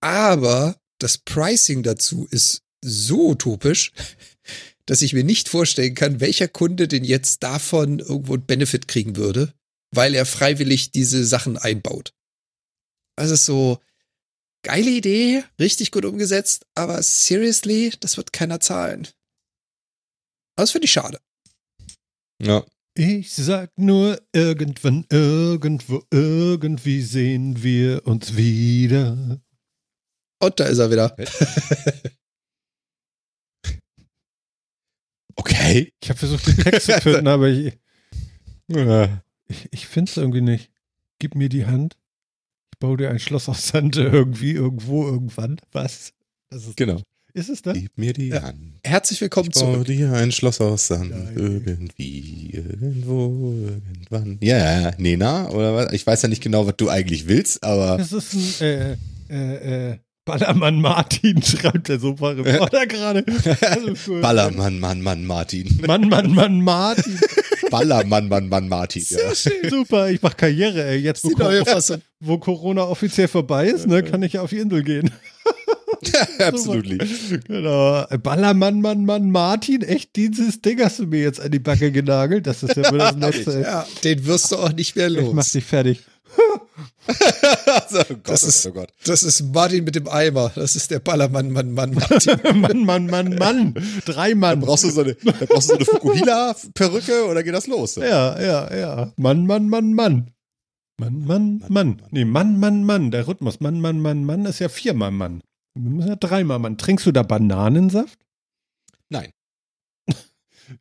Aber 0.00 0.76
das 0.98 1.18
Pricing 1.18 1.82
dazu 1.82 2.28
ist 2.30 2.62
so 2.84 3.30
utopisch, 3.30 3.92
dass 4.86 5.02
ich 5.02 5.14
mir 5.14 5.24
nicht 5.24 5.48
vorstellen 5.48 5.94
kann, 5.94 6.20
welcher 6.20 6.48
Kunde 6.48 6.86
denn 6.88 7.04
jetzt 7.04 7.42
davon 7.42 8.00
irgendwo 8.00 8.34
einen 8.34 8.46
Benefit 8.46 8.88
kriegen 8.88 9.16
würde, 9.16 9.54
weil 9.92 10.14
er 10.14 10.26
freiwillig 10.26 10.90
diese 10.90 11.24
Sachen 11.24 11.56
einbaut. 11.56 12.12
Also 13.16 13.36
so 13.36 13.78
geile 14.62 14.90
Idee, 14.90 15.44
richtig 15.58 15.90
gut 15.90 16.04
umgesetzt, 16.04 16.66
aber 16.74 17.02
seriously, 17.02 17.92
das 18.00 18.16
wird 18.16 18.32
keiner 18.32 18.60
zahlen. 18.60 19.08
Aber 20.56 20.64
Das 20.64 20.70
finde 20.72 20.86
ich 20.86 20.92
schade. 20.92 21.18
Ja. 22.40 22.64
Ich 22.94 23.32
sag 23.34 23.70
nur, 23.78 24.20
irgendwann, 24.34 25.06
irgendwo, 25.10 26.02
irgendwie 26.10 27.00
sehen 27.00 27.62
wir 27.62 28.06
uns 28.06 28.36
wieder. 28.36 29.40
Und 30.40 30.60
da 30.60 30.64
ist 30.64 30.78
er 30.78 30.90
wieder. 30.90 31.16
Okay. 35.36 35.92
Ich 36.02 36.08
habe 36.08 36.18
versucht, 36.18 36.46
den 36.46 36.56
Text 36.56 36.86
zu 36.86 37.00
finden, 37.00 37.26
aber 37.28 37.48
ich, 37.48 37.78
ich, 39.48 39.68
ich 39.72 39.86
finde 39.86 40.10
es 40.10 40.16
irgendwie 40.16 40.40
nicht. 40.40 40.70
Gib 41.18 41.34
mir 41.34 41.48
die 41.48 41.66
Hand. 41.66 41.96
Baue 42.82 42.96
dir 42.96 43.10
ein 43.10 43.20
Schloss 43.20 43.48
aus 43.48 43.68
Sand 43.68 43.96
irgendwie, 43.96 44.50
irgendwo, 44.50 45.06
irgendwann. 45.06 45.56
Was? 45.70 46.12
Das 46.50 46.66
ist, 46.66 46.76
Genau. 46.76 47.00
ist 47.32 47.48
es 47.48 47.62
das? 47.62 47.74
Gib 47.78 47.96
mir 47.96 48.12
die 48.12 48.26
Ja. 48.30 48.42
Hand. 48.42 48.58
Herzlich 48.82 49.20
willkommen 49.20 49.50
Ich 49.52 49.54
zurück. 49.54 49.86
dir 49.86 50.12
ein 50.12 50.32
Schloss 50.32 50.60
aus 50.60 50.88
Sand. 50.88 51.10
Geil. 51.12 51.32
Irgendwie, 51.64 52.50
irgendwo, 52.52 53.54
irgendwann. 53.68 54.38
Ja, 54.42 54.58
ja, 54.80 54.90
Nena, 54.98 55.48
oder 55.50 55.76
was? 55.76 55.92
Ich 55.92 56.04
weiß 56.04 56.22
ja 56.22 56.28
nicht 56.28 56.42
genau, 56.42 56.66
was 56.66 56.74
du 56.76 56.88
eigentlich 56.88 57.28
willst, 57.28 57.62
aber 57.62 57.98
Das 57.98 58.10
ist 58.12 58.60
ein, 58.60 58.66
äh, 58.66 58.96
äh, 59.30 59.90
äh, 59.92 59.98
Ballermann 60.24 60.80
Martin, 60.80 61.40
schreibt 61.44 61.86
der 61.88 62.00
Sofa-Reporter 62.00 62.86
gerade. 62.88 63.24
Also 63.60 63.94
cool. 64.08 64.20
Ballermann, 64.22 64.80
Mann, 64.80 65.00
Mann, 65.02 65.24
Martin. 65.24 65.80
Mann, 65.86 66.08
Mann, 66.08 66.34
Mann, 66.34 66.60
Martin. 66.60 67.16
Ballermann, 67.72 68.28
Mann, 68.28 68.48
Mann, 68.48 68.68
Martin. 68.68 69.04
Ja. 69.08 69.34
Super, 69.68 70.10
ich 70.10 70.22
mach 70.22 70.36
Karriere, 70.36 70.84
ey. 70.84 70.98
Jetzt, 70.98 71.24
wo, 71.24 71.30
Die 71.30 71.34
neue 71.36 71.64
Cor- 71.64 71.72
Fassung. 71.74 72.00
wo 72.20 72.38
Corona 72.38 72.84
offiziell 72.84 73.26
vorbei 73.28 73.66
ist, 73.66 73.86
ne, 73.88 74.02
kann 74.04 74.22
ich 74.22 74.38
auf 74.38 74.50
die 74.50 74.58
Insel 74.58 74.82
gehen. 74.84 75.10
Absolutely. 76.38 76.98
Genau. 77.46 78.04
Ballermann, 78.22 78.80
Mann, 78.80 79.04
Mann, 79.04 79.30
Martin, 79.30 79.82
echt, 79.82 80.16
dieses 80.16 80.60
Ding 80.60 80.80
hast 80.82 80.98
du 80.98 81.06
mir 81.06 81.20
jetzt 81.22 81.40
an 81.40 81.50
die 81.50 81.58
Backe 81.58 81.92
genagelt. 81.92 82.46
Das 82.46 82.62
ist 82.62 82.76
ja 82.76 82.90
wohl 82.90 82.98
das 82.98 83.16
Letzte. 83.18 83.60
Ja, 83.62 83.86
den 84.04 84.26
wirst 84.26 84.50
du 84.52 84.56
auch 84.56 84.72
nicht 84.72 84.96
mehr 84.96 85.08
Ich 85.08 85.16
mach 85.28 85.32
los. 85.34 85.50
dich 85.52 85.64
fertig. 85.64 86.00
Oh 87.08 88.04
Gott, 88.08 88.20
Das 88.28 88.42
ist- 88.42 88.66
oh 88.66 88.72
Gott. 88.72 88.92
Das 89.04 89.22
ist 89.22 89.42
Martin 89.52 89.84
mit 89.84 89.94
dem 89.94 90.08
Eimer. 90.08 90.50
Das 90.54 90.76
ist 90.76 90.90
der 90.90 91.00
Ballermann, 91.00 91.50
Mann, 91.52 91.72
Mann, 91.72 91.94
Martin. 91.94 92.60
Mann, 92.60 92.84
Mann, 92.84 93.06
Mann, 93.06 93.34
Mann. 93.36 93.74
Drei 94.04 94.34
Mann. 94.34 94.60
Brauchst 94.60 94.84
du 94.84 94.90
so 94.90 95.02
eine, 95.02 95.14
da 95.14 95.32
brauchst 95.46 95.70
du 95.70 95.74
so 95.74 95.74
eine 95.76 95.84
Fukuhila-Perücke 95.84 97.26
oder 97.26 97.42
geht 97.42 97.54
das 97.54 97.66
los? 97.66 97.96
Ja, 97.96 98.40
ja, 98.40 98.74
ja. 98.76 99.12
Mann, 99.16 99.46
Mann, 99.46 99.68
Mann, 99.68 99.94
Mann. 99.94 100.30
Mann, 100.98 101.24
Mann, 101.24 101.64
Mann. 101.68 102.02
Nee, 102.10 102.24
Mann, 102.24 102.58
Mann, 102.60 102.84
Mann. 102.84 103.10
Der 103.10 103.26
Rhythmus. 103.26 103.60
Mann, 103.60 103.80
Mann, 103.80 103.98
Mann, 104.00 104.24
Mann 104.24 104.44
ist 104.46 104.58
ja 104.60 104.68
viermal 104.68 105.10
Mann. 105.10 105.42
Wir 105.74 105.90
müssen 105.90 106.08
ja 106.08 106.16
dreimal 106.16 106.58
Mann. 106.58 106.78
Trinkst 106.78 107.06
du 107.06 107.12
da 107.12 107.22
Bananensaft? 107.22 108.18
Nein. 109.08 109.30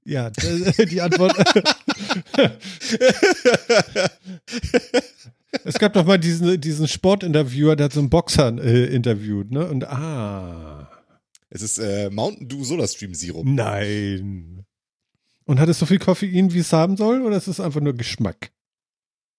Ja, 0.06 0.30
die 0.30 1.02
Antwort. 1.02 1.36
Es 5.64 5.80
gab 5.80 5.94
doch 5.94 6.06
mal 6.06 6.18
diesen, 6.18 6.60
diesen 6.60 6.88
Sportinterviewer, 6.88 7.76
der 7.76 7.86
hat 7.86 7.94
so 7.94 8.00
einen 8.00 8.10
Boxer 8.10 8.58
äh, 8.64 8.94
interviewt, 8.94 9.52
ne? 9.52 9.68
Und 9.68 9.88
ah. 9.88 10.90
Es 11.50 11.62
ist 11.62 11.78
äh, 11.80 12.10
Mountain 12.10 12.48
Dew 12.48 12.64
Solarstream 12.64 13.14
Sirup. 13.14 13.46
Nein. 13.46 14.66
Und 15.46 15.60
hat 15.60 15.68
es 15.68 15.80
so 15.80 15.86
viel 15.86 16.00
Koffein, 16.00 16.54
wie 16.54 16.60
es 16.60 16.72
haben 16.72 16.96
soll, 16.96 17.22
oder 17.22 17.36
ist 17.36 17.48
es 17.48 17.60
einfach 17.60 17.82
nur 17.82 17.94
Geschmack? 17.94 18.52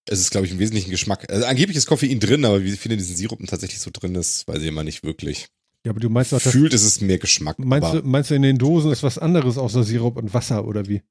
Es 0.06 0.20
ist, 0.20 0.30
glaube 0.30 0.46
ich, 0.46 0.52
im 0.52 0.58
Wesentlichen 0.58 0.90
Geschmack. 0.90 1.30
Also 1.30 1.46
angeblich 1.46 1.76
ist 1.76 1.86
Koffein 1.86 2.20
drin, 2.20 2.44
aber 2.44 2.62
wie 2.62 2.72
viel 2.72 2.92
in 2.92 2.98
diesen 2.98 3.16
Sirupen 3.16 3.46
tatsächlich 3.46 3.80
so 3.80 3.90
drin 3.92 4.14
ist, 4.14 4.46
weiß 4.48 4.60
ich 4.60 4.66
immer 4.66 4.84
nicht 4.84 5.04
wirklich. 5.04 5.46
Ja, 5.84 5.90
aber 5.90 6.00
du 6.00 6.10
meinst 6.10 6.32
doch, 6.32 6.40
Fühlt 6.40 6.74
ist 6.74 6.84
es 6.84 7.00
mehr 7.00 7.18
Geschmack. 7.18 7.58
meinst, 7.58 7.94
du, 7.94 8.02
meinst 8.02 8.30
du 8.30 8.34
in 8.34 8.42
den 8.42 8.58
Dosen 8.58 8.92
ist 8.92 9.02
was 9.02 9.18
anderes 9.18 9.58
außer 9.58 9.82
Sirup 9.84 10.16
und 10.16 10.34
Wasser 10.34 10.66
oder 10.66 10.86
wie? 10.86 11.02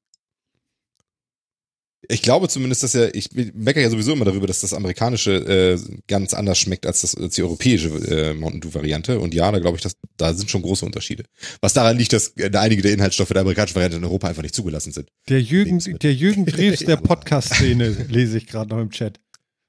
Ich 2.08 2.22
glaube 2.22 2.48
zumindest, 2.48 2.82
dass 2.82 2.94
er, 2.94 3.14
ich 3.14 3.30
meckere 3.54 3.82
ja 3.82 3.90
sowieso 3.90 4.12
immer 4.12 4.24
darüber, 4.24 4.46
dass 4.46 4.60
das 4.60 4.74
amerikanische 4.74 5.32
äh, 5.32 5.78
ganz 6.08 6.34
anders 6.34 6.58
schmeckt 6.58 6.84
als, 6.84 7.02
das, 7.02 7.14
als 7.16 7.36
die 7.36 7.42
europäische 7.42 7.88
äh, 7.88 8.34
Mountain 8.34 8.60
Dew 8.60 8.74
Variante. 8.74 9.20
Und 9.20 9.34
ja, 9.34 9.50
da 9.52 9.60
glaube 9.60 9.76
ich, 9.76 9.82
dass 9.82 9.96
da 10.16 10.34
sind 10.34 10.50
schon 10.50 10.62
große 10.62 10.84
Unterschiede. 10.84 11.24
Was 11.60 11.74
daran 11.74 11.96
liegt, 11.96 12.12
dass 12.12 12.28
äh, 12.36 12.50
einige 12.54 12.82
der 12.82 12.92
Inhaltsstoffe 12.92 13.28
der 13.28 13.42
amerikanischen 13.42 13.76
Variante 13.76 13.98
in 13.98 14.04
Europa 14.04 14.28
einfach 14.28 14.42
nicht 14.42 14.54
zugelassen 14.54 14.92
sind. 14.92 15.10
Der 15.28 15.40
Jürgen, 15.40 15.78
der 15.78 16.12
Jürgen 16.12 16.44
Drews 16.52 16.80
der 16.80 16.96
Podcast-Szene 16.96 17.88
lese 18.08 18.38
ich 18.38 18.46
gerade 18.46 18.70
noch 18.70 18.80
im 18.80 18.90
Chat. 18.90 19.20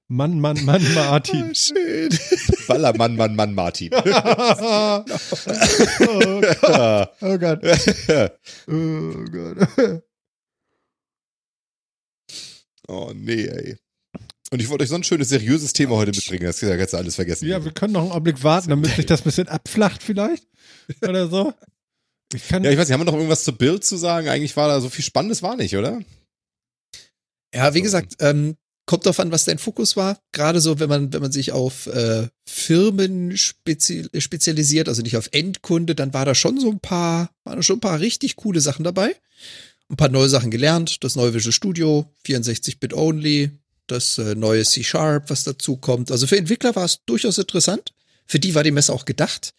Mann, 0.07 0.39
Mann, 0.39 0.63
Mann, 0.65 0.83
Martin. 0.93 1.55
Schön. 1.55 2.09
Ballermann, 2.67 3.15
Mann, 3.15 3.35
Mann, 3.35 3.53
Martin. 3.55 3.89
oh 3.93 4.01
Gott, 6.41 7.09
oh 7.21 7.37
Gott. 7.37 7.61
Oh 8.67 9.23
Gott. 9.31 10.03
Oh 12.87 13.11
nee, 13.13 13.45
ey. 13.45 13.77
Und 14.51 14.61
ich 14.61 14.69
wollte 14.69 14.83
euch 14.83 14.89
so 14.89 14.95
ein 14.95 15.03
schönes, 15.03 15.29
seriöses 15.29 15.73
Thema 15.73 15.95
heute 15.95 16.11
mitbringen. 16.11 16.45
Das 16.45 16.61
ist 16.61 16.69
ja 16.69 16.75
jetzt 16.75 16.93
alles 16.93 17.15
vergessen. 17.15 17.47
Ja, 17.47 17.63
wir 17.65 17.71
können 17.71 17.93
noch 17.93 18.03
einen 18.03 18.11
Augenblick 18.11 18.43
warten, 18.43 18.69
damit 18.69 18.95
sich 18.95 19.05
das 19.07 19.21
ein 19.21 19.23
bisschen 19.23 19.47
abflacht 19.47 20.03
vielleicht. 20.03 20.47
Oder 21.01 21.27
so. 21.27 21.53
Ich 22.33 22.47
kann, 22.47 22.63
Ja, 22.63 22.71
ich 22.71 22.77
weiß 22.77 22.87
nicht, 22.87 22.93
haben 22.93 23.01
wir 23.01 23.05
noch 23.05 23.13
irgendwas 23.13 23.43
zu 23.43 23.55
Bild 23.55 23.83
zu 23.83 23.97
sagen? 23.97 24.27
Eigentlich 24.27 24.55
war 24.55 24.67
da 24.67 24.79
so 24.79 24.89
viel 24.89 25.03
Spannendes, 25.03 25.41
war 25.41 25.55
nicht, 25.55 25.75
oder? 25.75 26.01
Ja, 27.53 27.73
wie 27.73 27.81
gesagt, 27.81 28.15
ähm, 28.19 28.55
kommt 28.85 29.05
drauf 29.05 29.19
an, 29.19 29.31
was 29.31 29.45
dein 29.45 29.59
Fokus 29.59 29.95
war. 29.95 30.19
Gerade 30.31 30.59
so, 30.59 30.79
wenn 30.79 30.89
man, 30.89 31.13
wenn 31.13 31.21
man 31.21 31.31
sich 31.31 31.51
auf 31.51 31.87
äh, 31.87 32.27
Firmen 32.47 33.37
spezi 33.37 34.09
spezialisiert, 34.17 34.89
also 34.89 35.01
nicht 35.01 35.17
auf 35.17 35.29
Endkunde, 35.31 35.95
dann 35.95 36.13
war 36.13 36.25
da 36.25 36.35
schon 36.35 36.59
so 36.59 36.69
ein 36.69 36.79
paar, 36.79 37.29
waren 37.43 37.57
da 37.57 37.63
schon 37.63 37.77
ein 37.77 37.81
paar 37.81 37.99
richtig 37.99 38.35
coole 38.35 38.61
Sachen 38.61 38.83
dabei. 38.83 39.15
Ein 39.89 39.97
paar 39.97 40.09
neue 40.09 40.29
Sachen 40.29 40.51
gelernt. 40.51 41.03
Das 41.03 41.15
neue 41.15 41.33
Visual 41.33 41.51
Studio, 41.53 42.11
64-Bit 42.25 42.93
only, 42.93 43.51
das 43.87 44.17
äh, 44.17 44.35
neue 44.35 44.63
C-Sharp, 44.63 45.29
was 45.29 45.43
dazu 45.43 45.77
kommt. 45.77 46.11
Also 46.11 46.25
für 46.27 46.37
Entwickler 46.37 46.75
war 46.75 46.85
es 46.85 47.03
durchaus 47.05 47.37
interessant. 47.37 47.93
Für 48.25 48.39
die 48.39 48.55
war 48.55 48.63
die 48.63 48.71
Messe 48.71 48.93
auch 48.93 49.03
gedacht. 49.05 49.53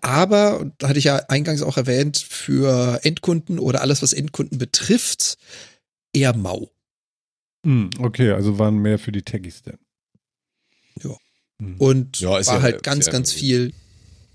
Aber, 0.00 0.58
und 0.58 0.74
da 0.78 0.88
hatte 0.88 0.98
ich 0.98 1.04
ja 1.04 1.16
eingangs 1.28 1.62
auch 1.62 1.76
erwähnt, 1.76 2.18
für 2.18 3.00
Endkunden 3.04 3.58
oder 3.60 3.80
alles, 3.80 4.02
was 4.02 4.12
Endkunden 4.12 4.58
betrifft, 4.58 5.38
eher 6.12 6.36
mau. 6.36 6.68
Hm, 7.64 7.90
okay, 8.00 8.32
also 8.32 8.58
waren 8.58 8.78
mehr 8.78 8.98
für 8.98 9.12
die 9.12 9.22
Techies 9.22 9.62
denn. 9.62 9.78
Ja. 11.02 11.16
Hm. 11.60 11.76
Und 11.78 12.18
Ja, 12.20 12.38
ist 12.38 12.48
war 12.48 12.56
ja- 12.56 12.62
halt 12.62 12.76
ist 12.76 12.82
ganz, 12.82 13.06
ganz 13.08 13.32
viel. 13.32 13.72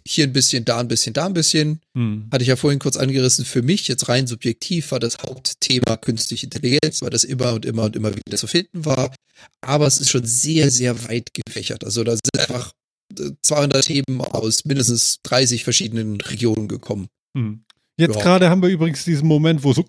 Hier 0.06 0.26
ein 0.26 0.34
bisschen, 0.34 0.66
da 0.66 0.80
ein 0.80 0.88
bisschen, 0.88 1.14
da 1.14 1.26
ein 1.26 1.34
bisschen. 1.34 1.82
Hm. 1.96 2.28
Hatte 2.32 2.44
ich 2.44 2.50
ja 2.50 2.56
vorhin 2.56 2.80
kurz 2.80 2.98
angerissen. 2.98 3.46
Für 3.46 3.62
mich 3.62 3.88
jetzt 3.88 4.10
rein 4.10 4.28
subjektiv 4.28 4.92
war 4.92 5.00
das 5.00 5.18
Hauptthema 5.20 5.98
künstliche 5.98 6.46
Intelligenz, 6.46 7.02
weil 7.02 7.10
das 7.10 7.24
immer 7.24 7.54
und 7.54 7.66
immer 7.66 7.84
und 7.84 7.96
immer 7.96 8.14
wieder 8.14 8.38
zu 8.38 8.48
finden 8.48 8.86
war. 8.86 9.14
Aber 9.62 9.88
es 9.88 10.00
ist 10.00 10.10
schon 10.10 10.26
sehr, 10.26 10.72
sehr 10.72 11.08
weit 11.08 11.30
gefächert. 11.34 11.84
Also 11.84 12.04
da 12.04 12.14
sind 12.14 12.40
einfach 12.40 12.74
äh, 13.18 13.32
200 13.42 13.86
Themen 13.86 14.22
aus 14.22 14.66
mindestens 14.66 15.20
30 15.24 15.64
verschiedenen 15.64 16.20
Regionen 16.22 16.68
gekommen. 16.68 17.08
Hm. 17.36 17.64
Jetzt 17.98 18.16
Ja. 18.16 18.22
gerade 18.22 18.50
haben 18.50 18.62
wir 18.62 18.70
übrigens 18.70 19.06
diesen 19.06 19.28
Moment, 19.28 19.64
wo 19.64 19.74
so 19.74 19.86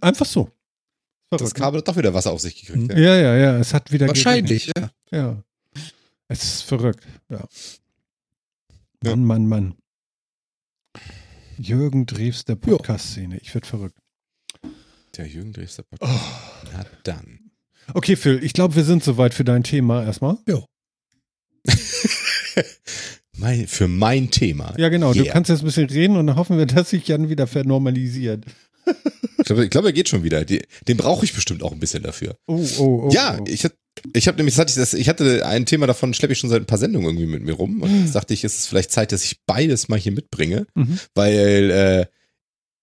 einfach 0.00 0.26
so. 0.26 0.50
Das 1.30 1.54
ne? 1.54 1.60
Kabel 1.60 1.78
hat 1.78 1.88
doch 1.88 1.96
wieder 1.96 2.14
Wasser 2.14 2.32
auf 2.32 2.40
sich 2.40 2.64
gekriegt. 2.64 2.92
Ja. 2.92 2.98
Ja, 2.98 3.16
ja, 3.16 3.36
ja, 3.36 3.58
es 3.58 3.72
hat 3.74 3.90
wieder 3.90 4.06
Wahrscheinlich, 4.06 4.70
ja. 4.76 4.90
Ja. 5.10 5.42
Es 6.28 6.44
ist 6.44 6.62
verrückt, 6.62 7.04
ja. 7.30 7.46
Ja. 9.04 9.10
Mann, 9.16 9.24
Mann, 9.24 9.48
Mann. 9.48 9.74
Jürgen 11.58 12.06
Drews 12.06 12.44
der 12.44 12.56
Podcast-Szene. 12.56 13.38
Ich 13.40 13.52
werd 13.54 13.66
verrückt. 13.66 13.98
Der 15.16 15.26
Jürgen 15.26 15.52
Drews, 15.52 15.76
der 15.76 15.84
Oh. 15.84 15.96
Podcast. 16.06 16.22
Na 16.72 16.86
dann. 17.04 17.50
Okay, 17.94 18.16
Phil, 18.16 18.42
ich 18.42 18.52
glaube, 18.52 18.74
wir 18.76 18.84
sind 18.84 19.02
soweit 19.04 19.34
für 19.34 19.44
dein 19.44 19.64
Thema 19.64 20.04
erstmal. 20.04 20.38
mein, 23.36 23.66
für 23.66 23.88
mein 23.88 24.30
Thema. 24.30 24.74
Ja, 24.78 24.88
genau. 24.88 25.12
Du 25.12 25.22
Yeah. 25.22 25.32
kannst 25.32 25.50
jetzt 25.50 25.60
ein 25.60 25.66
bisschen 25.66 25.88
reden 25.90 26.16
und 26.16 26.26
dann 26.26 26.36
hoffen 26.36 26.58
wir, 26.58 26.66
dass 26.66 26.90
sich 26.90 27.06
Jan 27.08 27.28
wieder 27.28 27.46
vernormalisiert. 27.46 28.44
Ich 29.38 29.44
glaube, 29.44 29.64
ich 29.64 29.70
glaube, 29.70 29.88
er 29.88 29.92
geht 29.92 30.08
schon 30.08 30.22
wieder. 30.22 30.44
Den 30.44 30.96
brauche 30.96 31.24
ich 31.24 31.34
bestimmt 31.34 31.62
auch 31.62 31.72
ein 31.72 31.80
bisschen 31.80 32.02
dafür. 32.02 32.36
Oh, 32.46 32.64
oh, 32.78 33.02
oh. 33.06 33.10
ja, 33.12 33.38
oh. 33.40 33.44
ich, 33.46 33.64
hab- 33.64 33.72
ich 34.14 34.26
habe 34.28 34.36
nämlich, 34.38 34.58
hatte 34.58 34.70
ich, 34.70 34.76
das, 34.76 34.94
ich 34.94 35.08
hatte 35.08 35.46
ein 35.46 35.66
Thema 35.66 35.86
davon, 35.86 36.14
schleppe 36.14 36.32
ich 36.32 36.38
schon 36.38 36.50
seit 36.50 36.62
ein 36.62 36.66
paar 36.66 36.78
Sendungen 36.78 37.08
irgendwie 37.08 37.26
mit 37.26 37.42
mir 37.42 37.52
rum. 37.52 37.82
Und 37.82 38.04
jetzt 38.04 38.14
dachte 38.14 38.34
ich, 38.34 38.42
es 38.44 38.56
ist 38.58 38.66
vielleicht 38.66 38.90
Zeit, 38.90 39.12
dass 39.12 39.24
ich 39.24 39.40
beides 39.46 39.88
mal 39.88 39.98
hier 39.98 40.12
mitbringe, 40.12 40.66
Mhm. 40.74 40.98
weil 41.14 41.70
äh, 41.70 42.06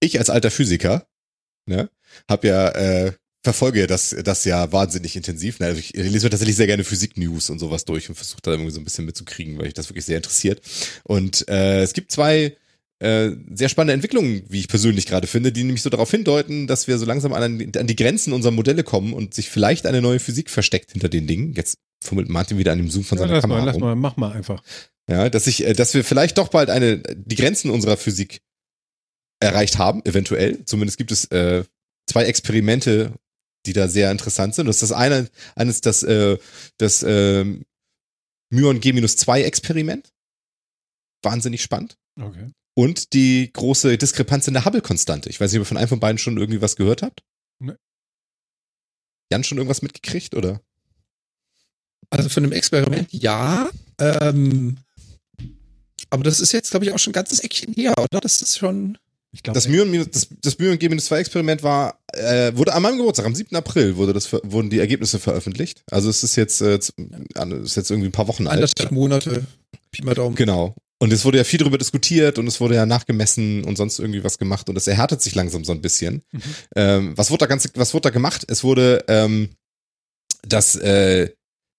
ich 0.02 0.18
als 0.20 0.30
alter 0.30 0.52
Physiker, 0.52 1.08
ne, 1.66 1.90
habe 2.30 2.48
ja 2.48 2.70
äh, 2.70 3.14
verfolge 3.44 3.88
das, 3.88 4.16
das 4.24 4.46
ja 4.46 4.72
wahnsinnig 4.72 5.16
intensiv. 5.16 5.60
Ne? 5.60 5.68
Also 5.68 5.80
ich 5.80 5.94
lese 5.94 6.26
mir 6.26 6.30
tatsächlich 6.30 6.56
sehr 6.58 6.68
gerne 6.68 6.84
Physik-News 6.84 7.50
und 7.50 7.60
sowas 7.60 7.86
durch 7.86 8.10
und 8.10 8.16
versuche 8.16 8.42
da 8.44 8.52
irgendwie 8.52 8.72
so 8.72 8.80
ein 8.80 8.84
bisschen 8.84 9.06
mitzukriegen, 9.06 9.58
weil 9.58 9.68
ich 9.68 9.74
das 9.74 9.90
wirklich 9.90 10.06
sehr 10.06 10.18
interessiert. 10.18 10.62
Und 11.04 11.48
äh, 11.48 11.82
es 11.82 11.94
gibt 11.94 12.12
zwei 12.12 12.56
äh, 13.00 13.32
sehr 13.54 13.70
spannende 13.70 13.94
Entwicklungen, 13.94 14.44
wie 14.50 14.60
ich 14.60 14.68
persönlich 14.68 15.06
gerade 15.06 15.28
finde, 15.28 15.52
die 15.52 15.64
nämlich 15.64 15.82
so 15.82 15.90
darauf 15.90 16.12
hindeuten, 16.12 16.68
dass 16.68 16.88
wir 16.88 16.98
so 16.98 17.06
langsam 17.06 17.34
an, 17.34 17.72
an 17.76 17.88
die 17.88 17.96
Grenzen 17.96 18.34
unserer 18.34 18.52
Modelle 18.52 18.84
kommen 18.84 19.14
und 19.14 19.34
sich 19.34 19.50
vielleicht 19.50 19.86
eine 19.86 20.02
neue 20.02 20.20
Physik 20.20 20.50
versteckt 20.50 20.92
hinter 20.92 21.08
den 21.10 21.26
Dingen. 21.26 21.54
Jetzt 21.54 21.78
fummelt 22.04 22.30
Martin 22.30 22.58
wieder 22.58 22.74
an 22.74 22.78
dem 22.78 22.90
Zoom 22.90 23.04
von 23.04 23.18
Ja, 23.18 23.24
seiner 23.24 23.34
lass 23.36 23.42
Kamera 23.42 23.60
mal, 23.60 23.66
lass 23.66 23.76
rum. 23.76 23.82
mal, 23.82 23.96
mach 23.96 24.18
mal 24.18 24.32
einfach. 24.34 24.62
Ja, 25.10 25.30
dass 25.30 25.48
ich, 25.48 25.66
äh, 25.66 25.74
dass 25.74 25.94
wir 25.94 26.04
vielleicht 26.04 26.38
doch 26.38 26.50
bald 26.50 26.70
eine, 26.70 26.98
die 27.00 27.36
Grenzen 27.36 27.72
unserer 27.72 27.98
Physik 27.98 28.42
erreicht 29.42 29.78
haben, 29.78 30.04
eventuell. 30.06 30.66
Zumindest 30.66 30.98
gibt 30.98 31.12
es 31.12 31.26
äh, 31.32 31.64
zwei 32.06 32.26
Experimente, 32.26 33.14
die 33.66 33.74
da 33.74 33.88
sehr 33.88 34.12
interessant 34.12 34.56
sind. 34.56 34.68
Das 34.68 34.78
ist 34.78 34.84
das 34.84 34.92
eine, 34.92 35.30
eines 35.56 35.82
das, 35.82 36.04
äh, 36.04 36.38
das 36.78 37.04
ähm, 37.08 37.66
Myon 38.52 38.82
G-2 38.82 39.42
Experiment. 39.44 40.12
Wahnsinnig 41.24 41.62
spannend. 41.62 41.98
Okay. 42.20 42.50
Und 42.80 43.12
die 43.14 43.52
große 43.52 43.98
Diskrepanz 43.98 44.48
in 44.48 44.54
der 44.54 44.64
Hubble-Konstante. 44.64 45.30
Ich 45.30 45.42
weiß 45.42 45.52
nicht, 45.52 45.60
ob 45.60 45.64
ihr 45.66 45.68
von 45.68 45.76
einem 45.78 45.90
von 45.90 46.00
beiden 46.00 46.18
schon 46.18 46.38
irgendwie 46.38 46.62
was 46.62 46.78
gehört 46.78 47.02
habt. 47.02 47.24
Nee. 47.60 47.74
Jan 49.32 49.44
schon 49.44 49.58
irgendwas 49.58 49.82
mitgekriegt, 49.82 50.34
oder? 50.34 50.62
Also 52.10 52.30
von 52.30 52.44
dem 52.44 52.54
Experiment, 52.54 53.12
ja. 53.12 53.70
Ähm, 54.00 54.78
aber 56.10 56.24
das 56.24 56.40
ist 56.40 56.54
jetzt, 56.54 56.72
glaube 56.72 56.86
ich, 56.86 56.94
auch 56.94 57.00
schon 57.00 57.12
ein 57.12 57.20
ganzes 57.20 57.42
Eckchen 57.42 57.74
her, 57.74 57.94
oder? 57.98 58.22
Das 58.22 58.42
ist 58.42 58.58
schon. 58.58 58.98
Ich 59.34 59.44
glaube, 59.44 59.56
Das 59.56 59.68
minus- 59.68 60.10
das, 60.10 60.28
das 60.42 60.58
Myon 60.58 60.80
G-2 60.80 61.18
Experiment 61.18 61.62
war, 61.62 62.00
äh, 62.14 62.56
wurde 62.56 62.74
an 62.74 62.82
meinem 62.82 62.98
Geburtstag, 62.98 63.26
am 63.28 63.36
7. 63.36 63.56
April 63.58 63.98
wurde 63.98 64.14
das, 64.14 64.32
wurden 64.32 64.70
die 64.70 64.80
Ergebnisse 64.80 65.20
veröffentlicht. 65.20 65.84
Also 65.92 66.10
es 66.10 66.24
ist 66.24 66.36
jetzt, 66.38 66.62
äh, 66.62 66.78
ist 66.78 66.96
jetzt 67.76 67.92
irgendwie 67.92 68.08
ein 68.08 68.14
paar 68.14 68.28
Wochen 68.30 68.48
alt. 68.48 68.56
Anderthalb 68.64 68.92
Monate. 68.92 69.46
Pi 69.92 70.02
mal 70.04 70.16
Daumen. 70.16 70.36
Genau. 70.36 70.76
Und 71.02 71.14
es 71.14 71.24
wurde 71.24 71.38
ja 71.38 71.46
viel 71.46 71.60
darüber 71.60 71.78
diskutiert 71.78 72.38
und 72.38 72.48
es 72.48 72.60
wurde 72.60 72.76
ja 72.76 72.86
nachgemessen 72.86 73.64
und 73.64 73.78
sonst 73.78 74.00
irgendwie 74.00 74.24
was 74.24 74.38
gemacht 74.38 74.70
und 74.70 74.76
es 74.76 74.86
erhärtet 74.86 75.22
sich 75.22 75.34
langsam 75.34 75.64
so 75.64 75.72
ein 75.72 75.82
bisschen. 75.82 76.24
Mhm. 76.32 76.42
Ähm, 76.76 77.18
was 77.18 77.32
wurde 77.32 77.40
da 77.40 77.46
ganz, 77.46 77.70
was 77.76 77.94
wurde 77.94 78.04
da 78.04 78.10
gemacht? 78.10 78.46
Es 78.50 78.66
wurde 78.66 79.06
ähm, 79.08 79.50
das, 80.42 80.76
äh, 80.76 81.30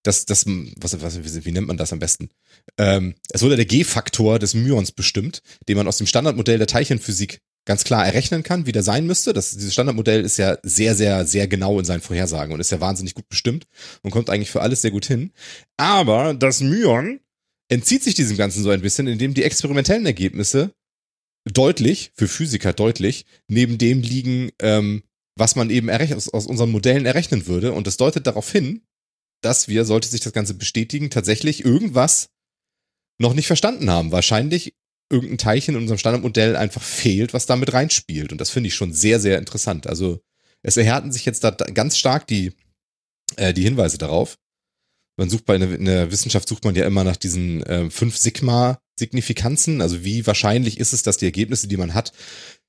das, 0.02 0.24
das, 0.24 0.46
was, 0.46 1.02
was, 1.02 1.44
wie, 1.44 1.52
nennt 1.52 1.66
man 1.66 1.76
das 1.76 1.92
am 1.92 1.98
besten? 1.98 2.30
Ähm, 2.78 3.14
es 3.30 3.42
wurde 3.42 3.56
der 3.56 3.66
G-Faktor 3.66 4.38
des 4.38 4.54
Myons 4.54 4.92
bestimmt, 4.92 5.42
den 5.68 5.76
man 5.76 5.86
aus 5.86 5.98
dem 5.98 6.06
Standardmodell 6.06 6.56
der 6.56 6.66
Teilchenphysik 6.66 7.40
ganz 7.66 7.84
klar 7.84 8.06
errechnen 8.06 8.42
kann, 8.42 8.64
wie 8.64 8.72
der 8.72 8.82
sein 8.82 9.06
müsste. 9.06 9.34
Das, 9.34 9.50
dieses 9.50 9.74
Standardmodell 9.74 10.24
ist 10.24 10.38
ja 10.38 10.56
sehr, 10.62 10.94
sehr, 10.94 11.26
sehr 11.26 11.46
genau 11.46 11.78
in 11.78 11.84
seinen 11.84 12.00
Vorhersagen 12.00 12.54
und 12.54 12.60
ist 12.60 12.72
ja 12.72 12.80
wahnsinnig 12.80 13.14
gut 13.14 13.28
bestimmt 13.28 13.66
und 14.02 14.10
kommt 14.10 14.30
eigentlich 14.30 14.50
für 14.50 14.62
alles 14.62 14.80
sehr 14.80 14.90
gut 14.90 15.04
hin. 15.04 15.32
Aber 15.76 16.32
das 16.32 16.60
Myon 16.60 17.20
entzieht 17.70 18.02
sich 18.02 18.14
diesem 18.14 18.36
Ganzen 18.36 18.62
so 18.62 18.70
ein 18.70 18.82
bisschen, 18.82 19.06
indem 19.06 19.32
die 19.32 19.44
experimentellen 19.44 20.04
Ergebnisse 20.04 20.74
deutlich, 21.50 22.12
für 22.14 22.28
Physiker 22.28 22.74
deutlich, 22.74 23.24
neben 23.48 23.78
dem 23.78 24.02
liegen, 24.02 24.50
ähm, 24.60 25.04
was 25.36 25.56
man 25.56 25.70
eben 25.70 25.88
aus, 25.88 26.28
aus 26.28 26.46
unseren 26.46 26.70
Modellen 26.70 27.06
errechnen 27.06 27.46
würde. 27.46 27.72
Und 27.72 27.86
das 27.86 27.96
deutet 27.96 28.26
darauf 28.26 28.50
hin, 28.50 28.82
dass 29.40 29.68
wir, 29.68 29.84
sollte 29.86 30.08
sich 30.08 30.20
das 30.20 30.34
Ganze 30.34 30.54
bestätigen, 30.54 31.08
tatsächlich 31.08 31.64
irgendwas 31.64 32.28
noch 33.18 33.32
nicht 33.32 33.46
verstanden 33.46 33.88
haben. 33.88 34.12
Wahrscheinlich 34.12 34.74
irgendein 35.10 35.38
Teilchen 35.38 35.74
in 35.74 35.80
unserem 35.82 35.98
Standardmodell 35.98 36.56
einfach 36.56 36.82
fehlt, 36.82 37.32
was 37.32 37.46
damit 37.46 37.72
reinspielt. 37.72 38.32
Und 38.32 38.40
das 38.40 38.50
finde 38.50 38.68
ich 38.68 38.74
schon 38.74 38.92
sehr, 38.92 39.18
sehr 39.20 39.38
interessant. 39.38 39.86
Also 39.86 40.20
es 40.62 40.76
erhärten 40.76 41.12
sich 41.12 41.24
jetzt 41.24 41.42
da 41.44 41.50
da 41.52 41.64
ganz 41.66 41.96
stark 41.96 42.26
die, 42.26 42.52
äh, 43.36 43.54
die 43.54 43.62
Hinweise 43.62 43.96
darauf. 43.96 44.36
Man 45.20 45.28
sucht 45.28 45.44
bei 45.44 45.56
in 45.56 45.84
der 45.84 46.10
Wissenschaft 46.10 46.48
sucht 46.48 46.64
man 46.64 46.74
ja 46.74 46.86
immer 46.86 47.04
nach 47.04 47.18
diesen 47.18 47.62
äh, 47.64 47.90
fünf 47.90 48.16
Sigma-Signifikanzen. 48.16 49.82
Also 49.82 50.02
wie 50.02 50.26
wahrscheinlich 50.26 50.80
ist 50.80 50.94
es, 50.94 51.02
dass 51.02 51.18
die 51.18 51.26
Ergebnisse, 51.26 51.68
die 51.68 51.76
man 51.76 51.92
hat, 51.92 52.14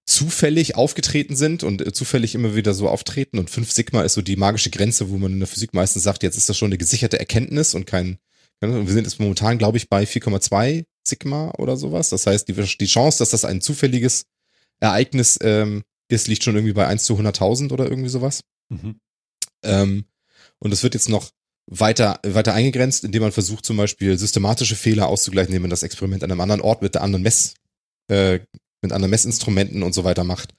zufällig 0.05 0.75
aufgetreten 0.75 1.37
sind 1.37 1.63
und 1.63 1.79
äh, 1.79 1.93
zufällig 1.93 2.35
immer 2.35 2.53
wieder 2.53 2.73
so 2.73 2.89
auftreten. 2.89 3.39
Und 3.39 3.49
fünf 3.49 3.71
Sigma 3.71 4.01
ist 4.01 4.15
so 4.15 4.21
die 4.21 4.35
magische 4.35 4.69
Grenze, 4.69 5.09
wo 5.09 5.17
man 5.17 5.31
in 5.31 5.39
der 5.39 5.47
Physik 5.47 5.73
meistens 5.73 6.03
sagt, 6.03 6.23
jetzt 6.23 6.35
ist 6.35 6.49
das 6.49 6.57
schon 6.57 6.67
eine 6.67 6.77
gesicherte 6.77 7.17
Erkenntnis 7.17 7.73
und 7.73 7.87
kein, 7.87 8.17
und 8.59 8.85
wir 8.85 8.93
sind 8.93 9.05
jetzt 9.05 9.21
momentan, 9.21 9.57
glaube 9.57 9.77
ich, 9.77 9.87
bei 9.87 10.03
4,2 10.03 10.83
Sigma 11.07 11.53
oder 11.57 11.77
sowas. 11.77 12.09
Das 12.09 12.27
heißt, 12.27 12.49
die, 12.49 12.53
die 12.53 12.85
Chance, 12.85 13.19
dass 13.19 13.29
das 13.29 13.45
ein 13.45 13.61
zufälliges 13.61 14.25
Ereignis 14.81 15.39
ähm, 15.41 15.83
ist, 16.09 16.27
liegt 16.27 16.43
schon 16.43 16.55
irgendwie 16.55 16.73
bei 16.73 16.85
1 16.85 17.05
zu 17.05 17.17
100.000 17.17 17.71
oder 17.71 17.85
irgendwie 17.85 18.09
sowas. 18.09 18.41
Mhm. 18.67 18.99
Ähm, 19.63 20.03
und 20.59 20.73
es 20.73 20.83
wird 20.83 20.95
jetzt 20.95 21.07
noch 21.07 21.31
weiter, 21.67 22.19
weiter 22.23 22.53
eingegrenzt, 22.53 23.03
indem 23.03 23.21
man 23.23 23.31
versucht, 23.31 23.65
zum 23.65 23.77
Beispiel 23.77 24.17
systematische 24.17 24.75
Fehler 24.75 25.07
auszugleichen, 25.07 25.51
indem 25.51 25.63
man 25.63 25.69
das 25.69 25.83
Experiment 25.83 26.23
an 26.23 26.31
einem 26.31 26.41
anderen 26.41 26.61
Ort 26.61 26.81
mit 26.81 26.97
anderen 26.97 27.23
Mess, 27.23 27.53
äh, 28.09 28.39
mit 28.81 28.91
anderen 28.91 29.11
Messinstrumenten 29.11 29.83
und 29.83 29.93
so 29.93 30.03
weiter 30.03 30.23
macht, 30.23 30.53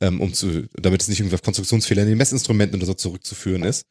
ähm, 0.00 0.20
um 0.20 0.32
zu, 0.32 0.68
damit 0.74 1.02
es 1.02 1.08
nicht 1.08 1.20
irgendwie 1.20 1.34
auf 1.34 1.42
Konstruktionsfehler 1.42 2.02
in 2.02 2.08
den 2.08 2.18
Messinstrumenten 2.18 2.78
oder 2.78 2.86
so 2.86 2.94
zurückzuführen 2.94 3.62
ist. 3.62 3.84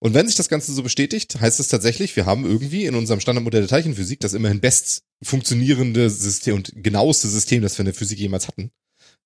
Und 0.00 0.12
wenn 0.12 0.26
sich 0.26 0.36
das 0.36 0.48
Ganze 0.48 0.72
so 0.72 0.82
bestätigt, 0.82 1.40
heißt 1.40 1.60
es 1.60 1.68
tatsächlich, 1.68 2.14
wir 2.16 2.26
haben 2.26 2.44
irgendwie 2.44 2.84
in 2.84 2.94
unserem 2.94 3.20
Standardmodell 3.20 3.62
der 3.62 3.70
Teilchenphysik 3.70 4.20
das 4.20 4.34
immerhin 4.34 4.60
best 4.60 5.02
funktionierende 5.22 6.10
System 6.10 6.56
und 6.56 6.72
genaueste 6.74 7.28
System, 7.28 7.62
das 7.62 7.78
wir 7.78 7.80
in 7.80 7.86
der 7.86 7.94
Physik 7.94 8.18
jemals 8.18 8.48
hatten, 8.48 8.70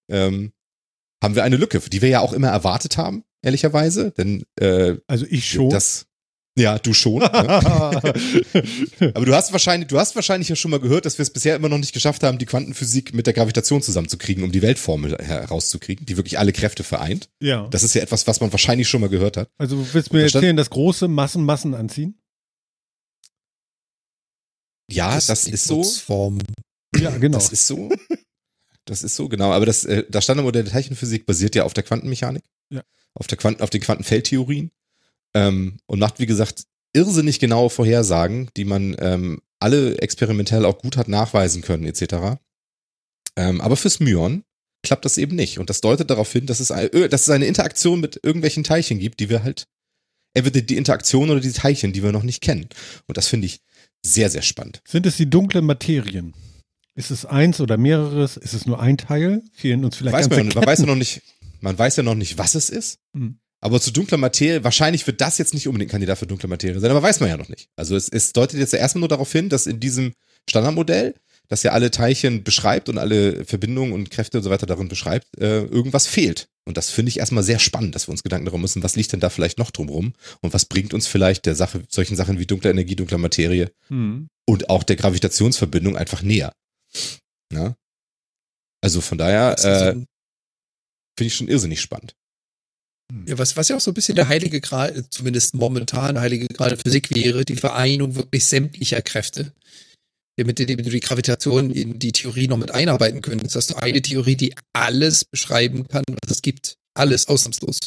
ähm, 0.08 0.52
haben 1.22 1.34
wir 1.34 1.42
eine 1.42 1.56
Lücke, 1.56 1.80
die 1.80 2.00
wir 2.00 2.08
ja 2.08 2.20
auch 2.20 2.32
immer 2.32 2.48
erwartet 2.48 2.96
haben, 2.96 3.24
ehrlicherweise, 3.42 4.12
denn 4.12 4.44
äh, 4.60 4.96
Also 5.08 5.26
ich 5.28 5.48
schon. 5.48 5.70
das, 5.70 6.06
ja, 6.58 6.78
du 6.78 6.92
schon. 6.92 7.18
ne? 7.20 7.30
Aber 9.14 9.24
du 9.24 9.34
hast 9.34 9.52
wahrscheinlich, 9.52 9.88
du 9.88 9.98
hast 9.98 10.14
wahrscheinlich 10.16 10.48
ja 10.48 10.56
schon 10.56 10.70
mal 10.70 10.80
gehört, 10.80 11.06
dass 11.06 11.18
wir 11.18 11.22
es 11.22 11.30
bisher 11.30 11.56
immer 11.56 11.68
noch 11.68 11.78
nicht 11.78 11.92
geschafft 11.92 12.22
haben, 12.22 12.38
die 12.38 12.46
Quantenphysik 12.46 13.14
mit 13.14 13.26
der 13.26 13.34
Gravitation 13.34 13.80
zusammenzukriegen, 13.82 14.44
um 14.44 14.52
die 14.52 14.62
Weltformel 14.62 15.16
herauszukriegen, 15.18 16.04
die 16.06 16.16
wirklich 16.16 16.38
alle 16.38 16.52
Kräfte 16.52 16.84
vereint. 16.84 17.28
ja. 17.40 17.66
Das 17.68 17.82
ist 17.82 17.94
ja 17.94 18.02
etwas, 18.02 18.26
was 18.26 18.40
man 18.40 18.50
wahrscheinlich 18.52 18.88
schon 18.88 19.00
mal 19.00 19.08
gehört 19.10 19.36
hat. 19.36 19.48
Also 19.58 19.76
du 19.76 19.94
willst 19.94 20.12
mir 20.12 20.22
da 20.22 20.28
stand- 20.28 20.42
erzählen, 20.44 20.56
dass 20.56 20.70
große 20.70 21.08
Massen 21.08 21.44
Massen 21.44 21.74
anziehen? 21.74 22.18
Ja, 24.90 25.14
das, 25.26 25.44
die 25.44 25.52
ist 25.52 25.64
so. 25.66 25.84
Ja, 26.96 27.16
genau. 27.18 27.36
Das 27.38 27.50
ist 27.52 27.66
so. 27.66 27.90
Das 28.86 29.02
ist 29.02 29.16
so, 29.16 29.28
genau. 29.28 29.52
Aber 29.52 29.66
das, 29.66 29.84
äh, 29.84 30.04
das 30.08 30.24
Standardmodell 30.24 30.64
der 30.64 30.72
Teilchenphysik 30.72 31.26
basiert 31.26 31.54
ja 31.54 31.64
auf 31.64 31.74
der 31.74 31.84
Quantenmechanik. 31.84 32.42
Ja. 32.70 32.82
Auf, 33.14 33.26
der 33.26 33.36
Quanten, 33.36 33.62
auf 33.62 33.68
den 33.70 33.82
Quantenfeldtheorien. 33.82 34.70
Ähm, 35.38 35.78
und 35.86 35.98
macht, 35.98 36.18
wie 36.18 36.26
gesagt, 36.26 36.64
irrsinnig 36.94 37.38
genaue 37.38 37.70
Vorhersagen, 37.70 38.48
die 38.56 38.64
man 38.64 38.96
ähm, 38.98 39.40
alle 39.60 39.98
experimentell 39.98 40.64
auch 40.64 40.78
gut 40.78 40.96
hat 40.96 41.08
nachweisen 41.08 41.62
können, 41.62 41.84
etc. 41.84 42.38
Ähm, 43.36 43.60
aber 43.60 43.76
fürs 43.76 44.00
Myon 44.00 44.42
klappt 44.82 45.04
das 45.04 45.18
eben 45.18 45.36
nicht. 45.36 45.58
Und 45.58 45.70
das 45.70 45.80
deutet 45.80 46.10
darauf 46.10 46.32
hin, 46.32 46.46
dass 46.46 46.60
es, 46.60 46.70
ein, 46.70 46.88
ö- 46.94 47.08
dass 47.08 47.22
es 47.22 47.30
eine 47.30 47.46
Interaktion 47.46 48.00
mit 48.00 48.18
irgendwelchen 48.22 48.64
Teilchen 48.64 48.98
gibt, 48.98 49.20
die 49.20 49.28
wir 49.28 49.42
halt, 49.42 49.66
entweder 50.34 50.60
die 50.60 50.76
Interaktion 50.76 51.30
oder 51.30 51.40
die 51.40 51.52
Teilchen, 51.52 51.92
die 51.92 52.02
wir 52.02 52.12
noch 52.12 52.22
nicht 52.22 52.40
kennen. 52.40 52.68
Und 53.06 53.16
das 53.16 53.28
finde 53.28 53.46
ich 53.46 53.60
sehr, 54.04 54.30
sehr 54.30 54.42
spannend. 54.42 54.80
Sind 54.86 55.06
es 55.06 55.16
die 55.16 55.28
dunklen 55.28 55.64
Materien? 55.66 56.34
Ist 56.94 57.10
es 57.10 57.24
eins 57.26 57.60
oder 57.60 57.76
mehreres? 57.76 58.36
Ist 58.36 58.54
es 58.54 58.66
nur 58.66 58.80
ein 58.80 58.96
Teil? 58.98 59.42
Fehlen 59.52 59.84
uns 59.84 59.96
vielleicht 59.96 60.16
weiß 60.16 60.28
ganze 60.28 60.44
man, 60.44 60.54
man 60.54 60.66
weiß 60.66 60.80
ja 60.80 60.86
noch 60.86 60.96
nicht, 60.96 61.22
man 61.60 61.78
weiß 61.78 61.96
ja 61.96 62.02
noch 62.02 62.14
nicht, 62.14 62.38
was 62.38 62.54
es 62.54 62.70
ist. 62.70 62.98
Hm. 63.14 63.38
Aber 63.60 63.80
zu 63.80 63.90
dunkler 63.90 64.18
Materie, 64.18 64.62
wahrscheinlich 64.62 65.06
wird 65.06 65.20
das 65.20 65.38
jetzt 65.38 65.52
nicht 65.54 65.66
unbedingt 65.66 65.90
Kandidat 65.90 66.18
für 66.18 66.26
dunkle 66.26 66.48
Materie 66.48 66.78
sein, 66.78 66.90
aber 66.90 67.02
weiß 67.02 67.20
man 67.20 67.28
ja 67.28 67.36
noch 67.36 67.48
nicht. 67.48 67.68
Also 67.76 67.96
es, 67.96 68.08
es 68.08 68.32
deutet 68.32 68.60
jetzt 68.60 68.72
ja 68.72 68.78
erstmal 68.78 69.00
nur 69.00 69.08
darauf 69.08 69.32
hin, 69.32 69.48
dass 69.48 69.66
in 69.66 69.80
diesem 69.80 70.12
Standardmodell, 70.48 71.14
das 71.48 71.62
ja 71.62 71.72
alle 71.72 71.90
Teilchen 71.90 72.44
beschreibt 72.44 72.88
und 72.88 72.98
alle 72.98 73.44
Verbindungen 73.44 73.92
und 73.92 74.10
Kräfte 74.10 74.38
und 74.38 74.44
so 74.44 74.50
weiter 74.50 74.66
darin 74.66 74.88
beschreibt, 74.88 75.26
äh, 75.38 75.62
irgendwas 75.64 76.06
fehlt. 76.06 76.48
Und 76.66 76.76
das 76.76 76.90
finde 76.90 77.08
ich 77.08 77.18
erstmal 77.18 77.42
sehr 77.42 77.58
spannend, 77.58 77.94
dass 77.94 78.06
wir 78.06 78.12
uns 78.12 78.22
Gedanken 78.22 78.44
darüber 78.44 78.60
müssen, 78.60 78.82
was 78.82 78.96
liegt 78.96 79.12
denn 79.12 79.20
da 79.20 79.30
vielleicht 79.30 79.58
noch 79.58 79.70
drumrum 79.70 80.12
und 80.42 80.52
was 80.52 80.66
bringt 80.66 80.92
uns 80.92 81.06
vielleicht 81.06 81.46
der 81.46 81.54
Sache, 81.54 81.82
solchen 81.88 82.16
Sachen 82.16 82.38
wie 82.38 82.46
dunkle 82.46 82.70
Energie, 82.70 82.94
dunkler 82.96 83.18
Materie 83.18 83.72
Hm. 83.88 84.28
und 84.46 84.68
auch 84.68 84.82
der 84.82 84.96
Gravitationsverbindung 84.96 85.96
einfach 85.96 86.22
näher. 86.22 86.52
Ja? 87.52 87.74
Also 88.82 89.00
von 89.00 89.16
daher 89.18 89.56
äh, 89.64 89.92
finde 89.92 90.06
ich 91.26 91.34
schon 91.34 91.48
irrsinnig 91.48 91.80
spannend. 91.80 92.14
Ja, 93.26 93.38
was, 93.38 93.56
was 93.56 93.68
ja 93.68 93.76
auch 93.76 93.80
so 93.80 93.90
ein 93.90 93.94
bisschen 93.94 94.16
der 94.16 94.28
heilige 94.28 94.60
Gral, 94.60 95.08
zumindest 95.08 95.54
momentan 95.54 96.20
heilige 96.20 96.46
Gral 96.48 96.68
der 96.70 96.78
Physik 96.78 97.14
wäre, 97.14 97.44
die 97.44 97.56
Vereinigung 97.56 98.14
wirklich 98.16 98.44
sämtlicher 98.44 99.00
Kräfte. 99.02 99.52
mit 100.36 100.58
dem 100.60 100.76
du 100.76 100.90
die 100.90 101.00
Gravitation 101.00 101.70
in 101.70 101.98
die 101.98 102.12
Theorie 102.12 102.46
noch 102.46 102.58
mit 102.58 102.70
einarbeiten 102.70 103.22
könntest, 103.22 103.56
hast 103.56 103.70
du 103.70 103.74
eine 103.74 104.00
Theorie, 104.00 104.36
die 104.36 104.54
alles 104.72 105.24
beschreiben 105.24 105.88
kann, 105.88 106.04
was 106.22 106.30
es 106.36 106.42
gibt. 106.42 106.76
Alles 106.94 107.26
ausnahmslos. 107.26 107.78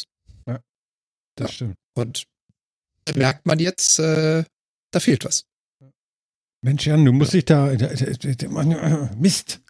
Das 0.44 0.58
Ja. 1.38 1.48
stimmt. 1.48 1.74
Und 1.96 2.24
da 3.06 3.16
merkt 3.16 3.46
man 3.46 3.58
jetzt, 3.58 3.98
äh, 4.00 4.44
da 4.90 5.00
fehlt 5.00 5.24
was. 5.24 5.44
Mensch, 6.62 6.86
Jan, 6.86 7.04
du 7.06 7.12
musst 7.12 7.32
dich 7.32 7.46
da. 7.46 7.74
da- 7.74 7.94
da- 7.94 8.34
da- 8.34 8.48
Mann, 8.50 9.18
Mist. 9.18 9.60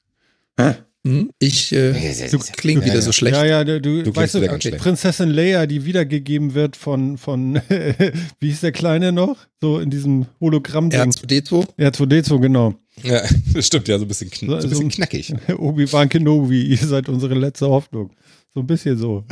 Hm? 1.04 1.30
Ich 1.40 1.72
äh, 1.72 2.28
Du 2.30 2.38
klingt 2.38 2.84
wieder 2.84 3.02
so 3.02 3.10
schlecht. 3.10 3.34
Ja, 3.34 3.44
ja, 3.44 3.64
du, 3.64 3.80
du, 3.80 4.02
Du 4.04 4.12
klingst 4.12 4.16
weißt 4.16 4.34
du, 4.34 4.38
okay. 4.44 4.60
schlecht. 4.60 4.78
Prinzessin 4.78 5.30
Leia, 5.30 5.66
die 5.66 5.84
wiedergegeben 5.84 6.54
wird 6.54 6.76
von, 6.76 7.18
von 7.18 7.56
wie 8.38 8.48
hieß 8.48 8.60
der 8.60 8.70
Kleine 8.70 9.10
noch? 9.10 9.36
So 9.60 9.80
in 9.80 9.90
diesem 9.90 10.26
Hologramm-Ding. 10.40 11.00
R2D2. 11.00 11.66
R2D2, 11.76 12.38
genau. 12.40 12.74
Ja, 13.02 13.20
das 13.54 13.66
stimmt, 13.66 13.88
ja, 13.88 13.98
so 13.98 14.04
ein 14.04 14.08
bisschen, 14.08 14.30
kn 14.30 14.48
so 14.48 14.54
ein 14.54 14.60
So- 14.62 14.68
bisschen 14.68 14.90
so- 14.90 14.96
knackig. 14.96 15.34
Obi-Wan 15.58 16.08
Kenobi, 16.08 16.62
ihr 16.66 16.76
seid 16.78 17.08
unsere 17.08 17.34
letzte 17.34 17.68
Hoffnung. 17.68 18.10
So 18.54 18.60
ein 18.60 18.66
bisschen 18.66 18.96
so. 18.96 19.24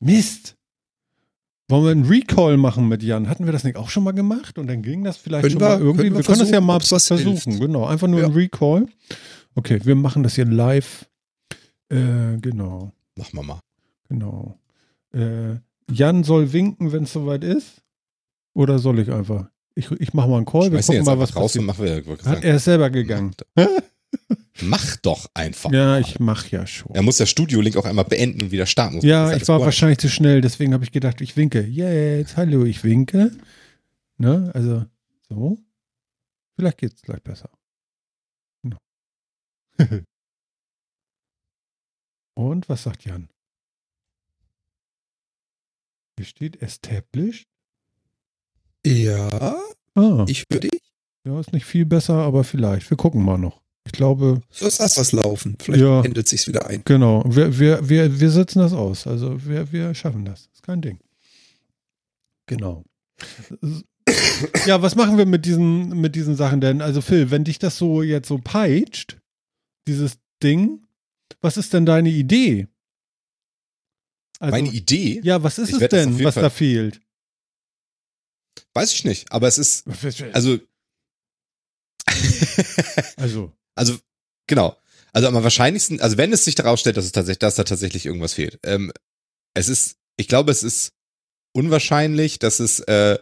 Mist. 0.00 0.54
Wollen 1.68 1.84
wir 1.84 1.90
einen 1.90 2.04
Recall 2.06 2.56
machen 2.56 2.86
mit 2.88 3.02
Jan? 3.02 3.28
Hatten 3.28 3.44
wir 3.44 3.52
das 3.52 3.64
nicht 3.64 3.76
auch 3.76 3.90
schon 3.90 4.04
mal 4.04 4.12
gemacht? 4.12 4.56
Und 4.56 4.68
dann 4.68 4.82
ging 4.82 5.02
das 5.02 5.16
vielleicht 5.16 5.42
Können 5.42 5.52
schon 5.54 5.60
wir- 5.60 5.68
mal 5.68 5.78
irgendwie. 5.80 6.02
können 6.04 6.12
wir 6.14 6.18
Wir, 6.20 6.24
können 6.24 6.38
das 6.38 6.50
ja 6.50 6.60
mal 6.60 6.80
versuchen. 6.80 7.32
hilft. 7.50 7.60
Genau, 7.60 7.84
einfach 7.86 8.06
nur 8.06 8.20
Ja. 8.20 8.26
ein 8.26 8.32
Recall. 8.32 8.86
Okay, 9.56 9.80
wir 9.84 9.94
machen 9.96 10.22
das 10.22 10.36
hier 10.36 10.44
live. 10.44 11.08
Äh, 11.88 12.36
genau, 12.40 12.92
Machen 13.16 13.32
wir 13.38 13.42
mal. 13.42 13.60
genau. 14.08 14.58
Äh, 15.12 15.56
Jan 15.90 16.22
soll 16.24 16.52
winken, 16.52 16.92
wenn 16.92 17.04
es 17.04 17.12
soweit 17.12 17.42
ist. 17.44 17.82
Oder 18.54 18.78
soll 18.78 18.98
ich 19.00 19.10
einfach? 19.12 19.48
Ich, 19.74 19.90
ich 19.92 20.14
mache 20.14 20.28
mal 20.28 20.36
einen 20.38 20.46
Call. 20.46 20.62
Wir 20.72 20.82
Schmeiß 20.82 20.86
den 20.86 20.98
gucken 21.00 21.14
mal, 21.14 21.18
was 21.22 21.36
raus 21.36 21.42
passiert. 21.52 21.60
und 21.60 21.66
machen 21.66 21.84
wir. 21.84 21.96
Hat 22.06 22.22
sagen, 22.22 22.42
er 22.42 22.56
ist 22.56 22.64
selber 22.64 22.90
gegangen. 22.90 23.34
Mach 24.62 24.96
doch 24.96 25.26
einfach. 25.34 25.70
Ja, 25.72 25.98
ich 25.98 26.18
mach 26.18 26.46
ja 26.48 26.66
schon. 26.66 26.94
Er 26.94 27.02
muss 27.02 27.18
der 27.18 27.26
Studio-Link 27.26 27.76
auch 27.76 27.84
einmal 27.84 28.04
beenden 28.06 28.42
und 28.42 28.50
wieder 28.50 28.66
starten. 28.66 29.00
Ja, 29.02 29.30
Das 29.30 29.42
ich 29.42 29.48
war 29.48 29.60
wahrscheinlich 29.60 29.98
zu 29.98 30.08
schnell, 30.08 30.40
deswegen 30.40 30.72
habe 30.74 30.84
ich 30.84 30.92
gedacht, 30.92 31.20
ich 31.20 31.36
winke. 31.36 31.60
Jetzt, 31.60 32.36
hallo, 32.36 32.64
ich 32.64 32.82
winke. 32.84 33.30
Ne, 34.18 34.50
also 34.54 34.84
so. 35.28 35.58
Vielleicht 36.56 36.78
geht's 36.78 37.02
gleich 37.02 37.22
besser. 37.22 37.50
Und 42.34 42.68
was 42.68 42.82
sagt 42.82 43.04
Jan? 43.04 43.28
Hier 46.18 46.26
steht 46.26 46.62
established. 46.62 47.46
Ja, 48.84 49.56
Ah, 49.94 50.24
ich 50.28 50.44
höre 50.52 50.60
dich. 50.60 50.82
ja, 51.24 51.40
ist 51.40 51.52
nicht 51.54 51.64
viel 51.64 51.86
besser, 51.86 52.14
aber 52.14 52.44
vielleicht. 52.44 52.88
Wir 52.90 52.96
gucken 52.98 53.24
mal 53.24 53.38
noch. 53.38 53.62
Ich 53.86 53.92
glaube, 53.92 54.40
So 54.50 54.66
ist 54.66 54.80
das 54.80 54.96
was 54.98 55.12
laufen. 55.12 55.56
Vielleicht 55.60 55.82
Ja. 55.82 56.02
pendelt 56.02 56.28
sich's 56.28 56.46
wieder 56.46 56.66
ein. 56.66 56.82
Genau, 56.84 57.22
wir, 57.26 57.58
wir, 57.58 57.88
wir, 57.88 58.20
wir 58.20 58.30
sitzen 58.30 58.58
das 58.58 58.72
aus. 58.72 59.06
Also 59.06 59.44
wir, 59.46 59.72
wir 59.72 59.94
schaffen 59.94 60.24
das. 60.24 60.48
Ist 60.52 60.62
kein 60.62 60.82
Ding. 60.82 60.98
Genau. 62.46 62.84
Ja, 64.66 64.82
was 64.82 64.94
machen 64.96 65.16
wir 65.18 65.26
mit 65.26 65.46
diesen, 65.46 66.00
mit 66.00 66.14
diesen 66.14 66.36
Sachen 66.36 66.60
denn? 66.60 66.82
Also 66.82 67.00
Phil, 67.00 67.30
wenn 67.30 67.44
dich 67.44 67.58
das 67.58 67.78
so 67.78 68.02
jetzt 68.02 68.28
so 68.28 68.38
peitscht, 68.38 69.18
dieses 69.86 70.18
Ding, 70.42 70.86
was 71.40 71.56
ist 71.56 71.72
denn 71.72 71.86
deine 71.86 72.10
Idee? 72.10 72.68
Also, 74.38 74.50
Meine 74.50 74.68
Idee, 74.70 75.20
ja, 75.24 75.42
was 75.42 75.58
ist 75.58 75.70
Ich 75.70 75.80
es 75.80 75.88
denn, 75.88 76.22
was 76.22 76.34
Fall- 76.34 76.42
da 76.42 76.50
fehlt? 76.50 77.00
weiß 78.74 78.92
ich 78.92 79.04
nicht, 79.04 79.32
aber 79.32 79.48
es 79.48 79.58
ist, 79.58 79.84
also, 80.34 80.58
Also, 83.16 83.52
also, 83.74 83.98
genau. 84.46 84.76
Also 85.12 85.28
am 85.28 85.34
wahrscheinlichsten, 85.34 86.00
also 86.00 86.18
wenn 86.18 86.32
es 86.32 86.44
sich 86.44 86.54
daraus 86.54 86.80
stellt, 86.80 86.96
dass 86.98 87.06
es 87.06 87.12
tatsächlich, 87.12 87.38
dass 87.38 87.54
da 87.54 87.64
tatsächlich 87.64 88.04
irgendwas 88.04 88.34
fehlt. 88.34 88.58
Ähm, 88.64 88.92
es 89.54 89.68
ist, 89.68 89.96
ich 90.18 90.28
glaube, 90.28 90.52
es 90.52 90.62
ist 90.62 90.92
unwahrscheinlich, 91.54 92.38
dass 92.38 92.60
es, 92.60 92.80
äh, 92.80 93.18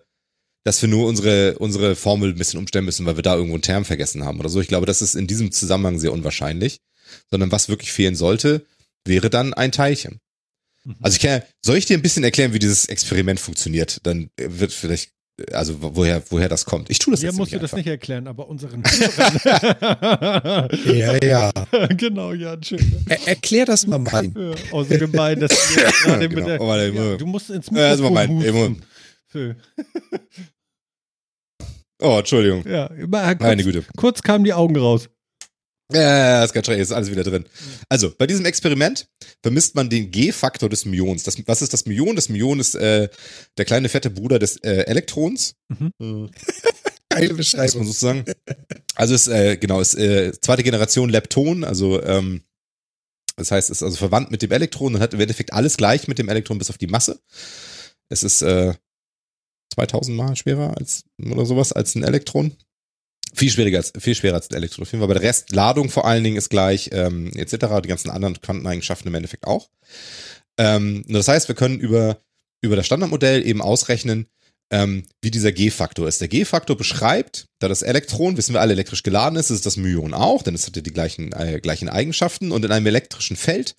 dass 0.64 0.80
wir 0.82 0.88
nur 0.88 1.06
unsere, 1.06 1.58
unsere 1.58 1.94
Formel 1.94 2.30
ein 2.30 2.36
bisschen 2.38 2.58
umstellen 2.58 2.84
müssen, 2.86 3.06
weil 3.06 3.16
wir 3.16 3.22
da 3.22 3.34
irgendwo 3.34 3.54
einen 3.54 3.62
Term 3.62 3.84
vergessen 3.84 4.24
haben 4.24 4.40
oder 4.40 4.48
so. 4.48 4.60
Ich 4.60 4.68
glaube, 4.68 4.86
das 4.86 5.02
ist 5.02 5.14
in 5.14 5.26
diesem 5.26 5.52
Zusammenhang 5.52 5.98
sehr 5.98 6.12
unwahrscheinlich. 6.12 6.80
Sondern 7.30 7.52
was 7.52 7.68
wirklich 7.68 7.92
fehlen 7.92 8.16
sollte, 8.16 8.64
wäre 9.04 9.28
dann 9.30 9.52
ein 9.52 9.70
Teilchen. 9.72 10.20
Mhm. 10.84 10.96
Also 11.02 11.16
ich 11.16 11.22
kann, 11.22 11.42
soll 11.64 11.76
ich 11.76 11.84
dir 11.86 11.98
ein 11.98 12.02
bisschen 12.02 12.24
erklären, 12.24 12.54
wie 12.54 12.58
dieses 12.58 12.86
Experiment 12.86 13.38
funktioniert? 13.38 13.98
Dann 14.04 14.30
wird 14.38 14.72
vielleicht, 14.72 15.10
also 15.52 15.76
woher, 15.80 16.22
woher 16.30 16.48
das 16.48 16.64
kommt. 16.64 16.88
Ich 16.90 16.98
tue 16.98 17.10
das 17.12 17.20
hier 17.20 17.28
jetzt 17.28 17.36
musst 17.36 17.52
du 17.52 17.56
nämlich 17.56 17.70
das 17.70 17.74
einfach. 17.74 17.84
nicht 17.84 17.92
erklären, 17.92 18.26
aber 18.26 18.48
unseren. 18.48 18.82
Ja, 20.86 21.16
ja. 21.22 21.52
genau, 21.96 22.32
ja, 22.32 22.56
schön. 22.62 23.02
Er, 23.08 23.28
erklär 23.28 23.66
das 23.66 23.86
mal 23.86 23.98
mein. 23.98 24.34
Ja, 24.36 24.54
außer 24.72 24.98
gemein, 24.98 25.40
dass 25.40 25.50
du 25.50 25.74
gerade 25.74 26.28
Genau. 26.28 26.40
mit 26.40 26.46
der, 26.48 26.60
Oh, 26.60 26.68
warte, 26.68 26.90
ja, 26.92 27.16
du 27.16 27.26
musst 27.26 27.50
ins 27.50 27.68
Äh, 27.70 27.80
also 27.80 28.04
Mikrofon 28.10 28.34
Moment, 28.34 28.82
husten. 29.34 29.56
Oh, 32.04 32.18
Entschuldigung. 32.18 32.64
Ja, 32.68 32.86
immer, 32.86 33.26
kurz, 33.34 33.40
Meine 33.40 33.64
Güte. 33.64 33.84
kurz 33.96 34.22
kamen 34.22 34.44
die 34.44 34.52
Augen 34.52 34.76
raus. 34.76 35.08
Ja, 35.92 36.42
ist 36.44 36.52
ganz 36.52 36.66
schrecklich, 36.66 36.82
ist 36.82 36.92
alles 36.92 37.10
wieder 37.10 37.24
drin. 37.24 37.44
Also, 37.88 38.12
bei 38.16 38.26
diesem 38.26 38.46
Experiment 38.46 39.06
vermisst 39.42 39.74
man 39.74 39.90
den 39.90 40.10
G-Faktor 40.10 40.68
des 40.68 40.84
Myons. 40.86 41.22
Das, 41.24 41.36
was 41.46 41.62
ist 41.62 41.72
das 41.72 41.86
Myon? 41.86 42.16
Das 42.16 42.28
Myon 42.28 42.58
ist 42.60 42.74
äh, 42.74 43.08
der 43.58 43.64
kleine 43.64 43.88
fette 43.88 44.10
Bruder 44.10 44.38
des 44.38 44.56
äh, 44.58 44.84
Elektrons. 44.86 45.54
Mhm. 45.68 46.30
Geile 47.10 47.28
muss 47.28 47.28
man 47.28 47.36
Beschreibung. 47.36 47.86
sozusagen. 47.86 48.24
Also 48.96 49.14
ist, 49.14 49.28
äh, 49.28 49.56
genau, 49.56 49.80
ist 49.80 49.94
äh, 49.94 50.32
zweite 50.40 50.62
Generation 50.62 51.10
Lepton, 51.10 51.64
also 51.64 52.02
ähm, 52.02 52.42
das 53.36 53.50
heißt, 53.50 53.70
ist 53.70 53.82
also 53.82 53.96
verwandt 53.96 54.30
mit 54.30 54.42
dem 54.42 54.52
Elektron 54.52 54.94
und 54.94 55.00
hat 55.00 55.12
im 55.14 55.20
Endeffekt 55.20 55.52
alles 55.52 55.76
gleich 55.76 56.06
mit 56.08 56.18
dem 56.18 56.28
Elektron 56.28 56.58
bis 56.58 56.70
auf 56.70 56.78
die 56.78 56.86
Masse. 56.86 57.20
Es 58.08 58.22
ist 58.22 58.42
äh, 58.42 58.74
2000 59.74 60.16
Mal 60.16 60.36
schwerer 60.36 60.76
als 60.76 61.04
oder 61.22 61.46
sowas 61.46 61.72
als 61.72 61.94
ein 61.94 62.04
Elektron. 62.04 62.52
Viel 63.32 63.50
schwieriger 63.50 63.78
als, 63.78 63.92
viel 63.98 64.14
schwerer 64.14 64.36
als 64.36 64.50
ein 64.50 64.56
Elektron. 64.56 64.86
Aber 65.02 65.14
der 65.14 65.22
Rest, 65.22 65.52
Ladung 65.52 65.90
vor 65.90 66.06
allen 66.06 66.22
Dingen 66.22 66.36
ist 66.36 66.50
gleich, 66.50 66.90
ähm, 66.92 67.32
etc., 67.34 67.66
die 67.82 67.88
ganzen 67.88 68.10
anderen 68.10 68.40
Quanteneigenschaften 68.40 69.08
im 69.08 69.14
Endeffekt 69.14 69.46
auch. 69.46 69.70
Ähm, 70.56 71.04
das 71.08 71.26
heißt, 71.26 71.48
wir 71.48 71.56
können 71.56 71.80
über, 71.80 72.18
über 72.62 72.76
das 72.76 72.86
Standardmodell 72.86 73.44
eben 73.44 73.60
ausrechnen, 73.60 74.28
ähm, 74.70 75.04
wie 75.20 75.30
dieser 75.30 75.52
G-Faktor 75.52 76.08
ist. 76.08 76.20
Der 76.20 76.28
G-Faktor 76.28 76.76
beschreibt, 76.76 77.46
da 77.58 77.68
das 77.68 77.82
Elektron, 77.82 78.36
wissen 78.36 78.54
wir 78.54 78.60
alle, 78.60 78.72
elektrisch 78.72 79.02
geladen 79.02 79.36
ist, 79.36 79.50
ist 79.50 79.66
das 79.66 79.76
Myon 79.76 80.14
auch, 80.14 80.42
denn 80.42 80.54
es 80.54 80.66
hat 80.66 80.76
ja 80.76 80.82
die 80.82 80.92
gleichen, 80.92 81.32
äh, 81.32 81.60
gleichen 81.60 81.88
Eigenschaften 81.88 82.52
und 82.52 82.64
in 82.64 82.72
einem 82.72 82.86
elektrischen 82.86 83.36
Feld 83.36 83.76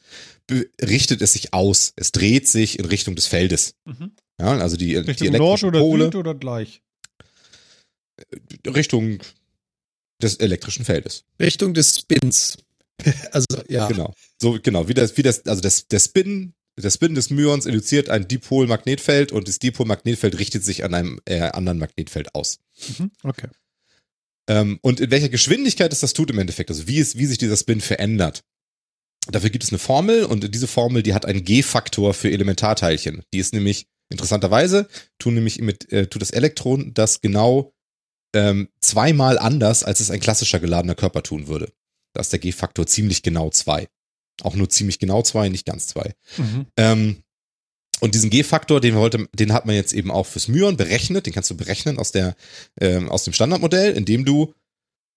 richtet 0.81 1.21
es 1.21 1.33
sich 1.33 1.53
aus. 1.53 1.93
Es 1.95 2.11
dreht 2.11 2.47
sich 2.47 2.77
in 2.77 2.85
Richtung 2.85 3.15
des 3.15 3.25
Feldes. 3.25 3.75
Ja, 4.39 4.57
also 4.57 4.77
die, 4.77 4.87
die 4.87 4.95
Richtung 4.97 5.31
Nord 5.31 5.63
elektrischen 5.63 5.67
oder 5.67 5.79
Pole 5.79 6.05
Süd 6.05 6.15
oder 6.15 6.35
gleich? 6.35 6.81
Richtung 8.67 9.19
des 10.21 10.35
elektrischen 10.37 10.85
Feldes. 10.85 11.23
Richtung 11.39 11.73
des 11.73 11.99
Spins. 11.99 12.57
Also, 13.31 13.45
ja. 13.67 13.89
Genau. 13.89 14.13
So, 14.41 14.57
genau, 14.63 14.87
wie 14.87 14.93
das, 14.93 15.17
wie 15.17 15.21
das, 15.21 15.45
also 15.45 15.61
das, 15.61 15.89
der 15.89 15.99
Spin, 15.99 16.53
der 16.81 16.89
Spin 16.89 17.13
des 17.13 17.29
Myons 17.29 17.65
induziert 17.65 18.09
ein 18.09 18.25
Dipol-Magnetfeld 18.25 19.33
und 19.33 19.49
das 19.49 19.59
Dipol-Magnetfeld 19.59 20.39
richtet 20.39 20.63
sich 20.63 20.85
an 20.85 20.93
einem 20.93 21.19
äh, 21.25 21.41
anderen 21.41 21.77
Magnetfeld 21.77 22.33
aus. 22.33 22.59
Mhm. 22.97 23.11
Okay. 23.23 23.49
Ähm, 24.47 24.79
und 24.81 24.99
in 24.99 25.11
welcher 25.11 25.29
Geschwindigkeit 25.29 25.91
es 25.91 26.01
das 26.01 26.13
tut 26.13 26.29
im 26.29 26.39
Endeffekt, 26.39 26.69
also 26.69 26.87
wie, 26.87 26.99
es, 26.99 27.17
wie 27.17 27.25
sich 27.25 27.37
dieser 27.37 27.57
Spin 27.57 27.81
verändert. 27.81 28.43
Dafür 29.27 29.49
gibt 29.49 29.63
es 29.63 29.71
eine 29.71 29.79
Formel 29.79 30.23
und 30.23 30.53
diese 30.53 30.67
Formel, 30.67 31.01
die 31.01 31.13
hat 31.13 31.25
einen 31.25 31.43
G-Faktor 31.43 32.13
für 32.13 32.31
Elementarteilchen. 32.31 33.23
Die 33.33 33.39
ist 33.39 33.53
nämlich, 33.53 33.87
interessanterweise, 34.09 34.87
tun 35.19 35.35
nämlich 35.35 35.59
mit, 35.61 35.91
äh, 35.91 36.07
tut 36.07 36.21
das 36.21 36.31
Elektron 36.31 36.93
das 36.93 37.21
genau 37.21 37.73
ähm, 38.33 38.69
zweimal 38.81 39.37
anders, 39.37 39.83
als 39.83 39.99
es 39.99 40.11
ein 40.11 40.19
klassischer 40.19 40.59
geladener 40.59 40.95
Körper 40.95 41.23
tun 41.23 41.47
würde. 41.47 41.71
Da 42.13 42.21
ist 42.21 42.31
der 42.31 42.39
G-Faktor 42.39 42.85
ziemlich 42.87 43.23
genau 43.23 43.49
zwei. 43.49 43.87
Auch 44.41 44.55
nur 44.55 44.69
ziemlich 44.69 44.99
genau 44.99 45.21
zwei, 45.21 45.49
nicht 45.49 45.65
ganz 45.65 45.87
zwei. 45.87 46.13
Mhm. 46.37 46.65
Ähm, 46.77 47.23
und 48.01 48.13
diesen 48.13 48.29
G-Faktor, 48.29 48.81
den, 48.81 48.93
wir 48.93 49.01
heute, 49.01 49.29
den 49.33 49.53
hat 49.53 49.65
man 49.65 49.75
jetzt 49.75 49.93
eben 49.93 50.11
auch 50.11 50.25
fürs 50.25 50.47
Myon 50.49 50.75
berechnet. 50.75 51.25
Den 51.25 51.33
kannst 51.33 51.49
du 51.49 51.55
berechnen 51.55 51.97
aus, 51.97 52.11
der, 52.11 52.35
ähm, 52.81 53.09
aus 53.09 53.23
dem 53.23 53.33
Standardmodell, 53.33 53.93
indem 53.93 54.25
du 54.25 54.53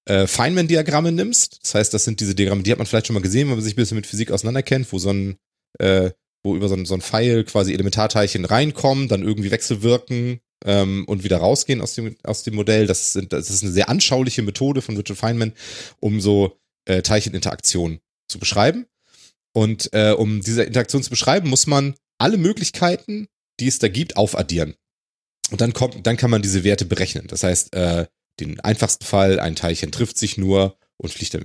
äh, 0.07 0.27
Feynman-Diagramme 0.27 1.13
nimmst. 1.13 1.59
Das 1.63 1.75
heißt, 1.75 1.95
das 1.95 2.05
sind 2.05 2.21
diese 2.21 2.35
Diagramme, 2.35 2.63
die 2.63 2.71
hat 2.71 2.79
man 2.79 2.87
vielleicht 2.87 3.09
schon 3.09 3.15
mal 3.15 3.21
gesehen, 3.21 3.49
wenn 3.49 3.57
man 3.57 3.65
sich 3.65 3.75
ein 3.75 3.77
bisschen 3.77 3.97
mit 3.97 4.07
Physik 4.07 4.31
auseinanderkennt, 4.31 4.93
wo 4.93 4.99
so 4.99 5.11
ein, 5.11 5.37
äh, 5.81 6.13
wo 6.43 6.57
über 6.57 6.69
so 6.69 6.75
ein, 6.75 6.87
so 6.87 6.95
ein 6.95 7.01
Pfeil 7.01 7.45
quasi 7.45 7.73
Elementarteilchen 7.73 8.45
reinkommen, 8.45 9.09
dann 9.09 9.23
irgendwie 9.23 9.51
wechselwirken 9.51 10.41
ähm, 10.65 11.05
und 11.07 11.25
wieder 11.25 11.39
rausgehen 11.39 11.81
aus 11.81 11.95
dem, 11.95 12.17
aus 12.23 12.43
dem 12.43 12.55
Modell. 12.55 12.87
Das, 12.87 13.13
sind, 13.13 13.33
das 13.33 13.51
ist 13.51 13.63
eine 13.63 13.73
sehr 13.73 13.89
anschauliche 13.89 14.43
Methode 14.43 14.83
von 14.83 14.97
Richard 14.97 15.19
Feynman, 15.19 15.53
um 16.01 16.21
so 16.21 16.59
äh, 16.87 17.03
Teilcheninteraktion 17.03 18.01
zu 18.29 18.39
beschreiben. 18.39 18.87
Und 19.53 19.93
äh, 19.93 20.13
um 20.13 20.41
diese 20.41 20.63
Interaktion 20.63 21.03
zu 21.03 21.11
beschreiben, 21.11 21.49
muss 21.49 21.67
man 21.67 21.95
alle 22.19 22.37
Möglichkeiten, 22.37 23.29
die 23.61 23.69
es 23.69 23.79
da 23.79 23.89
gibt, 23.89 24.17
aufaddieren. 24.17 24.75
Und 25.51 25.61
dann 25.61 25.73
kommt, 25.73 26.07
dann 26.07 26.17
kann 26.17 26.31
man 26.31 26.43
diese 26.43 26.65
Werte 26.65 26.85
berechnen. 26.85 27.27
Das 27.29 27.43
heißt, 27.43 27.75
äh, 27.75 28.07
den 28.39 28.61
einfachsten 28.61 29.05
Fall, 29.05 29.41
ein 29.41 29.57
Teilchen 29.57 29.91
trifft 29.91 30.19
sich 30.19 30.37
nur 30.37 30.77
und 30.97 31.13
fliegt 31.13 31.39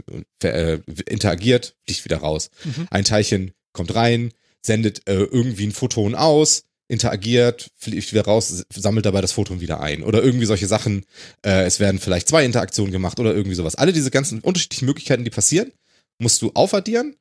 äh, 0.44 0.80
interagiert, 1.08 1.76
fliegt 1.86 2.06
wieder 2.06 2.18
raus. 2.18 2.50
Mhm. 2.64 2.88
Ein 2.92 3.06
Teilchen 3.06 3.54
kommt 3.72 3.96
rein, 3.96 4.32
sendet 4.66 5.08
äh, 5.08 5.24
irgendwie 5.24 5.68
ein 5.68 5.72
Photon 5.72 6.16
aus, 6.16 6.64
interagiert, 6.88 7.72
fliegt 7.76 8.12
wieder 8.12 8.26
raus, 8.26 8.66
sammelt 8.74 9.06
dabei 9.06 9.22
das 9.22 9.32
Photon 9.32 9.62
wieder 9.62 9.82
ein. 9.82 10.04
Oder 10.04 10.24
irgendwie 10.24 10.46
solche 10.46 10.68
Sachen. 10.68 11.06
Äh, 11.46 11.64
es 11.64 11.80
werden 11.80 12.00
vielleicht 12.00 12.28
zwei 12.28 12.46
Interaktionen 12.46 12.92
gemacht 12.92 13.20
oder 13.20 13.34
irgendwie 13.34 13.56
sowas. 13.56 13.76
Alle 13.76 13.94
diese 13.94 14.12
ganzen 14.12 14.40
unterschiedlichen 14.40 14.86
Möglichkeiten, 14.86 15.24
die 15.24 15.30
passieren, 15.30 15.72
musst 16.20 16.42
du 16.42 16.52
aufaddieren. 16.54 17.16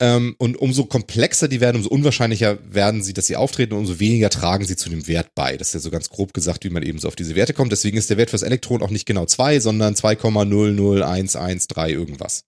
Ähm, 0.00 0.34
und 0.38 0.56
umso 0.56 0.86
komplexer 0.86 1.46
die 1.46 1.60
werden, 1.60 1.76
umso 1.76 1.90
unwahrscheinlicher 1.90 2.58
werden 2.68 3.02
sie, 3.02 3.12
dass 3.12 3.26
sie 3.26 3.36
auftreten 3.36 3.74
und 3.74 3.80
umso 3.80 4.00
weniger 4.00 4.30
tragen 4.30 4.64
sie 4.64 4.74
zu 4.74 4.88
dem 4.90 5.06
Wert 5.06 5.34
bei. 5.34 5.56
Das 5.56 5.68
ist 5.68 5.74
ja 5.74 5.80
so 5.80 5.90
ganz 5.90 6.08
grob 6.08 6.34
gesagt, 6.34 6.64
wie 6.64 6.70
man 6.70 6.82
eben 6.82 6.98
so 6.98 7.06
auf 7.08 7.14
diese 7.14 7.36
Werte 7.36 7.54
kommt. 7.54 7.70
Deswegen 7.70 7.98
ist 7.98 8.10
der 8.10 8.16
Wert 8.16 8.30
fürs 8.30 8.42
Elektron 8.42 8.82
auch 8.82 8.90
nicht 8.90 9.06
genau 9.06 9.26
2, 9.26 9.60
sondern 9.60 9.94
2,00113 9.94 11.90
irgendwas. 11.90 12.42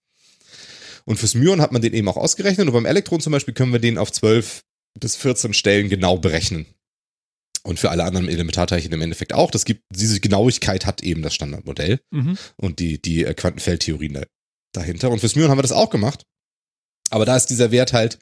Und 1.07 1.17
fürs 1.17 1.35
Myon 1.35 1.61
hat 1.61 1.71
man 1.71 1.81
den 1.81 1.93
eben 1.93 2.07
auch 2.07 2.17
ausgerechnet. 2.17 2.67
Und 2.67 2.73
beim 2.73 2.85
Elektron 2.85 3.19
zum 3.19 3.31
Beispiel 3.31 3.53
können 3.53 3.71
wir 3.71 3.79
den 3.79 3.97
auf 3.97 4.11
12 4.11 4.63
bis 4.99 5.15
14 5.15 5.53
Stellen 5.53 5.89
genau 5.89 6.17
berechnen. 6.17 6.65
Und 7.63 7.79
für 7.79 7.89
alle 7.89 8.03
anderen 8.03 8.29
Elementarteilchen 8.29 8.91
im 8.93 9.01
Endeffekt 9.01 9.33
auch. 9.33 9.49
Das 9.51 9.65
gibt, 9.65 9.83
diese 9.91 10.19
Genauigkeit 10.19 10.85
hat 10.85 11.03
eben 11.03 11.21
das 11.21 11.33
Standardmodell 11.33 11.99
Mhm. 12.11 12.37
und 12.57 12.79
die, 12.79 13.01
die 13.01 13.25
äh, 13.25 13.33
Quantenfeldtheorien 13.33 14.13
da, 14.13 14.23
dahinter. 14.73 15.09
Und 15.09 15.19
fürs 15.19 15.35
Myon 15.35 15.49
haben 15.49 15.57
wir 15.57 15.63
das 15.63 15.71
auch 15.71 15.89
gemacht. 15.89 16.23
Aber 17.09 17.25
da 17.25 17.35
ist 17.35 17.47
dieser 17.47 17.71
Wert 17.71 17.93
halt 17.93 18.19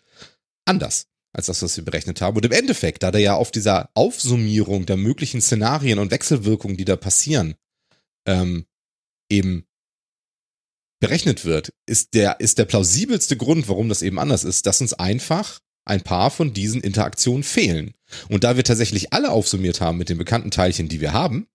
anders 0.66 1.08
als 1.36 1.48
das, 1.48 1.62
was 1.64 1.76
wir 1.78 1.84
berechnet 1.84 2.22
haben. 2.22 2.38
Und 2.38 2.46
im 2.46 2.52
Endeffekt, 2.52 3.02
da 3.04 3.12
der 3.12 3.22
ja 3.22 3.36
auf 3.36 3.52
dieser 3.52 3.90
Aufsummierung 3.96 4.86
der 4.86 4.98
möglichen 4.98 5.42
Szenarien 5.42 6.00
und 6.00 6.12
Wechselwirkungen, 6.12 6.78
die 6.78 6.86
da 6.86 6.96
passieren, 6.96 7.56
ähm, 8.28 8.66
eben 9.32 9.66
berechnet 11.04 11.44
wird, 11.44 11.74
ist 11.86 12.14
der, 12.14 12.40
ist 12.40 12.58
der 12.58 12.66
plausibelste 12.66 13.36
Grund, 13.36 13.68
warum 13.68 13.90
das 13.90 14.02
eben 14.02 14.20
anders 14.20 14.46
ist, 14.46 14.66
dass 14.66 14.80
uns 14.80 14.94
einfach 14.94 15.60
ein 15.86 16.02
paar 16.02 16.32
von 16.32 16.54
diesen 16.54 16.80
Interaktionen 16.82 17.44
fehlen. 17.44 17.94
Und 18.30 18.46
da 18.46 18.56
wir 18.56 18.64
tatsächlich 18.64 19.12
alle 19.12 19.32
aufsummiert 19.32 19.82
haben 19.82 19.98
mit 19.98 20.08
den 20.08 20.18
bekannten 20.18 20.50
Teilchen, 20.50 20.88
die 20.88 21.02
wir 21.02 21.12
haben, 21.12 21.48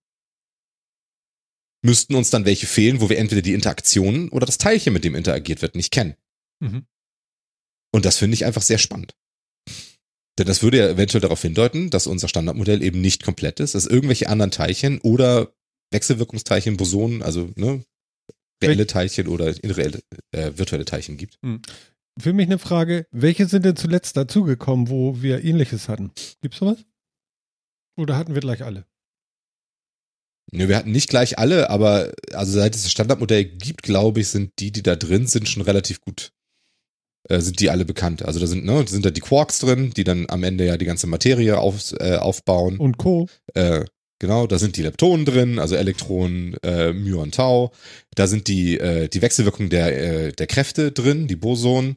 müssten 1.83 2.15
uns 2.15 2.29
dann 2.29 2.45
welche 2.45 2.66
fehlen, 2.66 3.01
wo 3.01 3.09
wir 3.09 3.16
entweder 3.16 3.41
die 3.41 3.55
Interaktionen 3.55 4.29
oder 4.29 4.45
das 4.45 4.59
Teilchen, 4.59 4.93
mit 4.93 5.05
dem 5.05 5.15
interagiert 5.15 5.62
wird, 5.62 5.77
nicht 5.77 5.93
kennen. 5.93 6.15
Mhm. 6.61 6.85
Und 7.91 8.05
das 8.05 8.19
finde 8.19 8.35
ich 8.35 8.45
einfach 8.45 8.62
sehr 8.62 8.79
spannend. 8.79 9.15
Denn 10.39 10.47
das 10.47 10.62
würde 10.62 10.77
ja 10.77 10.89
eventuell 10.91 11.23
darauf 11.23 11.41
hindeuten, 11.41 11.89
dass 11.89 12.07
unser 12.07 12.29
Standardmodell 12.29 12.83
eben 12.83 13.01
nicht 13.01 13.25
komplett 13.25 13.61
ist, 13.61 13.75
dass 13.75 13.87
irgendwelche 13.87 14.29
anderen 14.29 14.51
Teilchen 14.51 15.01
oder 15.01 15.55
Wechselwirkungsteilchen, 15.91 16.77
Bosonen, 16.77 17.23
also 17.23 17.51
ne, 17.57 17.83
reelle 18.63 18.87
Teilchen 18.87 19.29
oder 19.29 19.53
irreelle, 19.65 20.01
äh, 20.33 20.53
virtuelle 20.55 20.85
Teilchen 20.85 21.17
gibt. 21.17 21.39
Für 22.21 22.33
mich 22.33 22.47
eine 22.47 22.59
Frage, 22.59 23.07
welche 23.11 23.47
sind 23.47 23.65
denn 23.65 23.77
zuletzt 23.77 24.17
dazugekommen, 24.17 24.89
wo 24.89 25.23
wir 25.23 25.45
ähnliches 25.45 25.89
hatten? 25.89 26.11
Gibt's 26.41 26.59
sowas? 26.59 26.85
Oder 27.97 28.17
hatten 28.17 28.35
wir 28.35 28.41
gleich 28.41 28.65
alle? 28.65 28.87
Nö, 30.51 30.69
wir 30.69 30.77
hatten 30.77 30.93
nicht 30.93 31.11
gleich 31.11 31.39
alle, 31.39 31.69
aber 31.69 32.13
also 32.33 32.53
seit 32.53 32.75
es 32.75 32.85
das 32.85 32.91
Standardmodell 32.91 33.45
gibt, 33.45 33.83
glaube 33.83 34.21
ich, 34.21 34.29
sind 34.29 34.53
die, 34.59 34.73
die 34.73 34.83
da 34.83 34.97
drin 34.97 35.27
sind, 35.27 35.49
schon 35.49 35.63
relativ 35.63 36.01
gut, 36.01 36.33
äh, 37.29 37.41
sind 37.41 37.61
die 37.61 37.71
alle 37.71 37.85
bekannt. 37.85 38.25
Also 38.25 38.41
da 38.41 38.47
sind, 38.47 38.65
ne, 38.65 38.87
sind 38.89 39.05
da 39.05 39.11
die 39.11 39.21
Quarks 39.21 39.59
drin, 39.59 39.91
die 39.95 40.05
dann 40.05 40.27
am 40.31 40.43
Ende 40.43 40.65
ja 40.65 40.77
die 40.79 40.87
ganze 40.87 41.07
Materie 41.07 41.59
auf, 41.59 41.93
äh, 42.01 42.17
aufbauen. 42.17 42.79
Und 42.79 42.97
Co. 42.97 43.29
Äh, 43.55 43.85
genau, 44.19 44.47
da 44.47 44.59
sind 44.59 44.77
die 44.77 44.82
Leptonen 44.82 45.24
drin, 45.24 45.59
also 45.59 45.74
Elektronen, 45.74 46.55
äh, 46.62 46.93
Myon, 46.93 47.31
Tau. 47.31 47.73
Da 48.15 48.27
sind 48.27 48.49
die, 48.49 48.78
äh, 48.78 49.09
die 49.09 49.23
Wechselwirkung 49.23 49.69
der, 49.70 50.27
äh, 50.27 50.32
der 50.32 50.47
Kräfte 50.47 50.93
drin, 50.93 51.27
die 51.28 51.36
Bosonen. 51.36 51.97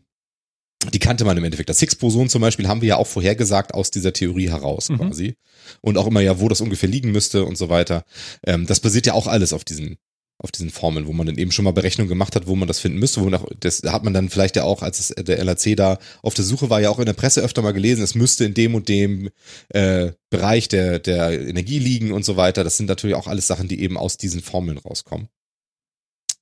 Die 0.94 1.00
kannte 1.00 1.26
man 1.26 1.38
im 1.38 1.44
Endeffekt. 1.44 1.70
Das 1.70 1.80
Higgs-Boson 1.80 2.28
zum 2.28 2.42
Beispiel 2.42 2.68
haben 2.68 2.82
wir 2.82 2.90
ja 2.90 2.96
auch 2.96 3.06
vorhergesagt 3.06 3.76
aus 3.76 3.92
dieser 3.92 4.14
Theorie 4.14 4.50
heraus 4.50 4.90
Mhm. 4.90 4.98
quasi. 4.98 5.36
Und 5.82 5.98
auch 5.98 6.08
immer 6.08 6.22
ja, 6.22 6.40
wo 6.40 6.50
das 6.50 6.60
ungefähr 6.62 6.90
liegen 6.90 7.12
müsste 7.12 7.46
und 7.46 7.56
so 7.56 7.70
weiter. 7.70 8.04
Ähm, 8.48 8.66
das 8.66 8.80
basiert 8.80 9.06
ja 9.06 9.14
auch 9.14 9.28
alles 9.28 9.54
auf 9.54 9.64
diesen, 9.64 9.98
auf 10.44 10.52
diesen 10.52 10.72
Formeln, 10.72 11.06
wo 11.06 11.14
man 11.14 11.28
dann 11.28 11.38
eben 11.38 11.52
schon 11.52 11.66
mal 11.66 11.72
Berechnungen 11.72 12.10
gemacht 12.10 12.36
hat, 12.36 12.48
wo 12.48 12.56
man 12.56 12.68
das 12.68 12.80
finden 12.80 12.98
müsste. 12.98 13.22
Wo 13.22 13.26
man 13.26 13.36
auch, 13.36 13.48
das 13.60 13.84
hat 13.84 14.04
man 14.04 14.14
dann 14.14 14.30
vielleicht 14.30 14.56
ja 14.56 14.64
auch, 14.64 14.82
als 14.82 15.00
es, 15.00 15.08
der 15.10 15.44
LAC 15.44 15.76
da 15.78 16.00
auf 16.24 16.34
der 16.34 16.46
Suche 16.46 16.70
war, 16.70 16.82
ja 16.82 16.90
auch 16.90 17.00
in 17.00 17.06
der 17.06 17.14
Presse 17.14 17.42
öfter 17.42 17.62
mal 17.62 17.74
gelesen, 17.74 18.04
es 18.04 18.16
müsste 18.16 18.46
in 18.46 18.56
dem 18.56 18.74
und 18.74 18.90
dem 18.90 19.30
äh, 19.70 20.12
Bereich 20.32 20.68
der, 20.68 21.00
der 21.00 21.48
Energie 21.48 21.78
liegen 21.78 22.12
und 22.12 22.26
so 22.26 22.38
weiter. 22.38 22.64
Das 22.64 22.78
sind 22.78 22.88
natürlich 22.88 23.16
auch 23.16 23.28
alles 23.28 23.48
Sachen, 23.48 23.68
die 23.68 23.82
eben 23.82 23.98
aus 23.98 24.18
diesen 24.18 24.42
Formeln 24.42 24.80
rauskommen. 24.80 25.30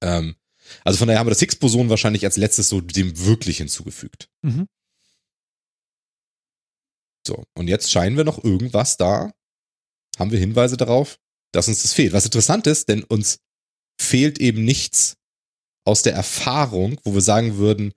Ähm, 0.02 0.36
also 0.86 0.98
von 0.98 1.08
daher 1.08 1.20
haben 1.20 1.28
wir 1.28 1.32
das 1.32 1.42
Higgs-Boson 1.42 1.90
wahrscheinlich 1.90 2.24
als 2.24 2.38
letztes 2.38 2.70
so 2.70 2.80
dem 2.80 3.26
wirklich 3.26 3.58
hinzugefügt. 3.58 4.30
Mhm. 4.44 4.68
So, 7.28 7.44
und 7.54 7.68
jetzt 7.68 7.92
scheinen 7.92 8.16
wir 8.16 8.24
noch 8.24 8.44
irgendwas 8.44 8.98
da. 8.98 9.32
Haben 10.18 10.32
wir 10.32 10.40
Hinweise 10.40 10.78
darauf, 10.78 11.20
dass 11.52 11.68
uns 11.68 11.82
das 11.82 11.94
fehlt. 11.94 12.14
Was 12.14 12.26
interessant 12.26 12.66
ist, 12.66 12.88
denn 12.88 13.04
uns 13.04 13.40
fehlt 14.00 14.40
eben 14.40 14.64
nichts 14.64 15.18
aus 15.86 16.04
der 16.04 16.14
Erfahrung, 16.14 17.00
wo 17.04 17.14
wir 17.14 17.22
sagen 17.22 17.58
würden, 17.58 17.94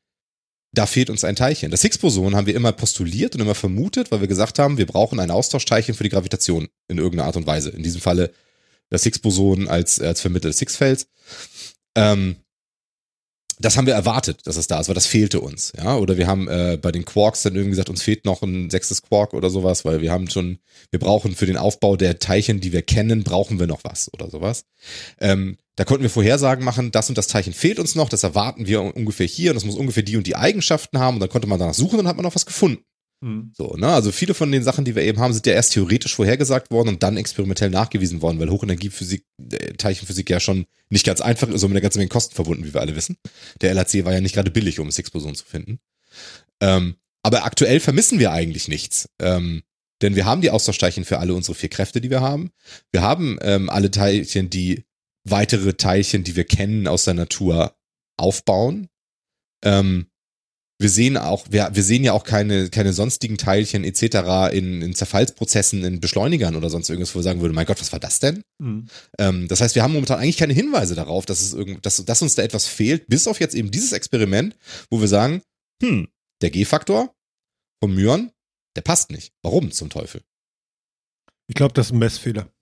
da 0.75 0.87
fehlt 0.87 1.11
uns 1.11 1.25
ein 1.25 1.37
Teilchen. 1.37 1.71
Das 1.71 1.83
Higgs-Boson 1.83 2.35
haben 2.35 2.47
wir 2.47 2.55
immer 2.55 2.73
postuliert 2.73 3.35
und 3.35 3.43
immer 3.43 3.55
vermutet, 3.55 4.11
weil 4.11 4.21
wir 4.21 4.29
gesagt 4.29 4.59
haben, 4.59 4.79
wir 4.79 4.87
brauchen 4.87 5.21
ein 5.21 5.31
Austauschteilchen 5.31 5.95
für 5.95 6.05
die 6.05 6.09
Gravitation 6.09 6.69
in 6.89 6.99
irgendeiner 6.99 7.27
Art 7.27 7.37
und 7.37 7.47
Weise. 7.47 7.71
In 7.71 7.83
diesem 7.83 8.01
Falle 8.01 8.33
das 8.89 9.05
Higgs-Boson 9.05 9.69
als, 9.69 10.01
als 10.01 10.23
Vermittler 10.23 10.51
des 10.51 10.59
Higgs-Felds. 10.59 11.07
Ähm, 11.95 12.37
das 13.65 13.77
haben 13.77 13.87
wir 13.87 13.95
erwartet, 13.95 14.47
dass 14.47 14.57
es 14.57 14.67
da 14.67 14.81
ist, 14.81 14.89
weil 14.89 14.95
das 14.95 15.07
fehlte 15.07 15.41
uns, 15.41 15.73
ja. 15.77 15.97
Oder 15.97 16.17
wir 16.17 16.27
haben 16.27 16.49
äh, 16.49 16.79
bei 16.81 16.93
den 16.93 17.05
Quarks 17.05 17.43
dann 17.43 17.55
irgendwie 17.55 17.71
gesagt, 17.71 17.89
uns 17.89 18.03
fehlt 18.03 18.25
noch 18.25 18.43
ein 18.43 18.71
sechstes 18.71 19.03
Quark 19.03 19.35
oder 19.35 19.51
sowas, 19.51 19.85
weil 19.85 20.01
wir 20.01 20.13
haben 20.13 20.29
schon, 20.29 20.59
wir 20.91 21.01
brauchen 21.01 21.35
für 21.35 21.47
den 21.47 21.57
Aufbau 21.57 21.97
der 21.97 22.19
Teilchen, 22.19 22.61
die 22.61 22.73
wir 22.73 22.83
kennen, 22.83 23.25
brauchen 23.25 23.59
wir 23.59 23.67
noch 23.67 23.85
was 23.85 24.13
oder 24.13 24.31
sowas. 24.31 24.65
Ähm, 25.21 25.57
da 25.77 25.85
konnten 25.85 26.03
wir 26.03 26.11
Vorhersagen 26.11 26.65
machen, 26.65 26.91
das 26.91 27.09
und 27.09 27.17
das 27.17 27.29
Teilchen 27.29 27.55
fehlt 27.55 27.79
uns 27.79 27.95
noch, 27.95 28.09
das 28.09 28.23
erwarten 28.23 28.67
wir 28.67 28.83
ungefähr 28.83 29.27
hier 29.27 29.53
und 29.53 29.55
das 29.55 29.65
muss 29.65 29.77
ungefähr 29.77 30.03
die 30.03 30.17
und 30.17 30.27
die 30.27 30.37
Eigenschaften 30.37 30.99
haben 30.99 31.15
und 31.15 31.21
dann 31.21 31.31
konnte 31.31 31.49
man 31.49 31.59
danach 31.59 31.75
suchen 31.75 31.99
und 31.99 32.05
dann 32.05 32.09
hat 32.09 32.17
man 32.17 32.25
noch 32.25 32.35
was 32.35 32.47
gefunden. 32.47 32.85
Mhm. 33.23 33.53
So, 33.57 33.77
ne? 33.77 33.89
Also 33.89 34.11
viele 34.11 34.35
von 34.35 34.51
den 34.51 34.65
Sachen, 34.65 34.85
die 34.85 34.97
wir 34.97 35.03
eben 35.05 35.21
haben, 35.21 35.33
sind 35.33 35.47
ja 35.47 35.53
erst 35.53 35.73
theoretisch 35.73 36.15
vorhergesagt 36.15 36.71
worden 36.73 36.89
und 36.89 37.03
dann 37.03 37.17
experimentell 37.17 37.71
nachgewiesen 37.71 38.21
worden, 38.21 38.41
weil 38.41 38.51
Hochenergiephysik, 38.51 39.25
äh, 39.53 39.75
Teilchenphysik 39.75 40.29
ja 40.29 40.41
schon 40.41 40.67
nicht 40.91 41.07
ganz 41.07 41.21
einfach 41.21 41.49
ist 41.49 41.63
und 41.63 41.71
mit 41.71 41.77
einer 41.77 41.83
ganzen 41.83 41.99
Menge 41.99 42.09
Kosten 42.09 42.35
verbunden, 42.35 42.65
wie 42.65 42.75
wir 42.75 42.81
alle 42.81 42.97
wissen. 42.97 43.17
Der 43.61 43.71
LHC 43.71 44.05
war 44.05 44.13
ja 44.13 44.21
nicht 44.21 44.35
gerade 44.35 44.51
billig, 44.51 44.81
um 44.81 44.89
das 44.89 44.97
Higgs-Boson 44.97 45.37
zu 45.37 45.45
finden. 45.45 45.79
Ähm, 46.61 46.97
aber 47.23 47.45
aktuell 47.45 47.79
vermissen 47.79 48.19
wir 48.19 48.33
eigentlich 48.33 48.67
nichts. 48.67 49.09
Ähm, 49.21 49.63
denn 50.03 50.17
wir 50.17 50.25
haben 50.25 50.41
die 50.41 50.51
Austauschteilchen 50.51 51.05
für 51.05 51.21
alle 51.21 51.35
unsere 51.35 51.55
vier 51.55 51.69
Kräfte, 51.69 52.01
die 52.01 52.11
wir 52.11 52.21
haben. 52.21 52.51
Wir 52.91 53.03
haben 53.03 53.39
ähm, 53.43 53.71
alle 53.71 53.93
Teilchen, 53.93 54.51
die 54.51 54.85
weitere 55.23 55.75
Teilchen, 55.75 56.25
die 56.25 56.35
wir 56.35 56.45
kennen 56.45 56.89
aus 56.89 57.05
der 57.05 57.15
Natur, 57.15 57.77
aufbauen. 58.17 58.89
Ähm, 59.65 60.07
wir 60.83 60.91
sehen 60.91 61.17
auch, 61.17 61.47
wir, 61.51 61.71
wir 61.73 61.83
sehen 61.83 62.05
ja 62.05 62.13
auch 62.13 62.25
keine, 62.25 62.69
keine 62.69 62.93
sonstigen 62.93 63.39
Teilchen 63.39 63.85
etc. 63.85 64.53
In, 64.55 64.83
in 64.83 64.95
Zerfallsprozessen, 64.95 65.85
in 65.85 66.01
Beschleunigern 66.01 66.57
oder 66.57 66.69
sonst 66.69 66.91
irgendwas, 66.91 67.15
wo 67.15 67.21
wir 67.21 67.23
sagen 67.23 67.41
würden, 67.41 67.55
mein 67.55 67.67
Gott, 67.67 67.81
was 67.81 67.93
war 67.93 68.01
das 68.01 68.19
denn? 68.19 68.43
Mhm. 68.59 68.89
Ähm, 69.19 69.49
das 69.49 69.61
heißt, 69.61 69.75
wir 69.75 69.83
haben 69.83 69.93
momentan 69.93 70.19
eigentlich 70.19 70.37
keine 70.37 70.53
Hinweise 70.53 70.95
darauf, 70.95 71.25
dass 71.25 71.41
es 71.41 71.55
irgend, 71.55 71.87
dass, 71.87 72.05
dass 72.05 72.23
uns 72.23 72.35
da 72.35 72.43
etwas 72.43 72.67
fehlt, 72.67 73.07
bis 73.07 73.27
auf 73.27 73.41
jetzt 73.41 73.55
eben 73.55 73.71
dieses 73.71 73.93
Experiment, 73.93 74.57
wo 74.91 75.01
wir 75.01 75.09
sagen, 75.09 75.43
hm, 75.83 76.09
der 76.43 76.51
G-Faktor 76.51 77.15
vom 77.81 77.95
Myon, 77.95 78.31
der 78.77 78.83
passt 78.83 79.11
nicht. 79.11 79.33
Warum 79.43 79.71
zum 79.71 79.89
Teufel? 79.89 80.23
Ich 81.47 81.55
glaube, 81.55 81.75
das 81.75 81.87
ist 81.87 81.93
ein 81.93 81.99
Messfehler. 81.99 82.53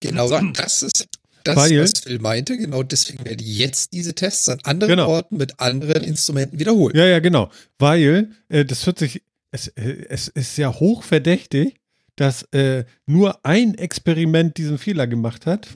Genau, 0.00 0.28
das 0.52 0.82
ist 0.82 1.08
das, 1.44 1.56
Weil- 1.56 1.80
was 1.82 1.92
Phil 2.00 2.18
meinte. 2.18 2.56
Genau 2.56 2.82
deswegen 2.82 3.24
werde 3.24 3.42
ich 3.44 3.58
jetzt 3.58 3.92
diese 3.92 4.14
Tests 4.14 4.48
an 4.48 4.58
anderen 4.64 4.90
Genau. 4.92 5.08
Orten 5.08 5.36
mit 5.36 5.60
anderen 5.60 6.04
Instrumenten 6.04 6.58
wiederholen. 6.58 6.96
Ja, 6.96 7.06
ja, 7.06 7.18
genau. 7.20 7.50
Weil 7.78 8.30
äh, 8.48 8.64
das 8.64 8.86
hört 8.86 8.98
sich, 8.98 9.22
es, 9.50 9.68
äh, 9.68 10.04
es 10.08 10.28
ist 10.28 10.56
ja 10.58 10.72
hochverdächtig, 10.72 11.76
dass 12.16 12.42
äh, 12.52 12.84
nur 13.06 13.44
ein 13.44 13.74
Experiment 13.74 14.56
diesen 14.58 14.78
Fehler 14.78 15.06
gemacht 15.06 15.46
hat. 15.46 15.68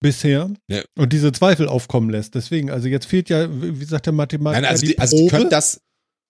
Bisher. 0.00 0.50
Ja. 0.68 0.82
Und 0.96 1.12
diese 1.12 1.32
Zweifel 1.32 1.66
aufkommen 1.66 2.10
lässt. 2.10 2.34
Deswegen, 2.34 2.70
also 2.70 2.88
jetzt 2.88 3.06
fehlt 3.06 3.30
ja, 3.30 3.48
wie 3.50 3.84
sagt 3.84 4.06
der 4.06 4.12
Mathematiker, 4.12 4.60
Nein, 4.60 4.70
also 4.70 4.86
die, 4.86 4.98
also 4.98 5.16
die 5.16 5.28
können 5.28 5.48
das, 5.48 5.80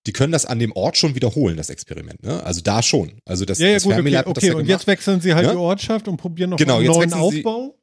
die 0.06 0.12
können 0.12 0.32
das 0.32 0.44
an 0.47 0.59
dem 0.59 0.72
Ort 0.72 0.97
schon 0.98 1.14
wiederholen, 1.14 1.56
das 1.56 1.70
Experiment, 1.70 2.22
ne? 2.22 2.43
Also 2.44 2.60
da 2.60 2.82
schon. 2.82 3.12
Also 3.24 3.44
das, 3.44 3.59
ja, 3.59 3.68
ja, 3.68 3.74
das 3.74 3.85
gut, 3.85 3.93
okay, 3.93 3.97
Fermilab 3.97 4.24
das 4.26 4.31
okay. 4.36 4.47
ja 4.48 4.55
und 4.56 4.66
jetzt 4.66 4.86
wechseln 4.86 5.20
sie 5.20 5.35
halt 5.35 5.47
Ja? 5.47 5.52
die 5.52 5.59
Ortschaft 5.59 6.09
und 6.09 6.16
probieren 6.18 6.51
noch 6.51 6.59
Genau, 6.59 6.76
einen 6.76 6.85
jetzt 6.85 6.94
neuen 6.94 7.10
wechseln 7.12 7.31
sie- 7.31 7.39
Aufbau. 7.39 7.78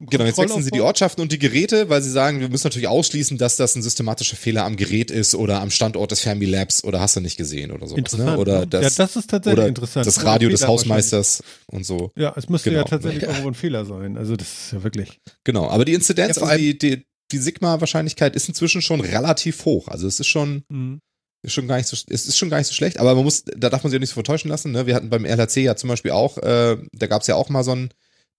Genau, 0.00 0.24
jetzt 0.24 0.36
wechseln 0.38 0.62
sie 0.62 0.70
die 0.72 0.80
Ortschaften 0.80 1.22
und 1.22 1.30
die 1.32 1.38
Geräte, 1.38 1.88
weil 1.88 2.02
sie 2.02 2.10
sagen, 2.10 2.40
wir 2.40 2.48
müssen 2.48 2.66
natürlich 2.66 2.88
ausschließen, 2.88 3.38
dass 3.38 3.56
das 3.56 3.76
ein 3.76 3.80
systematischer 3.82 4.36
Fehler 4.36 4.64
am 4.64 4.76
Gerät 4.76 5.10
ist 5.10 5.34
oder 5.36 5.60
am 5.62 5.70
Standort 5.70 6.10
des 6.10 6.20
Fermi 6.20 6.44
Labs 6.46 6.82
oder 6.84 7.00
hast 7.00 7.14
du 7.16 7.20
nicht 7.20 7.36
gesehen 7.38 7.70
oder 7.70 7.86
so. 7.86 7.96
Ne? 7.96 8.36
Oder 8.36 8.60
ne? 8.60 8.66
das, 8.66 8.82
ja, 8.98 9.04
das 9.04 9.16
ist 9.16 9.30
tatsächlich 9.30 9.64
interessant. 9.66 10.04
das 10.04 10.24
Radio 10.24 10.48
des 10.50 10.66
Hausmeisters 10.66 11.42
und 11.68 11.86
so. 11.86 12.10
Ja, 12.16 12.34
es 12.36 12.48
müsste 12.48 12.70
ja 12.70 12.78
Genau. 12.78 12.88
tatsächlich 12.88 13.22
Ja. 13.22 13.28
irgendwo 13.30 13.48
ein 13.48 13.54
Fehler 13.54 13.84
sein. 13.86 14.18
Also 14.18 14.36
das 14.36 14.48
ist 14.48 14.72
ja 14.72 14.82
wirklich. 14.82 15.20
Genau, 15.44 15.70
aber 15.70 15.84
die 15.84 15.94
Inzidenz, 15.94 16.36
also 16.38 16.54
die, 16.58 16.76
die, 16.76 17.06
die 17.30 17.38
Sigma-Wahrscheinlichkeit 17.38 18.34
ist 18.36 18.48
inzwischen 18.48 18.82
schon 18.82 19.00
relativ 19.00 19.64
hoch. 19.64 19.88
Also 19.88 20.06
es 20.08 20.20
ist 20.20 20.26
schon, 20.26 20.64
Mhm. 20.68 21.00
Ist 21.44 21.52
schon 21.52 21.68
gar 21.68 21.76
nicht 21.76 21.86
so, 21.86 21.96
es 22.08 22.26
ist 22.26 22.36
schon 22.36 22.50
gar 22.50 22.58
nicht 22.58 22.66
so 22.66 22.74
schlecht, 22.74 22.98
aber 22.98 23.14
man 23.14 23.24
muss, 23.24 23.44
da 23.44 23.70
darf 23.70 23.82
man 23.84 23.90
sich 23.90 23.98
auch 23.98 24.00
nicht 24.00 24.10
so 24.10 24.14
vertäuschen 24.14 24.50
lassen. 24.50 24.72
Ne? 24.72 24.86
Wir 24.86 24.94
hatten 24.94 25.10
beim 25.10 25.24
LHC 25.24 25.58
ja 25.62 25.76
zum 25.76 25.88
Beispiel 25.88 26.10
auch, 26.10 26.38
äh, 26.38 26.76
da 26.92 27.06
gab 27.06 27.22
es 27.22 27.28
ja 27.28 27.36
auch 27.36 27.48
mal 27.48 27.62
so 27.64 27.72
ein, 27.72 27.90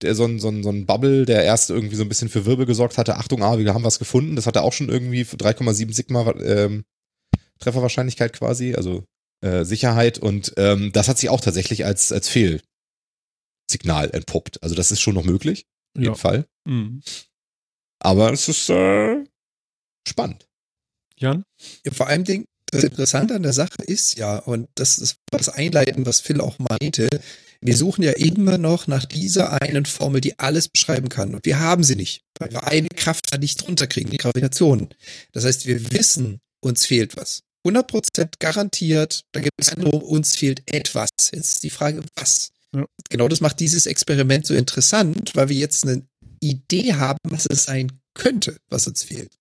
der, 0.02 0.14
so 0.14 0.24
ein, 0.26 0.38
so 0.38 0.48
ein, 0.48 0.62
so 0.62 0.70
ein 0.70 0.84
Bubble, 0.86 1.24
der 1.24 1.44
erst 1.44 1.70
irgendwie 1.70 1.96
so 1.96 2.02
ein 2.02 2.08
bisschen 2.08 2.28
für 2.28 2.44
Wirbel 2.44 2.66
gesorgt 2.66 2.98
hatte. 2.98 3.16
Achtung, 3.16 3.42
ah, 3.42 3.58
wir 3.58 3.72
haben 3.72 3.84
was 3.84 3.98
gefunden. 3.98 4.36
Das 4.36 4.46
hatte 4.46 4.62
auch 4.62 4.74
schon 4.74 4.90
irgendwie 4.90 5.24
für 5.24 5.36
3,7 5.36 5.92
Sigma 5.94 6.30
ähm, 6.42 6.84
Trefferwahrscheinlichkeit 7.60 8.34
quasi, 8.34 8.74
also 8.74 9.04
äh, 9.40 9.64
Sicherheit. 9.64 10.18
Und 10.18 10.52
ähm, 10.58 10.92
das 10.92 11.08
hat 11.08 11.18
sich 11.18 11.30
auch 11.30 11.40
tatsächlich 11.40 11.86
als, 11.86 12.12
als 12.12 12.28
Fehlsignal 12.28 14.10
entpuppt. 14.12 14.62
Also 14.62 14.74
das 14.74 14.90
ist 14.90 15.00
schon 15.00 15.14
noch 15.14 15.24
möglich, 15.24 15.64
auf 15.94 16.02
jeden 16.02 16.12
Ja. 16.12 16.14
Fall. 16.14 16.46
Mhm. 16.66 17.00
Aber 18.00 18.32
es 18.32 18.48
ist 18.48 18.68
äh, 18.68 19.24
spannend. 20.06 20.46
Jan? 21.18 21.44
Ja, 21.86 21.92
vor 21.92 22.08
allem 22.08 22.24
Ding, 22.24 22.44
das 22.70 22.84
Interessante 22.84 23.34
an 23.34 23.42
der 23.42 23.52
Sache 23.52 23.82
ist 23.86 24.18
ja, 24.18 24.38
und 24.38 24.68
das 24.74 24.98
ist 24.98 25.18
das 25.30 25.48
Einleiten, 25.48 26.06
was 26.06 26.20
Phil 26.20 26.40
auch 26.40 26.56
meinte, 26.58 27.08
wir 27.60 27.76
suchen 27.76 28.02
ja 28.02 28.12
immer 28.12 28.58
noch 28.58 28.86
nach 28.86 29.04
dieser 29.04 29.60
einen 29.62 29.86
Formel, 29.86 30.20
die 30.20 30.38
alles 30.38 30.68
beschreiben 30.68 31.08
kann. 31.08 31.34
Und 31.34 31.46
wir 31.46 31.58
haben 31.58 31.84
sie 31.84 31.96
nicht, 31.96 32.22
weil 32.38 32.50
wir 32.52 32.64
eine 32.64 32.88
Kraft 32.88 33.32
da 33.32 33.38
nicht 33.38 33.66
drunter 33.66 33.86
kriegen, 33.86 34.10
die 34.10 34.18
Gravitation. 34.18 34.88
Das 35.32 35.44
heißt, 35.44 35.66
wir 35.66 35.92
wissen, 35.92 36.40
uns 36.60 36.86
fehlt 36.86 37.16
was. 37.16 37.42
100% 37.66 38.34
garantiert, 38.38 39.24
da 39.32 39.40
gibt 39.40 39.54
es 39.58 39.72
andere, 39.72 39.96
uns 39.96 40.36
fehlt 40.36 40.62
etwas. 40.72 41.08
Jetzt 41.32 41.54
ist 41.54 41.62
die 41.62 41.70
Frage, 41.70 42.02
was? 42.14 42.50
Ja. 42.74 42.86
Genau 43.08 43.28
das 43.28 43.40
macht 43.40 43.58
dieses 43.60 43.86
Experiment 43.86 44.46
so 44.46 44.54
interessant, 44.54 45.32
weil 45.34 45.48
wir 45.48 45.56
jetzt 45.56 45.84
eine 45.84 46.06
Idee 46.40 46.94
haben, 46.94 47.18
was 47.28 47.46
es 47.46 47.64
sein 47.64 48.00
könnte, 48.14 48.56
was 48.68 48.86
uns 48.86 49.02
fehlt. 49.02 49.32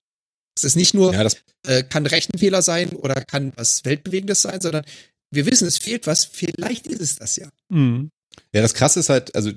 Es 0.55 0.63
ist 0.63 0.75
nicht 0.75 0.93
nur, 0.93 1.13
Ja, 1.13 1.23
das, 1.23 1.37
äh, 1.67 1.83
kann 1.83 2.05
Rechenfehler 2.05 2.61
sein 2.61 2.89
oder 2.89 3.15
kann 3.15 3.51
was 3.55 3.83
Weltbewegendes 3.83 4.41
sein, 4.41 4.61
sondern 4.61 4.85
wir 5.31 5.45
wissen, 5.45 5.67
es 5.67 5.77
fehlt 5.77 6.07
was, 6.07 6.25
vielleicht 6.25 6.87
ist 6.87 7.01
es 7.01 7.15
das 7.17 7.35
ja. 7.35 7.49
Mhm. 7.69 8.09
ja, 8.53 8.61
das 8.61 8.73
krasse 8.73 8.99
ist 8.99 9.09
halt, 9.09 9.35
also 9.35 9.51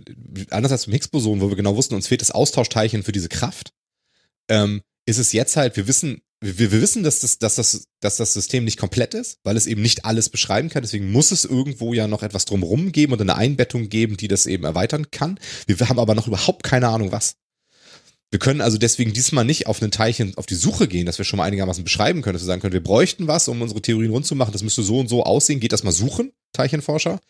anders 0.51 0.73
als 0.73 0.87
beim 0.87 0.93
Higgs-Boson, 0.95 1.41
wo 1.41 1.49
wir 1.49 1.57
genau 1.57 1.77
wussten, 1.77 1.95
uns 1.95 2.09
fehlt 2.09 2.21
das 2.21 2.31
Austauschteilchen 2.31 3.03
für 3.03 3.13
diese 3.13 3.29
Kraft, 3.29 3.71
ähm, 4.49 4.83
ist 5.07 5.19
es 5.19 5.33
jetzt 5.33 5.57
halt, 5.57 5.77
wir 5.77 5.87
wissen, 5.87 6.21
wir, 6.41 6.59
wir 6.59 6.83
wissen, 6.83 7.03
dass 7.03 7.21
das, 7.21 7.39
dass, 7.39 7.57
das, 7.57 7.85
dass 8.01 8.17
das 8.17 8.33
System 8.33 8.65
nicht 8.65 8.79
komplett 8.79 9.15
ist, 9.15 9.39
weil 9.45 9.57
es 9.57 9.67
eben 9.67 9.83
nicht 9.83 10.05
alles 10.05 10.29
beschreiben 10.29 10.69
kann. 10.69 10.83
Deswegen 10.83 11.11
muss 11.11 11.31
es 11.33 11.45
irgendwo 11.45 11.95
ja 11.95 12.07
noch 12.07 12.23
etwas 12.23 12.45
drumherum 12.45 12.93
geben 12.93 13.13
und 13.13 13.21
eine 13.21 13.37
Einbettung 13.37 13.89
geben, 13.89 14.17
die 14.17 14.29
das 14.29 14.47
eben 14.47 14.65
erweitern 14.65 15.11
kann. 15.11 15.39
Wir 15.67 15.77
haben 15.89 15.99
aber 15.99 16.15
noch 16.15 16.29
überhaupt 16.29 16.63
keine 16.63 16.89
Ahnung, 16.89 17.13
was. 17.13 17.35
Wir 18.31 18.39
können 18.39 18.61
also 18.61 18.77
deswegen 18.77 19.15
diesmal 19.15 19.45
nicht 19.47 19.67
auf 19.67 19.81
ein 19.81 19.91
Teilchen 19.91 20.37
auf 20.37 20.45
die 20.45 20.55
Suche 20.55 20.87
gehen, 20.87 21.07
dass 21.07 21.17
wir 21.17 21.25
schon 21.25 21.39
mal 21.39 21.45
einigermaßen 21.45 21.83
beschreiben 21.83 22.21
können, 22.21 22.35
dass 22.35 22.43
wir 22.43 22.47
sagen 22.47 22.61
können, 22.61 22.75
wir 22.75 22.83
bräuchten 22.83 23.27
was, 23.27 23.49
um 23.49 23.63
unsere 23.63 23.81
Theorien 23.81 24.11
rund 24.11 24.27
zu 24.27 24.35
machen. 24.35 24.53
Das 24.53 24.63
müsste 24.63 24.83
so 24.83 24.99
und 25.01 25.09
so 25.09 25.23
aussehen. 25.25 25.61
Geht 25.61 25.73
das 25.73 25.83
mal 25.83 25.93
suchen, 25.93 26.33
Teilchenforscher? 26.53 27.21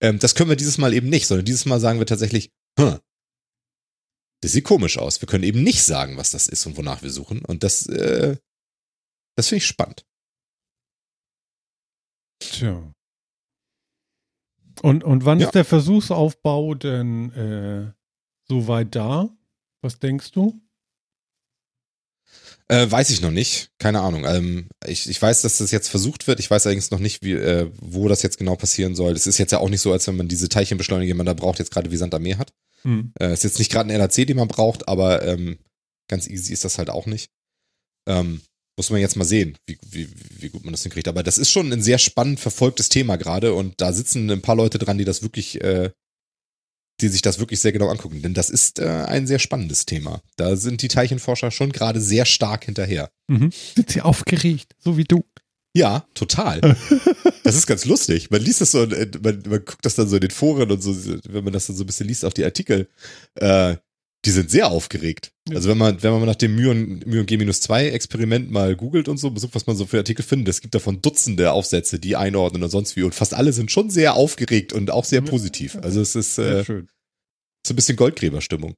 Ähm, 0.00 0.18
das 0.18 0.34
können 0.34 0.50
wir 0.50 0.56
dieses 0.56 0.76
Mal 0.78 0.92
eben 0.92 1.08
nicht, 1.08 1.28
sondern 1.28 1.44
dieses 1.44 1.66
Mal 1.66 1.78
sagen 1.78 2.00
wir 2.00 2.06
tatsächlich, 2.06 2.50
hm, 2.78 2.98
das 4.42 4.52
sieht 4.52 4.64
komisch 4.64 4.98
aus. 4.98 5.20
Wir 5.22 5.28
können 5.28 5.44
eben 5.44 5.62
nicht 5.62 5.82
sagen, 5.84 6.16
was 6.16 6.32
das 6.32 6.48
ist 6.48 6.66
und 6.66 6.76
wonach 6.76 7.02
wir 7.02 7.10
suchen. 7.10 7.44
Und 7.44 7.62
das, 7.62 7.86
äh, 7.86 8.36
das 9.36 9.48
finde 9.48 9.58
ich 9.58 9.66
spannend. 9.66 10.04
Tja. 12.40 12.92
Und, 14.82 15.04
und 15.04 15.24
wann 15.26 15.38
Ja. 15.40 15.46
ist 15.46 15.54
der 15.54 15.64
Versuchsaufbau 15.64 16.74
denn 16.74 17.32
äh, 17.34 17.92
soweit 18.48 18.94
da? 18.96 19.28
Was 19.82 19.98
denkst 19.98 20.32
du? 20.32 20.60
Äh, 22.68 22.88
weiß 22.88 23.10
ich 23.10 23.20
noch 23.20 23.32
nicht. 23.32 23.70
Keine 23.78 24.00
Ahnung. 24.00 24.24
Ähm, 24.24 24.68
ich, 24.86 25.08
ich 25.08 25.20
weiß, 25.20 25.42
dass 25.42 25.58
das 25.58 25.72
jetzt 25.72 25.88
versucht 25.88 26.28
wird. 26.28 26.38
Ich 26.38 26.50
weiß 26.50 26.66
allerdings 26.66 26.92
noch 26.92 27.00
nicht, 27.00 27.22
wie, 27.22 27.32
äh, 27.32 27.68
wo 27.80 28.06
das 28.06 28.22
jetzt 28.22 28.38
genau 28.38 28.54
passieren 28.54 28.94
soll. 28.94 29.12
Es 29.12 29.26
ist 29.26 29.38
jetzt 29.38 29.50
ja 29.50 29.58
auch 29.58 29.68
nicht 29.68 29.80
so, 29.80 29.92
als 29.92 30.06
wenn 30.06 30.16
man 30.16 30.28
diese 30.28 30.48
Teilchenbeschleuniger, 30.48 31.12
die 31.12 31.16
man 31.16 31.26
da 31.26 31.34
braucht, 31.34 31.58
jetzt 31.58 31.72
gerade 31.72 31.90
wie 31.90 31.96
Sand 31.96 32.14
am 32.14 32.22
Meer 32.22 32.38
hat. 32.38 32.52
Hm. 32.82 33.12
Äh, 33.18 33.32
ist 33.32 33.42
jetzt 33.44 33.58
nicht 33.58 33.72
gerade 33.72 33.92
ein 33.92 34.00
LHC, 34.00 34.24
den 34.24 34.36
man 34.36 34.48
braucht, 34.48 34.88
aber 34.88 35.22
ähm, 35.26 35.58
ganz 36.08 36.28
easy 36.28 36.52
ist 36.52 36.64
das 36.64 36.78
halt 36.78 36.90
auch 36.90 37.06
nicht. 37.06 37.30
Ähm, 38.06 38.40
muss 38.76 38.90
man 38.90 39.00
jetzt 39.00 39.16
mal 39.16 39.24
sehen, 39.24 39.58
wie, 39.66 39.78
wie, 39.90 40.08
wie 40.38 40.48
gut 40.48 40.64
man 40.64 40.72
das 40.72 40.82
hinkriegt. 40.82 41.08
Aber 41.08 41.22
das 41.22 41.38
ist 41.38 41.50
schon 41.50 41.72
ein 41.72 41.82
sehr 41.82 41.98
spannend 41.98 42.40
verfolgtes 42.40 42.88
Thema 42.88 43.16
gerade 43.16 43.52
und 43.52 43.80
da 43.80 43.92
sitzen 43.92 44.30
ein 44.30 44.42
paar 44.42 44.56
Leute 44.56 44.78
dran, 44.78 44.96
die 44.96 45.04
das 45.04 45.22
wirklich, 45.22 45.60
äh, 45.60 45.90
die 47.00 47.08
sich 47.08 47.22
das 47.22 47.38
wirklich 47.38 47.60
sehr 47.60 47.72
genau 47.72 47.88
angucken. 47.88 48.22
Denn 48.22 48.34
das 48.34 48.50
ist 48.50 48.78
äh, 48.78 48.86
ein 48.86 49.26
sehr 49.26 49.38
spannendes 49.38 49.86
Thema. 49.86 50.22
Da 50.36 50.56
sind 50.56 50.82
die 50.82 50.88
Teilchenforscher 50.88 51.50
schon 51.50 51.72
gerade 51.72 52.00
sehr 52.00 52.24
stark 52.24 52.64
hinterher. 52.64 53.10
Mhm. 53.28 53.50
Sind 53.74 53.90
sie 53.90 54.02
aufgeregt, 54.02 54.74
so 54.78 54.96
wie 54.96 55.04
du? 55.04 55.24
Ja, 55.74 56.04
total. 56.14 56.76
Das 57.42 57.56
ist 57.56 57.66
ganz 57.66 57.86
lustig. 57.86 58.30
Man 58.30 58.42
liest 58.42 58.60
das 58.60 58.70
so, 58.70 58.82
äh, 58.82 59.10
man, 59.22 59.42
man 59.48 59.64
guckt 59.64 59.84
das 59.84 59.94
dann 59.94 60.08
so 60.08 60.16
in 60.16 60.20
den 60.20 60.30
Foren 60.30 60.70
und 60.70 60.82
so, 60.82 60.94
wenn 61.26 61.42
man 61.42 61.52
das 61.52 61.66
dann 61.66 61.74
so 61.74 61.82
ein 61.82 61.86
bisschen 61.86 62.06
liest, 62.06 62.24
auch 62.24 62.34
die 62.34 62.44
Artikel, 62.44 62.86
äh, 63.36 63.76
die 64.26 64.30
sind 64.30 64.50
sehr 64.50 64.70
aufgeregt. 64.70 65.32
Ja. 65.48 65.56
Also 65.56 65.70
wenn 65.70 65.78
man, 65.78 66.02
wenn 66.02 66.12
man 66.12 66.26
nach 66.26 66.34
dem 66.34 66.54
Myon, 66.54 67.02
Myon 67.06 67.24
G-2-Experiment 67.26 68.50
mal 68.50 68.76
googelt 68.76 69.08
und 69.08 69.16
so, 69.16 69.30
besucht, 69.30 69.54
was 69.54 69.66
man 69.66 69.76
so 69.76 69.86
für 69.86 69.98
Artikel 69.98 70.22
findet, 70.22 70.48
es 70.48 70.60
gibt 70.60 70.74
davon 70.74 71.00
Dutzende 71.00 71.52
Aufsätze, 71.52 71.98
die 71.98 72.16
einordnen 72.16 72.62
und 72.62 72.70
sonst 72.70 72.96
wie. 72.96 73.02
Und 73.02 73.14
fast 73.14 73.32
alle 73.34 73.52
sind 73.52 73.70
schon 73.70 73.88
sehr 73.90 74.14
aufgeregt 74.14 74.72
und 74.72 74.90
auch 74.90 75.04
sehr 75.06 75.22
Ja. 75.22 75.30
positiv. 75.30 75.76
Also 75.82 76.00
es 76.02 76.14
ist 76.16 76.38
äh, 76.38 76.64
schön. 76.64 76.88
so 77.66 77.72
ein 77.72 77.76
bisschen 77.76 77.96
Goldgräberstimmung. 77.96 78.74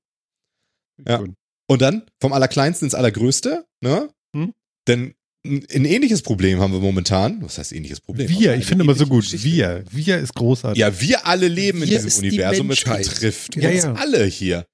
Ja. 1.09 1.25
Und 1.69 1.83
dann 1.83 2.05
vom 2.21 2.33
Allerkleinsten 2.33 2.87
ins 2.87 2.95
Allergrößte, 2.95 3.65
ne? 3.81 4.11
Hm? 4.37 4.53
Denn 4.87 5.15
ein 5.45 5.85
ähnliches 5.85 6.23
Problem 6.23 6.61
haben 6.61 6.73
wir 6.73 6.79
momentan. 6.79 7.43
Was 7.43 7.59
heißt 7.59 7.73
ähnliches 7.73 8.01
Problem? 8.01 8.29
Wir, 8.29 8.55
ich 8.55 8.65
finde 8.67 8.85
immer 8.85 8.95
so 8.95 9.07
gut. 9.07 9.25
ähnliche 9.25 9.43
Wir. 9.45 9.85
Wir 9.91 10.19
ist 10.19 10.35
großartig. 10.35 10.79
Ja, 10.81 11.01
wir 11.01 11.27
alle 11.27 11.49
leben 11.49 11.83
in 11.83 11.89
Wir 11.91 11.97
diesem 11.97 12.09
ist 12.09 12.23
die 12.23 12.29
Universum. 12.29 12.71
Es 12.71 12.85
betrifft 12.85 13.57
Ja, 13.57 13.71
uns 13.71 13.83
ja. 13.83 13.93
alle 13.95 14.25
hier. 14.25 14.67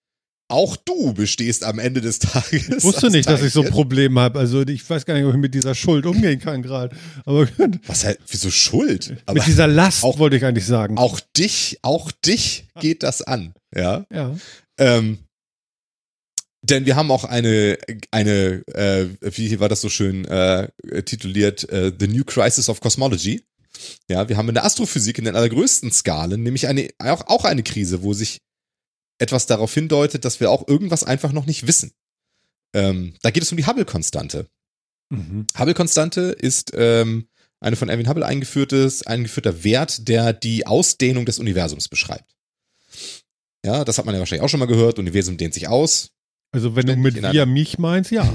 Auch 0.51 0.77
du 0.77 1.13
bestehst 1.13 1.63
am 1.63 1.79
Ende 1.79 2.01
des 2.01 2.19
Tages. 2.21 2.69
Ich 2.69 2.83
wusste 2.83 3.11
nicht, 3.11 3.29
dass 3.29 3.43
ich 3.43 3.53
so 3.53 3.61
Teilchen. 3.61 3.75
Probleme 3.75 4.21
habe. 4.21 4.39
Also 4.39 4.63
ich 4.63 4.89
weiß 4.89 5.05
gar 5.05 5.13
nicht, 5.15 5.25
ob 5.25 5.33
ich 5.35 5.39
mit 5.39 5.55
dieser 5.55 5.75
Schuld 5.75 6.07
umgehen 6.07 6.41
kann 6.41 6.63
gerade. 6.63 6.97
Aber. 7.27 7.47
Was 7.87 8.05
halt, 8.05 8.19
wieso 8.29 8.51
Schuld? 8.51 9.17
Aber 9.27 9.35
mit 9.35 9.47
dieser 9.47 9.67
Last 9.67 10.05
auch- 10.05 10.19
wollte 10.19 10.37
ich 10.37 10.45
eigentlich 10.47 10.65
sagen. 10.67 10.97
auch 10.97 11.21
dich, 11.37 11.79
auch 11.83 12.11
dich 12.11 12.67
geht 12.81 13.03
das 13.03 13.21
an. 13.21 13.53
Ja. 13.77 14.07
Ja. 14.11 14.35
Ähm, 14.79 15.19
denn 16.63 16.87
wir 16.87 16.97
haben 16.97 17.11
auch 17.11 17.25
eine, 17.25 17.79
eine, 18.11 18.63
äh, 18.75 19.07
wie 19.21 19.61
war 19.61 19.69
das 19.69 19.81
so 19.83 19.89
schön 19.91 20.25
äh, 20.25 20.69
tituliert, 21.05 21.69
äh, 21.69 21.93
The 21.99 22.09
New 22.09 22.25
Crisis 22.25 22.69
of 22.69 22.81
Cosmology. 22.81 23.43
Ja, 24.09 24.29
wir 24.29 24.37
haben 24.37 24.49
in 24.49 24.55
der 24.55 24.65
Astrophysik 24.65 25.19
in 25.19 25.25
den 25.25 25.37
allergrößten 25.37 25.93
Skalen 25.93 26.43
nämlich 26.43 26.67
eine, 26.67 26.89
auch, 26.99 27.27
auch 27.27 27.45
eine 27.45 27.63
Krise, 27.63 28.03
wo 28.03 28.13
sich 28.13 28.41
etwas 29.19 29.47
darauf 29.47 29.73
hindeutet, 29.75 30.25
dass 30.25 30.41
wir 30.41 30.51
auch 30.51 30.67
irgendwas 30.69 31.05
einfach 31.05 31.33
noch 31.33 31.47
nicht 31.47 31.67
wissen. 31.67 31.93
Ähm, 32.75 33.15
da 33.23 33.31
geht 33.31 33.43
es 33.43 33.51
um 33.51 33.57
die 33.57 33.67
Hubble-Konstante. 33.67 34.47
Mhm. 35.11 35.47
Hubble-Konstante 35.59 36.21
ist 36.21 36.73
ähm, 36.75 37.29
eine 37.61 37.77
von 37.77 37.89
Erwin 37.89 38.09
Hubble 38.09 38.27
eingeführtes, 38.27 39.07
eingeführter 39.07 39.65
Wert, 39.65 40.09
der 40.09 40.33
die 40.33 40.67
Ausdehnung 40.67 41.27
des 41.27 41.39
Universums 41.39 41.89
beschreibt. 41.89 42.35
Ja, 43.65 43.85
das 43.85 43.99
hat 43.99 44.05
man 44.05 44.15
ja 44.15 44.21
wahrscheinlich 44.21 44.45
auch 44.45 44.49
schon 44.49 44.61
mal 44.61 44.67
gehört. 44.67 44.99
Universum 44.99 45.37
dehnt 45.37 45.55
sich 45.55 45.69
aus. 45.69 46.11
Also 46.53 46.77
wenn 46.77 46.87
du 46.87 46.97
mit 46.97 47.21
wir 47.21 47.47
mich 47.47 47.79
meinst, 47.79 48.11
ja. 48.11 48.33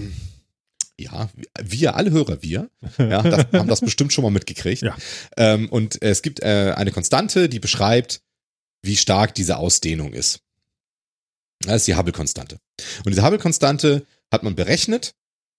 Ja, 0.99 1.29
wir, 1.59 1.95
alle 1.95 2.11
Hörer, 2.11 2.43
wir, 2.43 2.69
ja, 2.99 3.23
das, 3.23 3.47
haben 3.53 3.67
das 3.67 3.81
bestimmt 3.81 4.13
schon 4.13 4.23
mal 4.23 4.29
mitgekriegt. 4.29 4.83
Ja. 4.83 4.95
Ähm, 5.37 5.69
und 5.69 6.01
es 6.01 6.21
gibt 6.21 6.41
äh, 6.41 6.73
eine 6.75 6.91
Konstante, 6.91 7.49
die 7.49 7.59
beschreibt, 7.59 8.21
wie 8.83 8.95
stark 8.95 9.33
diese 9.33 9.57
Ausdehnung 9.57 10.13
ist. 10.13 10.41
Das 11.61 11.77
ist 11.77 11.87
die 11.87 11.95
Hubble-Konstante. 11.95 12.57
Und 13.05 13.11
diese 13.11 13.23
Hubble-Konstante 13.23 14.05
hat 14.31 14.43
man 14.43 14.55
berechnet 14.55 15.13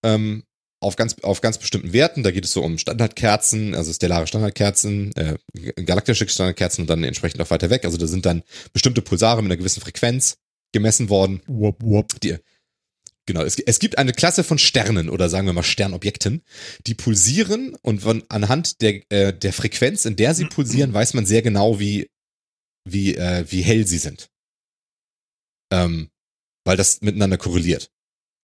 ähm, 0.04 0.44
auf, 0.80 0.96
ganz, 0.96 1.16
auf 1.22 1.40
ganz 1.40 1.58
bestimmten 1.58 1.92
Werten. 1.92 2.22
Da 2.22 2.30
geht 2.30 2.44
es 2.44 2.52
so 2.52 2.62
um 2.62 2.78
Standardkerzen, 2.78 3.74
also 3.74 3.92
stellare 3.92 4.26
Standardkerzen, 4.26 5.12
äh, 5.16 5.36
galaktische 5.82 6.28
Standardkerzen 6.28 6.82
und 6.82 6.90
dann 6.90 7.04
entsprechend 7.04 7.40
auch 7.40 7.50
weiter 7.50 7.70
weg. 7.70 7.84
Also 7.84 7.96
da 7.96 8.06
sind 8.06 8.26
dann 8.26 8.42
bestimmte 8.72 9.02
Pulsare 9.02 9.42
mit 9.42 9.50
einer 9.50 9.56
gewissen 9.56 9.80
Frequenz 9.80 10.36
gemessen 10.72 11.08
worden. 11.08 11.40
Wop, 11.46 11.82
wop. 11.82 12.20
Die, 12.20 12.36
genau, 13.26 13.42
es, 13.42 13.58
es 13.58 13.78
gibt 13.78 13.96
eine 13.96 14.12
Klasse 14.12 14.44
von 14.44 14.58
Sternen 14.58 15.08
oder 15.08 15.28
sagen 15.28 15.46
wir 15.46 15.54
mal 15.54 15.62
Sternobjekten, 15.62 16.42
die 16.86 16.94
pulsieren 16.94 17.76
und 17.82 18.02
von, 18.02 18.22
anhand 18.28 18.82
der, 18.82 19.00
äh, 19.10 19.32
der 19.32 19.52
Frequenz, 19.52 20.04
in 20.04 20.16
der 20.16 20.34
sie 20.34 20.44
pulsieren, 20.44 20.92
weiß 20.94 21.14
man 21.14 21.24
sehr 21.24 21.42
genau, 21.42 21.80
wie, 21.80 22.08
wie, 22.84 23.16
äh, 23.16 23.46
wie 23.48 23.62
hell 23.62 23.86
sie 23.86 23.98
sind. 23.98 24.28
Ähm, 25.70 26.10
weil 26.64 26.76
das 26.76 27.00
miteinander 27.02 27.38
korreliert. 27.38 27.90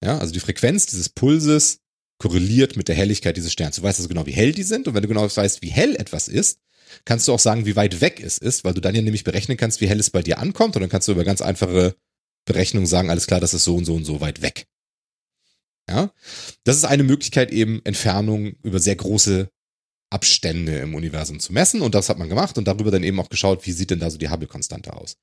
Ja, 0.03 0.19
also 0.19 0.33
die 0.33 0.41
Frequenz 0.41 0.87
dieses 0.87 1.09
Pulses 1.09 1.81
korreliert 2.19 2.77
mit 2.77 2.89
der 2.89 2.95
Helligkeit 2.95 3.37
dieses 3.37 3.53
Sterns. 3.53 3.77
Du 3.77 3.83
weißt 3.83 3.99
also 3.99 4.09
genau, 4.09 4.27
wie 4.27 4.33
hell 4.33 4.53
die 4.53 4.63
sind 4.63 4.89
und 4.89 4.95
wenn 4.95 5.03
du 5.03 5.09
genau 5.09 5.25
weißt, 5.25 5.63
wie 5.63 5.71
hell 5.71 5.97
etwas 5.97 6.29
ist, 6.29 6.61
kannst 7.05 7.29
du 7.29 7.33
auch 7.33 7.39
sagen, 7.39 7.67
wie 7.67 7.77
weit 7.77 8.01
weg 8.01 8.21
es 8.23 8.39
ist, 8.39 8.65
weil 8.65 8.75
du 8.75 8.81
dann 8.81 8.95
ja 8.95 9.03
nämlich 9.03 9.25
berechnen 9.25 9.57
kannst, 9.57 9.81
wie 9.81 9.89
hell 9.89 10.01
es 10.01 10.11
bei 10.11 10.23
dir 10.23 10.39
ankommt 10.39 10.77
und 10.77 10.83
dann 10.83 10.91
kannst 10.91 11.09
du 11.09 11.13
über 11.13 11.25
ganz 11.25 11.41
einfache 11.41 11.95
Berechnungen 12.45 12.87
sagen, 12.87 13.11
alles 13.11 13.27
klar, 13.27 13.41
das 13.41 13.55
ist 13.55 13.65
so 13.65 13.77
und 13.77 13.85
so 13.85 13.95
und 13.95 14.05
so 14.05 14.21
weit 14.21 14.43
weg. 14.43 14.67
Ja, 15.89 16.13
das 16.65 16.77
ist 16.77 16.85
eine 16.85 17.03
Möglichkeit 17.03 17.51
eben 17.51 17.81
Entfernung 17.85 18.55
über 18.63 18.79
sehr 18.79 18.97
große 18.97 19.49
Abstände 20.11 20.79
im 20.79 20.95
Universum 20.95 21.41
zu 21.41 21.53
messen 21.53 21.81
und 21.81 21.95
das 21.95 22.09
hat 22.09 22.19
man 22.19 22.29
gemacht 22.29 22.59
und 22.59 22.67
darüber 22.67 22.91
dann 22.91 23.03
eben 23.03 23.19
auch 23.21 23.29
geschaut, 23.29 23.67
wie 23.67 23.73
sieht 23.73 23.91
denn 23.91 24.01
da 24.01 24.11
so 24.11 24.19
die 24.19 24.29
Hubble-Konstante 24.29 24.93
aus. 24.93 25.17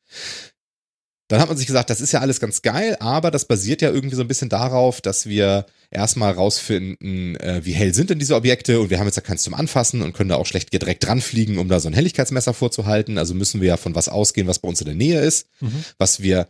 Dann 1.29 1.41
hat 1.41 1.49
man 1.49 1.57
sich 1.57 1.67
gesagt, 1.67 1.89
das 1.89 1.99
ist 1.99 2.13
ja 2.13 2.21
alles 2.21 2.39
ganz 2.39 2.61
geil, 2.61 2.95
aber 3.01 3.31
das 3.31 3.45
basiert 3.45 3.81
ja 3.81 3.89
irgendwie 3.91 4.15
so 4.15 4.21
ein 4.21 4.29
bisschen 4.29 4.47
darauf, 4.47 5.01
dass 5.01 5.25
wir 5.25 5.65
erstmal 5.91 6.31
rausfinden, 6.33 7.35
äh, 7.37 7.61
wie 7.65 7.73
hell 7.73 7.93
sind 7.93 8.09
denn 8.09 8.19
diese 8.19 8.35
Objekte 8.35 8.79
und 8.79 8.89
wir 8.89 8.99
haben 8.99 9.07
jetzt 9.07 9.17
ja 9.17 9.21
keins 9.21 9.43
zum 9.43 9.53
Anfassen 9.53 10.01
und 10.01 10.13
können 10.13 10.29
da 10.29 10.35
auch 10.37 10.45
schlecht 10.45 10.71
direkt 10.71 11.03
dranfliegen, 11.05 11.57
um 11.57 11.67
da 11.67 11.79
so 11.81 11.89
ein 11.89 11.93
Helligkeitsmesser 11.93 12.53
vorzuhalten. 12.53 13.17
Also 13.17 13.33
müssen 13.33 13.59
wir 13.59 13.67
ja 13.67 13.77
von 13.77 13.93
was 13.93 14.07
ausgehen, 14.09 14.47
was 14.47 14.59
bei 14.59 14.69
uns 14.69 14.79
in 14.79 14.85
der 14.85 14.95
Nähe 14.95 15.19
ist, 15.19 15.47
Mhm. 15.59 15.83
was 15.97 16.21
wir, 16.21 16.47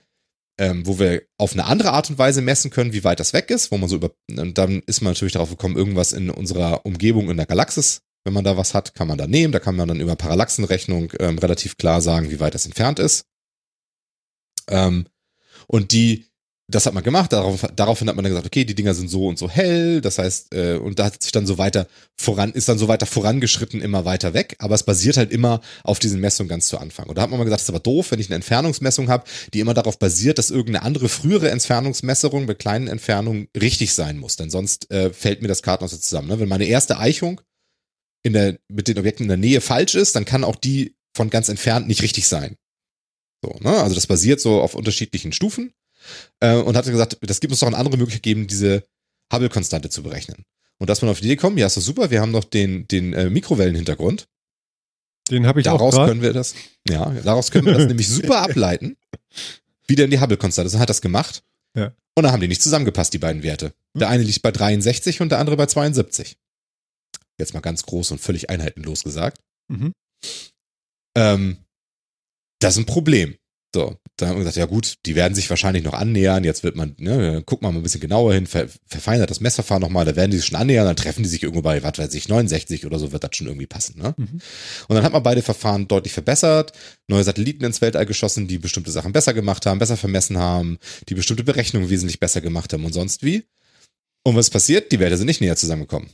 ähm, 0.60 0.86
wo 0.86 1.00
wir 1.00 1.24
auf 1.38 1.54
eine 1.54 1.66
andere 1.66 1.92
Art 1.94 2.10
und 2.12 2.20
Weise 2.20 2.42
messen 2.42 2.70
können, 2.70 2.94
wie 2.94 3.04
weit 3.04 3.20
das 3.20 3.34
weg 3.34 3.50
ist, 3.50 3.72
wo 3.72 3.78
man 3.78 3.90
so 3.90 3.96
über, 3.96 4.12
und 4.30 4.58
dann 4.60 4.82
ist 4.86 5.02
man 5.02 5.14
natürlich 5.14 5.34
darauf 5.34 5.50
gekommen, 5.50 5.76
irgendwas 5.76 6.14
in 6.14 6.30
unserer 6.30 6.86
Umgebung 6.86 7.30
in 7.32 7.38
der 7.38 7.46
Galaxis, 7.48 8.02
wenn 8.26 8.34
man 8.34 8.44
da 8.44 8.58
was 8.58 8.74
hat, 8.74 8.94
kann 8.94 9.08
man 9.08 9.18
da 9.18 9.26
nehmen. 9.26 9.54
Da 9.54 9.60
kann 9.60 9.76
man 9.76 9.88
dann 9.88 10.00
über 10.00 10.16
Parallaxenrechnung 10.16 11.14
ähm, 11.20 11.40
relativ 11.40 11.78
klar 11.78 12.02
sagen, 12.02 12.30
wie 12.30 12.40
weit 12.40 12.54
das 12.56 12.66
entfernt 12.66 13.00
ist. 13.00 13.24
Ähm, 14.70 15.08
und 15.68 15.92
die, 15.92 16.26
das 16.70 16.86
hat 16.86 16.94
man 16.94 17.04
gemacht, 17.04 17.32
darauf, 17.32 17.66
daraufhin 17.76 18.10
hat 18.10 18.18
man 18.18 18.24
dann 18.24 18.32
gesagt, 18.32 18.46
okay, 18.46 18.66
die 18.66 18.76
Dinger 18.76 18.94
sind 18.94 19.10
so 19.10 19.28
und 19.28 19.40
so 19.40 19.50
hell, 19.50 20.02
das 20.02 20.18
heißt, 20.18 20.54
äh, 20.54 20.76
und 20.76 21.00
da 21.00 21.06
hat 21.06 21.24
sich 21.24 21.32
dann 21.32 21.48
so 21.48 21.58
weiter 21.58 21.88
voran, 22.18 22.52
ist 22.52 22.68
dann 22.68 22.78
so 22.78 22.90
weiter 22.90 23.06
vorangeschritten, 23.06 23.82
immer 23.82 24.04
weiter 24.04 24.34
weg, 24.34 24.58
aber 24.60 24.76
es 24.76 24.84
basiert 24.84 25.16
halt 25.16 25.32
immer 25.32 25.62
auf 25.84 26.00
diesen 26.00 26.20
Messungen 26.20 26.50
ganz 26.50 26.68
zu 26.68 26.78
Anfang. 26.78 27.08
Und 27.08 27.18
da 27.18 27.22
hat 27.22 27.30
man 27.30 27.40
mal 27.40 27.46
gesagt, 27.46 27.62
das 27.62 27.70
ist 27.70 27.74
aber 27.74 27.80
doof, 27.80 28.12
wenn 28.12 28.20
ich 28.20 28.28
eine 28.28 28.36
Entfernungsmessung 28.36 29.08
habe, 29.08 29.24
die 29.54 29.62
immer 29.62 29.74
darauf 29.74 29.98
basiert, 29.98 30.40
dass 30.40 30.50
irgendeine 30.50 30.84
andere 30.84 31.08
frühere 31.08 31.50
Entfernungsmessung 31.52 32.48
bei 32.48 32.54
kleinen 32.54 32.90
Entfernungen 32.90 33.48
richtig 33.56 33.94
sein 33.94 34.18
muss, 34.18 34.36
denn 34.36 34.50
sonst 34.50 34.92
äh, 34.92 35.14
fällt 35.14 35.42
mir 35.42 35.48
das 35.48 35.62
Kartenhaus 35.62 35.94
jetzt 35.94 36.10
zusammen. 36.10 36.28
Ne? 36.28 36.40
Wenn 36.40 36.50
meine 36.50 36.66
erste 36.66 37.00
Eichung 37.00 37.40
in 38.24 38.34
der, 38.34 38.60
mit 38.68 38.90
den 38.90 39.00
Objekten 39.00 39.24
in 39.24 39.30
der 39.30 39.38
Nähe 39.38 39.62
falsch 39.62 39.96
ist, 39.96 40.18
dann 40.18 40.26
kann 40.26 40.44
auch 40.44 40.58
die 40.58 40.98
von 41.16 41.30
ganz 41.30 41.48
entfernt 41.48 41.88
nicht 41.88 42.02
richtig 42.02 42.28
sein. 42.28 42.58
So, 43.44 43.56
ne? 43.60 43.82
Also 43.82 43.96
das 43.96 44.08
basiert 44.08 44.40
so 44.42 44.62
auf 44.62 44.76
unterschiedlichen 44.76 45.32
Stufen. 45.32 45.74
Äh, 46.40 46.56
und 46.56 46.78
hat 46.78 46.86
gesagt, 46.86 47.18
das 47.22 47.40
gibt 47.40 47.52
uns 47.52 47.60
doch 47.60 47.68
eine 47.68 47.78
andere 47.78 47.98
Möglichkeit 47.98 48.24
geben, 48.24 48.48
diese 48.48 48.84
Hubble-Konstante 49.34 49.90
zu 49.90 50.04
berechnen. 50.04 50.44
Und 50.80 50.90
dass 50.90 51.02
man 51.02 51.10
auf 51.10 51.20
die 51.20 51.26
Idee 51.26 51.36
kommt, 51.36 51.58
ja, 51.60 51.68
ist 51.68 51.78
doch 51.78 51.82
super, 51.82 52.12
wir 52.12 52.22
haben 52.22 52.32
noch 52.32 52.44
den, 52.44 52.88
den 52.88 53.14
äh, 53.14 53.30
Mikrowellenhintergrund. 53.30 54.28
Den 55.30 55.48
habe 55.48 55.60
ich 55.60 55.68
auch 55.68 55.78
Daraus 55.78 55.96
grad. 55.96 56.08
können 56.08 56.22
wir 56.22 56.34
das, 56.34 56.56
ja, 56.88 57.10
daraus 57.24 57.52
können 57.52 57.66
wir 57.66 57.74
das 57.74 57.86
nämlich 57.88 58.08
super 58.08 58.42
ableiten, 58.42 58.96
wie 59.88 59.96
denn 59.96 60.12
die 60.12 60.22
Hubble-Konstante 60.22 60.68
ist. 60.68 60.76
Und 60.76 60.80
hat 60.80 60.90
das 60.90 61.02
gemacht. 61.02 61.44
Ja. 61.76 61.94
Und 62.16 62.24
dann 62.24 62.32
haben 62.32 62.42
die 62.42 62.48
nicht 62.48 62.62
zusammengepasst, 62.62 63.14
die 63.14 63.20
beiden 63.20 63.44
Werte. 63.44 63.74
Der 63.94 64.10
eine 64.10 64.24
liegt 64.24 64.42
bei 64.42 64.52
63 64.52 65.22
und 65.22 65.30
der 65.30 65.40
andere 65.40 65.58
bei 65.58 65.66
72. 65.66 66.38
Jetzt 67.40 67.54
mal 67.54 67.60
ganz 67.60 67.84
groß 67.84 68.12
und 68.12 68.20
völlig 68.20 68.50
einheitenlos 68.50 69.04
gesagt. 69.04 69.42
Mhm. 69.68 69.94
Ähm, 71.16 71.58
das 72.60 72.74
ist 72.74 72.80
ein 72.80 72.86
Problem. 72.86 73.36
So, 73.76 73.96
da 74.16 74.28
haben 74.28 74.36
wir 74.36 74.40
gesagt, 74.40 74.56
ja 74.58 74.66
gut, 74.66 74.96
die 75.06 75.16
werden 75.16 75.36
sich 75.36 75.50
wahrscheinlich 75.50 75.84
noch 75.84 75.94
annähern. 75.94 76.44
Jetzt 76.44 76.64
wird 76.64 76.76
man, 76.76 76.96
ne, 76.98 77.44
guckt 77.46 77.62
man 77.62 77.74
mal 77.74 77.80
ein 77.82 77.84
bisschen 77.84 78.02
genauer 78.02 78.34
hin, 78.34 78.48
ver, 78.48 78.68
verfeinert 78.86 79.30
das 79.30 79.42
Messverfahren 79.42 79.82
nochmal, 79.82 80.06
da 80.06 80.16
werden 80.16 80.32
die 80.32 80.38
sich 80.38 80.48
schon 80.48 80.58
annähern, 80.58 80.86
dann 80.86 80.96
treffen 80.96 81.22
die 81.22 81.30
sich 81.30 81.44
irgendwo 81.44 81.62
bei, 81.62 81.84
was 81.84 81.98
weiß 81.98 82.14
ich, 82.14 82.30
69 82.30 82.86
oder 82.86 82.98
so 82.98 83.12
wird 83.12 83.24
das 83.24 83.36
schon 83.36 83.48
irgendwie 83.48 83.68
passen. 83.68 84.02
Ne? 84.02 84.16
Mhm. 84.18 84.40
Und 84.88 84.96
dann 84.96 85.04
hat 85.04 85.14
man 85.14 85.22
beide 85.22 85.42
Verfahren 85.42 85.88
deutlich 85.88 86.14
verbessert, 86.14 86.72
neue 87.08 87.24
Satelliten 87.24 87.66
ins 87.66 87.82
Weltall 87.82 88.06
geschossen, 88.06 88.48
die 88.48 88.58
bestimmte 88.58 88.90
Sachen 88.90 89.12
besser 89.12 89.34
gemacht 89.34 89.66
haben, 89.66 89.80
besser 89.80 89.98
vermessen 89.98 90.38
haben, 90.38 90.80
die 91.10 91.16
bestimmte 91.16 91.44
Berechnungen 91.44 91.90
wesentlich 91.90 92.20
besser 92.20 92.42
gemacht 92.42 92.74
haben 92.74 92.86
und 92.86 92.94
sonst 92.94 93.22
wie. 93.22 93.44
Und 94.24 94.36
was 94.36 94.50
passiert? 94.50 94.92
Die 94.92 95.00
Werte 95.00 95.18
sind 95.18 95.28
nicht 95.28 95.42
näher 95.42 95.56
zusammengekommen. 95.56 96.10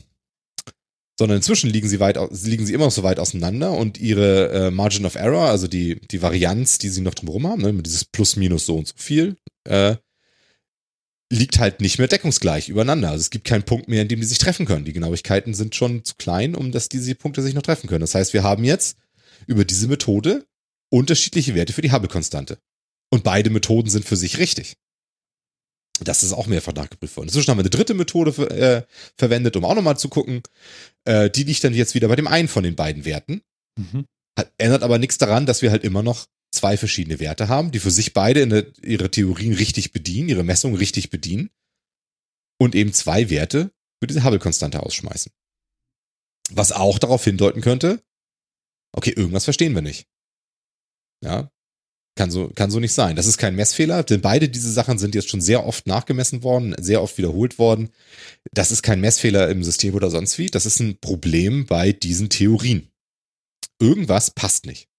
Sondern 1.17 1.37
inzwischen 1.37 1.69
liegen 1.69 1.87
sie 1.87 1.99
weit, 1.99 2.17
liegen 2.43 2.65
sie 2.65 2.73
immer 2.73 2.85
noch 2.85 2.91
so 2.91 3.03
weit 3.03 3.19
auseinander 3.19 3.73
und 3.73 3.99
ihre 3.99 4.49
äh, 4.49 4.71
Margin 4.71 5.05
of 5.05 5.15
Error, 5.15 5.47
also 5.47 5.67
die, 5.67 5.99
die 6.07 6.21
Varianz, 6.23 6.79
die 6.79 6.89
sie 6.89 7.01
noch 7.01 7.13
drumherum 7.13 7.47
haben, 7.47 7.61
ne, 7.61 7.73
dieses 7.83 8.05
Plus, 8.05 8.35
Minus 8.35 8.65
so 8.65 8.75
und 8.77 8.87
so 8.87 8.95
viel, 8.97 9.35
äh, 9.65 9.95
liegt 11.31 11.59
halt 11.59 11.81
nicht 11.81 11.99
mehr 11.99 12.07
deckungsgleich 12.07 12.69
übereinander. 12.69 13.09
Also 13.09 13.21
es 13.21 13.29
gibt 13.29 13.45
keinen 13.45 13.63
Punkt 13.63 13.87
mehr, 13.87 14.01
in 14.01 14.07
dem 14.07 14.19
die 14.19 14.25
sich 14.25 14.37
treffen 14.37 14.65
können. 14.65 14.85
Die 14.85 14.93
Genauigkeiten 14.93 15.53
sind 15.53 15.75
schon 15.75 16.03
zu 16.03 16.15
klein, 16.15 16.55
um 16.55 16.71
dass 16.71 16.89
diese 16.89 17.15
Punkte 17.15 17.41
sich 17.41 17.53
noch 17.53 17.63
treffen 17.63 17.87
können. 17.87 18.01
Das 18.01 18.15
heißt, 18.15 18.33
wir 18.33 18.43
haben 18.43 18.63
jetzt 18.63 18.97
über 19.47 19.65
diese 19.65 19.87
Methode 19.87 20.45
unterschiedliche 20.89 21.55
Werte 21.55 21.73
für 21.73 21.81
die 21.81 21.91
Hubble-Konstante. 21.91 22.59
Und 23.09 23.23
beide 23.23 23.49
Methoden 23.49 23.89
sind 23.89 24.05
für 24.05 24.15
sich 24.15 24.37
richtig. 24.37 24.77
Das 25.99 26.23
ist 26.23 26.33
auch 26.33 26.47
mehrfach 26.47 26.73
nachgeprüft 26.73 27.15
worden. 27.17 27.27
Inzwischen 27.27 27.51
haben 27.51 27.57
wir 27.57 27.63
eine 27.63 27.69
dritte 27.69 27.93
Methode 27.93 28.33
ver 28.33 28.51
äh, 28.51 28.83
verwendet, 29.15 29.55
um 29.55 29.65
auch 29.65 29.75
nochmal 29.75 29.97
zu 29.97 30.09
gucken. 30.09 30.41
Äh, 31.05 31.29
die 31.29 31.43
liegt 31.43 31.63
dann 31.63 31.73
jetzt 31.73 31.93
wieder 31.93 32.07
bei 32.07 32.15
dem 32.15 32.27
einen 32.27 32.47
von 32.47 32.63
den 32.63 32.75
beiden 32.75 33.05
Werten. 33.05 33.41
Mhm. 33.77 34.05
Hat, 34.37 34.51
ändert 34.57 34.83
aber 34.83 34.97
nichts 34.97 35.17
daran, 35.17 35.45
dass 35.45 35.61
wir 35.61 35.69
halt 35.69 35.83
immer 35.83 36.01
noch 36.01 36.25
zwei 36.51 36.77
verschiedene 36.77 37.19
Werte 37.19 37.47
haben, 37.47 37.71
die 37.71 37.79
für 37.79 37.91
sich 37.91 38.13
beide 38.13 38.41
in 38.41 38.49
der, 38.49 38.65
ihre 38.83 39.11
Theorien 39.11 39.53
richtig 39.53 39.91
bedienen, 39.91 40.29
ihre 40.29 40.43
Messungen 40.43 40.77
richtig 40.77 41.09
bedienen 41.09 41.49
und 42.59 42.75
eben 42.75 42.93
zwei 42.93 43.29
Werte 43.29 43.71
für 43.99 44.07
diese 44.07 44.23
Hubble-Konstante 44.23 44.81
ausschmeißen. 44.81 45.31
Was 46.51 46.71
auch 46.71 46.99
darauf 46.99 47.23
hindeuten 47.23 47.61
könnte, 47.61 48.03
okay, 48.91 49.11
irgendwas 49.11 49.45
verstehen 49.45 49.73
wir 49.73 49.81
nicht. 49.81 50.07
Ja, 51.23 51.51
kann 52.15 52.29
so, 52.29 52.49
kann 52.49 52.69
so 52.69 52.79
nicht 52.79 52.93
sein. 52.93 53.15
Das 53.15 53.25
ist 53.25 53.37
kein 53.37 53.55
Messfehler, 53.55 54.03
denn 54.03 54.21
beide 54.21 54.49
diese 54.49 54.71
Sachen 54.71 54.97
sind 54.97 55.15
jetzt 55.15 55.29
schon 55.29 55.41
sehr 55.41 55.65
oft 55.65 55.87
nachgemessen 55.87 56.43
worden, 56.43 56.75
sehr 56.79 57.01
oft 57.01 57.17
wiederholt 57.17 57.57
worden. 57.57 57.89
Das 58.51 58.71
ist 58.71 58.83
kein 58.83 59.01
Messfehler 59.01 59.49
im 59.49 59.63
System 59.63 59.95
oder 59.95 60.11
sonst 60.11 60.37
wie. 60.37 60.47
Das 60.47 60.65
ist 60.65 60.79
ein 60.79 60.99
Problem 60.99 61.65
bei 61.65 61.91
diesen 61.91 62.29
Theorien. 62.29 62.89
Irgendwas 63.79 64.31
passt 64.31 64.65
nicht. 64.65 64.89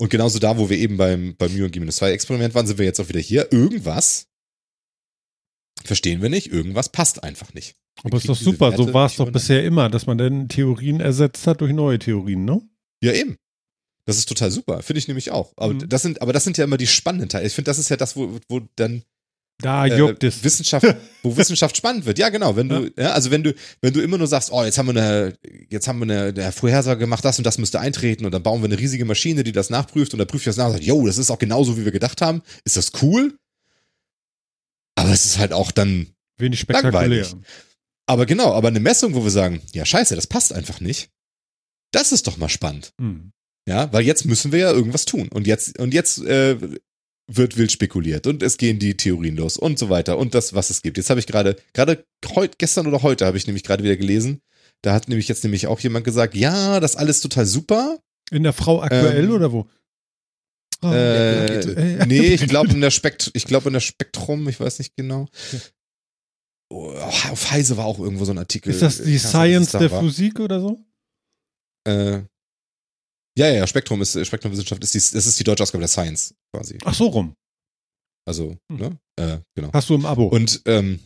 Und 0.00 0.08
genauso 0.08 0.38
da, 0.38 0.58
wo 0.58 0.70
wir 0.70 0.78
eben 0.78 0.96
beim, 0.96 1.36
beim 1.36 1.56
Mu 1.56 1.64
und 1.64 1.72
G-2-Experiment 1.72 2.54
waren, 2.54 2.66
sind 2.66 2.78
wir 2.78 2.86
jetzt 2.86 2.98
auch 3.00 3.08
wieder 3.08 3.20
hier. 3.20 3.52
Irgendwas 3.52 4.26
verstehen 5.84 6.22
wir 6.22 6.28
nicht, 6.28 6.48
irgendwas 6.48 6.88
passt 6.88 7.22
einfach 7.22 7.54
nicht. 7.54 7.76
Wir 8.02 8.06
Aber 8.06 8.16
ist 8.16 8.28
doch 8.28 8.36
super, 8.36 8.70
Werte 8.70 8.84
so 8.84 8.94
war 8.94 9.06
es 9.06 9.16
doch 9.16 9.30
bisher 9.30 9.64
immer, 9.64 9.90
dass 9.90 10.06
man 10.06 10.18
dann 10.18 10.48
Theorien 10.48 11.00
ersetzt 11.00 11.46
hat 11.46 11.60
durch 11.60 11.72
neue 11.72 11.98
Theorien, 11.98 12.44
ne? 12.44 12.62
Ja, 13.02 13.12
eben. 13.12 13.36
Das 14.04 14.18
ist 14.18 14.28
total 14.28 14.50
super. 14.50 14.82
Finde 14.82 14.98
ich 14.98 15.08
nämlich 15.08 15.30
auch. 15.30 15.52
Aber, 15.56 15.74
Mhm. 15.74 15.88
das 15.88 16.02
sind, 16.02 16.20
aber 16.22 16.32
das 16.32 16.44
sind 16.44 16.58
ja 16.58 16.64
immer 16.64 16.76
die 16.76 16.86
spannenden 16.88 17.28
Teile. 17.28 17.46
Ich 17.46 17.54
finde, 17.54 17.70
das 17.70 17.78
ist 17.78 17.88
ja 17.88 17.96
das, 17.96 18.16
wo, 18.16 18.38
wo 18.48 18.60
dann 18.76 19.02
Da 19.60 19.86
äh, 19.86 19.96
juckt 19.96 20.24
es. 20.24 20.42
Wissenschaft, 20.42 20.84
wo 21.22 21.36
Wissenschaft 21.36 21.76
spannend 21.76 22.04
wird. 22.04 22.18
Ja, 22.18 22.28
genau. 22.30 22.56
Wenn 22.56 22.68
du, 22.68 22.90
ja. 22.98 23.12
also 23.12 23.30
wenn 23.30 23.44
du, 23.44 23.54
wenn 23.80 23.92
du 23.92 24.00
immer 24.02 24.18
nur 24.18 24.26
sagst, 24.26 24.50
oh, 24.50 24.64
jetzt 24.64 24.76
haben 24.78 24.92
wir 24.92 25.00
eine, 25.00 25.38
jetzt 25.70 25.86
haben 25.86 26.00
wir 26.00 26.04
eine, 26.12 26.28
eine 26.42 26.50
Vorhersage 26.52 26.98
gemacht, 26.98 27.24
das 27.24 27.38
und 27.38 27.44
das 27.44 27.58
müsste 27.58 27.78
eintreten 27.78 28.24
und 28.24 28.32
dann 28.32 28.42
bauen 28.42 28.60
wir 28.60 28.66
eine 28.66 28.78
riesige 28.78 29.04
Maschine, 29.04 29.44
die 29.44 29.52
das 29.52 29.70
nachprüft 29.70 30.12
und 30.14 30.18
dann 30.18 30.26
prüft 30.26 30.46
das 30.48 30.56
nach 30.56 30.66
und 30.66 30.72
sagt, 30.72 30.84
yo, 30.84 31.06
das 31.06 31.18
ist 31.18 31.30
auch 31.30 31.38
genauso, 31.38 31.76
wie 31.78 31.84
wir 31.84 31.92
gedacht 31.92 32.20
haben. 32.22 32.42
Ist 32.64 32.76
das 32.76 32.90
cool? 33.02 33.38
Aber 34.96 35.10
es 35.10 35.24
ist 35.24 35.38
halt 35.38 35.52
auch 35.52 35.70
dann, 35.70 36.08
Wenig 36.38 36.58
spektakulär. 36.60 36.92
langweilig. 36.92 37.34
aber 38.06 38.26
genau, 38.26 38.52
aber 38.52 38.68
eine 38.68 38.80
Messung, 38.80 39.14
wo 39.14 39.22
wir 39.22 39.30
sagen, 39.30 39.60
ja, 39.72 39.84
scheiße, 39.84 40.16
das 40.16 40.26
passt 40.26 40.52
einfach 40.52 40.80
nicht. 40.80 41.08
Das 41.92 42.10
ist 42.10 42.26
doch 42.26 42.36
mal 42.36 42.48
spannend. 42.48 42.92
Hm. 43.00 43.32
Ja, 43.68 43.92
weil 43.92 44.04
jetzt 44.04 44.24
müssen 44.24 44.50
wir 44.52 44.58
ja 44.58 44.72
irgendwas 44.72 45.04
tun. 45.04 45.28
Und 45.28 45.46
jetzt, 45.46 45.78
und 45.78 45.94
jetzt 45.94 46.18
äh, 46.24 46.56
wird 47.28 47.56
wild 47.56 47.70
spekuliert 47.70 48.26
und 48.26 48.42
es 48.42 48.56
gehen 48.58 48.78
die 48.80 48.96
Theorien 48.96 49.36
los 49.36 49.56
und 49.56 49.78
so 49.78 49.88
weiter 49.88 50.18
und 50.18 50.34
das, 50.34 50.52
was 50.54 50.70
es 50.70 50.82
gibt. 50.82 50.96
Jetzt 50.96 51.10
habe 51.10 51.20
ich 51.20 51.26
gerade, 51.26 51.56
gerade 51.72 52.04
heute, 52.34 52.56
gestern 52.58 52.86
oder 52.88 53.02
heute 53.02 53.24
habe 53.24 53.36
ich 53.36 53.46
nämlich 53.46 53.62
gerade 53.62 53.84
wieder 53.84 53.96
gelesen, 53.96 54.40
da 54.82 54.92
hat 54.92 55.08
nämlich 55.08 55.28
jetzt 55.28 55.44
nämlich 55.44 55.68
auch 55.68 55.78
jemand 55.80 56.04
gesagt, 56.04 56.34
ja, 56.34 56.80
das 56.80 56.96
alles 56.96 57.20
total 57.20 57.46
super. 57.46 58.00
In 58.32 58.42
der 58.42 58.52
Frau 58.52 58.82
aktuell 58.82 59.24
Ähm, 59.26 59.30
oder 59.30 59.52
wo? 59.52 59.68
Oh, 60.82 60.90
Äh, 60.90 61.46
Brigitte. 61.46 62.06
nee, 62.08 62.34
ich 62.34 62.48
glaube 62.48 62.72
in 62.72 62.80
der 62.80 62.90
Spekt, 62.90 63.30
ich 63.34 63.44
glaube 63.44 63.68
in 63.68 63.74
der 63.74 63.80
Spektrum, 63.80 64.48
ich 64.48 64.58
weiß 64.58 64.80
nicht 64.80 64.96
genau. 64.96 65.28
Oh, 66.70 66.90
auf 67.30 67.50
Heise 67.52 67.76
war 67.76 67.84
auch 67.84 68.00
irgendwo 68.00 68.24
so 68.24 68.32
ein 68.32 68.38
Artikel. 68.38 68.70
ist 68.72 68.82
das 68.82 69.00
die 69.02 69.18
Science 69.18 69.70
der 69.72 69.90
war. 69.92 70.00
Physik 70.02 70.40
oder 70.40 70.58
so? 70.60 70.84
Äh, 71.84 72.22
ja, 73.36 73.50
ja, 73.50 73.66
Spektrum 73.66 74.00
ist 74.02 74.26
Spektrumwissenschaft 74.26 74.82
ist 74.82 74.94
die, 74.94 74.98
das 74.98 75.26
ist 75.26 75.38
die 75.38 75.44
deutsche 75.44 75.62
Ausgabe 75.62 75.80
der 75.80 75.88
Science 75.88 76.34
quasi. 76.54 76.78
Ach 76.84 76.94
so 76.94 77.06
rum. 77.06 77.34
Also, 78.26 78.56
Hm. 78.70 78.78
ne? 78.78 78.98
Äh, 79.16 79.38
genau. 79.54 79.70
Hast 79.72 79.88
du 79.90 79.94
im 79.94 80.06
Abo. 80.06 80.26
Und 80.26 80.62
ähm, 80.66 81.00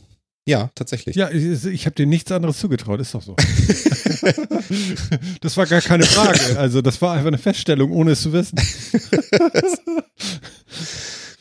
ja, 0.49 0.71
tatsächlich. 0.75 1.17
ja, 1.17 1.31
ich, 1.31 1.65
ich 1.65 1.87
habe 1.87 1.97
dir 1.97 2.07
nichts 2.07 2.31
anderes 2.31 2.59
zugetraut, 2.59 3.01
ist 3.01 3.15
doch 3.15 3.23
so. 3.23 3.35
das 5.41 5.57
war 5.57 5.67
gar 5.67 5.81
keine 5.81 6.05
Frage. 6.05 6.59
Also, 6.59 6.83
das 6.83 7.01
war 7.03 7.15
einfach 7.15 7.29
eine 7.29 7.39
Feststellung, 7.39 7.91
ohne 7.91 8.13
es 8.13 8.23
zu 8.23 8.33
wissen. 8.33 8.57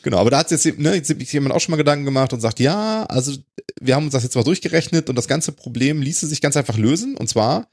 Genau, 0.02 0.18
aber 0.18 0.30
da 0.30 0.38
hat 0.38 0.50
jetzt, 0.52 0.64
ne, 0.78 0.94
jetzt 0.94 1.32
jemand 1.32 1.52
auch 1.52 1.58
schon 1.58 1.72
mal 1.72 1.78
Gedanken 1.78 2.04
gemacht 2.04 2.32
und 2.32 2.38
sagt, 2.38 2.60
ja, 2.60 3.02
also 3.06 3.36
wir 3.80 3.96
haben 3.96 4.04
uns 4.04 4.12
das 4.12 4.22
jetzt 4.22 4.36
mal 4.36 4.44
durchgerechnet 4.44 5.08
und 5.08 5.16
das 5.16 5.26
ganze 5.26 5.50
Problem 5.50 6.00
ließe 6.00 6.28
sich 6.28 6.40
ganz 6.40 6.56
einfach 6.56 6.76
lösen. 6.76 7.16
Und 7.16 7.28
zwar, 7.28 7.66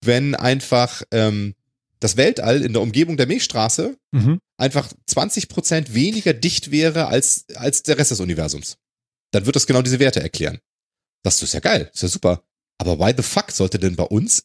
wenn 0.00 0.36
einfach 0.36 1.02
ähm, 1.10 1.56
das 2.00 2.16
Weltall 2.16 2.62
in 2.62 2.72
der 2.72 2.82
Umgebung 2.82 3.16
der 3.16 3.26
Milchstraße 3.26 3.96
Mhm. 4.12 4.40
einfach 4.58 4.90
20% 5.08 5.94
weniger 5.94 6.32
dicht 6.34 6.70
wäre 6.70 7.06
als, 7.08 7.44
als 7.54 7.82
der 7.82 7.98
Rest 7.98 8.10
des 8.10 8.20
Universums. 8.20 8.76
Dann 9.32 9.46
wird 9.46 9.54
das 9.56 9.66
genau 9.66 9.82
diese 9.82 10.00
Werte 10.00 10.20
erklären. 10.20 10.58
Das 11.22 11.42
ist 11.42 11.54
ja 11.54 11.60
geil, 11.60 11.90
ist 11.94 12.02
ja 12.02 12.08
super. 12.08 12.42
Aber 12.78 12.98
why 12.98 13.12
the 13.16 13.22
fuck 13.22 13.50
sollte 13.52 13.78
denn 13.78 13.94
bei 13.96 14.04
uns 14.04 14.44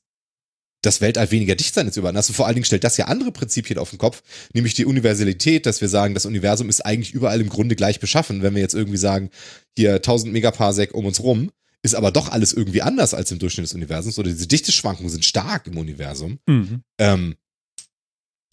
das 0.83 1.01
Weltall 1.01 1.31
weniger 1.31 1.55
dicht 1.55 1.73
sein 1.73 1.87
als 1.87 1.97
überall? 1.97 2.09
anders? 2.11 2.29
Und 2.29 2.35
vor 2.35 2.45
allen 2.45 2.55
Dingen 2.55 2.65
stellt 2.65 2.83
das 2.83 2.97
ja 2.97 3.05
andere 3.05 3.31
Prinzipien 3.31 3.79
auf 3.79 3.89
den 3.89 3.97
Kopf, 3.97 4.21
nämlich 4.53 4.73
die 4.75 4.85
Universalität, 4.85 5.65
dass 5.65 5.81
wir 5.81 5.87
sagen, 5.89 6.13
das 6.13 6.25
Universum 6.27 6.69
ist 6.69 6.85
eigentlich 6.85 7.13
überall 7.13 7.41
im 7.41 7.49
Grunde 7.49 7.75
gleich 7.75 7.99
beschaffen. 7.99 8.43
Wenn 8.43 8.53
wir 8.53 8.61
jetzt 8.61 8.75
irgendwie 8.75 8.97
sagen, 8.97 9.29
hier 9.75 9.95
1000 9.95 10.31
Megaparsec 10.33 10.93
um 10.93 11.05
uns 11.05 11.21
rum, 11.23 11.49
ist 11.81 11.95
aber 11.95 12.11
doch 12.11 12.29
alles 12.29 12.51
irgendwie 12.53 12.81
anders 12.81 13.13
als 13.13 13.31
im 13.31 13.39
Durchschnitt 13.39 13.65
des 13.65 13.73
Universums 13.73 14.19
oder 14.19 14.29
diese 14.29 14.47
Dichteschwankungen 14.47 15.09
sind 15.09 15.23
stark 15.25 15.65
im 15.67 15.77
Universum 15.77 16.39
Mhm. 16.47 16.81
ähm, 16.99 17.35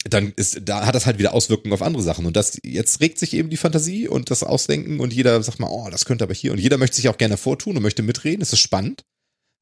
dann 0.03 0.33
ist, 0.35 0.61
da 0.63 0.85
hat 0.85 0.95
das 0.95 1.05
halt 1.05 1.17
wieder 1.17 1.33
Auswirkungen 1.33 1.73
auf 1.73 1.81
andere 1.81 2.03
Sachen. 2.03 2.25
Und 2.25 2.35
das, 2.35 2.59
jetzt 2.63 2.99
regt 2.99 3.19
sich 3.19 3.33
eben 3.33 3.49
die 3.49 3.57
Fantasie 3.57 4.07
und 4.07 4.31
das 4.31 4.43
Ausdenken 4.43 4.99
und 4.99 5.13
jeder 5.13 5.41
sagt 5.43 5.59
mal, 5.59 5.69
oh, 5.69 5.89
das 5.89 6.05
könnte 6.05 6.23
aber 6.23 6.33
hier. 6.33 6.51
Und 6.51 6.59
jeder 6.59 6.77
möchte 6.77 6.97
sich 6.97 7.09
auch 7.09 7.17
gerne 7.17 7.37
vortun 7.37 7.77
und 7.77 7.83
möchte 7.83 8.03
mitreden. 8.03 8.41
Das 8.41 8.53
ist 8.53 8.59
spannend. 8.59 9.05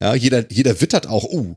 Ja, 0.02 0.14
jeder, 0.14 0.50
jeder 0.50 0.80
wittert 0.80 1.06
auch, 1.06 1.24
oh, 1.24 1.56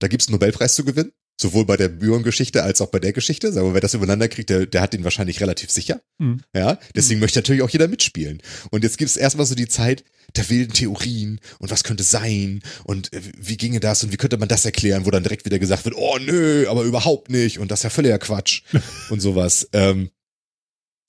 da 0.00 0.08
gibt's 0.08 0.28
einen 0.28 0.34
Nobelpreis 0.34 0.74
zu 0.74 0.84
gewinnen. 0.84 1.12
Sowohl 1.40 1.64
bei 1.64 1.76
der 1.76 1.88
Byron-Geschichte 1.88 2.62
als 2.62 2.80
auch 2.80 2.88
bei 2.88 3.00
der 3.00 3.12
Geschichte. 3.12 3.52
Sagen 3.52 3.66
wir, 3.66 3.74
wer 3.74 3.80
das 3.80 3.94
übereinander 3.94 4.28
kriegt, 4.28 4.50
der, 4.50 4.66
der 4.66 4.80
hat 4.80 4.92
den 4.92 5.02
wahrscheinlich 5.02 5.40
relativ 5.40 5.70
sicher. 5.70 6.00
Mhm. 6.18 6.40
Ja, 6.54 6.78
deswegen 6.94 7.20
möchte 7.20 7.40
natürlich 7.40 7.62
auch 7.62 7.70
jeder 7.70 7.88
mitspielen. 7.88 8.40
Und 8.70 8.84
jetzt 8.84 8.98
gibt's 8.98 9.16
erstmal 9.16 9.46
so 9.46 9.56
die 9.56 9.68
Zeit 9.68 10.04
der 10.36 10.48
wilden 10.48 10.72
Theorien 10.72 11.40
und 11.58 11.70
was 11.70 11.84
könnte 11.84 12.04
sein 12.04 12.62
und 12.84 13.12
äh, 13.12 13.20
wie 13.36 13.56
ginge 13.56 13.80
das 13.80 14.04
und 14.04 14.12
wie 14.12 14.16
könnte 14.16 14.36
man 14.36 14.48
das 14.48 14.64
erklären, 14.64 15.06
wo 15.06 15.10
dann 15.10 15.22
direkt 15.22 15.44
wieder 15.44 15.58
gesagt 15.58 15.84
wird, 15.84 15.96
oh 15.96 16.18
nö, 16.18 16.66
aber 16.68 16.82
überhaupt 16.82 17.30
nicht 17.30 17.58
und 17.58 17.70
das 17.70 17.80
ist 17.80 17.84
ja 17.84 17.90
völliger 17.90 18.18
Quatsch 18.18 18.62
und 19.10 19.20
sowas. 19.20 19.68
Ähm, 19.72 20.10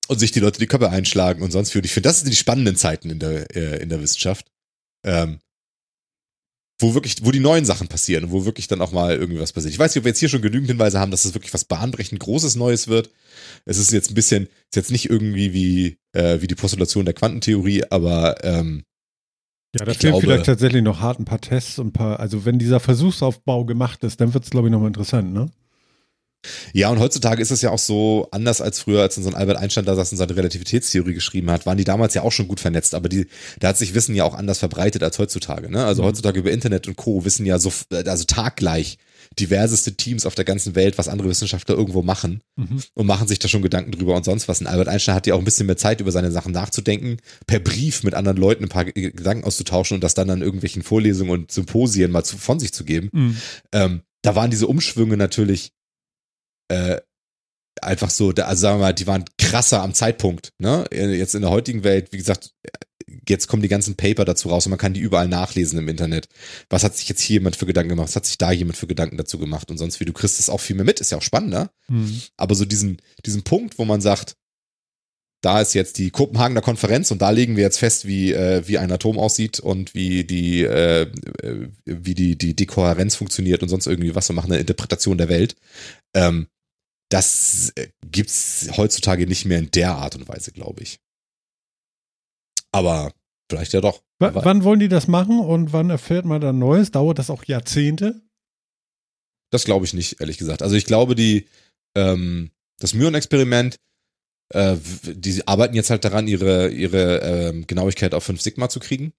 und 0.08 0.20
sich 0.20 0.32
die 0.32 0.40
Leute 0.40 0.60
die 0.60 0.68
Köpfe 0.68 0.90
einschlagen 0.90 1.42
und 1.42 1.52
sonst 1.52 1.74
wie. 1.74 1.80
Und 1.80 1.86
ich 1.86 1.94
finde, 1.94 2.10
das 2.10 2.20
sind 2.20 2.32
die 2.32 2.36
spannenden 2.36 2.76
Zeiten 2.76 3.10
in 3.10 3.20
der, 3.20 3.56
äh, 3.56 3.82
in 3.82 3.90
der 3.90 4.02
Wissenschaft. 4.02 4.52
Ähm, 5.04 5.40
wo 6.80 6.94
wirklich, 6.94 7.16
wo 7.24 7.32
die 7.32 7.40
neuen 7.40 7.64
Sachen 7.66 7.88
passieren 7.88 8.26
und 8.26 8.32
wo 8.32 8.46
wirklich 8.46 8.68
dann 8.68 8.82
auch 8.82 8.92
mal 8.92 9.16
irgendwie 9.16 9.40
was 9.40 9.54
passiert. 9.54 9.74
Ich 9.74 9.80
weiß 9.80 9.94
nicht, 9.94 10.00
ob 10.02 10.06
wir 10.06 10.10
jetzt 10.10 10.20
hier 10.20 10.30
schon 10.30 10.42
genügend 10.42 10.68
Hinweise 10.70 11.00
haben, 11.00 11.12
dass 11.12 11.24
es 11.26 11.34
wirklich 11.34 11.54
was 11.54 11.64
bahnbrechend 11.66 12.20
Großes 12.20 12.56
Neues 12.56 12.88
wird. 12.88 13.12
Es 13.66 13.78
ist 13.78 13.92
jetzt 13.92 14.12
ein 14.12 14.16
bisschen, 14.16 14.44
ist 14.48 14.76
jetzt 14.76 14.92
nicht 14.92 15.10
irgendwie 15.10 15.54
wie, 15.54 15.98
äh, 16.14 16.42
wie 16.42 16.48
die 16.48 16.56
Postulation 16.56 17.06
der 17.06 17.14
Quantentheorie, 17.14 17.84
aber 17.90 18.44
ähm, 18.44 18.84
Ja, 19.78 19.86
da 19.86 19.94
fehlen 19.94 20.14
glaube- 20.14 20.22
vielleicht 20.22 20.46
tatsächlich 20.46 20.84
noch 20.84 21.00
hart 21.00 21.20
ein 21.20 21.26
paar 21.26 21.40
Tests 21.42 21.80
und 21.80 21.88
ein 21.88 21.94
paar, 21.94 22.20
also 22.20 22.44
wenn 22.46 22.60
dieser 22.60 22.80
Versuchsaufbau 22.82 23.64
gemacht 23.66 24.04
ist, 24.04 24.20
dann 24.20 24.34
wird 24.34 24.44
es, 24.44 24.50
glaube 24.50 24.68
ich, 24.68 24.72
nochmal 24.72 24.88
interessant, 24.88 25.34
ne? 25.34 25.50
Ja, 26.74 26.90
und 26.90 27.00
heutzutage 27.00 27.42
ist 27.42 27.52
es 27.52 27.62
ja 27.62 27.70
auch 27.72 27.80
so 27.80 28.28
anders 28.32 28.62
als 28.62 28.80
früher, 28.80 29.02
als 29.02 29.16
so 29.16 29.28
ein 29.28 29.36
Albert 29.36 29.58
Einstein 29.58 29.86
da 29.86 29.96
saß 29.96 30.12
und 30.12 30.18
seine 30.18 30.36
Relativitätstheorie 30.36 31.14
geschrieben 31.14 31.50
hat, 31.52 31.66
waren 31.66 31.78
die 31.78 31.84
damals 31.84 32.14
ja 32.14 32.22
auch 32.24 32.32
schon 32.32 32.48
gut 32.48 32.60
vernetzt, 32.60 32.96
aber 32.96 33.10
die, 33.10 33.28
da 33.60 33.70
hat 33.70 33.78
sich 33.78 33.94
Wissen 33.94 34.16
ja 34.16 34.24
auch 34.24 34.34
anders 34.34 34.60
verbreitet 34.60 35.04
als 35.04 35.20
heutzutage, 35.20 35.70
ne? 35.70 35.86
Also 35.86 36.02
Mhm. 36.02 36.08
heutzutage 36.08 36.40
über 36.40 36.52
Internet 36.52 36.88
und 36.88 36.96
Co. 36.96 37.26
wissen 37.26 37.46
ja 37.46 37.60
so, 37.60 37.72
also 37.92 38.24
taggleich 38.26 38.98
diverseste 39.40 39.96
Teams 39.96 40.26
auf 40.26 40.36
der 40.36 40.46
ganzen 40.46 40.76
Welt, 40.76 40.98
was 40.98 41.08
andere 41.08 41.30
Wissenschaftler 41.30 41.76
irgendwo 41.76 42.04
machen 42.04 42.42
Mhm. 42.58 42.82
und 42.94 43.06
machen 43.08 43.28
sich 43.28 43.40
da 43.40 43.48
schon 43.48 43.62
Gedanken 43.64 43.92
drüber 43.92 44.16
und 44.16 44.24
sonst 44.24 44.48
was. 44.48 44.62
Und 44.62 44.68
Albert 44.68 44.88
Einstein 44.88 45.16
hat 45.16 45.26
ja 45.28 45.34
auch 45.34 45.40
ein 45.40 45.46
bisschen 45.46 45.66
mehr 45.66 45.78
Zeit, 45.78 46.00
über 46.00 46.12
seine 46.12 46.32
Sachen 46.32 46.52
nachzudenken, 46.52 47.18
per 47.48 47.60
Brief 47.60 48.04
mit 48.04 48.14
anderen 48.14 48.38
Leuten 48.38 48.64
ein 48.66 48.70
paar 48.70 48.86
Gedanken 48.86 49.44
auszutauschen 49.44 49.96
und 49.96 50.04
das 50.04 50.14
dann 50.14 50.30
an 50.30 50.42
irgendwelchen 50.42 50.84
Vorlesungen 50.84 51.32
und 51.32 51.52
Symposien 51.52 52.12
mal 52.12 52.24
zu, 52.24 52.38
von 52.38 52.60
sich 52.60 52.72
zu 52.74 52.84
geben 52.86 53.10
Mhm. 53.12 53.38
ähm, 53.72 54.02
da 54.22 54.36
waren 54.36 54.50
diese 54.50 54.66
Umschwünge 54.68 55.18
natürlich 55.18 55.72
äh, 56.70 57.00
einfach 57.82 58.10
so, 58.10 58.32
da, 58.32 58.46
also 58.46 58.62
sagen 58.62 58.80
wir 58.80 58.86
mal, 58.86 58.94
die 58.94 59.08
waren 59.08 59.26
krasser 59.38 59.82
am 59.82 59.94
Zeitpunkt. 59.94 60.54
Ne? 60.60 60.86
Jetzt 60.92 61.36
in 61.36 61.42
der 61.42 61.52
heutigen 61.52 61.84
Welt, 61.84 62.12
wie 62.12 62.18
gesagt, 62.18 62.54
jetzt 63.28 63.48
kommen 63.48 63.62
die 63.62 63.68
ganzen 63.68 63.96
Paper 63.96 64.26
dazu 64.26 64.50
raus 64.50 64.66
und 64.66 64.72
man 64.72 64.80
kann 64.80 64.94
die 64.94 65.00
überall 65.00 65.28
nachlesen 65.28 65.78
im 65.80 65.88
Internet. 65.88 66.28
Was 66.70 66.84
hat 66.84 66.96
sich 66.96 67.10
jetzt 67.10 67.22
hier 67.22 67.36
jemand 67.36 67.56
für 67.56 67.66
Gedanken 67.66 67.90
gemacht? 67.90 68.08
Was 68.08 68.16
hat 68.16 68.26
sich 68.26 68.38
da 68.38 68.52
jemand 68.52 68.78
für 68.78 68.88
Gedanken 68.88 69.18
dazu 69.18 69.38
gemacht? 69.38 69.70
Und 69.70 69.78
sonst 69.78 70.00
wie, 70.00 70.06
du 70.06 70.14
kriegst 70.14 70.40
das 70.40 70.50
auch 70.50 70.60
viel 70.60 70.76
mehr 70.76 70.86
mit, 70.86 71.00
ist 71.00 71.12
ja 71.12 71.18
auch 71.18 71.24
spannender. 71.24 71.72
Mhm. 71.88 72.22
Aber 72.38 72.56
so 72.56 72.66
diesen, 72.66 73.02
diesen 73.26 73.44
Punkt, 73.44 73.78
wo 73.78 73.86
man 73.86 74.02
sagt, 74.02 74.36
da 75.42 75.62
ist 75.62 75.76
jetzt 75.76 76.00
die 76.00 76.10
Kopenhagener 76.10 76.62
Konferenz 76.62 77.12
und 77.12 77.22
da 77.22 77.30
legen 77.30 77.56
wir 77.56 77.64
jetzt 77.64 77.78
fest, 77.78 78.08
wie, 78.08 78.34
äh, 78.34 78.68
wie 78.68 78.80
ein 78.80 78.92
Atom 78.92 79.20
aussieht 79.20 79.60
und 79.60 79.94
wie 79.94 80.24
die, 80.24 80.64
äh, 80.64 81.04
äh, 81.04 81.68
wie 81.86 82.16
die, 82.16 82.36
die 82.36 82.56
Dekohärenz 82.56 83.16
funktioniert 83.16 83.62
und 83.62 83.70
sonst 83.70 83.86
irgendwie 83.86 84.16
was 84.16 84.30
und 84.30 84.38
machen 84.38 84.52
eine 84.52 84.60
Interpretation 84.60 85.20
der 85.20 85.30
Welt. 85.30 85.56
Ähm, 86.16 86.48
das 87.10 87.72
äh, 87.76 87.90
gibt's 88.10 88.70
heutzutage 88.78 89.28
nicht 89.28 89.46
mehr 89.46 89.60
in 89.60 89.72
der 89.72 89.96
Art 89.96 90.16
und 90.16 90.28
Weise, 90.28 90.52
glaube 90.52 90.84
ich. 90.84 91.00
Aber 92.72 93.14
vielleicht 93.50 93.74
ja 93.74 93.82
doch. 93.82 94.02
W 94.20 94.30
wann 94.34 94.64
wollen 94.64 94.80
die 94.80 94.88
das 94.88 95.08
machen 95.08 95.40
und 95.40 95.74
wann 95.74 95.90
erfährt 95.90 96.26
man 96.26 96.42
dann 96.42 96.60
Neues? 96.60 96.92
Dauert 96.92 97.20
das 97.20 97.30
auch 97.30 97.44
Jahrzehnte? 97.44 98.22
Das 99.52 99.66
glaube 99.66 99.86
ich 99.86 99.94
nicht, 99.94 100.20
ehrlich 100.20 100.38
gesagt. 100.38 100.62
Also 100.62 100.76
ich 100.76 100.86
glaube, 100.86 101.16
die, 101.16 101.48
ähm, 101.96 102.52
das 102.80 102.94
Myron-Experiment, 102.94 103.78
äh, 104.54 104.78
die 105.04 105.48
arbeiten 105.48 105.76
jetzt 105.76 105.90
halt 105.90 106.04
daran, 106.04 106.28
ihre, 106.28 106.70
ihre 106.70 107.20
ähm, 107.20 107.68
Genauigkeit 107.68 108.14
auf 108.14 108.24
5 108.24 108.42
Sigma 108.42 108.70
zu 108.70 108.80
kriegen, 108.80 109.14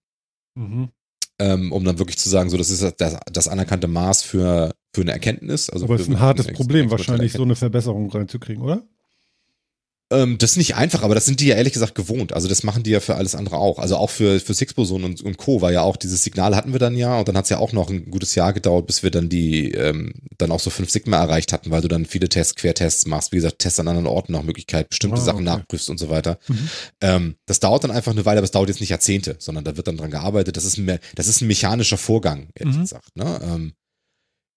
Mhm. 0.57 0.91
Ähm, 1.39 1.73
um 1.73 1.85
dann 1.85 1.99
wirklich 1.99 2.19
zu 2.19 2.29
sagen, 2.29 2.51
so 2.51 2.57
das 2.57 2.71
ist 2.71 2.83
das, 3.01 3.19
das 3.31 3.49
anerkannte 3.49 3.89
Maß 3.89 4.23
für, 4.23 4.75
für 4.95 5.03
eine 5.03 5.13
Erkenntnis. 5.13 5.69
Also 5.69 5.85
Aber 5.85 5.95
es 5.97 6.03
ist 6.03 6.09
ein 6.09 6.21
hartes 6.21 6.47
Problem, 6.49 6.91
wahrscheinlich 6.91 7.33
so 7.33 7.43
eine. 7.43 7.57
Verbesserung 7.57 8.11
reinzukriegen, 8.11 8.63
oder? 8.63 8.83
Ähm, 10.13 10.39
das 10.39 10.53
ist 10.53 10.57
nicht 10.57 10.77
einfach, 10.77 11.03
aber 11.03 11.17
das 11.17 11.25
sind 11.27 11.41
die 11.41 11.47
ja 11.49 11.57
ehrlich 11.57 11.73
gesagt 11.73 11.97
gewohnt. 11.97 12.33
Also 12.33 12.47
das 12.47 12.63
machen 12.63 12.85
die 12.85 12.91
ja 12.91 13.01
für 13.01 13.17
alles 13.17 13.35
andere 13.35 13.57
auch. 13.57 13.81
Also 13.81 13.97
auch 13.97 14.09
für, 14.11 14.39
für 14.39 14.55
Six-Boson 14.55 15.03
und, 15.03 15.21
und 15.21 15.37
Co. 15.37 15.61
war 15.63 15.73
ja 15.73 15.83
auch, 15.83 15.97
dieses 15.97 16.23
Signal 16.23 16.55
hatten 16.55 16.71
wir 16.73 16.79
dann 16.79 16.95
ja 16.97 17.19
und 17.19 17.27
dann 17.27 17.37
hat 17.37 17.45
es 17.47 17.51
ja 17.51 17.59
auch 17.59 17.73
noch 17.73 17.91
ein 17.91 18.09
gutes 18.11 18.37
Jahr 18.37 18.53
gedauert, 18.53 18.87
bis 18.87 19.03
wir 19.03 19.11
dann 19.11 19.29
die, 19.29 19.73
ähm, 19.73 20.13
dann 20.39 20.53
auch 20.53 20.61
so 20.61 20.71
5 20.71 20.89
Sigma 20.91 21.17
erreicht 21.17 21.53
hatten, 21.53 21.73
weil 21.73 21.81
du 21.83 21.89
dann 21.89 22.07
viele 22.07 22.29
Tests, 22.29 22.55
Quertests 22.55 23.07
machst, 23.07 23.33
wie 23.33 23.37
gesagt, 23.37 23.59
Tests 23.59 23.81
an 23.81 23.89
anderen 23.89 24.07
Orten 24.07 24.31
nach 24.33 24.45
Möglichkeit, 24.45 24.91
bestimmte 24.91 25.17
Ah, 25.21 25.25
Sachen 25.25 25.47
okay. 25.49 25.59
nachprüfst 25.59 25.91
und 25.91 25.99
so 25.99 26.09
weiter. 26.09 26.39
Mhm. 26.47 26.69
Ähm, 27.01 27.35
das 27.47 27.59
dauert 27.59 27.83
dann 27.83 27.91
einfach 27.91 28.13
eine 28.13 28.25
Weile, 28.25 28.39
aber 28.39 28.45
es 28.45 28.53
dauert 28.53 28.69
jetzt 28.69 28.81
nicht 28.81 28.91
Jahrzehnte, 28.91 29.35
sondern 29.41 29.65
da 29.65 29.77
wird 29.77 29.89
dann 29.89 29.97
dran 29.97 30.13
gearbeitet. 30.13 30.57
Das 30.57 30.65
ist 30.65 30.77
ein, 30.79 30.85
me- 30.85 31.01
das 31.17 31.27
ist 31.27 31.41
ein 31.41 31.49
mechanischer 31.49 31.99
Vorgang, 31.99 32.49
ehrlich 32.55 32.77
Mhm. 32.77 32.81
gesagt. 32.83 33.17
Ne? 33.17 33.71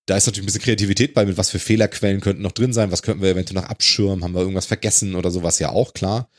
Da 0.10 0.18
ist 0.18 0.26
natürlich 0.26 0.44
ein 0.44 0.48
bisschen 0.48 0.64
Kreativität 0.64 1.14
bei, 1.14 1.24
mit 1.26 1.38
was 1.38 1.52
für 1.52 1.60
Fehlerquellen 1.60 2.20
könnten 2.20 2.42
noch 2.42 2.52
drin 2.52 2.74
sein, 2.74 2.92
was 2.92 3.04
könnten 3.04 3.22
wir 3.22 3.30
eventuell 3.30 3.62
noch 3.62 3.70
abschirmen, 3.70 4.24
haben 4.24 4.34
wir 4.34 4.42
irgendwas 4.42 4.66
vergessen 4.66 5.14
oder 5.14 5.30
sowas, 5.30 5.60
ja 5.60 5.70
auch 5.70 5.94
klar. 5.94 6.30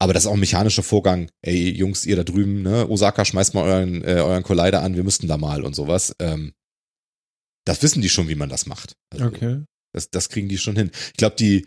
Aber 0.00 0.12
das 0.12 0.24
ist 0.24 0.26
auch 0.26 0.34
ein 0.34 0.40
mechanischer 0.40 0.82
Vorgang. 0.82 1.30
Ey, 1.42 1.70
Jungs, 1.70 2.04
ihr 2.04 2.16
da 2.16 2.24
drüben, 2.24 2.62
ne, 2.62 2.88
Osaka, 2.90 3.24
schmeißt 3.24 3.54
mal 3.54 3.62
euren, 3.62 4.02
äh, 4.02 4.14
euren 4.14 4.42
Collider 4.42 4.82
an, 4.82 4.96
wir 4.96 5.04
müssten 5.04 5.28
da 5.28 5.36
mal 5.36 5.62
und 5.62 5.76
sowas. 5.76 6.16
Ähm, 6.18 6.52
das 7.64 7.80
wissen 7.84 8.02
die 8.02 8.08
schon, 8.08 8.26
wie 8.28 8.34
man 8.34 8.48
das 8.48 8.66
macht. 8.66 8.96
Also, 9.10 9.26
Okay. 9.26 9.62
das, 9.92 10.10
das 10.10 10.28
kriegen 10.28 10.48
die 10.48 10.58
schon 10.58 10.74
hin. 10.74 10.90
Ich 11.12 11.18
glaube, 11.18 11.36
die, 11.36 11.66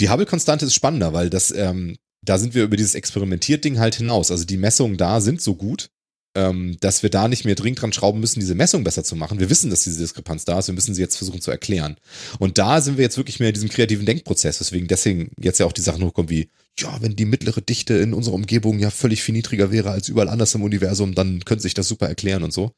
die 0.00 0.10
Hubble-Konstante 0.10 0.64
ist 0.64 0.74
spannender, 0.74 1.12
weil 1.12 1.30
das, 1.30 1.52
ähm, 1.52 1.98
da 2.22 2.36
sind 2.36 2.54
wir 2.54 2.64
über 2.64 2.76
dieses 2.76 2.96
Experimentiert-Ding 2.96 3.78
halt 3.78 3.94
hinaus. 3.94 4.32
Also 4.32 4.44
die 4.44 4.56
Messungen 4.56 4.96
da 4.96 5.20
sind 5.20 5.40
so 5.40 5.54
gut, 5.54 5.90
ähm, 6.34 6.76
dass 6.80 7.02
wir 7.02 7.10
da 7.10 7.28
nicht 7.28 7.44
mehr 7.44 7.54
dringend 7.54 7.82
dran 7.82 7.92
schrauben 7.92 8.20
müssen, 8.20 8.40
diese 8.40 8.54
Messung 8.54 8.84
besser 8.84 9.02
zu 9.02 9.16
machen. 9.16 9.40
Wir 9.40 9.50
wissen, 9.50 9.70
dass 9.70 9.84
diese 9.84 10.00
Diskrepanz 10.00 10.44
da 10.44 10.58
ist, 10.58 10.68
wir 10.68 10.74
müssen 10.74 10.94
sie 10.94 11.00
jetzt 11.00 11.16
versuchen 11.16 11.40
zu 11.40 11.50
erklären. 11.50 11.96
Und 12.38 12.58
da 12.58 12.80
sind 12.80 12.96
wir 12.98 13.02
jetzt 13.02 13.16
wirklich 13.16 13.40
mehr 13.40 13.48
in 13.48 13.54
diesem 13.54 13.68
kreativen 13.68 14.06
Denkprozess, 14.06 14.60
weswegen 14.60 14.88
deswegen 14.88 15.32
jetzt 15.40 15.58
ja 15.58 15.66
auch 15.66 15.72
die 15.72 15.80
Sachen 15.80 16.04
hochkommen 16.04 16.30
wie, 16.30 16.50
ja, 16.78 16.96
wenn 17.00 17.16
die 17.16 17.24
mittlere 17.24 17.60
Dichte 17.60 17.94
in 17.94 18.14
unserer 18.14 18.34
Umgebung 18.34 18.78
ja 18.78 18.90
völlig 18.90 19.22
viel 19.22 19.34
niedriger 19.34 19.72
wäre 19.72 19.90
als 19.90 20.08
überall 20.08 20.28
anders 20.28 20.54
im 20.54 20.62
Universum, 20.62 21.14
dann 21.14 21.44
könnte 21.44 21.62
sich 21.62 21.74
das 21.74 21.88
super 21.88 22.08
erklären 22.08 22.42
und 22.42 22.52
so. 22.52 22.72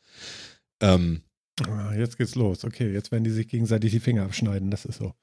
Ähm, 0.80 1.22
Ah, 1.68 1.92
jetzt 1.94 2.16
geht's 2.16 2.34
los. 2.34 2.64
Okay, 2.64 2.92
jetzt 2.92 3.12
werden 3.12 3.24
die 3.24 3.30
sich 3.30 3.48
gegenseitig 3.48 3.92
die 3.92 4.00
Finger 4.00 4.24
abschneiden. 4.24 4.70
Das 4.70 4.84
ist 4.84 4.98
so. 4.98 5.14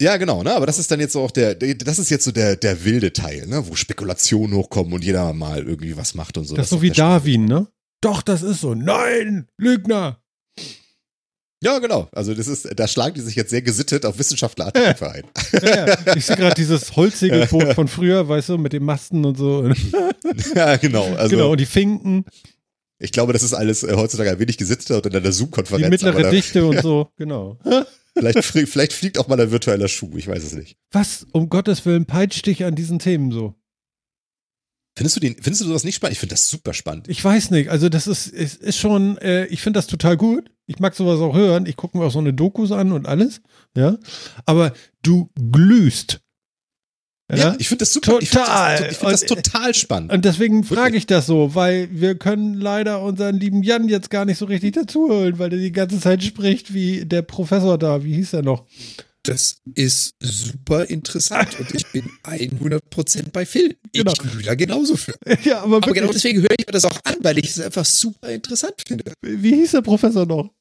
Ja, 0.00 0.16
genau, 0.16 0.42
ne? 0.42 0.54
Aber 0.54 0.66
das 0.66 0.78
ist 0.78 0.90
dann 0.90 1.00
jetzt 1.00 1.12
so 1.12 1.22
auch 1.22 1.30
der, 1.30 1.54
das 1.54 1.98
ist 1.98 2.10
jetzt 2.10 2.24
so 2.24 2.32
der, 2.32 2.56
der 2.56 2.84
wilde 2.84 3.12
Teil, 3.12 3.46
ne? 3.46 3.66
Wo 3.68 3.74
Spekulationen 3.74 4.56
hochkommen 4.56 4.92
und 4.92 5.04
jeder 5.04 5.32
mal 5.32 5.62
irgendwie 5.62 5.96
was 5.96 6.14
macht 6.14 6.36
und 6.36 6.44
so. 6.44 6.56
das 6.56 6.66
ist 6.66 6.70
so 6.70 6.82
wie 6.82 6.90
Darwin, 6.90 7.44
ne? 7.44 7.68
Doch, 8.00 8.22
das 8.22 8.42
ist 8.42 8.60
so. 8.60 8.74
Nein, 8.74 9.48
Lügner. 9.56 10.20
Ja, 11.62 11.78
genau. 11.78 12.08
Also 12.12 12.34
das 12.34 12.46
ist, 12.46 12.68
da 12.76 12.86
schlagen 12.86 13.14
die 13.14 13.22
sich 13.22 13.36
jetzt 13.36 13.48
sehr 13.48 13.62
gesittet 13.62 14.04
auf 14.04 14.18
Wissenschaftlerartikel 14.18 15.08
ein. 15.08 15.24
Ja, 15.62 15.86
ja. 15.86 16.14
Ich 16.14 16.26
sehe 16.26 16.36
gerade 16.36 16.54
dieses 16.54 16.94
Holzsegelboot 16.94 17.72
von 17.74 17.88
früher, 17.88 18.28
weißt 18.28 18.50
du, 18.50 18.58
mit 18.58 18.74
den 18.74 18.84
Masten 18.84 19.24
und 19.24 19.38
so. 19.38 19.72
ja, 20.54 20.76
genau. 20.76 21.14
Also 21.14 21.36
genau, 21.36 21.52
und 21.52 21.60
die 21.60 21.66
Finken, 21.66 22.26
ich 22.98 23.12
glaube, 23.12 23.32
das 23.32 23.42
ist 23.42 23.54
alles 23.54 23.82
äh, 23.82 23.94
heutzutage 23.96 24.30
ein 24.30 24.38
wenig 24.38 24.58
gesitteter 24.58 24.96
und 24.96 25.06
in 25.06 25.12
einer 25.12 25.20
die 25.20 25.32
Zoom-Konferenz. 25.32 25.88
mittlere 25.88 26.12
aber 26.12 26.22
da, 26.24 26.30
Dichte 26.30 26.66
und 26.66 26.78
so. 26.82 27.10
Genau. 27.16 27.58
Vielleicht, 28.16 28.44
vielleicht 28.44 28.92
fliegt 28.92 29.18
auch 29.18 29.28
mal 29.28 29.40
ein 29.40 29.50
virtueller 29.50 29.88
Schuh, 29.88 30.16
ich 30.16 30.26
weiß 30.26 30.42
es 30.42 30.52
nicht. 30.52 30.76
Was 30.90 31.26
um 31.32 31.48
Gottes 31.48 31.84
Willen 31.84 32.06
peitscht 32.06 32.46
dich 32.46 32.64
an 32.64 32.74
diesen 32.74 32.98
Themen 32.98 33.32
so? 33.32 33.54
Findest 34.96 35.16
du 35.16 35.20
den, 35.20 35.34
findest 35.34 35.62
du 35.62 35.66
sowas 35.66 35.82
nicht 35.82 35.96
spannend? 35.96 36.12
Ich 36.12 36.20
finde 36.20 36.34
das 36.34 36.48
super 36.48 36.72
spannend. 36.72 37.08
Ich 37.08 37.24
weiß 37.24 37.50
nicht, 37.50 37.68
also 37.68 37.88
das 37.88 38.06
ist, 38.06 38.28
ist, 38.28 38.62
ist 38.62 38.78
schon, 38.78 39.18
äh, 39.18 39.46
ich 39.46 39.60
finde 39.60 39.78
das 39.78 39.88
total 39.88 40.16
gut. 40.16 40.50
Ich 40.66 40.78
mag 40.78 40.94
sowas 40.94 41.20
auch 41.20 41.34
hören. 41.34 41.66
Ich 41.66 41.76
gucke 41.76 41.98
mir 41.98 42.04
auch 42.04 42.12
so 42.12 42.20
eine 42.20 42.32
Dokus 42.32 42.70
an 42.70 42.92
und 42.92 43.06
alles, 43.06 43.42
ja. 43.76 43.98
Aber 44.46 44.72
du 45.02 45.30
glühst. 45.50 46.20
Ja, 47.32 47.56
ich 47.58 47.68
finde 47.68 47.80
das 47.82 47.92
super. 47.92 48.18
Total. 48.18 48.74
Ich 48.90 48.98
finde 48.98 49.12
das, 49.12 49.20
find 49.22 49.38
das 49.38 49.44
total 49.44 49.74
spannend. 49.74 50.12
Und 50.12 50.24
deswegen 50.24 50.62
frage 50.62 50.96
ich 50.96 51.06
das 51.06 51.26
so, 51.26 51.54
weil 51.54 51.88
wir 51.90 52.16
können 52.16 52.54
leider 52.54 53.00
unseren 53.00 53.36
lieben 53.40 53.62
Jan 53.62 53.88
jetzt 53.88 54.10
gar 54.10 54.26
nicht 54.26 54.38
so 54.38 54.44
richtig 54.44 54.74
dazuholen, 54.74 55.38
weil 55.38 55.48
der 55.48 55.58
die 55.58 55.72
ganze 55.72 55.98
Zeit 56.00 56.22
spricht 56.22 56.74
wie 56.74 57.06
der 57.06 57.22
Professor 57.22 57.78
da. 57.78 58.04
Wie 58.04 58.14
hieß 58.14 58.34
er 58.34 58.42
noch? 58.42 58.66
Das 59.22 59.62
ist 59.74 60.16
super 60.20 60.84
interessant 60.84 61.58
und 61.58 61.74
ich 61.74 61.86
bin 61.92 62.10
100% 62.24 63.30
bei 63.32 63.46
Phil. 63.46 63.74
Genau. 63.94 64.12
Ich 64.12 64.20
fühle 64.20 64.44
da 64.44 64.54
genauso 64.54 64.96
für. 64.96 65.14
Ja, 65.44 65.62
aber, 65.62 65.78
Aber 65.78 65.92
genau 65.92 66.12
deswegen 66.12 66.42
höre 66.42 66.54
ich 66.58 66.66
mir 66.66 66.72
das 66.72 66.84
auch 66.84 66.98
an, 67.04 67.16
weil 67.20 67.38
ich 67.38 67.48
es 67.48 67.60
einfach 67.60 67.86
super 67.86 68.28
interessant 68.28 68.74
finde. 68.86 69.12
wie 69.22 69.54
hieß 69.54 69.70
der 69.70 69.80
Professor 69.80 70.26
noch? 70.26 70.52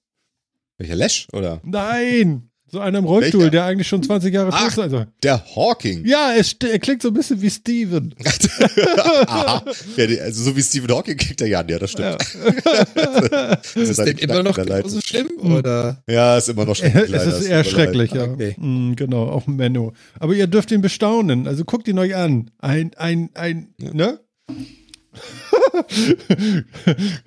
Welcher 0.77 0.95
Lash, 0.95 1.27
oder? 1.33 1.59
Nein, 1.65 2.49
so 2.73 2.79
einer 2.79 2.97
im 2.97 3.05
Rollstuhl, 3.05 3.41
Welcher? 3.41 3.51
der 3.51 3.65
eigentlich 3.65 3.87
schon 3.87 4.01
20 4.01 4.33
Jahre 4.33 4.49
Ach. 4.51 4.63
tot 4.63 4.73
sein 4.73 4.89
soll. 4.89 5.07
Der 5.21 5.45
Hawking. 5.55 6.07
Ja, 6.07 6.33
er, 6.33 6.43
er 6.71 6.79
klingt 6.79 7.03
so 7.03 7.09
ein 7.09 7.13
bisschen 7.13 7.39
wie 7.39 7.51
Steven. 7.51 8.15
Aha. 9.27 9.63
Ja, 9.95 10.21
also 10.23 10.43
so 10.43 10.55
wie 10.57 10.63
Stephen 10.63 10.89
Hawking 10.89 11.15
kriegt 11.15 11.39
er 11.41 11.47
ja, 11.47 11.63
ja, 11.63 11.77
das 11.77 11.91
stimmt. 11.91 12.19
Ist 13.63 13.75
ist 13.75 13.89
es 13.89 13.97
denn 13.97 14.17
immer 14.17 14.41
noch 14.41 14.55
genauso 14.55 15.01
schlimm? 15.01 15.29
Oder? 15.37 16.01
Ja, 16.09 16.35
ist 16.39 16.49
immer 16.49 16.65
noch 16.65 16.75
schlimm. 16.75 16.93
Es 16.95 17.09
leider, 17.09 17.37
ist 17.37 17.45
eher 17.45 17.57
leid. 17.57 17.67
schrecklich, 17.67 18.11
ja. 18.11 18.23
Okay. 18.23 18.55
Mm, 18.57 18.95
genau, 18.95 19.27
auch 19.27 19.45
ein 19.45 19.55
Menno. 19.55 19.93
Aber 20.19 20.33
ihr 20.33 20.47
dürft 20.47 20.71
ihn 20.71 20.81
bestaunen. 20.81 21.47
Also 21.47 21.65
guckt 21.65 21.87
ihn 21.87 21.99
euch 21.99 22.15
an. 22.15 22.49
Ein, 22.57 22.91
ein, 22.95 23.29
ein, 23.35 23.75
ne? 23.77 24.19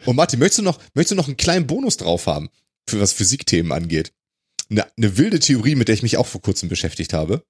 Und 0.06 0.16
Martin, 0.16 0.40
möchtest 0.40 0.58
du 0.58 0.62
noch, 0.64 0.80
möchtest 0.94 1.12
du 1.12 1.14
noch 1.14 1.28
einen 1.28 1.36
kleinen 1.36 1.68
Bonus 1.68 1.98
drauf 1.98 2.26
haben, 2.26 2.48
für 2.88 3.00
was 3.00 3.12
Physikthemen 3.12 3.70
angeht? 3.70 4.12
Eine, 4.70 4.86
eine 4.96 5.16
wilde 5.18 5.38
Theorie, 5.38 5.74
mit 5.76 5.88
der 5.88 5.94
ich 5.94 6.02
mich 6.02 6.16
auch 6.16 6.26
vor 6.26 6.42
kurzem 6.42 6.68
beschäftigt 6.68 7.12
habe, 7.12 7.42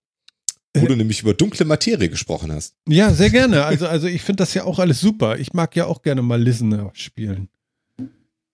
wo 0.75 0.85
Äh. 0.85 0.89
du 0.89 0.97
nämlich 0.97 1.23
über 1.23 1.35
dunkle 1.35 1.65
Materie 1.65 2.09
gesprochen 2.11 2.53
hast. 2.53 2.75
Ja, 2.89 3.13
sehr 3.13 3.31
gerne. 3.31 3.65
Also, 3.65 3.87
also 3.87 4.07
ich 4.07 4.23
finde 4.23 4.43
das 4.43 4.55
ja 4.55 4.65
auch 4.65 4.79
alles 4.79 5.01
super. 5.01 5.39
Ich 5.39 5.53
mag 5.55 5.75
ja 5.77 5.87
auch 5.87 6.03
gerne 6.03 6.23
mal 6.23 6.41
Listener 6.43 6.91
spielen. 6.95 7.49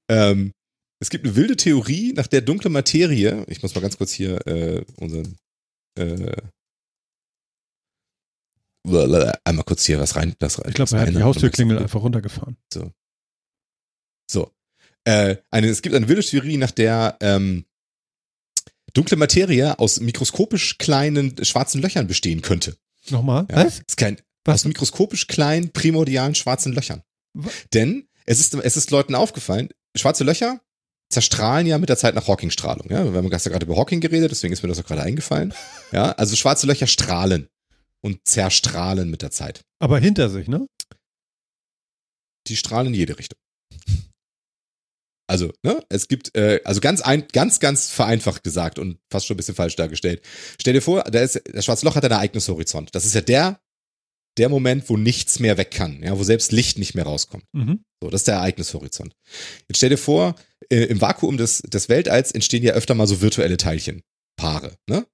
Ähm, 0.08 0.52
es 1.00 1.10
gibt 1.10 1.24
eine 1.24 1.34
wilde 1.34 1.56
Theorie, 1.56 2.12
nach 2.12 2.28
der 2.28 2.42
dunkle 2.42 2.70
Materie, 2.70 3.44
ich 3.48 3.62
muss 3.62 3.74
mal 3.74 3.80
ganz 3.80 3.98
kurz 3.98 4.12
hier 4.12 4.46
äh, 4.46 4.84
unseren 4.96 5.36
äh, 5.98 6.36
einmal 9.44 9.64
kurz 9.64 9.84
hier 9.86 9.98
was 10.00 10.16
rein. 10.16 10.34
Das, 10.38 10.58
Ich 10.66 10.74
glaube, 10.74 10.94
er 10.96 11.02
hat 11.02 11.08
die 11.08 11.22
Haustürklingel 11.22 11.78
einfach 11.78 12.02
runtergefahren. 12.02 12.56
So. 14.30 14.50
Äh, 15.04 15.36
eine, 15.50 15.66
es 15.68 15.82
gibt 15.82 15.96
eine 15.96 16.08
wilde 16.08 16.22
Theorie, 16.22 16.56
nach 16.56 16.70
der 16.70 17.16
ähm, 17.20 17.64
dunkle 18.94 19.16
Materie 19.16 19.78
aus 19.78 20.00
mikroskopisch 20.00 20.78
kleinen 20.78 21.42
schwarzen 21.44 21.80
Löchern 21.82 22.06
bestehen 22.06 22.42
könnte. 22.42 22.76
Nochmal? 23.10 23.46
Ja? 23.50 23.64
Was? 23.66 23.80
Ist 23.80 23.96
kein, 23.96 24.18
Was? 24.44 24.56
aus 24.60 24.64
mikroskopisch 24.66 25.26
kleinen 25.26 25.70
primordialen 25.72 26.34
schwarzen 26.34 26.72
Löchern. 26.72 27.02
Wa- 27.34 27.50
Denn 27.74 28.08
es 28.26 28.38
ist, 28.40 28.54
es 28.54 28.76
ist 28.76 28.90
Leuten 28.90 29.14
aufgefallen, 29.14 29.68
schwarze 29.96 30.24
Löcher 30.24 30.60
zerstrahlen 31.10 31.66
ja 31.66 31.76
mit 31.78 31.88
der 31.88 31.96
Zeit 31.98 32.14
nach 32.14 32.26
Hawking-Strahlung. 32.28 32.88
Ja? 32.90 33.04
Wir 33.04 33.12
haben 33.18 33.28
gestern 33.30 33.52
gerade 33.52 33.66
über 33.66 33.76
Hawking 33.76 34.00
geredet, 34.00 34.30
deswegen 34.30 34.52
ist 34.52 34.62
mir 34.62 34.68
das 34.68 34.78
auch 34.80 34.86
gerade 34.86 35.02
eingefallen. 35.02 35.52
Ja, 35.92 36.12
also 36.12 36.36
schwarze 36.36 36.66
Löcher 36.66 36.86
strahlen 36.86 37.48
und 38.00 38.20
zerstrahlen 38.26 39.10
mit 39.10 39.20
der 39.22 39.30
Zeit. 39.30 39.60
Aber 39.78 39.98
hinter 39.98 40.30
sich, 40.30 40.48
ne? 40.48 40.66
Die 42.46 42.56
strahlen 42.56 42.88
in 42.88 42.94
jede 42.94 43.18
Richtung. 43.18 43.38
Also, 45.28 45.52
ne, 45.62 45.82
es 45.88 46.08
gibt, 46.08 46.36
äh, 46.36 46.60
also 46.64 46.80
ganz 46.80 47.00
ein, 47.00 47.26
ganz, 47.32 47.60
ganz 47.60 47.90
vereinfacht 47.90 48.42
gesagt 48.44 48.78
und 48.78 48.98
fast 49.10 49.26
schon 49.26 49.34
ein 49.34 49.38
bisschen 49.38 49.54
falsch 49.54 49.76
dargestellt. 49.76 50.22
Stell 50.60 50.74
dir 50.74 50.82
vor, 50.82 51.04
da 51.04 51.20
ist, 51.20 51.40
das 51.52 51.64
schwarze 51.64 51.86
Loch 51.86 51.94
hat 51.94 52.04
einen 52.04 52.12
Ereignishorizont. 52.12 52.94
Das 52.94 53.06
ist 53.06 53.14
ja 53.14 53.20
der, 53.20 53.60
der 54.38 54.48
Moment, 54.48 54.88
wo 54.88 54.96
nichts 54.96 55.38
mehr 55.38 55.58
weg 55.58 55.70
kann, 55.70 56.02
ja, 56.02 56.18
wo 56.18 56.24
selbst 56.24 56.52
Licht 56.52 56.78
nicht 56.78 56.94
mehr 56.94 57.04
rauskommt. 57.04 57.44
Mhm. 57.52 57.84
So, 58.02 58.10
das 58.10 58.22
ist 58.22 58.28
der 58.28 58.36
Ereignishorizont. 58.36 59.14
Jetzt 59.68 59.76
stell 59.76 59.90
dir 59.90 59.98
vor, 59.98 60.34
äh, 60.70 60.84
im 60.84 61.00
Vakuum 61.00 61.36
des, 61.36 61.62
des 61.62 61.88
Weltalls 61.88 62.32
entstehen 62.32 62.62
ja 62.62 62.72
öfter 62.72 62.94
mal 62.94 63.06
so 63.06 63.20
virtuelle 63.20 63.56
Teilchen, 63.56 64.02
Paare, 64.36 64.76
ne? 64.88 65.06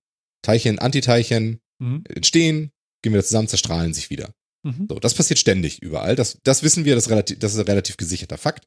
Teilchen, 0.43 0.79
Antiteilchen 0.79 1.61
Mhm. 1.81 2.03
entstehen, 2.09 2.73
gehen 3.03 3.13
wieder 3.13 3.25
zusammen, 3.25 3.49
zerstrahlen 3.49 3.95
sich 3.95 4.11
wieder. 4.11 4.35
Mhm. 4.65 4.87
So, 4.91 4.99
das 4.99 5.15
passiert 5.15 5.39
ständig 5.39 5.81
überall. 5.81 6.17
Das, 6.17 6.39
das 6.43 6.63
wissen 6.63 6.85
wir, 6.85 6.95
das 6.95 7.09
relativ, 7.11 7.39
das 7.39 7.55
ist 7.55 7.61
ein 7.61 7.67
relativ 7.67 7.97
gesicherter 7.97 8.39
Fakt, 8.39 8.67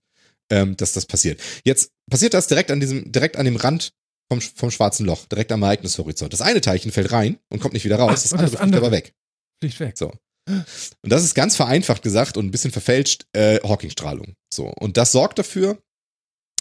ähm, 0.52 0.78
dass 0.78 0.94
das 0.94 1.06
passiert. 1.06 1.42
Jetzt 1.64 1.92
passiert 2.10 2.34
das 2.34 2.48
direkt 2.48 2.70
an 2.70 2.80
diesem, 2.80 3.12
direkt 3.12 3.38
an 3.38 3.46
dem 3.46 3.56
Rand 3.56 3.94
vom, 4.30 4.42
vom 4.42 4.72
schwarzen 4.72 5.06
Loch, 5.06 5.26
direkt 5.26 5.52
am 5.52 5.64
Ereignishorizont. 5.64 6.32
Das 6.32 6.42
eine 6.42 6.62
Teilchen 6.62 6.92
fällt 6.92 7.12
rein 7.12 7.40
und 7.50 7.60
kommt 7.60 7.74
nicht 7.74 7.86
wieder 7.86 7.98
raus, 7.98 8.12
Ach, 8.18 8.22
das 8.22 8.34
andere 8.34 8.44
das 8.44 8.52
fliegt 8.52 8.64
andere. 8.64 8.82
aber 8.86 8.92
weg. 8.92 9.14
Fliegt 9.62 9.80
weg. 9.80 9.98
So. 9.98 10.14
Und 10.48 11.12
das 11.12 11.24
ist 11.24 11.36
ganz 11.36 11.56
vereinfacht 11.56 12.02
gesagt 12.02 12.38
und 12.38 12.46
ein 12.46 12.52
bisschen 12.52 12.72
verfälscht 12.72 13.26
äh, 13.34 13.60
Hawking-Strahlung. 13.64 14.36
So. 14.54 14.66
Und 14.80 14.98
das 14.98 15.12
sorgt 15.12 15.40
dafür, 15.40 15.82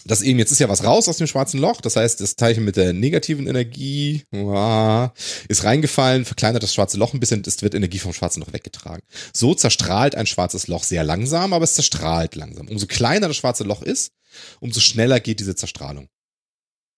dass 0.05 0.21
eben, 0.21 0.39
jetzt 0.39 0.51
ist 0.51 0.59
ja 0.59 0.69
was 0.69 0.83
raus 0.83 1.07
aus 1.07 1.17
dem 1.17 1.27
schwarzen 1.27 1.59
Loch, 1.59 1.81
das 1.81 1.95
heißt, 1.95 2.21
das 2.21 2.35
Teilchen 2.35 2.63
mit 2.63 2.75
der 2.75 2.93
negativen 2.93 3.47
Energie 3.47 4.23
ist 5.47 5.63
reingefallen, 5.63 6.25
verkleinert 6.25 6.63
das 6.63 6.73
schwarze 6.73 6.97
Loch 6.97 7.13
ein 7.13 7.19
bisschen, 7.19 7.43
es 7.45 7.61
wird 7.61 7.75
Energie 7.75 7.99
vom 7.99 8.13
schwarzen 8.13 8.41
Loch 8.41 8.53
weggetragen. 8.53 9.03
So 9.33 9.53
zerstrahlt 9.53 10.15
ein 10.15 10.25
schwarzes 10.25 10.67
Loch 10.67 10.83
sehr 10.83 11.03
langsam, 11.03 11.53
aber 11.53 11.63
es 11.63 11.75
zerstrahlt 11.75 12.35
langsam. 12.35 12.67
Umso 12.67 12.87
kleiner 12.87 13.27
das 13.27 13.37
schwarze 13.37 13.63
Loch 13.63 13.81
ist, 13.81 14.13
umso 14.59 14.79
schneller 14.79 15.19
geht 15.19 15.39
diese 15.39 15.55
Zerstrahlung. 15.55 16.07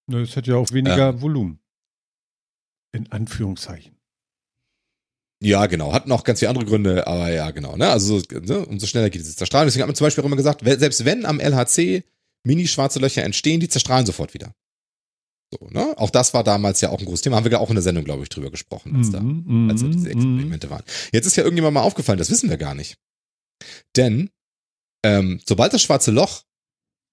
Ne, 0.07 0.21
es 0.21 0.35
hat 0.35 0.47
ja 0.47 0.55
auch 0.55 0.71
weniger 0.71 1.21
Volumen. 1.21 1.59
In 2.91 3.11
Anführungszeichen. 3.11 3.97
Ja, 5.41 5.65
genau. 5.65 5.91
Hat 5.91 6.07
noch 6.07 6.23
ganz 6.23 6.39
viele 6.39 6.49
andere 6.49 6.65
Gründe, 6.65 7.05
aber 7.05 7.29
ja, 7.29 7.51
genau. 7.51 7.75
Ne? 7.75 7.89
Also 7.89 8.19
so, 8.19 8.25
ne? 8.39 8.65
umso 8.65 8.87
schneller 8.87 9.09
geht 9.09 9.21
diese 9.21 9.35
Zerstrahlung. 9.35 9.67
Deswegen 9.67 9.81
hat 9.81 9.89
man 9.89 9.95
zum 9.95 10.05
Beispiel 10.05 10.23
auch 10.23 10.27
immer 10.27 10.37
gesagt, 10.37 10.61
selbst 10.63 11.03
wenn 11.03 11.25
am 11.25 11.41
LHC 11.41 12.03
mini-schwarze 12.45 12.99
Löcher 12.99 13.23
entstehen, 13.23 13.59
die 13.59 13.69
zerstrahlen 13.69 14.05
sofort 14.05 14.33
wieder. 14.33 14.53
So, 15.53 15.67
ne? 15.67 15.93
Auch 15.97 16.09
das 16.09 16.33
war 16.33 16.43
damals 16.43 16.81
ja 16.81 16.89
auch 16.89 16.99
ein 16.99 17.05
großes 17.05 17.21
Thema. 17.21 17.35
Haben 17.35 17.45
wir 17.45 17.51
ja 17.51 17.59
auch 17.59 17.69
in 17.69 17.75
der 17.75 17.83
Sendung, 17.83 18.03
glaube 18.03 18.23
ich, 18.23 18.29
drüber 18.29 18.51
gesprochen, 18.51 18.95
als, 18.95 19.11
da, 19.11 19.19
Mhm, 19.19 19.69
als 19.69 19.81
da 19.81 19.87
diese 19.87 19.99
mhm, 19.99 20.11
Experimente 20.11 20.69
waren. 20.69 20.83
Jetzt 21.11 21.25
ist 21.25 21.35
ja 21.35 21.43
irgendjemand 21.43 21.75
mal 21.75 21.81
aufgefallen, 21.81 22.17
das 22.17 22.31
wissen 22.31 22.49
wir 22.49 22.57
gar 22.57 22.75
nicht. 22.75 22.97
Denn 23.95 24.29
ähm, 25.05 25.39
sobald 25.47 25.73
das 25.73 25.81
schwarze 25.81 26.11
Loch 26.11 26.43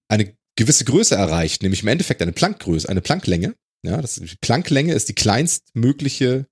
eine 0.09 0.35
gewisse 0.57 0.85
Größe 0.85 1.15
erreicht, 1.15 1.61
nämlich 1.61 1.83
im 1.83 1.87
Endeffekt 1.87 2.21
eine 2.21 2.31
Planckgröße, 2.31 2.89
eine 2.89 3.01
Plancklänge, 3.01 3.55
ja, 3.83 4.01
das, 4.01 4.15
die 4.15 4.35
Plancklänge 4.41 4.93
ist 4.93 5.09
die 5.09 5.15
kleinstmögliche 5.15 6.47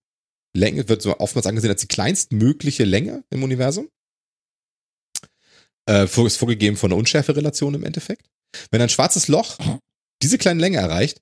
Länge, 0.55 0.89
wird 0.89 1.01
so 1.01 1.19
oftmals 1.19 1.47
angesehen 1.47 1.71
als 1.71 1.81
die 1.81 1.87
kleinstmögliche 1.87 2.83
Länge 2.85 3.23
im 3.29 3.43
Universum. 3.43 3.89
Äh, 5.87 6.03
ist 6.03 6.37
vorgegeben 6.37 6.77
von 6.77 6.91
einer 6.91 6.99
Unschärferelation 6.99 7.73
im 7.73 7.83
Endeffekt. 7.83 8.29
Wenn 8.71 8.81
ein 8.81 8.89
schwarzes 8.89 9.27
Loch 9.27 9.57
diese 10.21 10.37
kleine 10.37 10.59
Länge 10.59 10.77
erreicht, 10.77 11.21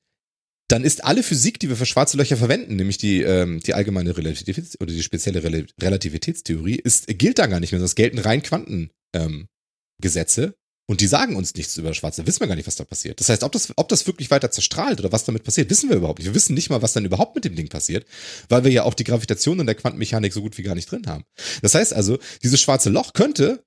dann 0.68 0.84
ist 0.84 1.06
alle 1.06 1.24
Physik, 1.24 1.60
die 1.60 1.70
wir 1.70 1.78
für 1.78 1.86
schwarze 1.86 2.18
Löcher 2.18 2.38
verwenden, 2.38 2.76
nämlich 2.76 2.98
die, 2.98 3.22
ähm, 3.22 3.62
die 3.62 3.74
allgemeine 3.74 4.12
Relativitäts- 4.12 4.80
oder 4.80 4.92
die 4.92 5.04
spezielle 5.04 5.44
Rel 5.44 5.68
Relativitätstheorie, 5.82 6.76
ist, 6.76 7.08
gilt 7.08 7.40
da 7.40 7.48
gar 7.48 7.60
nicht 7.60 7.72
mehr. 7.72 7.80
Das 7.80 7.96
gelten 7.96 8.20
rein 8.20 8.44
Quantengesetze 8.44 10.44
ähm, 10.44 10.54
und 10.90 11.00
die 11.00 11.08
sagen 11.08 11.38
uns 11.38 11.56
nichts 11.56 11.78
über 11.78 11.90
das 11.90 11.98
Schwarze. 11.98 12.28
Wissen 12.28 12.42
wir 12.42 12.48
gar 12.48 12.56
nicht, 12.56 12.68
was 12.68 12.76
da 12.76 12.84
passiert. 12.84 13.20
Das 13.20 13.30
heißt, 13.30 13.44
ob 13.44 13.54
das, 13.54 13.72
ob 13.78 13.88
das 13.88 14.08
wirklich 14.08 14.30
weiter 14.30 14.52
zerstrahlt 14.52 15.00
oder 15.00 15.12
was 15.12 15.24
damit 15.24 15.44
passiert, 15.44 15.70
wissen 15.70 15.90
wir 15.90 15.98
überhaupt 15.98 16.20
nicht. 16.20 16.28
Wir 16.28 16.36
wissen 16.36 16.54
nicht 16.54 16.70
mal, 16.70 16.82
was 16.82 16.94
dann 16.94 17.06
überhaupt 17.06 17.36
mit 17.36 17.46
dem 17.46 17.56
Ding 17.56 17.70
passiert, 17.70 18.06
weil 18.50 18.66
wir 18.66 18.72
ja 18.72 18.84
auch 18.84 18.94
die 18.94 19.06
Gravitation 19.06 19.60
in 19.60 19.66
der 19.66 19.76
Quantenmechanik 19.76 20.34
so 20.34 20.42
gut 20.42 20.58
wie 20.58 20.64
gar 20.64 20.76
nicht 20.76 20.92
drin 20.92 21.08
haben. 21.08 21.24
Das 21.62 21.76
heißt 21.76 21.94
also, 21.94 22.20
dieses 22.44 22.60
schwarze 22.60 22.90
Loch 22.90 23.14
könnte 23.14 23.64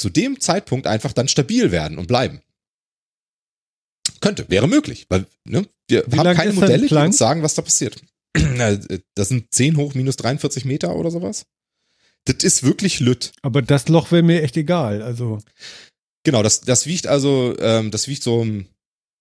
zu 0.00 0.10
dem 0.10 0.40
Zeitpunkt 0.40 0.86
einfach 0.86 1.12
dann 1.12 1.28
stabil 1.28 1.70
werden 1.70 1.98
und 1.98 2.08
bleiben. 2.08 2.40
Könnte, 4.20 4.48
wäre 4.50 4.68
möglich, 4.68 5.06
weil 5.08 5.26
ne, 5.44 5.66
wir 5.88 6.04
Wie 6.08 6.18
haben 6.18 6.36
keine 6.36 6.52
Modelle, 6.52 6.86
die 6.86 6.94
uns 6.94 7.18
sagen, 7.18 7.42
was 7.42 7.54
da 7.54 7.62
passiert. 7.62 8.02
Na, 8.36 8.76
Das 9.14 9.28
sind 9.28 9.52
10 9.52 9.76
hoch 9.76 9.94
minus 9.94 10.16
43 10.16 10.64
Meter 10.64 10.94
oder 10.96 11.10
sowas. 11.10 11.46
Das 12.24 12.44
ist 12.44 12.62
wirklich 12.62 13.00
lütt. 13.00 13.32
Aber 13.42 13.62
das 13.62 13.88
Loch 13.88 14.12
wäre 14.12 14.22
mir 14.22 14.42
echt 14.42 14.56
egal. 14.56 15.02
Also, 15.02 15.38
Genau, 16.22 16.42
das, 16.42 16.60
das 16.60 16.86
wiegt 16.86 17.06
also, 17.06 17.56
ähm, 17.58 17.90
das 17.90 18.06
wiegt 18.06 18.22
so, 18.22 18.44
ein- 18.44 18.68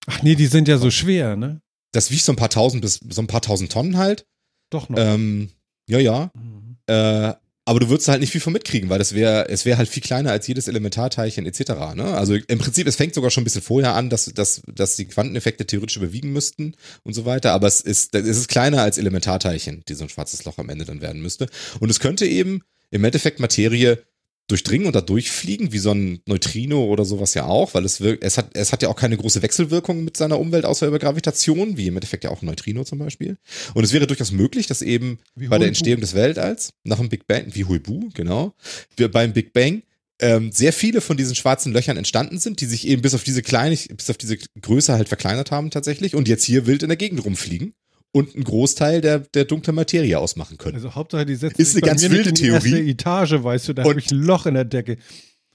ach 0.06 0.22
nee, 0.22 0.36
die 0.36 0.48
sind 0.48 0.68
ja 0.68 0.78
so 0.78 0.92
schwer, 0.92 1.38
ne? 1.38 1.62
das 1.92 2.12
wiegt 2.12 2.24
so 2.24 2.34
ein 2.34 2.36
paar 2.36 2.50
tausend 2.50 2.82
bis 2.82 3.00
so 3.10 3.22
ein 3.22 3.28
paar 3.28 3.42
tausend 3.42 3.72
Tonnen 3.72 3.98
halt. 3.98 4.26
Doch 4.70 4.90
noch. 4.90 4.98
Ähm, 5.00 5.50
ja, 5.88 5.98
ja. 6.00 6.30
Mhm. 6.36 6.78
Äh, 6.88 7.34
aber 7.70 7.80
du 7.80 7.90
würdest 7.90 8.08
halt 8.08 8.20
nicht 8.20 8.32
viel 8.32 8.42
von 8.42 8.52
mitkriegen, 8.52 8.90
weil 8.90 8.98
das 8.98 9.14
wäre, 9.14 9.48
es 9.48 9.64
wäre 9.64 9.78
halt 9.78 9.88
viel 9.88 10.02
kleiner 10.02 10.32
als 10.32 10.48
jedes 10.48 10.68
Elementarteilchen 10.68 11.46
etc. 11.46 11.94
Ne? 11.94 12.04
Also 12.16 12.34
im 12.34 12.58
Prinzip, 12.58 12.88
es 12.88 12.96
fängt 12.96 13.14
sogar 13.14 13.30
schon 13.30 13.42
ein 13.42 13.44
bisschen 13.44 13.62
vorher 13.62 13.94
an, 13.94 14.10
dass, 14.10 14.26
dass, 14.26 14.64
dass 14.74 14.96
die 14.96 15.06
Quanteneffekte 15.06 15.68
theoretisch 15.68 15.98
überwiegen 15.98 16.34
müssten 16.34 16.74
und 17.04 17.14
so 17.14 17.26
weiter, 17.26 17.52
aber 17.52 17.68
es 17.68 17.80
ist, 17.80 18.16
es 18.16 18.26
ist 18.26 18.48
kleiner 18.48 18.82
als 18.82 18.98
Elementarteilchen, 18.98 19.84
die 19.88 19.94
so 19.94 20.04
ein 20.04 20.10
schwarzes 20.10 20.46
Loch 20.46 20.58
am 20.58 20.70
Ende 20.70 20.84
dann 20.84 21.02
werden 21.02 21.22
müsste. 21.22 21.48
Und 21.80 21.92
es 21.92 22.00
könnte 22.00 22.26
eben 22.26 22.64
im 22.90 23.04
Endeffekt 23.04 23.40
Materie 23.40 24.04
durchdringen 24.50 24.88
und 24.88 24.96
da 24.96 25.02
durchfliegen, 25.02 25.72
wie 25.72 25.78
so 25.78 25.92
ein 25.92 26.20
Neutrino 26.26 26.84
oder 26.86 27.06
sowas 27.06 27.34
ja 27.36 27.46
auch, 27.46 27.74
weil 27.74 27.86
es 27.86 28.02
wirkt, 28.02 28.24
es 28.24 28.38
hat, 28.38 28.50
es 28.54 28.74
hat 28.74 28.82
ja 28.82 28.90
auch 28.90 28.96
keine 28.96 29.16
große 29.16 29.42
Wechselwirkung 29.42 30.04
mit 30.04 30.18
seiner 30.18 30.40
Umwelt 30.40 30.66
außer 30.66 30.88
über 30.88 31.00
Gravitation, 31.00 31.78
wie 31.78 31.88
im 31.88 31.96
Endeffekt 31.96 32.24
ja 32.24 32.32
auch 32.32 32.42
ein 32.42 32.48
Neutrino 32.48 32.84
zum 32.84 33.00
Beispiel. 33.00 33.38
Und 33.74 33.84
es 33.84 33.94
wäre 33.94 34.08
durchaus 34.08 34.32
möglich, 34.32 34.68
dass 34.68 34.82
eben 34.82 35.20
Wie 35.36 35.48
bei 35.48 35.58
der. 35.58 35.70
Entstehung 35.70 36.02
des 36.02 36.16
Weltalls, 36.16 36.74
nach 36.84 36.98
dem 36.98 37.10
Big 37.10 37.28
Bang, 37.28 37.46
wie 37.54 37.66
Huibu, 37.66 38.10
genau, 38.16 38.56
wir 38.98 39.12
beim 39.12 39.34
Big 39.34 39.54
Bang 39.54 39.84
ähm, 40.20 40.52
sehr 40.52 40.74
viele 40.74 41.00
von 41.00 41.16
diesen 41.16 41.36
schwarzen 41.36 41.72
Löchern 41.72 41.96
entstanden 41.96 42.40
sind, 42.40 42.60
die 42.60 42.66
sich 42.66 42.88
eben 42.88 43.04
bis 43.04 43.14
auf 43.14 43.24
diese 43.24 43.44
kleine, 43.44 43.78
bis 43.96 44.10
auf 44.10 44.18
diese 44.18 44.38
Größe 44.60 44.94
halt 44.94 45.08
verkleinert 45.08 45.52
haben 45.52 45.70
tatsächlich 45.70 46.16
und 46.16 46.28
jetzt 46.28 46.44
hier 46.44 46.66
wild 46.66 46.82
in 46.82 46.90
der 46.90 46.98
Gegend 46.98 47.24
rumfliegen 47.24 47.74
und 48.12 48.36
einen 48.36 48.44
Großteil 48.44 49.02
der, 49.02 49.20
der 49.20 49.46
dunklen 49.46 49.76
Materie 49.76 50.18
ausmachen 50.18 50.58
können. 50.58 50.76
Also 50.76 50.96
Hauptsache, 50.96 51.26
die 51.26 51.36
setzen 51.36 51.62
Ist 51.62 51.76
eine 51.76 51.82
ganz 51.82 52.02
nicht 52.02 52.12
wilde 52.12 52.30
in 52.30 52.36
die 52.36 52.42
Theorie. 52.42 52.70
erste 52.72 52.80
Etage, 52.80 53.44
weißt 53.44 53.68
du, 53.68 53.74
da 53.74 53.84
habe 53.84 54.00
ich 54.00 54.12
ein 54.12 54.18
Loch 54.20 54.46
in 54.46 54.56
der 54.56 54.66
Decke. 54.66 54.98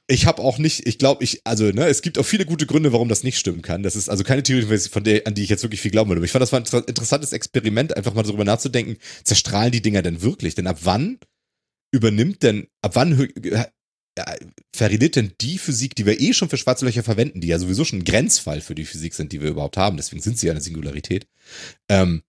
Ich 0.07 0.27
habe 0.27 0.43
auch 0.43 0.59
nicht, 0.59 0.87
ich 0.87 0.99
glaube, 0.99 1.25
ich, 1.25 1.41
also, 1.45 1.65
ne, 1.71 1.87
es 1.87 2.03
gibt 2.03 2.19
auch 2.19 2.27
viele 2.27 2.45
gute 2.45 2.67
Gründe, 2.67 2.93
warum 2.93 3.09
das 3.09 3.25
nicht 3.25 3.39
stimmen 3.39 3.63
kann. 3.63 3.83
Das 3.83 3.97
ist 3.97 4.11
also 4.11 4.23
keine 4.23 4.43
Theorie, 4.43 4.79
von 4.79 5.03
der, 5.03 5.27
an 5.27 5.35
die 5.35 5.43
ich 5.43 5.49
jetzt 5.49 5.63
wirklich 5.63 5.81
viel 5.81 5.91
glauben 5.91 6.11
würde. 6.11 6.19
Aber 6.19 6.27
ich 6.27 6.31
fand, 6.31 6.43
das 6.43 6.53
war 6.53 6.61
ein 6.61 6.65
inter- 6.65 6.87
interessantes 6.87 7.33
Experiment, 7.33 7.97
einfach 7.97 8.13
mal 8.13 8.23
darüber 8.23 8.45
nachzudenken, 8.45 8.99
zerstrahlen 9.25 9.73
die 9.73 9.81
Dinger 9.81 10.03
denn 10.03 10.21
wirklich? 10.21 10.55
Denn 10.55 10.67
ab 10.67 10.81
wann 10.83 11.19
übernimmt 11.91 12.43
denn, 12.43 12.67
ab 12.83 12.97
wann 12.97 13.29
verrät 14.77 15.17
denn 15.17 15.33
die 15.41 15.59
Physik, 15.59 15.97
die 15.97 16.07
wir 16.07 16.21
eh 16.21 16.35
schon 16.35 16.49
für 16.51 16.57
schwarze 16.59 16.85
Löcher 16.85 17.03
verwenden, 17.03 17.41
die 17.41 17.49
ja 17.49 17.59
sowieso 17.59 17.85
schon 17.85 18.01
ein 18.01 18.05
Grenzfall 18.05 18.61
für 18.61 18.75
die 18.75 18.85
Physik 18.85 19.15
sind, 19.15 19.33
die 19.33 19.41
wir 19.41 19.49
überhaupt 19.49 19.77
haben, 19.77 19.97
deswegen 19.97 20.23
sind 20.23 20.39
sie 20.39 20.47
ja 20.47 20.53
eine 20.53 20.61
Singularität, 20.61 21.27
ähm, 21.89 22.23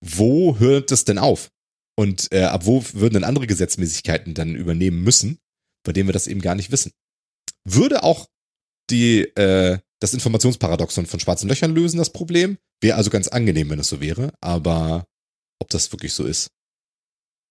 wo 0.00 0.58
hört 0.58 0.90
es 0.92 1.04
denn 1.04 1.18
auf? 1.18 1.50
Und 1.96 2.32
äh, 2.32 2.44
ab 2.44 2.66
wo 2.66 2.82
würden 2.94 3.14
denn 3.14 3.24
andere 3.24 3.46
Gesetzmäßigkeiten 3.46 4.34
dann 4.34 4.54
übernehmen 4.54 5.02
müssen, 5.02 5.38
bei 5.84 5.92
denen 5.92 6.08
wir 6.08 6.12
das 6.14 6.26
eben 6.26 6.40
gar 6.40 6.54
nicht 6.54 6.70
wissen? 6.72 6.92
Würde 7.64 8.02
auch 8.02 8.28
die, 8.90 9.20
äh, 9.36 9.78
das 10.00 10.14
Informationsparadoxon 10.14 11.06
von 11.06 11.20
schwarzen 11.20 11.48
Löchern 11.48 11.74
lösen, 11.74 11.98
das 11.98 12.10
Problem? 12.12 12.56
Wäre 12.80 12.96
also 12.96 13.10
ganz 13.10 13.28
angenehm, 13.28 13.68
wenn 13.68 13.78
es 13.78 13.88
so 13.88 14.00
wäre, 14.00 14.32
aber 14.40 15.06
ob 15.60 15.68
das 15.68 15.92
wirklich 15.92 16.14
so 16.14 16.24
ist, 16.24 16.50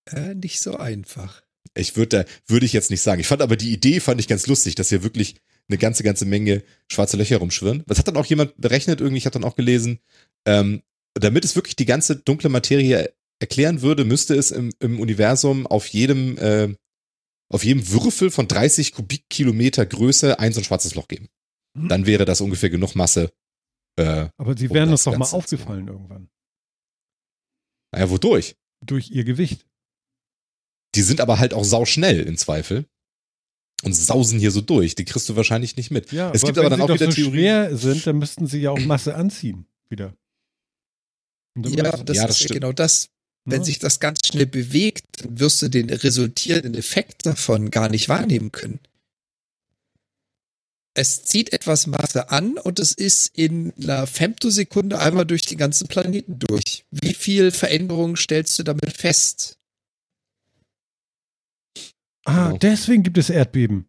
Äh, 0.09 0.33
nicht 0.33 0.59
so 0.61 0.77
einfach. 0.77 1.43
ich 1.75 1.95
würde 1.95 2.25
würde 2.47 2.65
ich 2.65 2.73
jetzt 2.73 2.89
nicht 2.89 3.01
sagen. 3.01 3.21
Ich 3.21 3.27
fand 3.27 3.43
aber 3.43 3.55
die 3.55 3.71
Idee, 3.71 3.99
fand 3.99 4.19
ich 4.19 4.27
ganz 4.27 4.47
lustig, 4.47 4.73
dass 4.73 4.89
hier 4.89 5.03
wirklich 5.03 5.35
eine 5.69 5.77
ganze, 5.77 6.01
ganze 6.01 6.25
Menge 6.25 6.63
schwarze 6.91 7.15
Löcher 7.17 7.37
rumschwirren. 7.37 7.83
Das 7.85 7.99
hat 7.99 8.07
dann 8.07 8.17
auch 8.17 8.25
jemand 8.25 8.59
berechnet, 8.59 8.99
irgendwie, 9.01 9.19
ich 9.19 9.25
habe 9.27 9.33
dann 9.33 9.43
auch 9.43 9.55
gelesen, 9.55 9.99
ähm, 10.47 10.81
damit 11.13 11.45
es 11.45 11.55
wirklich 11.55 11.75
die 11.75 11.85
ganze 11.85 12.15
dunkle 12.15 12.49
Materie 12.49 13.13
erklären 13.41 13.81
würde, 13.81 14.03
müsste 14.05 14.35
es 14.35 14.51
im, 14.51 14.71
im 14.79 14.99
Universum 14.99 15.65
auf 15.67 15.87
jedem, 15.87 16.37
äh, 16.37 16.75
auf 17.51 17.63
jedem 17.63 17.89
Würfel 17.89 18.31
von 18.31 18.47
30 18.47 18.91
Kubikkilometer 18.93 19.85
Größe 19.85 20.39
ein 20.39 20.51
so 20.53 20.59
ein 20.61 20.63
schwarzes 20.63 20.95
Loch 20.95 21.07
geben. 21.07 21.29
Hm. 21.77 21.87
Dann 21.87 22.05
wäre 22.05 22.25
das 22.25 22.41
ungefähr 22.41 22.69
genug 22.69 22.95
Masse. 22.95 23.31
Äh, 23.97 24.29
Aber 24.37 24.57
sie 24.57 24.67
Um 24.67 24.75
wären 24.75 24.89
das 24.91 25.05
uns 25.05 25.13
doch 25.13 25.17
mal 25.17 25.29
aufgefallen 25.37 25.87
irgendwann. 25.87 26.29
naja, 27.93 28.09
wodurch? 28.09 28.55
Durch 28.85 29.09
ihr 29.11 29.23
Gewicht. 29.23 29.65
Die 30.95 31.01
sind 31.01 31.21
aber 31.21 31.39
halt 31.39 31.53
auch 31.53 31.63
sauschnell 31.63 32.21
im 32.21 32.37
Zweifel. 32.37 32.85
Und 33.83 33.93
sausen 33.93 34.39
hier 34.39 34.51
so 34.51 34.59
durch. 34.61 34.95
Die 34.95 35.05
kriegst 35.05 35.29
du 35.29 35.35
wahrscheinlich 35.37 35.77
nicht 35.77 35.89
mit. 35.91 36.11
Ja, 36.11 36.31
Es 36.33 36.41
gibt 36.43 36.57
aber 36.57 36.69
wenn 36.69 36.79
dann 36.79 36.87
sie 36.87 36.93
auch 36.93 36.95
wieder 36.95 37.11
so 37.11 37.15
Theorien- 37.15 37.33
schwer 37.33 37.77
sind, 37.77 38.05
dann 38.07 38.17
müssten 38.17 38.45
sie 38.47 38.59
ja 38.59 38.71
auch 38.71 38.79
Masse 38.79 39.15
anziehen. 39.15 39.67
Wieder. 39.89 40.13
Ja, 41.57 41.63
das 41.63 41.75
Ja, 41.75 41.93
ist 41.93 42.05
das 42.05 42.17
ja 42.17 42.33
stimmt. 42.33 42.51
genau 42.53 42.71
das. 42.71 43.09
Wenn 43.45 43.61
Ja. 43.61 43.65
sich 43.65 43.79
das 43.79 43.99
ganz 43.99 44.27
schnell 44.27 44.45
bewegt, 44.45 45.05
dann 45.23 45.39
wirst 45.39 45.61
du 45.61 45.69
den 45.69 45.89
resultierenden 45.89 46.75
Effekt 46.75 47.25
davon 47.25 47.71
gar 47.71 47.89
nicht 47.89 48.07
wahrnehmen 48.09 48.51
können. 48.51 48.79
Es 50.95 51.23
zieht 51.23 51.53
etwas 51.53 51.87
Masse 51.87 52.29
an 52.29 52.57
und 52.57 52.79
es 52.79 52.91
ist 52.91 53.27
in 53.37 53.71
einer 53.81 54.05
Femtosekunde 54.05 54.99
einmal 54.99 55.25
durch 55.25 55.43
den 55.43 55.57
ganzen 55.57 55.87
Planeten 55.87 56.39
durch. 56.39 56.85
Wie 56.91 57.13
viel 57.13 57.51
Veränderungen 57.51 58.17
stellst 58.17 58.59
du 58.59 58.63
damit 58.63 58.95
fest? 58.97 59.57
Ah, 62.25 62.47
Genau. 62.47 62.57
deswegen 62.57 63.03
gibt 63.03 63.17
es 63.17 63.29
Erdbeben. 63.29 63.88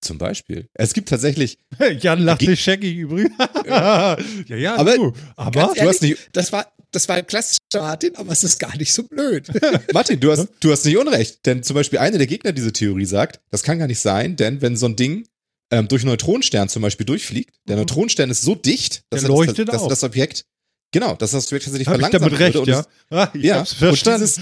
Zum 0.00 0.16
Beispiel. 0.18 0.68
Es 0.74 0.94
gibt 0.94 1.08
tatsächlich, 1.08 1.58
Jan 2.00 2.20
lacht 2.22 2.40
sich 2.42 2.60
scheckig 2.62 2.96
übrigens. 2.96 3.32
ja, 3.66 4.16
ja, 4.46 4.76
Aber- 4.76 4.94
du. 4.96 5.12
Aber 5.36 5.50
Ganz 5.50 5.74
du 5.78 5.88
hast 5.88 6.02
nicht, 6.02 6.28
Das 6.32 6.52
war, 6.52 6.72
das 6.92 7.08
war 7.08 7.16
ein 7.16 7.26
klassischer 7.26 7.58
Martin, 7.74 8.14
aber 8.16 8.32
es 8.32 8.44
ist 8.44 8.58
gar 8.58 8.76
nicht 8.76 8.92
so 8.92 9.02
blöd. 9.02 9.48
Martin, 9.92 10.20
du 10.20 10.30
hast, 10.30 10.48
du 10.60 10.70
hast 10.70 10.84
nicht 10.84 10.96
unrecht. 10.96 11.44
Denn 11.46 11.62
zum 11.62 11.74
Beispiel 11.74 11.98
einer 11.98 12.16
der 12.18 12.26
Gegner 12.26 12.52
dieser 12.52 12.72
Theorie 12.72 13.04
sagt, 13.04 13.40
das 13.50 13.62
kann 13.62 13.78
gar 13.78 13.88
nicht 13.88 14.00
sein, 14.00 14.36
denn 14.36 14.62
wenn 14.62 14.76
so 14.76 14.86
ein 14.86 14.96
Ding 14.96 15.26
ähm, 15.70 15.86
durch 15.88 16.02
einen 16.02 16.10
Neutronenstern 16.10 16.68
zum 16.68 16.80
Beispiel 16.82 17.04
durchfliegt, 17.04 17.54
der 17.68 17.76
Mhm. 17.76 17.82
Neutronenstern 17.82 18.30
ist 18.30 18.42
so 18.42 18.54
dicht, 18.54 19.02
dass, 19.10 19.22
er 19.24 19.28
leuchtet 19.28 19.68
das, 19.68 19.82
dass 19.82 19.88
das 19.88 20.04
Objekt, 20.04 20.44
genau, 20.92 21.14
dass 21.14 21.32
das 21.32 21.46
Objekt 21.46 21.64
tatsächlich 21.64 21.86
ich 21.86 21.90
verlangsamt 21.92 22.24
damit 22.24 22.38
recht, 22.38 22.66
ja? 22.66 22.84
Ah, 23.10 23.28
ich 23.34 23.42
Ja, 23.44 23.56
hab's 23.60 23.72
verstanden. 23.72 24.22
Und 24.22 24.28
dieses, 24.28 24.40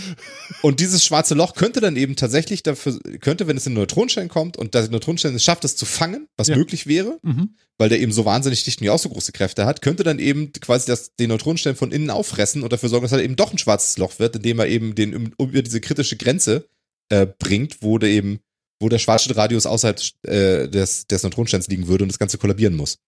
und 0.62 0.80
dieses 0.80 1.04
schwarze 1.04 1.34
Loch 1.34 1.54
könnte 1.54 1.80
dann 1.80 1.96
eben 1.96 2.16
tatsächlich 2.16 2.62
dafür, 2.62 2.98
könnte, 3.20 3.46
wenn 3.46 3.56
es 3.56 3.66
in 3.66 3.72
den 3.72 3.80
Neutronenstern 3.80 4.28
kommt 4.28 4.56
und 4.56 4.74
der 4.74 4.88
Neutronenstern 4.88 5.34
es 5.34 5.44
schafft, 5.44 5.64
es 5.64 5.76
zu 5.76 5.84
fangen, 5.86 6.28
was 6.36 6.48
Ja. 6.48 6.56
möglich 6.56 6.86
wäre, 6.86 7.18
mhm. 7.22 7.54
weil 7.78 7.88
der 7.88 8.00
eben 8.00 8.12
so 8.12 8.24
wahnsinnig 8.24 8.64
dicht 8.64 8.80
und 8.80 8.86
ja 8.86 8.92
auch 8.92 8.98
so 8.98 9.08
große 9.08 9.32
Kräfte 9.32 9.66
hat, 9.66 9.82
könnte 9.82 10.02
dann 10.02 10.18
eben 10.18 10.52
quasi 10.52 10.86
das, 10.86 11.14
den 11.16 11.28
Neutronenstern 11.28 11.76
von 11.76 11.92
innen 11.92 12.10
auffressen 12.10 12.62
und 12.62 12.72
dafür 12.72 12.88
sorgen, 12.88 13.04
dass 13.04 13.12
er 13.12 13.22
eben 13.22 13.36
doch 13.36 13.52
ein 13.52 13.58
schwarzes 13.58 13.98
Loch 13.98 14.18
wird, 14.18 14.36
indem 14.36 14.58
er 14.58 14.66
eben 14.68 14.94
den 14.94 15.32
über 15.38 15.62
diese 15.62 15.80
kritische 15.80 16.16
Grenze 16.16 16.68
äh, 17.08 17.26
bringt, 17.26 17.82
wo 17.82 17.98
der 17.98 18.10
eben, 18.10 18.40
wo 18.80 18.88
der 18.88 18.98
Schwarzschildradius 18.98 19.66
außerhalb 19.66 20.00
äh, 20.22 20.68
des, 20.68 21.06
des 21.06 21.22
Neutronensterns 21.22 21.68
liegen 21.68 21.86
würde 21.88 22.04
und 22.04 22.08
das 22.10 22.18
Ganze 22.18 22.38
kollabieren 22.38 22.74
muss. 22.74 22.98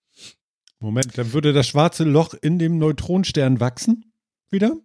Moment, 0.81 1.19
dann 1.19 1.33
würde 1.33 1.53
das 1.53 1.67
schwarze 1.67 2.05
Loch 2.05 2.35
in 2.35 2.59
dem 2.59 2.79
Neutronenstern 2.79 3.59
wachsen? 3.61 4.13
Wieder? 4.51 4.77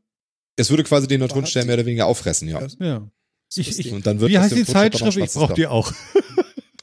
Es 0.56 0.70
würde 0.70 0.84
quasi 0.84 1.08
den 1.08 1.20
Neutronenstern 1.20 1.66
mehr 1.68 1.76
oder 1.76 1.86
weniger 1.86 2.08
auffressen, 2.08 2.48
ja. 2.48 2.66
Ja. 2.80 3.08
Ich- 3.56 3.80
ich- 3.80 3.92
Und 3.92 4.06
dann 4.06 4.20
wird 4.20 4.32
Wie 4.32 4.40
heißt 4.40 4.56
die 4.56 4.66
Zeitschrift? 4.66 5.10
Ich 5.10 5.14
schwarzes 5.32 5.36
brauch 5.36 5.50
Loch. 5.50 5.56
die 5.56 5.68
auch. 5.68 5.94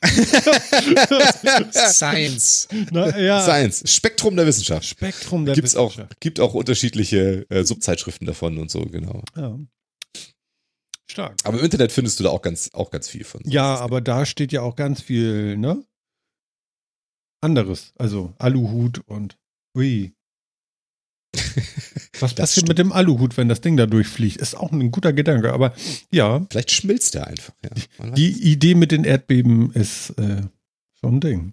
Science. 1.73 2.69
Na, 2.91 3.19
ja. 3.19 3.43
Science, 3.43 3.83
Spektrum 3.91 4.37
der 4.37 4.47
Wissenschaft. 4.47 4.85
Spektrum 4.87 5.45
der 5.45 5.55
Gibt's 5.55 5.75
auch, 5.77 5.91
Wissenschaft. 5.91 6.21
gibt 6.21 6.41
auch 6.41 6.55
unterschiedliche 6.55 7.47
äh, 7.51 7.65
Subzeitschriften 7.65 8.27
davon 8.27 8.59
und 8.59 8.71
so, 8.71 8.81
genau. 8.83 9.23
Ja. 9.37 9.59
Stark. 11.11 11.35
Aber 11.45 11.59
im 11.59 11.65
Internet 11.65 11.91
findest 11.93 12.21
du 12.21 12.25
da 12.25 12.31
auch 12.31 12.43
ganz, 12.43 12.71
auch 12.73 12.91
ganz 12.91 13.09
viel 13.09 13.25
von. 13.25 13.41
Ja, 13.45 13.75
aber 13.77 14.01
da 14.01 14.25
steht 14.25 14.53
ja 14.53 14.63
auch 14.63 14.77
ganz 14.77 15.03
viel, 15.03 15.57
ne? 15.57 15.85
Anderes. 17.41 17.93
Also 17.99 18.35
Aluhut 18.39 19.01
und 19.07 19.39
ui. 19.77 20.13
Was 21.35 22.35
Das 22.35 22.35
passiert 22.35 22.51
stimmt. 22.51 22.69
mit 22.69 22.79
dem 22.79 22.93
Aluhut, 22.93 23.37
wenn 23.37 23.49
das 23.49 23.61
Ding 23.61 23.77
da 23.77 23.87
durchfliegt? 23.87 24.37
Ist 24.39 24.55
auch 24.57 24.73
ein 24.73 24.91
guter 24.91 25.13
Gedanke, 25.13 25.53
aber 25.53 25.75
ja, 26.11 26.45
Vielleicht 26.51 26.71
schmilzt 26.73 27.15
der 27.15 27.27
einfach, 27.29 27.55
ja. 27.65 28.11
Die 28.11 28.31
Idee 28.53 28.75
mit 28.75 28.91
den 28.91 29.05
Erdbeben 29.05 29.73
ist 29.73 30.11
äh, 30.19 30.43
schon 30.99 31.17
ein 31.17 31.21
Ding. 31.21 31.53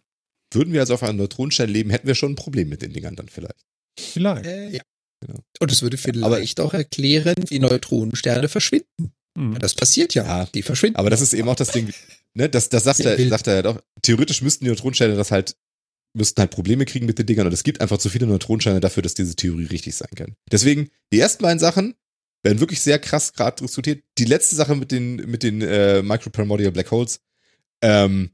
Würden 0.53 0.73
wir 0.73 0.81
also 0.81 0.93
auf 0.95 1.03
einem 1.03 1.17
Neutronenstern 1.17 1.69
leben, 1.69 1.89
hätten 1.89 2.07
wir 2.07 2.15
schon 2.15 2.31
ein 2.33 2.35
Problem 2.35 2.69
mit 2.69 2.81
den 2.81 2.93
Dingern 2.93 3.15
dann 3.15 3.27
vielleicht. 3.29 3.65
Vielleicht. 3.99 4.45
Äh, 4.45 4.69
ja. 4.69 4.81
Genau. 5.25 5.39
Und 5.59 5.71
es 5.71 5.81
würde 5.81 5.97
vielleicht 5.97 6.59
auch 6.59 6.73
erklären, 6.73 7.35
wie 7.47 7.59
Neutronensterne 7.59 8.49
verschwinden. 8.49 9.13
Hm. 9.37 9.57
Das 9.59 9.73
passiert 9.75 10.13
ja. 10.13 10.25
Ja. 10.25 10.45
Die 10.45 10.61
verschwinden. 10.61 10.97
Aber 10.97 11.09
das 11.09 11.21
ist 11.21 11.33
eben 11.33 11.49
auch 11.49 11.55
das 11.55 11.71
Ding, 11.71 11.91
ne, 12.33 12.49
das, 12.49 12.69
das 12.69 12.83
sagt 12.83 12.99
er, 12.99 13.17
sagt 13.29 13.47
er 13.47 13.55
ja 13.55 13.61
doch. 13.61 13.81
Theoretisch 14.01 14.41
müssten 14.41 14.65
die 14.65 14.69
Neutronensterne 14.69 15.15
das 15.15 15.31
halt, 15.31 15.55
müssten 16.17 16.39
halt 16.39 16.51
Probleme 16.51 16.85
kriegen 16.85 17.05
mit 17.05 17.19
den 17.19 17.25
Dingern 17.25 17.47
und 17.47 17.53
es 17.53 17.63
gibt 17.63 17.81
einfach 17.81 17.97
zu 17.97 18.09
viele 18.09 18.27
Neutronensterne 18.27 18.79
dafür, 18.79 19.03
dass 19.03 19.13
diese 19.13 19.35
Theorie 19.35 19.65
richtig 19.65 19.95
sein 19.95 20.09
kann. 20.15 20.35
Deswegen, 20.51 20.89
die 21.13 21.19
ersten 21.19 21.43
beiden 21.43 21.59
Sachen 21.59 21.95
werden 22.43 22.59
wirklich 22.59 22.81
sehr 22.81 22.99
krass 22.99 23.33
gerade 23.33 23.63
diskutiert. 23.63 24.03
Die 24.17 24.25
letzte 24.25 24.55
Sache 24.55 24.75
mit 24.75 24.91
den, 24.91 25.15
mit 25.15 25.43
den 25.43 25.61
äh, 25.61 26.01
Microprimordial 26.01 26.71
Black 26.71 26.91
Holes, 26.91 27.21
ähm, 27.81 28.31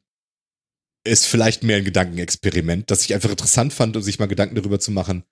ist 1.06 1.26
vielleicht 1.26 1.64
mehr 1.64 1.78
ein 1.78 1.86
Gedankenexperiment, 1.86 2.90
das 2.90 3.04
ich 3.04 3.14
einfach 3.14 3.30
interessant 3.30 3.74
fand, 3.74 3.96
um 3.96 4.02
sich 4.02 4.20
mal 4.20 4.28
Gedanken 4.28 4.56
darüber 4.56 4.80
zu 4.80 4.92
machen, 4.92 5.24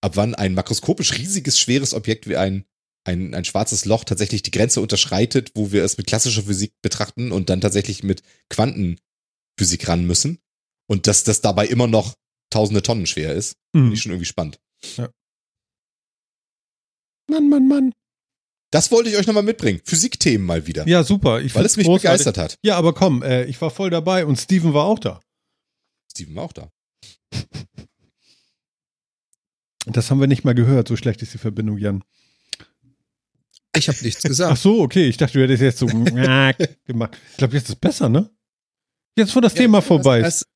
ab 0.00 0.16
wann 0.16 0.34
ein 0.34 0.54
makroskopisch 0.54 1.18
riesiges, 1.18 1.58
schweres 1.58 1.92
Objekt 1.92 2.28
wie 2.28 2.36
ein, 2.36 2.64
ein, 3.04 3.34
ein 3.34 3.44
schwarzes 3.44 3.84
Loch 3.84 4.04
tatsächlich 4.04 4.42
die 4.42 4.50
Grenze 4.50 4.80
unterschreitet, 4.80 5.52
wo 5.54 5.70
wir 5.72 5.84
es 5.84 5.98
mit 5.98 6.06
klassischer 6.06 6.44
Physik 6.44 6.72
betrachten 6.82 7.30
und 7.30 7.50
dann 7.50 7.60
tatsächlich 7.60 8.02
mit 8.02 8.22
Quantenphysik 8.48 9.88
ran 9.88 10.06
müssen. 10.06 10.38
Und 10.88 11.06
dass 11.06 11.22
das 11.24 11.40
dabei 11.40 11.66
immer 11.66 11.86
noch 11.86 12.14
tausende 12.50 12.82
Tonnen 12.82 13.06
schwer 13.06 13.34
ist. 13.34 13.54
Finde 13.72 13.88
Hm. 13.88 13.92
ich 13.94 14.02
schon 14.02 14.12
irgendwie 14.12 14.24
spannend. 14.26 14.58
Mann, 17.30 17.48
Mann, 17.50 17.68
Mann. 17.68 17.92
Das 18.70 18.90
wollte 18.90 19.08
ich 19.10 19.16
euch 19.16 19.26
nochmal 19.26 19.42
mitbringen. 19.42 19.80
Physikthemen 19.84 20.46
mal 20.46 20.66
wieder. 20.66 20.86
Ja, 20.86 21.02
super. 21.04 21.40
Ich 21.40 21.54
weil 21.54 21.64
es 21.64 21.76
mich 21.76 21.86
großartig. 21.86 22.10
begeistert 22.24 22.38
hat. 22.38 22.58
Ja, 22.62 22.76
aber 22.76 22.92
komm, 22.94 23.22
äh, 23.22 23.44
ich 23.44 23.60
war 23.60 23.70
voll 23.70 23.90
dabei 23.90 24.24
und 24.26 24.36
Steven 24.36 24.74
war 24.74 24.84
auch 24.84 24.98
da. 24.98 25.20
Steven 26.10 26.34
war 26.36 26.44
auch 26.44 26.52
da. 26.52 26.70
Das 29.86 30.10
haben 30.10 30.20
wir 30.20 30.26
nicht 30.26 30.44
mal 30.44 30.54
gehört, 30.54 30.88
so 30.88 30.96
schlecht 30.96 31.22
ist 31.22 31.32
die 31.32 31.38
Verbindung, 31.38 31.78
Jan. 31.78 32.02
Ich 33.76 33.88
habe 33.88 33.98
nichts 34.02 34.22
Ach 34.24 34.28
gesagt. 34.28 34.58
so, 34.58 34.80
okay. 34.82 35.08
Ich 35.08 35.16
dachte, 35.16 35.34
du 35.34 35.44
hättest 35.44 35.62
jetzt 35.62 35.78
so 35.78 35.86
gemacht. 36.86 37.18
Ich 37.30 37.36
glaube, 37.38 37.54
jetzt 37.56 37.68
ist 37.70 37.80
besser, 37.80 38.08
ne? 38.08 38.30
Jetzt, 39.16 39.34
wo 39.34 39.40
das 39.40 39.54
Thema 39.54 39.80
vorbei 39.80 40.20
ist. 40.20 40.46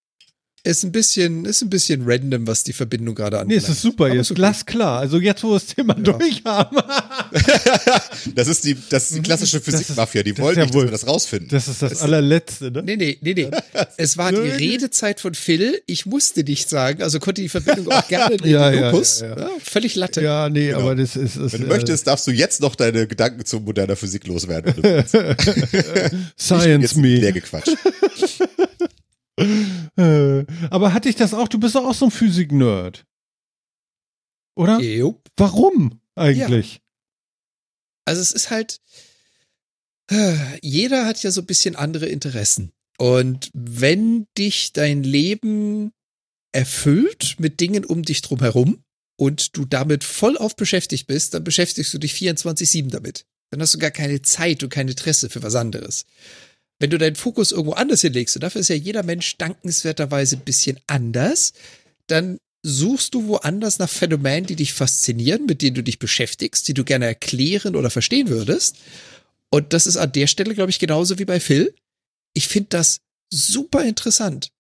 Das 0.65 0.77
ist 0.79 0.85
ein 0.85 0.93
bisschen, 0.93 1.45
ist 1.45 1.61
ein 1.63 1.71
bisschen 1.71 2.03
random, 2.07 2.47
was 2.47 2.63
die 2.63 2.73
Verbindung 2.73 3.17
gerade 3.17 3.41
angeht. 3.41 3.49
Nee, 3.49 3.57
es 3.65 3.69
ist 3.69 3.83
super, 3.83 4.15
jetzt 4.15 4.29
so 4.29 4.35
glasklar. 4.35 5.01
Also 5.01 5.19
jetzt, 5.19 5.43
wo 5.43 5.49
wir 5.51 5.55
das 5.55 5.67
Thema 5.67 5.97
Ja. 5.97 6.03
durch 6.13 6.43
haben. 6.45 6.77
das 8.37 8.47
ist 8.47 8.65
die, 8.65 8.77
das 8.89 9.11
ist 9.11 9.17
die 9.17 9.23
klassische 9.23 9.59
Das 9.59 9.65
Physikmafia. 9.65 10.23
Die 10.23 10.35
das 10.35 10.41
wollen 10.41 10.57
ja 10.57 10.63
nicht, 10.63 10.73
dass 10.73 10.77
wohl- 10.81 10.85
wir 10.87 10.93
das 10.93 11.05
rausfinden. 11.09 11.49
Das 11.51 11.67
ist 11.67 11.83
das 11.83 11.93
Es- 11.93 12.03
allerletzte, 12.03 12.71
ne? 12.71 12.81
Nee, 12.85 12.97
nee, 12.97 13.19
nee, 13.21 13.35
nee. 13.35 13.51
Es 13.97 14.17
war 14.17 14.31
die. 14.31 14.37
Redezeit 14.39 15.19
von 15.21 15.35
Phil. 15.35 15.83
Ich 15.87 16.07
musste 16.07 16.45
nicht 16.45 16.69
sagen, 16.71 17.03
also 17.03 17.19
konnte 17.19 17.43
die 17.43 17.49
Verbindung 17.49 17.91
auch 17.91 18.07
gerne 18.07 18.37
in 18.37 18.45
Ja, 18.49 18.71
den 18.71 18.81
ja, 18.83 18.91
Lupus. 18.93 19.19
ja, 19.21 19.31
Ja, 19.31 19.39
ja. 19.41 19.51
völlig 19.65 19.97
Latte. 19.97 20.23
Ja, 20.23 20.49
nee, 20.49 20.69
Genau. 20.69 20.79
aber 20.79 20.95
das 20.95 21.17
ist. 21.17 21.37
ist 21.39 21.53
Wenn 21.55 21.63
du 21.63 21.67
äh, 21.67 21.71
möchtest, 21.71 22.07
darfst 22.07 22.25
du 22.29 22.31
jetzt 22.31 22.61
noch 22.61 22.77
deine 22.77 23.09
Gedanken 23.09 23.45
zu 23.45 23.59
moderner 23.59 23.97
Physik 23.97 24.29
loswerden. 24.29 24.73
Science 26.39 26.83
jetzt 26.83 26.97
me. 26.97 27.17
leer 27.17 27.33
gequatscht. 27.33 27.77
Äh, 29.39 30.45
aber 30.71 30.93
hatte 30.93 31.09
ich 31.09 31.17
das 31.17 31.35
auch? 31.35 31.49
Du 31.49 31.59
bist 31.59 31.75
doch 31.75 31.85
auch 31.85 31.95
so 31.95 32.07
ein 32.07 32.11
Physik-Nerd. 32.11 33.05
Oder? 34.55 34.81
Jo. 34.81 35.21
Warum 35.37 36.01
eigentlich? 36.15 36.81
Also 38.05 38.21
es 38.21 38.33
ist 38.33 38.51
halt, 38.51 38.81
äh, 40.11 40.37
jeder 40.63 41.07
hat 41.07 41.23
ja 41.23 41.31
so 41.31 41.41
ein 41.41 41.47
bisschen 41.47 41.77
andere 41.77 42.07
Interessen. 42.07 42.73
Und 42.99 43.51
wenn 43.55 44.27
dich 44.37 44.73
dein 44.73 45.03
Leben 45.03 45.93
erfüllt 46.53 47.37
mit 47.39 47.61
Dingen 47.61 47.85
um 47.85 48.03
dich 48.03 48.23
drum 48.23 48.41
herum 48.41 48.85
und 49.17 49.57
du 49.57 49.65
damit 49.65 50.05
voll 50.05 50.37
auf 50.37 50.57
beschäftigt 50.57 51.07
bist, 51.07 51.35
dann 51.35 51.45
beschäftigst 51.45 51.93
du 51.95 51.99
dich 51.99 52.13
24-7 52.13 52.91
damit. 52.91 53.25
Dann 53.51 53.61
hast 53.61 53.75
du 53.75 53.79
gar 53.79 53.91
keine 53.91 54.23
Zeit 54.23 54.63
und 54.63 54.71
kein 54.71 54.89
Interesse 54.89 55.31
für 55.31 55.43
was 55.43 55.55
anderes. 55.55 56.05
Wenn 56.83 56.91
du 56.91 56.99
deinen 56.99 57.15
Fokus 57.15 57.53
irgendwo 57.53 57.75
anders 57.75 58.01
hinlegst, 58.01 58.35
und 58.35 58.41
dafür 58.41 58.61
ist 58.61 58.67
ja 58.67 58.75
jeder 58.75 59.05
Mensch 59.05 59.37
dankenswerterweise 59.37 60.35
ein 60.35 60.45
bisschen 60.45 60.81
anders, 60.89 61.53
dann 62.09 62.39
suchst 62.65 63.15
du 63.15 63.29
woanders 63.29 63.79
nach 63.79 63.89
Phänomenen, 63.89 64.47
die 64.47 64.57
dich 64.57 64.73
faszinieren, 64.73 65.47
mit 65.47 65.63
denen 65.63 65.77
du 65.77 65.85
dich 65.85 66.01
beschäftigst, 66.01 66.67
die 66.67 66.75
du 66.75 66.83
gerne 66.83 67.07
erklären 67.07 67.77
oder 67.77 67.89
verstehen 67.89 68.31
würdest. 68.31 68.79
Und 69.49 69.73
das 69.73 69.87
ist 69.87 69.97
an 69.97 70.11
der 70.11 70.27
Stelle, 70.27 70.57
glaube 70.57 70.71
ich, 70.71 70.81
genauso 70.81 71.21
wie 71.21 71.25
bei 71.25 71.39
Phil. 71.39 71.73
Ich 72.35 72.49
finde 72.49 72.71
das 72.71 72.99
super 73.33 73.85
interessant. 73.85 74.51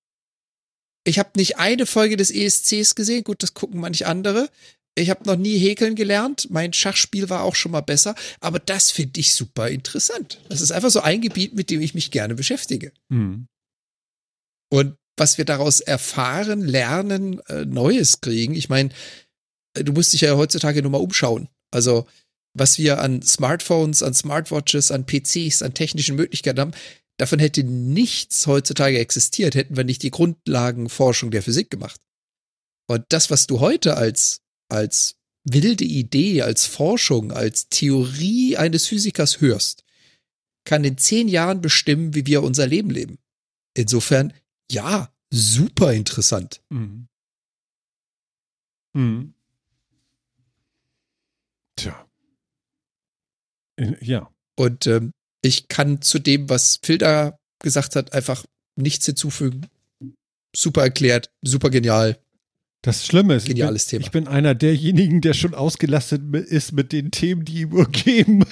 Ich 1.03 1.19
habe 1.19 1.31
nicht 1.35 1.59
eine 1.59 1.87
Folge 1.87 2.17
des 2.17 2.31
ESCs 2.31 2.95
gesehen, 2.95 3.25
gut, 3.25 3.43
das 3.43 3.55
gucken 3.55 3.81
manche 3.81 4.07
andere. 4.07 4.49
Ich 4.95 5.09
habe 5.09 5.25
noch 5.25 5.37
nie 5.37 5.59
häkeln 5.59 5.95
gelernt. 5.95 6.49
Mein 6.51 6.73
Schachspiel 6.73 7.31
war 7.31 7.43
auch 7.43 7.55
schon 7.55 7.73
mal 7.73 7.81
besser, 7.81 8.15
aber 8.41 8.59
das 8.59 8.91
finde 8.91 9.21
ich 9.21 9.35
super 9.35 9.69
interessant. 9.69 10.41
Das 10.49 10.61
ist 10.61 10.71
einfach 10.71 10.91
so 10.91 11.01
ein 11.01 11.23
Gebiet, 11.23 11.55
mit 11.55 11.71
dem 11.71 11.81
ich 11.81 11.95
mich 11.95 12.11
gerne 12.11 12.35
beschäftige. 12.35 12.93
Hm. 13.11 13.47
Und 14.71 14.97
was 15.17 15.39
wir 15.39 15.45
daraus 15.45 15.81
erfahren, 15.81 16.63
lernen, 16.63 17.41
äh, 17.49 17.65
Neues 17.65 18.21
kriegen. 18.21 18.55
Ich 18.55 18.69
meine, 18.69 18.91
äh, 19.75 19.85
du 19.85 19.93
musst 19.93 20.13
dich 20.13 20.23
ja 20.23 20.37
heutzutage 20.37 20.83
nur 20.83 20.91
mal 20.91 20.99
umschauen. 20.99 21.49
Also, 21.71 22.07
was 22.55 22.79
wir 22.79 23.01
an 23.01 23.23
Smartphones, 23.23 24.03
an 24.03 24.15
Smartwatches, 24.15 24.91
an 24.91 25.07
PCs, 25.07 25.63
an 25.63 25.75
technischen 25.75 26.17
Möglichkeiten 26.17 26.61
haben, 26.61 26.73
davon 27.19 27.39
hätte 27.39 27.65
nichts 27.65 28.47
heutzutage 28.47 28.99
existiert, 28.99 29.55
hätten 29.55 29.77
wir 29.77 29.85
nicht 29.85 30.03
die 30.03 30.11
Grundlagenforschung 30.11 31.31
der 31.31 31.43
Physik 31.43 31.71
gemacht. 31.71 32.01
Und 32.89 33.05
das, 33.09 33.31
was 33.31 33.47
du 33.47 33.61
heute 33.61 33.97
als, 33.97 34.41
als 34.73 35.17
wilde 35.45 35.85
Idee, 35.85 36.43
als 36.43 36.67
Forschung, 36.67 37.33
als 37.33 37.69
Theorie 37.69 38.57
eines 38.57 38.87
Physikers 38.87 39.41
hörst, 39.41 39.85
kann 40.65 40.85
in 40.85 40.99
zehn 40.99 41.29
Jahren 41.29 41.61
bestimmen, 41.61 42.15
wie 42.15 42.27
wir 42.27 42.43
unser 42.43 42.67
Leben 42.67 42.91
leben. 42.91 43.19
Insofern, 43.75 44.33
ja, 44.71 45.13
super 45.31 45.93
interessant. 45.93 46.63
Hm. 46.71 47.09
Hm. 48.95 49.35
Tja. 51.77 52.07
Ja. 54.01 54.31
Und 54.57 54.87
ähm, 54.87 55.13
ich 55.41 55.69
kann 55.69 56.03
zu 56.03 56.19
dem, 56.19 56.49
was 56.49 56.79
Phil 56.83 56.99
da 56.99 57.39
gesagt 57.59 57.97
hat, 57.97 58.13
einfach 58.13 58.45
nichts 58.77 59.07
hinzufügen. 59.07 59.67
Super 60.55 60.83
erklärt, 60.83 61.31
super 61.43 61.71
genial. 61.71 62.23
Das 62.83 63.07
Schlimme 63.07 63.35
ist, 63.37 63.49
ich 63.49 63.55
bin, 63.55 63.77
Thema. 63.77 64.01
ich 64.01 64.11
bin 64.11 64.27
einer 64.27 64.57
derjenigen, 64.57 65.21
der 65.21 65.35
schon 65.35 65.55
ausgelastet 65.55 66.21
ist 66.35 66.73
mit 66.73 66.91
den 66.93 67.13
Themen, 67.13 67.45
die 67.45 67.61
ihm 67.61 67.73
umgeben. 67.73 68.45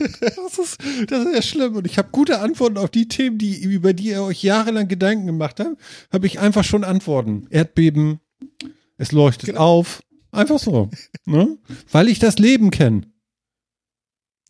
das, 0.20 0.58
ist, 0.58 0.78
das 1.08 1.26
ist 1.26 1.34
ja 1.34 1.42
schlimm. 1.42 1.74
Und 1.74 1.86
ich 1.86 1.98
habe 1.98 2.10
gute 2.12 2.38
Antworten 2.38 2.78
auf 2.78 2.90
die 2.90 3.08
Themen, 3.08 3.38
die, 3.38 3.60
über 3.60 3.92
die 3.92 4.10
ihr 4.10 4.22
euch 4.22 4.44
jahrelang 4.44 4.86
Gedanken 4.86 5.26
gemacht 5.26 5.58
habt. 5.58 5.76
Habe 6.12 6.26
ich 6.28 6.38
einfach 6.38 6.62
schon 6.62 6.84
Antworten. 6.84 7.48
Erdbeben, 7.50 8.20
es 8.98 9.10
leuchtet 9.10 9.46
Genau. 9.46 9.60
auf. 9.80 10.02
Einfach 10.30 10.60
so. 10.60 10.88
Ne? 11.26 11.58
Weil 11.90 12.08
ich 12.08 12.20
das 12.20 12.38
Leben 12.38 12.70
kenne. 12.70 13.02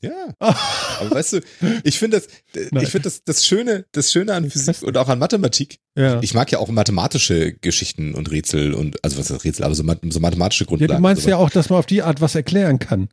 Ja. 0.03 0.35
Aber 0.39 1.11
weißt 1.11 1.35
du, 1.35 1.41
ich 1.85 1.99
finde 1.99 2.21
das, 2.21 2.29
Nein. 2.71 2.85
ich 2.85 2.91
finde 2.91 3.05
das, 3.05 3.25
das 3.25 3.47
Schöne, 3.47 3.87
das 3.93 4.13
Schöne 4.13 4.35
an 4.35 4.51
Physik 4.51 4.83
und 4.83 4.97
auch 4.99 5.09
an 5.09 5.19
Mathematik. 5.19 5.79
Ja. 5.97 6.23
Ich 6.23 6.33
mag 6.33 6.51
ja 6.51 6.59
auch 6.59 6.69
mathematische 6.69 7.53
Geschichten 7.53 8.15
und 8.15 8.31
Rätsel 8.31 8.73
und, 8.73 9.03
also 9.05 9.19
was 9.19 9.31
ist 9.31 9.45
Rätsel, 9.45 9.65
aber 9.65 9.75
so, 9.75 9.85
so 10.09 10.21
mathematische 10.21 10.65
ja, 10.65 10.69
Grundlagen. 10.69 10.95
du 10.95 11.01
meinst 11.03 11.27
ja 11.27 11.37
auch, 11.37 11.51
dass 11.51 11.69
man 11.69 11.79
auf 11.79 11.87
die 11.87 12.03
Art 12.03 12.21
was 12.21 12.35
erklären 12.35 12.79
kann. 12.79 13.09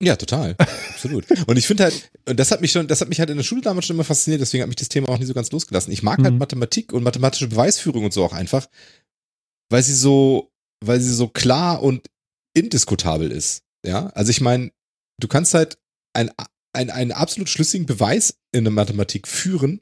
Ja, 0.00 0.16
total. 0.16 0.56
Absolut. 0.90 1.26
Und 1.46 1.56
ich 1.56 1.66
finde 1.66 1.84
halt, 1.84 2.10
und 2.28 2.38
das 2.38 2.50
hat 2.50 2.60
mich 2.60 2.72
schon, 2.72 2.86
das 2.88 3.00
hat 3.00 3.08
mich 3.08 3.20
halt 3.20 3.30
in 3.30 3.36
der 3.36 3.44
Schule 3.44 3.62
damals 3.62 3.86
schon 3.86 3.96
immer 3.96 4.04
fasziniert, 4.04 4.40
deswegen 4.40 4.62
hat 4.62 4.68
mich 4.68 4.76
das 4.76 4.88
Thema 4.88 5.08
auch 5.08 5.18
nie 5.18 5.24
so 5.24 5.34
ganz 5.34 5.50
losgelassen. 5.50 5.92
Ich 5.92 6.02
mag 6.02 6.22
halt 6.22 6.34
Mhm. 6.34 6.38
Mathematik 6.38 6.92
und 6.92 7.02
mathematische 7.02 7.48
Beweisführung 7.48 8.04
und 8.04 8.12
so 8.12 8.24
auch 8.24 8.32
einfach, 8.32 8.66
weil 9.70 9.82
sie 9.82 9.94
so, 9.94 10.52
weil 10.84 11.00
sie 11.00 11.12
so 11.12 11.28
klar 11.28 11.82
und 11.82 12.08
indiskutabel 12.54 13.30
ist. 13.30 13.62
Ja, 13.84 14.06
also 14.08 14.30
ich 14.30 14.40
meine, 14.40 14.70
du 15.20 15.28
kannst 15.28 15.54
halt 15.54 15.78
ein, 16.14 16.30
ein, 16.72 16.90
einen 16.90 17.12
absolut 17.12 17.48
schlüssigen 17.48 17.86
Beweis 17.86 18.38
in 18.52 18.64
der 18.64 18.72
Mathematik 18.72 19.26
führen, 19.26 19.80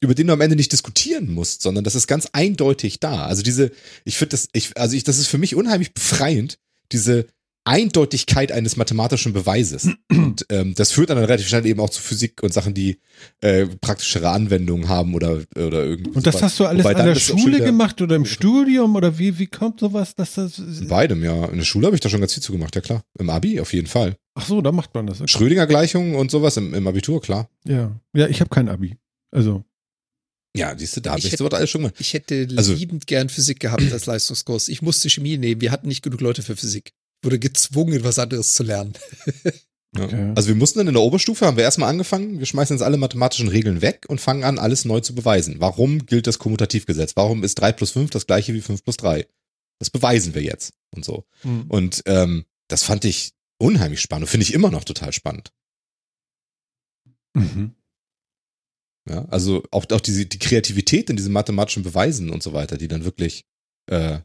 über 0.00 0.14
den 0.14 0.26
du 0.26 0.32
am 0.32 0.40
Ende 0.40 0.56
nicht 0.56 0.72
diskutieren 0.72 1.32
musst, 1.32 1.62
sondern 1.62 1.84
das 1.84 1.94
ist 1.94 2.06
ganz 2.06 2.28
eindeutig 2.32 3.00
da. 3.00 3.26
Also 3.26 3.42
diese, 3.42 3.70
ich 4.04 4.16
finde 4.16 4.30
das, 4.30 4.48
ich, 4.52 4.76
also 4.76 4.96
ich, 4.96 5.04
das 5.04 5.18
ist 5.18 5.26
für 5.28 5.38
mich 5.38 5.54
unheimlich 5.54 5.92
befreiend, 5.94 6.58
diese 6.92 7.26
Eindeutigkeit 7.64 8.52
eines 8.52 8.76
mathematischen 8.76 9.32
Beweises. 9.32 9.90
Und 10.10 10.46
ähm, 10.48 10.74
das 10.74 10.92
führt 10.92 11.10
dann 11.10 11.18
relativ 11.18 11.46
schnell 11.48 11.66
eben 11.66 11.78
auch 11.80 11.90
zu 11.90 12.00
Physik 12.00 12.42
und 12.42 12.52
Sachen, 12.52 12.72
die 12.74 12.98
äh, 13.42 13.66
praktischere 13.66 14.30
Anwendungen 14.30 14.88
haben 14.88 15.14
oder, 15.14 15.42
oder 15.56 15.84
irgendwie. 15.84 16.10
Und 16.10 16.26
das 16.26 16.34
sowas. 16.36 16.42
hast 16.42 16.60
du 16.60 16.64
alles 16.64 16.84
Wobei 16.84 16.96
an 16.96 17.06
der 17.06 17.14
Schule 17.16 17.56
wieder- 17.56 17.66
gemacht 17.66 18.00
oder 18.00 18.16
im 18.16 18.24
Studium 18.24 18.96
oder 18.96 19.18
wie, 19.18 19.38
wie 19.38 19.46
kommt 19.46 19.80
sowas, 19.80 20.14
dass 20.14 20.34
das. 20.34 20.58
In 20.58 20.88
beidem, 20.88 21.22
ja. 21.22 21.44
In 21.46 21.58
der 21.58 21.64
Schule 21.64 21.86
habe 21.86 21.94
ich 21.94 22.00
da 22.00 22.08
schon 22.08 22.20
ganz 22.20 22.32
viel 22.32 22.42
zu 22.42 22.52
gemacht, 22.52 22.74
ja 22.74 22.80
klar. 22.80 23.02
Im 23.18 23.28
Abi 23.30 23.60
auf 23.60 23.72
jeden 23.74 23.86
Fall. 23.86 24.16
Ach 24.34 24.46
so, 24.46 24.62
da 24.62 24.72
macht 24.72 24.94
man 24.94 25.06
das. 25.06 25.20
Okay. 25.20 25.28
Schrödinger-Gleichungen 25.28 26.14
und 26.14 26.30
sowas 26.30 26.56
im, 26.56 26.72
im 26.72 26.86
Abitur, 26.86 27.20
klar. 27.20 27.50
Ja, 27.66 27.92
ja, 28.14 28.26
ich 28.26 28.40
habe 28.40 28.48
kein 28.48 28.68
Abi. 28.70 28.96
Also, 29.30 29.62
Ja, 30.56 30.76
siehst 30.76 30.96
du, 30.96 31.00
da 31.00 31.10
habe 31.10 31.20
Ich 31.20 31.26
ich, 31.26 31.32
hätte- 31.32 31.44
sowas 31.44 31.54
alles 31.54 31.70
schon 31.70 31.82
gemacht. 31.82 31.94
Ich 32.00 32.12
hätte 32.12 32.48
Also- 32.56 32.72
liebend 32.72 33.06
gern 33.06 33.28
Physik 33.28 33.60
gehabt 33.60 33.90
als 33.92 34.06
Leistungskurs. 34.06 34.68
Ich 34.68 34.82
musste 34.82 35.08
Chemie 35.08 35.38
nehmen. 35.38 35.60
Wir 35.60 35.70
hatten 35.70 35.88
nicht 35.88 36.02
genug 36.02 36.20
Leute 36.20 36.42
für 36.42 36.56
Physik. 36.56 36.92
Wurde 37.22 37.38
gezwungen, 37.38 38.02
was 38.04 38.18
anderes 38.18 38.52
zu 38.54 38.62
lernen. 38.62 38.94
Ja. 39.96 40.04
Okay. 40.04 40.32
Also 40.36 40.46
wir 40.46 40.54
mussten 40.54 40.78
dann 40.78 40.86
in 40.86 40.94
der 40.94 41.02
Oberstufe, 41.02 41.44
haben 41.44 41.56
wir 41.56 41.64
erstmal 41.64 41.88
angefangen, 41.88 42.38
wir 42.38 42.46
schmeißen 42.46 42.76
jetzt 42.76 42.84
alle 42.84 42.96
mathematischen 42.96 43.48
Regeln 43.48 43.82
weg 43.82 44.04
und 44.08 44.20
fangen 44.20 44.44
an, 44.44 44.60
alles 44.60 44.84
neu 44.84 45.00
zu 45.00 45.16
beweisen. 45.16 45.56
Warum 45.58 46.06
gilt 46.06 46.28
das 46.28 46.38
Kommutativgesetz? 46.38 47.16
Warum 47.16 47.42
ist 47.42 47.56
3 47.56 47.72
plus 47.72 47.90
5 47.90 48.08
das 48.10 48.28
gleiche 48.28 48.54
wie 48.54 48.60
5 48.60 48.84
plus 48.84 48.98
3? 48.98 49.26
Das 49.80 49.90
beweisen 49.90 50.32
wir 50.36 50.42
jetzt 50.44 50.74
und 50.94 51.04
so. 51.04 51.24
hm. 51.42 51.64
Und 51.68 52.02
ähm, 52.06 52.44
das 52.68 52.84
fand 52.84 53.04
ich 53.04 53.32
unheimlich 53.58 54.00
spannend 54.00 54.26
und 54.26 54.30
finde 54.30 54.44
ich 54.44 54.54
immer 54.54 54.70
noch 54.70 54.84
total 54.84 55.12
spannend. 55.12 55.50
Mhm. 57.34 57.74
Ja, 59.08 59.24
also 59.26 59.62
auch, 59.70 59.86
auch 59.90 60.00
diese, 60.00 60.26
die 60.26 60.38
Kreativität 60.38 61.08
in 61.10 61.16
diesen 61.16 61.32
mathematischen 61.32 61.82
Beweisen 61.82 62.30
und 62.30 62.42
so 62.42 62.52
weiter, 62.52 62.76
die 62.76 62.88
dann 62.88 63.04
wirklich, 63.04 63.44
äh, 63.90 64.20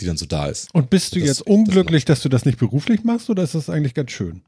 die 0.00 0.06
dann 0.06 0.16
so 0.16 0.26
da 0.26 0.46
ist. 0.48 0.74
Und 0.74 0.90
bist 0.90 1.14
du 1.14 1.20
Das- 1.20 1.28
jetzt 1.28 1.40
das 1.40 1.46
unglücklich, 1.46 2.04
dass 2.04 2.20
du 2.22 2.28
das 2.28 2.44
nicht 2.44 2.58
beruflich 2.58 3.04
machst 3.04 3.30
oder 3.30 3.42
ist 3.44 3.54
das 3.54 3.70
eigentlich 3.70 3.94
ganz 3.94 4.10
schön? 4.10 4.42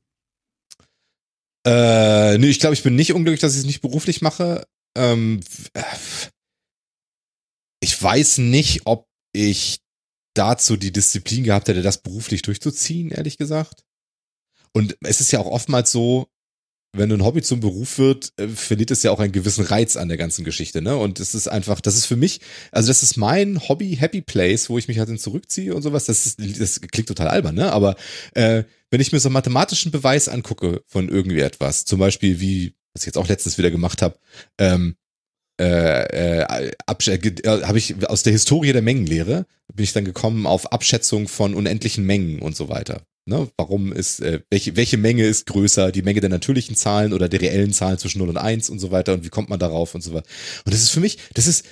Äh, 1.67 2.39
nee, 2.39 2.49
ich 2.49 2.61
glaube, 2.61 2.75
ich 2.75 2.83
bin 2.83 2.95
nicht 2.97 3.13
unglücklich, 3.13 3.41
dass 3.41 3.55
ich 3.55 3.61
es 3.61 3.67
nicht 3.67 3.81
beruflich 3.81 4.23
mache. 4.23 4.67
Ähm, 4.97 5.41
äh, 5.75 5.83
ich 7.81 8.01
weiß 8.01 8.39
nicht, 8.39 8.83
ob 8.87 9.07
ich 9.33 9.79
dazu 10.35 10.77
die 10.77 10.93
Disziplin 10.93 11.45
gehabt 11.45 11.69
hätte, 11.69 11.83
das 11.83 12.03
beruflich 12.03 12.43
durchzuziehen, 12.43 13.11
ehrlich 13.11 13.37
gesagt. 13.39 13.85
Und 14.73 14.97
es 15.03 15.21
ist 15.21 15.33
ja 15.33 15.39
auch 15.41 15.47
oftmals 15.47 15.91
so, 15.93 16.29
wenn 16.97 17.13
ein 17.13 17.25
Hobby 17.25 17.43
zum 17.43 17.61
Beruf 17.61 17.99
wird, 17.99 18.33
äh, 18.37 18.49
verliert 18.49 18.91
es 18.91 19.03
ja 19.03 19.11
auch 19.11 19.21
einen 19.21 19.33
gewissen 19.33 19.65
Reiz 19.65 19.97
an 19.97 20.09
der 20.09 20.17
ganzen 20.17 20.45
Geschichte, 20.45 20.83
ne? 20.83 20.97
Und 20.97 21.21
es 21.21 21.35
ist 21.35 21.49
einfach, 21.49 21.81
das 21.81 21.97
ist 21.97 22.07
für 22.07 22.17
mich, 22.17 22.41
also 22.73 22.89
das 22.89 23.03
ist 23.03 23.17
mein 23.17 23.69
Hobby, 23.69 23.97
Happy 23.97 24.23
Place, 24.23 24.69
wo 24.69 24.79
ich 24.79 24.89
mich 24.89 24.99
halt 24.99 25.09
dann 25.09 25.19
zurückziehe 25.19 25.75
und 25.75 25.83
sowas. 25.83 26.05
Das 26.05 26.27
ist, 26.27 26.41
das 26.61 26.81
klingt 26.81 27.09
total 27.09 27.29
albern, 27.29 27.55
ne? 27.55 27.73
Aber 27.73 27.97
äh, 28.35 28.65
wenn 28.91 29.01
ich 29.01 29.13
mir 29.13 29.21
so 29.21 29.29
einen 29.29 29.35
mathematischen 29.35 29.93
Beweis 29.93 30.29
angucke 30.29 30.83
von 30.87 31.09
irgendwie 31.09 31.41
etwas, 31.41 31.85
zum 31.85 31.99
Beispiel 31.99 32.41
wie, 32.41 32.75
was 32.93 33.03
ich 33.03 33.07
jetzt 33.07 33.19
auch 33.19 33.29
letztens 33.29 33.59
wieder 33.59 33.71
gemacht 33.71 34.03
habe, 34.03 34.19
ähm, 34.59 34.97
äh, 35.59 36.43
äh, 36.43 36.43
äh, 36.43 36.71
habe 36.85 37.79
ich 37.79 38.09
aus 38.09 38.23
der 38.23 38.33
Historie 38.33 38.73
der 38.73 38.83
Mengenlehre 38.83 39.47
bin 39.73 39.85
ich 39.85 39.93
dann 39.93 40.05
gekommen 40.05 40.47
auf 40.47 40.73
Abschätzung 40.73 41.29
von 41.29 41.55
unendlichen 41.55 42.05
Mengen 42.05 42.41
und 42.41 42.57
so 42.57 42.69
weiter. 42.69 43.03
Ne? 43.29 43.51
Warum 43.57 43.93
ist, 43.93 44.21
äh, 44.21 44.41
welche, 44.51 44.77
welche 44.77 44.99
Menge 44.99 45.25
ist 45.25 45.47
größer, 45.47 45.91
die 45.91 46.03
Menge 46.03 46.21
der 46.21 46.31
natürlichen 46.31 46.77
Zahlen 46.77 47.13
oder 47.13 47.29
der 47.29 47.41
reellen 47.41 47.73
Zahlen 47.73 47.99
zwischen 47.99 48.19
0 48.19 48.29
und 48.29 48.37
1 48.37 48.71
und 48.71 48.79
so 48.79 48.93
weiter 48.93 49.15
und 49.15 49.25
wie 49.25 49.31
kommt 49.31 49.49
man 49.49 49.59
darauf 49.59 49.95
und 49.97 50.03
so 50.03 50.15
weiter. 50.15 50.29
Und 50.65 50.73
das 50.73 50.81
ist 50.81 50.91
für 50.91 51.01
mich, 51.01 51.19
das 51.35 51.49
ist, 51.49 51.67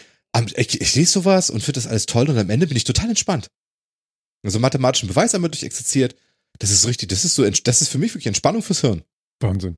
ich, 0.57 0.81
ich 0.81 0.95
lese 0.97 1.13
sowas 1.13 1.51
und 1.51 1.61
finde 1.63 1.79
das 1.79 1.87
alles 1.87 2.07
toll 2.07 2.29
und 2.29 2.37
am 2.37 2.51
Ende 2.51 2.67
bin 2.67 2.77
ich 2.77 2.83
total 2.83 3.09
entspannt. 3.09 3.47
Also 4.45 4.59
mathematischen 4.59 5.09
Beweis 5.09 5.33
einmal 5.35 5.51
durch 5.51 5.63
exerziert, 5.63 6.17
das 6.59 6.71
ist 6.71 6.87
richtig, 6.87 7.09
das 7.09 7.25
ist 7.25 7.37
so, 7.37 7.49
das 7.49 7.83
ist 7.83 7.89
für 7.89 7.99
mich 7.99 8.13
wirklich 8.13 8.27
Entspannung 8.27 8.63
fürs 8.63 8.81
Hirn. 8.81 9.05
Wahnsinn. 9.41 9.77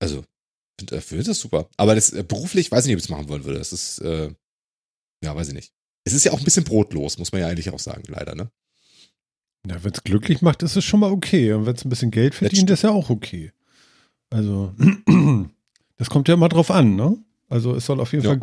Also, 0.00 0.24
finde 0.78 1.00
find 1.00 1.26
das 1.26 1.40
super. 1.40 1.68
Aber 1.76 1.96
das 1.96 2.12
äh, 2.12 2.22
beruflich, 2.22 2.70
weiß 2.70 2.84
ich 2.84 2.88
nicht, 2.88 2.96
ob 2.96 2.98
ich 2.98 3.04
es 3.04 3.10
machen 3.10 3.28
wollen 3.28 3.44
würde. 3.44 3.58
Das 3.58 3.72
ist, 3.72 3.98
äh, 3.98 4.32
ja, 5.24 5.34
weiß 5.34 5.48
ich 5.48 5.54
nicht. 5.54 5.72
Es 6.04 6.12
ist 6.12 6.24
ja 6.24 6.32
auch 6.32 6.38
ein 6.38 6.44
bisschen 6.44 6.64
brotlos, 6.64 7.18
muss 7.18 7.32
man 7.32 7.40
ja 7.40 7.48
eigentlich 7.48 7.70
auch 7.70 7.78
sagen, 7.78 8.04
leider, 8.08 8.34
ne? 8.34 8.50
Ja, 9.66 9.82
wenn 9.82 9.92
es 9.92 10.04
glücklich 10.04 10.42
macht, 10.42 10.62
ist 10.62 10.76
es 10.76 10.84
schon 10.84 11.00
mal 11.00 11.10
okay. 11.10 11.52
Und 11.52 11.66
wenn 11.66 11.74
es 11.74 11.84
ein 11.84 11.88
bisschen 11.88 12.10
Geld 12.10 12.34
verdient, 12.34 12.70
ist 12.70 12.82
ja 12.82 12.90
auch 12.90 13.10
okay. 13.10 13.52
Also, 14.30 14.74
das 15.96 16.10
kommt 16.10 16.28
ja 16.28 16.34
immer 16.34 16.48
drauf 16.48 16.70
an, 16.70 16.96
ne? 16.96 17.16
Also 17.48 17.74
es 17.74 17.86
soll 17.86 18.00
auf 18.00 18.12
jeden 18.12 18.24
ja. 18.24 18.30
Fall, 18.30 18.40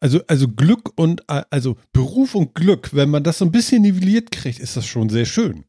also, 0.00 0.20
also 0.26 0.48
Glück 0.48 0.92
und, 0.96 1.22
also 1.28 1.76
Beruf 1.92 2.34
und 2.34 2.54
Glück, 2.54 2.94
wenn 2.94 3.10
man 3.10 3.22
das 3.22 3.38
so 3.38 3.44
ein 3.44 3.52
bisschen 3.52 3.82
nivelliert 3.82 4.30
kriegt, 4.30 4.58
ist 4.58 4.76
das 4.76 4.86
schon 4.86 5.10
sehr 5.10 5.26
schön. 5.26 5.64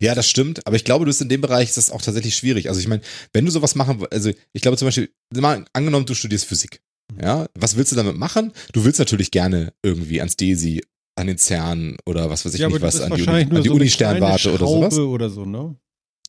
Ja, 0.00 0.14
das 0.14 0.28
stimmt, 0.28 0.66
aber 0.66 0.76
ich 0.76 0.84
glaube, 0.84 1.04
du 1.04 1.08
bist 1.08 1.22
in 1.22 1.28
dem 1.28 1.40
Bereich, 1.40 1.68
ist 1.68 1.76
das 1.76 1.90
auch 1.90 2.02
tatsächlich 2.02 2.34
schwierig. 2.34 2.68
Also 2.68 2.80
ich 2.80 2.88
meine, 2.88 3.02
wenn 3.32 3.44
du 3.44 3.50
sowas 3.50 3.74
machen, 3.74 4.04
also 4.10 4.30
ich 4.52 4.62
glaube 4.62 4.76
zum 4.76 4.88
Beispiel, 4.88 5.10
mal 5.34 5.64
angenommen, 5.72 6.06
du 6.06 6.14
studierst 6.14 6.46
Physik. 6.46 6.80
Ja, 7.20 7.46
was 7.54 7.76
willst 7.76 7.92
du 7.92 7.96
damit 7.96 8.16
machen? 8.16 8.52
Du 8.72 8.84
willst 8.84 8.98
natürlich 8.98 9.30
gerne 9.30 9.72
irgendwie 9.82 10.20
ans 10.20 10.36
DESI, 10.36 10.82
an 11.16 11.26
den 11.26 11.38
CERN 11.38 11.96
oder 12.06 12.30
was 12.30 12.44
weiß 12.44 12.54
ich 12.54 12.60
ja, 12.60 12.68
nicht, 12.68 12.80
was 12.80 13.00
an 13.00 13.14
die, 13.14 13.22
Uni, 13.22 13.42
an 13.42 13.62
die 13.62 13.68
so 13.68 13.74
Uni-Sternwarte 13.74 14.52
oder 14.52 14.66
sowas. 14.66 14.98
Oder 14.98 15.30
so, 15.30 15.44
ne? 15.44 15.76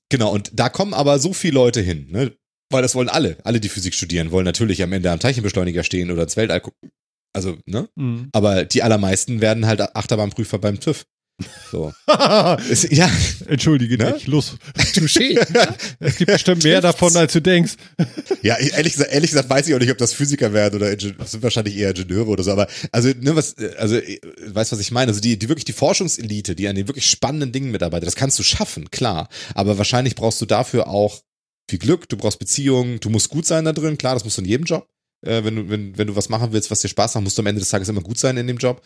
Genau, 0.09 0.31
und 0.33 0.51
da 0.53 0.69
kommen 0.69 0.93
aber 0.93 1.19
so 1.19 1.33
viele 1.33 1.53
Leute 1.53 1.81
hin, 1.81 2.07
ne? 2.09 2.33
Weil 2.71 2.81
das 2.81 2.95
wollen 2.95 3.09
alle. 3.09 3.37
Alle, 3.43 3.59
die 3.59 3.69
Physik 3.69 3.93
studieren, 3.93 4.31
wollen 4.31 4.45
natürlich 4.45 4.81
am 4.83 4.93
Ende 4.93 5.11
am 5.11 5.19
Teilchenbeschleuniger 5.19 5.83
stehen 5.83 6.11
oder 6.11 6.23
ins 6.23 6.37
Weltall 6.37 6.61
gucken. 6.61 6.91
Also, 7.33 7.57
ne? 7.65 7.87
Mhm. 7.95 8.29
Aber 8.33 8.65
die 8.65 8.83
allermeisten 8.83 9.41
werden 9.41 9.65
halt 9.65 9.81
Achterbahnprüfer 9.95 10.57
beim 10.57 10.79
TÜV. 10.79 11.05
So. 11.71 11.93
ja. 12.89 13.09
Entschuldige 13.47 13.97
ne? 13.97 14.13
dich, 14.13 14.27
los. 14.27 14.55
Touché. 14.93 15.39
es 15.99 16.17
gibt 16.17 16.31
bestimmt 16.31 16.63
mehr 16.63 16.81
davon, 16.81 17.15
als 17.15 17.33
du 17.33 17.41
denkst. 17.41 17.73
ja, 18.41 18.57
ehrlich 18.57 18.93
gesagt, 18.93 19.11
ehrlich 19.11 19.31
gesagt 19.31 19.49
weiß 19.49 19.67
ich 19.67 19.75
auch 19.75 19.79
nicht, 19.79 19.91
ob 19.91 19.97
das 19.97 20.13
Physiker 20.13 20.53
werden 20.53 20.75
oder 20.75 20.95
das 20.95 21.31
sind 21.31 21.43
wahrscheinlich 21.43 21.77
eher 21.77 21.89
Ingenieure 21.91 22.29
oder 22.29 22.43
so, 22.43 22.51
aber 22.51 22.67
also, 22.91 23.09
ne, 23.09 23.35
was, 23.35 23.55
also, 23.77 23.97
weißt 24.45 24.71
was 24.71 24.79
ich 24.79 24.91
meine? 24.91 25.09
Also 25.09 25.21
die, 25.21 25.37
die 25.37 25.49
wirklich 25.49 25.65
die 25.65 25.73
Forschungselite, 25.73 26.55
die 26.55 26.67
an 26.67 26.75
den 26.75 26.87
wirklich 26.87 27.05
spannenden 27.05 27.51
Dingen 27.51 27.71
mitarbeitet, 27.71 28.07
das 28.07 28.15
kannst 28.15 28.39
du 28.39 28.43
schaffen, 28.43 28.91
klar. 28.91 29.29
Aber 29.55 29.77
wahrscheinlich 29.77 30.15
brauchst 30.15 30.41
du 30.41 30.45
dafür 30.45 30.87
auch 30.87 31.21
viel 31.69 31.79
Glück, 31.79 32.09
du 32.09 32.17
brauchst 32.17 32.39
Beziehungen, 32.39 32.99
du 32.99 33.09
musst 33.09 33.29
gut 33.29 33.45
sein 33.45 33.65
da 33.65 33.73
drin, 33.73 33.97
klar, 33.97 34.13
das 34.13 34.23
musst 34.23 34.37
du 34.37 34.41
in 34.41 34.47
jedem 34.47 34.65
Job 34.65 34.87
äh, 35.21 35.43
wenn, 35.43 35.55
du, 35.55 35.69
wenn, 35.69 35.97
wenn 35.97 36.07
du 36.07 36.15
was 36.15 36.29
machen 36.29 36.51
willst, 36.51 36.71
was 36.71 36.81
dir 36.81 36.87
Spaß 36.87 37.15
macht, 37.15 37.23
musst 37.23 37.37
du 37.37 37.41
am 37.41 37.47
Ende 37.47 37.59
des 37.59 37.69
Tages 37.69 37.89
immer 37.89 38.01
gut 38.01 38.17
sein 38.17 38.37
in 38.37 38.47
dem 38.47 38.57
Job. 38.57 38.81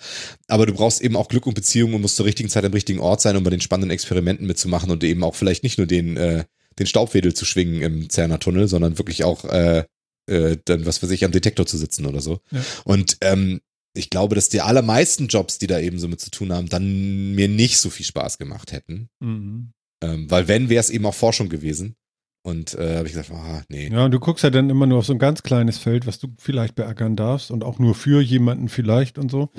Aber 0.48 0.66
du 0.66 0.74
brauchst 0.74 1.02
eben 1.02 1.16
auch 1.16 1.28
Glück 1.28 1.48
und 1.48 1.54
Beziehungen 1.54 1.94
und 1.96 2.02
musst 2.02 2.16
zur 2.16 2.26
richtigen 2.26 2.50
Zeit 2.50 2.66
am 2.66 2.74
richtigen 2.74 3.00
Ort 3.00 3.22
sein, 3.22 3.38
um 3.38 3.44
bei 3.44 3.50
den 3.50 3.62
spannenden 3.62 3.92
Experimenten 3.92 4.48
mitzumachen 4.48 4.92
und 4.92 5.04
eben 5.04 5.24
auch 5.24 5.36
vielleicht 5.36 5.64
nicht 5.64 5.78
nur 5.78 5.88
den, 5.88 6.18
äh, 6.18 6.46
den 6.80 6.88
Staubwedel 6.88 7.34
zu 7.34 7.46
schwingen 7.46 7.82
im 7.82 8.10
Zerner 8.10 8.40
Tunnel, 8.40 8.68
sondern 8.68 8.98
wirklich 8.98 9.24
auch 9.24 9.46
äh, 9.46 9.86
äh, 10.28 10.58
dann, 10.66 10.86
was 10.86 10.98
für 11.00 11.08
sich 11.08 11.24
am 11.24 11.32
Detektor 11.32 11.66
zu 11.66 11.78
sitzen 11.78 12.06
oder 12.06 12.22
so. 12.22 12.40
Ja. 12.52 12.62
Und 12.84 13.18
ähm, 13.22 13.62
ich 13.94 14.10
glaube, 14.10 14.36
dass 14.36 14.50
die 14.50 14.62
allermeisten 14.62 15.28
Jobs, 15.28 15.58
die 15.58 15.68
da 15.68 15.80
eben 15.80 16.00
so 16.00 16.08
mit 16.08 16.20
zu 16.20 16.30
tun 16.30 16.52
haben, 16.52 16.68
dann 16.68 17.34
mir 17.34 17.48
nicht 17.48 17.78
so 17.78 17.90
viel 17.90 18.06
Spaß 18.06 18.38
gemacht 18.38 18.72
hätten. 18.72 19.10
Mhm. 19.20 19.72
Ähm, 20.04 20.30
weil 20.30 20.48
wenn, 20.48 20.70
wäre 20.70 20.82
es 20.82 20.90
eben 20.90 21.06
auch 21.06 21.16
Forschung 21.16 21.48
gewesen. 21.48 21.96
Und 22.46 22.76
äh, 22.76 22.98
habe 22.98 23.08
ich 23.08 23.14
gesagt, 23.14 23.32
ah, 23.32 23.64
nee. 23.70 23.90
Ja, 23.90 24.06
und 24.06 24.12
du 24.12 24.20
guckst 24.20 24.44
ja 24.44 24.52
dann 24.52 24.70
immer 24.70 24.86
nur 24.86 25.00
auf 25.00 25.08
so 25.08 25.14
ein 25.14 25.20
ganz 25.20 25.42
kleines 25.42 25.80
Feld, 25.80 26.06
was 26.06 26.20
du 26.20 26.28
vielleicht 26.38 26.76
beackern 26.76 27.16
darfst 27.16 27.50
und 27.50 27.64
auch 27.64 27.80
nur 27.80 27.96
für 27.96 28.22
jemanden 28.22 28.70
vielleicht 28.70 29.18
und 29.18 29.32
so. 29.32 29.50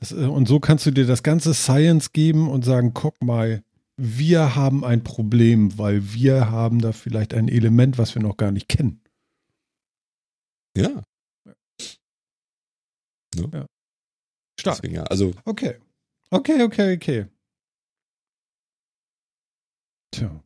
Das, 0.00 0.10
äh, 0.10 0.26
und 0.26 0.48
so 0.48 0.58
kannst 0.58 0.84
du 0.84 0.90
dir 0.90 1.06
das 1.06 1.22
ganze 1.22 1.54
Science 1.54 2.12
geben 2.12 2.50
und 2.50 2.64
sagen, 2.64 2.94
guck 2.94 3.22
mal, 3.22 3.62
wir 3.96 4.56
haben 4.56 4.84
ein 4.84 5.04
Problem, 5.04 5.78
weil 5.78 6.14
wir 6.14 6.50
haben 6.50 6.80
da 6.80 6.90
vielleicht 6.90 7.32
ein 7.32 7.46
Element, 7.46 7.96
was 7.96 8.16
wir 8.16 8.22
noch 8.22 8.36
gar 8.36 8.50
nicht 8.50 8.68
kennen. 8.68 9.00
Ja. 10.76 11.04
ja. 13.36 13.44
ja. 13.52 13.66
Stark. 14.58 14.78
Deswegen, 14.78 14.96
ja, 14.96 15.04
also. 15.04 15.32
Okay. 15.44 15.76
Okay, 16.30 16.60
okay, 16.64 16.96
okay. 16.96 17.26
Tja. 20.10 20.42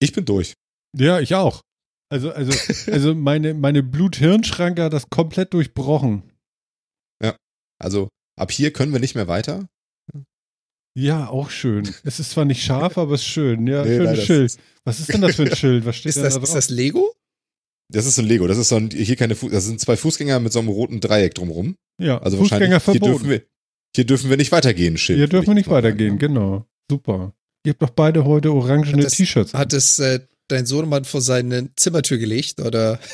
Ich 0.00 0.12
bin 0.12 0.24
durch. 0.24 0.54
Ja, 0.96 1.20
ich 1.20 1.34
auch. 1.34 1.62
Also, 2.10 2.30
also, 2.32 2.52
also 2.92 3.14
meine, 3.14 3.54
meine 3.54 3.82
Blut-Hirn-Schranke 3.82 4.84
hat 4.84 4.92
das 4.92 5.10
komplett 5.10 5.52
durchbrochen. 5.54 6.22
Ja, 7.22 7.36
also 7.78 8.08
ab 8.38 8.50
hier 8.50 8.72
können 8.72 8.92
wir 8.92 9.00
nicht 9.00 9.14
mehr 9.14 9.28
weiter. 9.28 9.68
Ja, 10.96 11.28
auch 11.28 11.50
schön. 11.50 11.88
Es 12.02 12.18
ist 12.18 12.30
zwar 12.30 12.44
nicht 12.44 12.62
scharf, 12.62 12.98
aber 12.98 13.14
es 13.14 13.20
ist 13.20 13.28
schön. 13.28 13.68
Ja, 13.68 13.84
nee, 13.84 13.96
schönes 13.96 14.24
Schild. 14.24 14.56
Was 14.84 14.98
ist 14.98 15.12
denn 15.12 15.20
das 15.20 15.36
für 15.36 15.44
ein 15.44 15.54
Schild? 15.56 15.84
Was 15.86 15.96
steht 15.96 16.10
ist 16.10 16.16
das, 16.16 16.34
da 16.34 16.40
drauf? 16.40 16.48
Ist 16.48 16.54
das 16.54 16.70
Lego? 16.70 17.14
Das 17.90 18.04
ist 18.04 18.18
ein 18.18 18.24
Lego. 18.24 18.48
Das 18.48 18.58
ist 18.58 18.68
so 18.68 18.76
ein, 18.76 18.90
hier 18.90 19.14
keine 19.16 19.36
Fuß, 19.36 19.52
das 19.52 19.64
sind 19.64 19.80
zwei 19.80 19.96
Fußgänger 19.96 20.40
mit 20.40 20.52
so 20.52 20.58
einem 20.58 20.68
roten 20.68 21.00
Dreieck 21.00 21.34
drumrum. 21.34 21.76
Ja, 22.00 22.18
also 22.18 22.38
Fußgänger 22.38 22.80
verboten. 22.80 23.04
Hier 23.04 23.12
dürfen, 23.12 23.30
wir, 23.30 23.42
hier 23.94 24.06
dürfen 24.06 24.30
wir 24.30 24.36
nicht 24.36 24.50
weitergehen, 24.50 24.96
Schild. 24.96 25.18
Hier 25.18 25.28
dürfen 25.28 25.48
wir 25.48 25.54
nicht 25.54 25.70
weitergehen, 25.70 26.18
sagen. 26.18 26.34
genau. 26.34 26.66
Super. 26.90 27.32
Ihr 27.64 27.72
habt 27.72 27.82
doch 27.82 27.90
beide 27.90 28.24
heute 28.24 28.52
orangene 28.52 29.06
T-Shirts. 29.06 29.54
Hat 29.54 29.72
es 29.72 29.98
äh, 29.98 30.20
dein 30.48 30.66
Sohnemann 30.66 31.04
vor 31.04 31.20
seine 31.20 31.74
Zimmertür 31.76 32.18
gelegt 32.18 32.60
oder? 32.60 32.98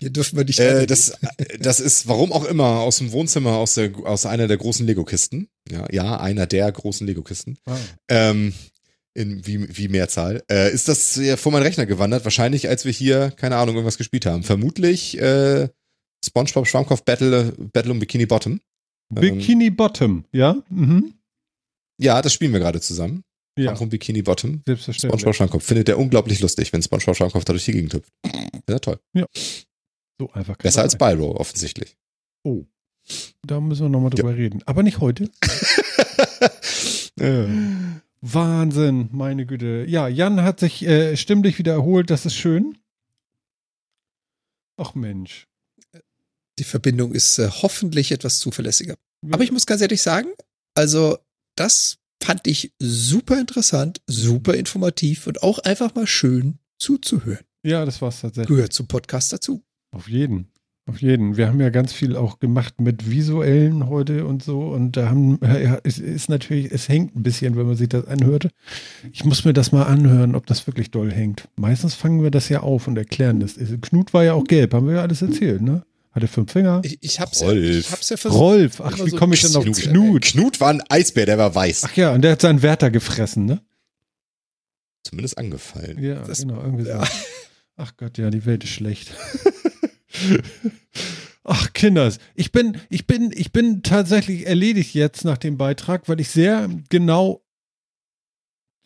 Hier 0.00 0.10
dürfen 0.10 0.38
wir 0.38 0.44
nicht. 0.44 0.58
Äh, 0.58 0.86
das, 0.86 1.12
das 1.58 1.78
ist, 1.78 2.08
warum 2.08 2.32
auch 2.32 2.46
immer, 2.46 2.80
aus 2.80 2.98
dem 2.98 3.12
Wohnzimmer, 3.12 3.56
aus, 3.56 3.74
der, 3.74 3.94
aus 4.04 4.24
einer 4.24 4.48
der 4.48 4.56
großen 4.56 4.86
Lego-Kisten. 4.86 5.48
Ja, 5.70 5.86
ja, 5.92 6.18
einer 6.18 6.46
der 6.46 6.72
großen 6.72 7.06
Lego-Kisten. 7.06 7.58
Ah. 7.66 7.76
Ähm, 8.08 8.54
in 9.12 9.46
wie, 9.46 9.76
wie 9.76 9.88
Mehrzahl. 9.88 10.42
Äh, 10.50 10.72
ist 10.72 10.88
das 10.88 11.16
ja 11.16 11.36
vor 11.36 11.52
meinen 11.52 11.64
Rechner 11.64 11.84
gewandert? 11.84 12.24
Wahrscheinlich, 12.24 12.68
als 12.68 12.86
wir 12.86 12.92
hier, 12.92 13.30
keine 13.36 13.56
Ahnung, 13.56 13.74
irgendwas 13.74 13.98
gespielt 13.98 14.24
haben. 14.24 14.42
Vermutlich 14.42 15.20
äh, 15.20 15.68
SpongeBob 16.24 16.66
Schwammkopf 16.66 17.02
Battle, 17.02 17.52
Battle 17.72 17.92
um 17.92 17.98
Bikini 17.98 18.24
Bottom. 18.24 18.60
Bikini 19.10 19.66
ähm, 19.66 19.76
Bottom, 19.76 20.24
ja? 20.32 20.62
Mhm. 20.70 21.14
Ja, 21.98 22.22
das 22.22 22.32
spielen 22.32 22.52
wir 22.52 22.60
gerade 22.60 22.80
zusammen. 22.80 23.24
Ja. 23.64 23.76
Vom 23.76 23.88
Bikini 23.88 24.22
Bottom. 24.22 24.62
Selbstverständlich. 24.66 25.20
SpongeBob 25.20 25.34
Schwammkopf. 25.34 25.64
Findet 25.64 25.88
er 25.88 25.98
unglaublich 25.98 26.40
lustig, 26.40 26.72
wenn 26.72 26.82
SpongeBob 26.82 27.16
Schwammkopf 27.16 27.44
da 27.44 27.52
durch 27.52 27.64
die 27.64 27.72
Gegend 27.72 27.94
hüpft. 27.94 28.12
Ja, 28.68 28.78
toll. 28.78 28.98
Ja. 29.12 29.26
So 30.18 30.30
einfach. 30.32 30.56
Besser 30.56 30.82
als 30.82 30.94
Spyro, 30.94 31.36
offensichtlich. 31.36 31.96
Oh. 32.44 32.64
Da 33.42 33.60
müssen 33.60 33.82
wir 33.82 33.88
nochmal 33.88 34.10
drüber 34.10 34.30
ja. 34.30 34.36
reden. 34.36 34.62
Aber 34.66 34.82
nicht 34.82 35.00
heute. 35.00 35.30
ja. 37.18 37.48
Wahnsinn, 38.20 39.08
meine 39.12 39.46
Güte. 39.46 39.84
Ja, 39.88 40.08
Jan 40.08 40.42
hat 40.42 40.60
sich 40.60 40.82
äh, 40.82 41.16
stimmlich 41.16 41.58
wieder 41.58 41.72
erholt, 41.72 42.10
das 42.10 42.26
ist 42.26 42.34
schön. 42.34 42.76
Ach 44.76 44.94
Mensch. 44.94 45.46
Die 46.58 46.64
Verbindung 46.64 47.12
ist 47.12 47.38
äh, 47.38 47.48
hoffentlich 47.48 48.12
etwas 48.12 48.38
zuverlässiger. 48.38 48.96
Ja. 49.22 49.34
Aber 49.34 49.42
ich 49.42 49.52
muss 49.52 49.66
ganz 49.66 49.80
ehrlich 49.80 50.02
sagen, 50.02 50.28
also 50.74 51.18
das 51.56 51.99
fand 52.22 52.46
ich 52.46 52.72
super 52.78 53.40
interessant, 53.40 54.00
super 54.06 54.54
informativ 54.54 55.26
und 55.26 55.42
auch 55.42 55.58
einfach 55.60 55.94
mal 55.94 56.06
schön 56.06 56.58
zuzuhören. 56.78 57.44
Ja, 57.62 57.84
das 57.84 58.00
war 58.00 58.08
es 58.08 58.20
tatsächlich. 58.20 58.56
Gehört 58.56 58.72
zum 58.72 58.86
Podcast 58.86 59.32
dazu. 59.32 59.62
Auf 59.92 60.08
jeden. 60.08 60.48
Auf 60.86 61.02
jeden. 61.02 61.36
Wir 61.36 61.46
haben 61.46 61.60
ja 61.60 61.70
ganz 61.70 61.92
viel 61.92 62.16
auch 62.16 62.40
gemacht 62.40 62.80
mit 62.80 63.10
visuellen 63.10 63.88
heute 63.88 64.26
und 64.26 64.42
so. 64.42 64.62
Und 64.62 64.96
da 64.96 65.08
haben, 65.08 65.38
ja, 65.42 65.78
es 65.84 65.98
ist 65.98 66.28
natürlich, 66.28 66.72
es 66.72 66.88
hängt 66.88 67.14
ein 67.14 67.22
bisschen, 67.22 67.56
wenn 67.56 67.66
man 67.66 67.76
sich 67.76 67.88
das 67.88 68.06
anhörte. 68.06 68.50
Ich 69.12 69.24
muss 69.24 69.44
mir 69.44 69.52
das 69.52 69.72
mal 69.72 69.84
anhören, 69.84 70.34
ob 70.34 70.46
das 70.46 70.66
wirklich 70.66 70.90
doll 70.90 71.12
hängt. 71.12 71.48
Meistens 71.56 71.94
fangen 71.94 72.22
wir 72.22 72.30
das 72.30 72.48
ja 72.48 72.60
auf 72.60 72.88
und 72.88 72.96
erklären 72.96 73.40
das. 73.40 73.56
Knut 73.82 74.12
war 74.14 74.24
ja 74.24 74.32
auch 74.32 74.44
gelb, 74.44 74.74
haben 74.74 74.86
wir 74.86 74.94
ja 74.94 75.02
alles 75.02 75.22
erzählt, 75.22 75.62
ne? 75.62 75.84
Hat 76.12 76.22
er 76.22 76.28
fünf 76.28 76.50
Finger? 76.52 76.80
Ich, 76.84 76.98
ich, 77.02 77.20
hab's, 77.20 77.40
Rolf. 77.40 77.56
Ja, 77.56 77.70
ich 77.78 77.92
hab's 77.92 78.08
ja 78.08 78.16
versucht. 78.16 78.40
Rolf, 78.40 78.80
ach, 78.80 78.98
wie 79.04 79.10
so 79.10 79.16
komme 79.16 79.34
ich 79.34 79.42
denn 79.42 79.54
auf 79.54 79.64
Knut? 79.64 79.76
Knut? 79.76 80.22
Knut 80.22 80.60
war 80.60 80.70
ein 80.70 80.82
Eisbär, 80.88 81.24
der 81.26 81.38
war 81.38 81.54
weiß. 81.54 81.84
Ach 81.84 81.96
ja, 81.96 82.12
und 82.12 82.22
der 82.22 82.32
hat 82.32 82.40
seinen 82.40 82.62
Wärter 82.62 82.90
gefressen, 82.90 83.44
ne? 83.46 83.60
zumindest 85.02 85.38
angefallen. 85.38 86.02
Ja, 86.02 86.22
Das- 86.22 86.40
genau, 86.40 86.60
irgendwie 86.62 86.84
so. 86.84 86.90
ja. 86.90 87.02
Ach 87.76 87.96
Gott, 87.96 88.18
ja, 88.18 88.28
die 88.30 88.44
Welt 88.44 88.62
ist 88.64 88.70
schlecht. 88.70 89.12
Ach, 91.44 91.72
Kinders, 91.72 92.18
ich 92.34 92.52
bin, 92.52 92.76
ich 92.90 93.06
bin, 93.06 93.32
ich 93.34 93.50
bin 93.52 93.82
tatsächlich 93.82 94.46
erledigt 94.46 94.94
jetzt 94.94 95.24
nach 95.24 95.38
dem 95.38 95.56
Beitrag, 95.56 96.08
weil 96.08 96.20
ich 96.20 96.28
sehr 96.28 96.68
genau 96.90 97.42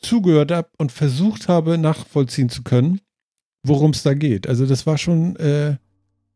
zugehört 0.00 0.50
habe 0.52 0.68
und 0.78 0.92
versucht 0.92 1.48
habe, 1.48 1.76
nachvollziehen 1.78 2.48
zu 2.48 2.62
können, 2.62 3.00
worum 3.64 3.90
es 3.90 4.02
da 4.02 4.14
geht. 4.14 4.46
Also 4.46 4.66
das 4.66 4.86
war 4.86 4.96
schon 4.98 5.34
äh, 5.36 5.76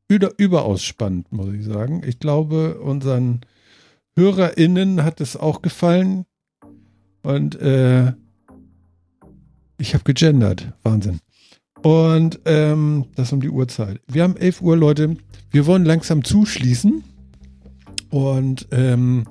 über, 0.08 0.32
überaus 0.38 0.82
spannend, 0.82 1.30
muss 1.30 1.54
ich 1.54 1.64
sagen. 1.64 2.02
Ich 2.04 2.18
glaube, 2.18 2.80
unseren 2.80 3.42
HörerInnen 4.16 5.04
hat 5.04 5.20
es 5.20 5.36
auch 5.36 5.62
gefallen. 5.62 6.24
Und 7.22 7.60
äh, 7.60 8.12
ich 9.78 9.94
habe 9.94 10.04
gegendert. 10.04 10.72
Wahnsinn. 10.82 11.20
Und 11.82 12.40
ähm, 12.44 13.06
das 13.14 13.32
um 13.32 13.40
die 13.40 13.50
Uhrzeit. 13.50 14.00
Wir 14.08 14.24
haben 14.24 14.36
11 14.36 14.62
Uhr, 14.62 14.76
Leute. 14.76 15.16
Wir 15.50 15.66
wollen 15.66 15.84
langsam 15.84 16.24
zuschließen. 16.24 17.04
Und 18.10 18.66
ähm, 18.72 19.24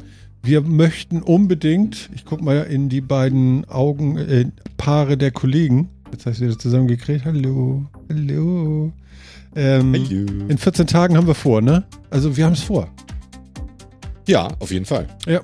wir 0.44 0.62
möchten 0.62 1.22
unbedingt, 1.22 2.10
ich 2.14 2.24
gucke 2.24 2.44
mal 2.44 2.64
in 2.64 2.90
die 2.90 3.02
beiden 3.02 3.66
Augen, 3.66 4.18
äh, 4.18 4.46
Paare 4.78 5.18
der 5.18 5.32
Kollegen. 5.32 5.90
Jetzt 6.12 6.26
hast 6.26 6.40
du 6.40 6.46
wieder 6.46 6.60
zusammengekriegt. 6.60 7.26
Hallo, 7.26 7.86
hallo. 8.10 8.94
Ähm, 9.58 9.94
in 10.50 10.58
14 10.58 10.86
Tagen 10.88 11.18
haben 11.18 11.26
wir 11.28 11.34
vor, 11.36 11.62
ne? 11.62 11.84
Also 12.12 12.38
wir 12.38 12.46
haben 12.46 12.54
es 12.54 12.62
vor. 12.62 12.88
Ja, 14.28 14.50
auf 14.60 14.72
jeden 14.72 14.86
Fall. 14.86 15.08
Ja. 15.26 15.42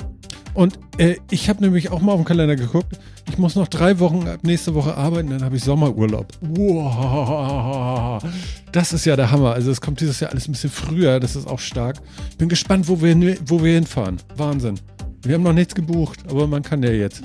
Und 0.54 0.78
äh, 1.00 1.16
ich 1.32 1.50
habe 1.50 1.64
nämlich 1.64 1.90
auch 1.90 2.00
mal 2.00 2.12
auf 2.12 2.20
den 2.20 2.26
Kalender 2.26 2.56
geguckt. 2.56 3.00
Ich 3.30 3.38
muss 3.40 3.56
noch 3.56 3.68
drei 3.68 4.00
Wochen 4.00 4.28
ab 4.28 4.42
nächste 4.44 4.76
Woche 4.76 4.96
arbeiten, 4.96 5.30
dann 5.32 5.44
habe 5.44 5.56
ich 5.56 5.64
Sommerurlaub. 5.64 6.28
Wow. 6.42 8.24
Das 8.72 8.94
ist 8.94 9.06
ja 9.06 9.16
der 9.16 9.32
Hammer. 9.32 9.54
Also 9.54 9.72
es 9.72 9.82
kommt 9.82 10.00
dieses 10.02 10.20
Jahr 10.20 10.32
alles 10.32 10.48
ein 10.48 10.52
bisschen 10.52 10.70
früher. 10.70 11.20
Das 11.20 11.36
ist 11.36 11.48
auch 11.48 11.60
stark. 11.60 11.98
Bin 12.38 12.50
gespannt, 12.50 12.88
wo 12.88 13.02
wir, 13.02 13.10
hin- 13.10 13.38
wo 13.46 13.64
wir 13.64 13.74
hinfahren. 13.74 14.18
Wahnsinn. 14.36 14.76
Wir 15.24 15.36
haben 15.36 15.44
noch 15.44 15.54
nichts 15.54 15.74
gebucht, 15.74 16.20
aber 16.30 16.48
man 16.48 16.62
kann 16.62 16.84
ja 16.84 16.92
jetzt. 16.92 17.24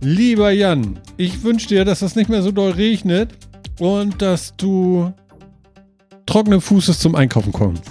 Lieber 0.00 0.50
Jan, 0.50 0.98
ich 1.16 1.42
wünsche 1.42 1.68
dir, 1.68 1.84
dass 1.84 2.02
es 2.02 2.14
nicht 2.14 2.28
mehr 2.28 2.42
so 2.42 2.50
doll 2.50 2.72
regnet 2.72 3.30
und 3.80 4.20
dass 4.20 4.54
du 4.56 5.12
trockenen 6.32 6.62
Fußes 6.62 6.98
zum 6.98 7.14
Einkaufen 7.14 7.52
kommst. 7.52 7.84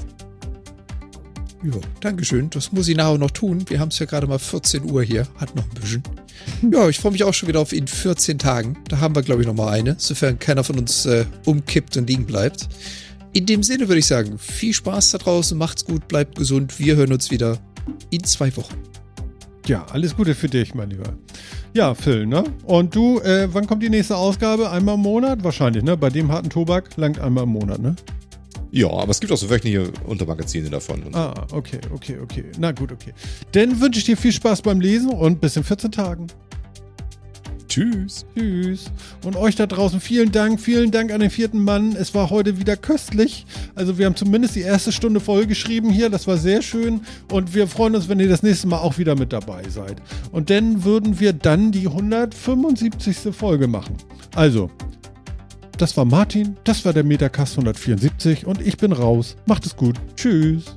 Ja, 1.63 1.73
Dankeschön. 1.99 2.49
Das 2.49 2.71
muss 2.71 2.87
ich 2.87 2.97
nachher 2.97 3.19
noch 3.19 3.29
tun. 3.29 3.63
Wir 3.67 3.79
haben 3.79 3.89
es 3.89 3.99
ja 3.99 4.07
gerade 4.07 4.25
mal 4.25 4.39
14 4.39 4.89
Uhr 4.89 5.03
hier. 5.03 5.27
Hat 5.37 5.55
noch 5.55 5.63
ein 5.63 5.79
bisschen. 5.79 6.01
Ja, 6.71 6.89
ich 6.89 6.97
freue 6.97 7.11
mich 7.11 7.23
auch 7.23 7.35
schon 7.35 7.49
wieder 7.49 7.59
auf 7.59 7.71
in 7.71 7.87
14 7.87 8.39
Tagen. 8.39 8.77
Da 8.87 8.99
haben 8.99 9.15
wir, 9.15 9.21
glaube 9.21 9.41
ich, 9.41 9.47
noch 9.47 9.53
mal 9.53 9.71
eine, 9.71 9.93
sofern 9.99 10.39
keiner 10.39 10.63
von 10.63 10.79
uns 10.79 11.05
äh, 11.05 11.25
umkippt 11.45 11.97
und 11.97 12.09
liegen 12.09 12.25
bleibt. 12.25 12.67
In 13.33 13.45
dem 13.45 13.61
Sinne 13.61 13.87
würde 13.87 13.99
ich 13.99 14.07
sagen, 14.07 14.39
viel 14.39 14.73
Spaß 14.73 15.11
da 15.11 15.19
draußen, 15.19 15.55
macht's 15.55 15.85
gut, 15.85 16.07
bleibt 16.07 16.35
gesund. 16.35 16.79
Wir 16.79 16.95
hören 16.95 17.13
uns 17.13 17.29
wieder 17.29 17.59
in 18.09 18.23
zwei 18.23 18.57
Wochen. 18.57 18.73
Ja, 19.67 19.85
alles 19.91 20.15
Gute 20.15 20.33
für 20.33 20.47
dich, 20.49 20.73
mein 20.73 20.89
Lieber. 20.89 21.13
Ja, 21.75 21.93
Phil, 21.93 22.25
ne? 22.25 22.43
Und 22.63 22.95
du, 22.95 23.19
äh, 23.19 23.47
wann 23.53 23.67
kommt 23.67 23.83
die 23.83 23.89
nächste 23.89 24.15
Ausgabe? 24.17 24.71
Einmal 24.71 24.95
im 24.95 25.01
Monat? 25.01 25.43
Wahrscheinlich, 25.43 25.83
ne? 25.83 25.95
Bei 25.95 26.09
dem 26.09 26.31
harten 26.31 26.49
Tobak 26.49 26.97
langt 26.97 27.19
einmal 27.19 27.43
im 27.43 27.51
Monat, 27.51 27.79
ne? 27.79 27.95
Ja, 28.71 28.89
aber 28.89 29.11
es 29.11 29.19
gibt 29.19 29.31
auch 29.33 29.37
so 29.37 29.49
wöchentliche 29.49 29.91
Untermagazine 30.05 30.69
davon. 30.69 31.03
Ah, 31.13 31.33
okay, 31.51 31.79
okay, 31.93 32.17
okay. 32.21 32.45
Na 32.57 32.71
gut, 32.71 32.91
okay. 32.91 33.13
Dann 33.51 33.81
wünsche 33.81 33.99
ich 33.99 34.05
dir 34.05 34.15
viel 34.15 34.31
Spaß 34.31 34.61
beim 34.61 34.79
Lesen 34.79 35.09
und 35.09 35.41
bis 35.41 35.57
in 35.57 35.63
14 35.63 35.91
Tagen. 35.91 36.27
Tschüss. 37.71 38.25
Tschüss. 38.35 38.91
Und 39.25 39.37
euch 39.37 39.55
da 39.55 39.65
draußen 39.65 40.01
vielen 40.01 40.33
Dank, 40.33 40.59
vielen 40.59 40.91
Dank 40.91 41.11
an 41.11 41.21
den 41.21 41.29
vierten 41.29 41.63
Mann. 41.63 41.95
Es 41.95 42.13
war 42.13 42.29
heute 42.29 42.59
wieder 42.59 42.75
köstlich. 42.75 43.45
Also 43.75 43.97
wir 43.97 44.07
haben 44.07 44.15
zumindest 44.17 44.55
die 44.55 44.61
erste 44.61 44.91
Stunde 44.91 45.21
voll 45.21 45.45
geschrieben 45.45 45.89
hier. 45.89 46.09
Das 46.09 46.27
war 46.27 46.35
sehr 46.35 46.61
schön. 46.61 47.01
Und 47.31 47.53
wir 47.53 47.67
freuen 47.67 47.95
uns, 47.95 48.09
wenn 48.09 48.19
ihr 48.19 48.27
das 48.27 48.43
nächste 48.43 48.67
Mal 48.67 48.79
auch 48.79 48.97
wieder 48.97 49.15
mit 49.15 49.31
dabei 49.31 49.63
seid. 49.69 50.01
Und 50.33 50.49
dann 50.49 50.83
würden 50.83 51.21
wir 51.21 51.31
dann 51.31 51.71
die 51.71 51.87
175. 51.87 53.33
Folge 53.33 53.67
machen. 53.67 53.95
Also, 54.35 54.69
das 55.81 55.97
war 55.97 56.05
Martin, 56.05 56.57
das 56.63 56.85
war 56.85 56.93
der 56.93 57.03
Metacast 57.03 57.53
174 57.53 58.45
und 58.45 58.61
ich 58.61 58.77
bin 58.77 58.91
raus. 58.91 59.35
Macht 59.47 59.65
es 59.65 59.75
gut. 59.75 59.95
Tschüss. 60.15 60.75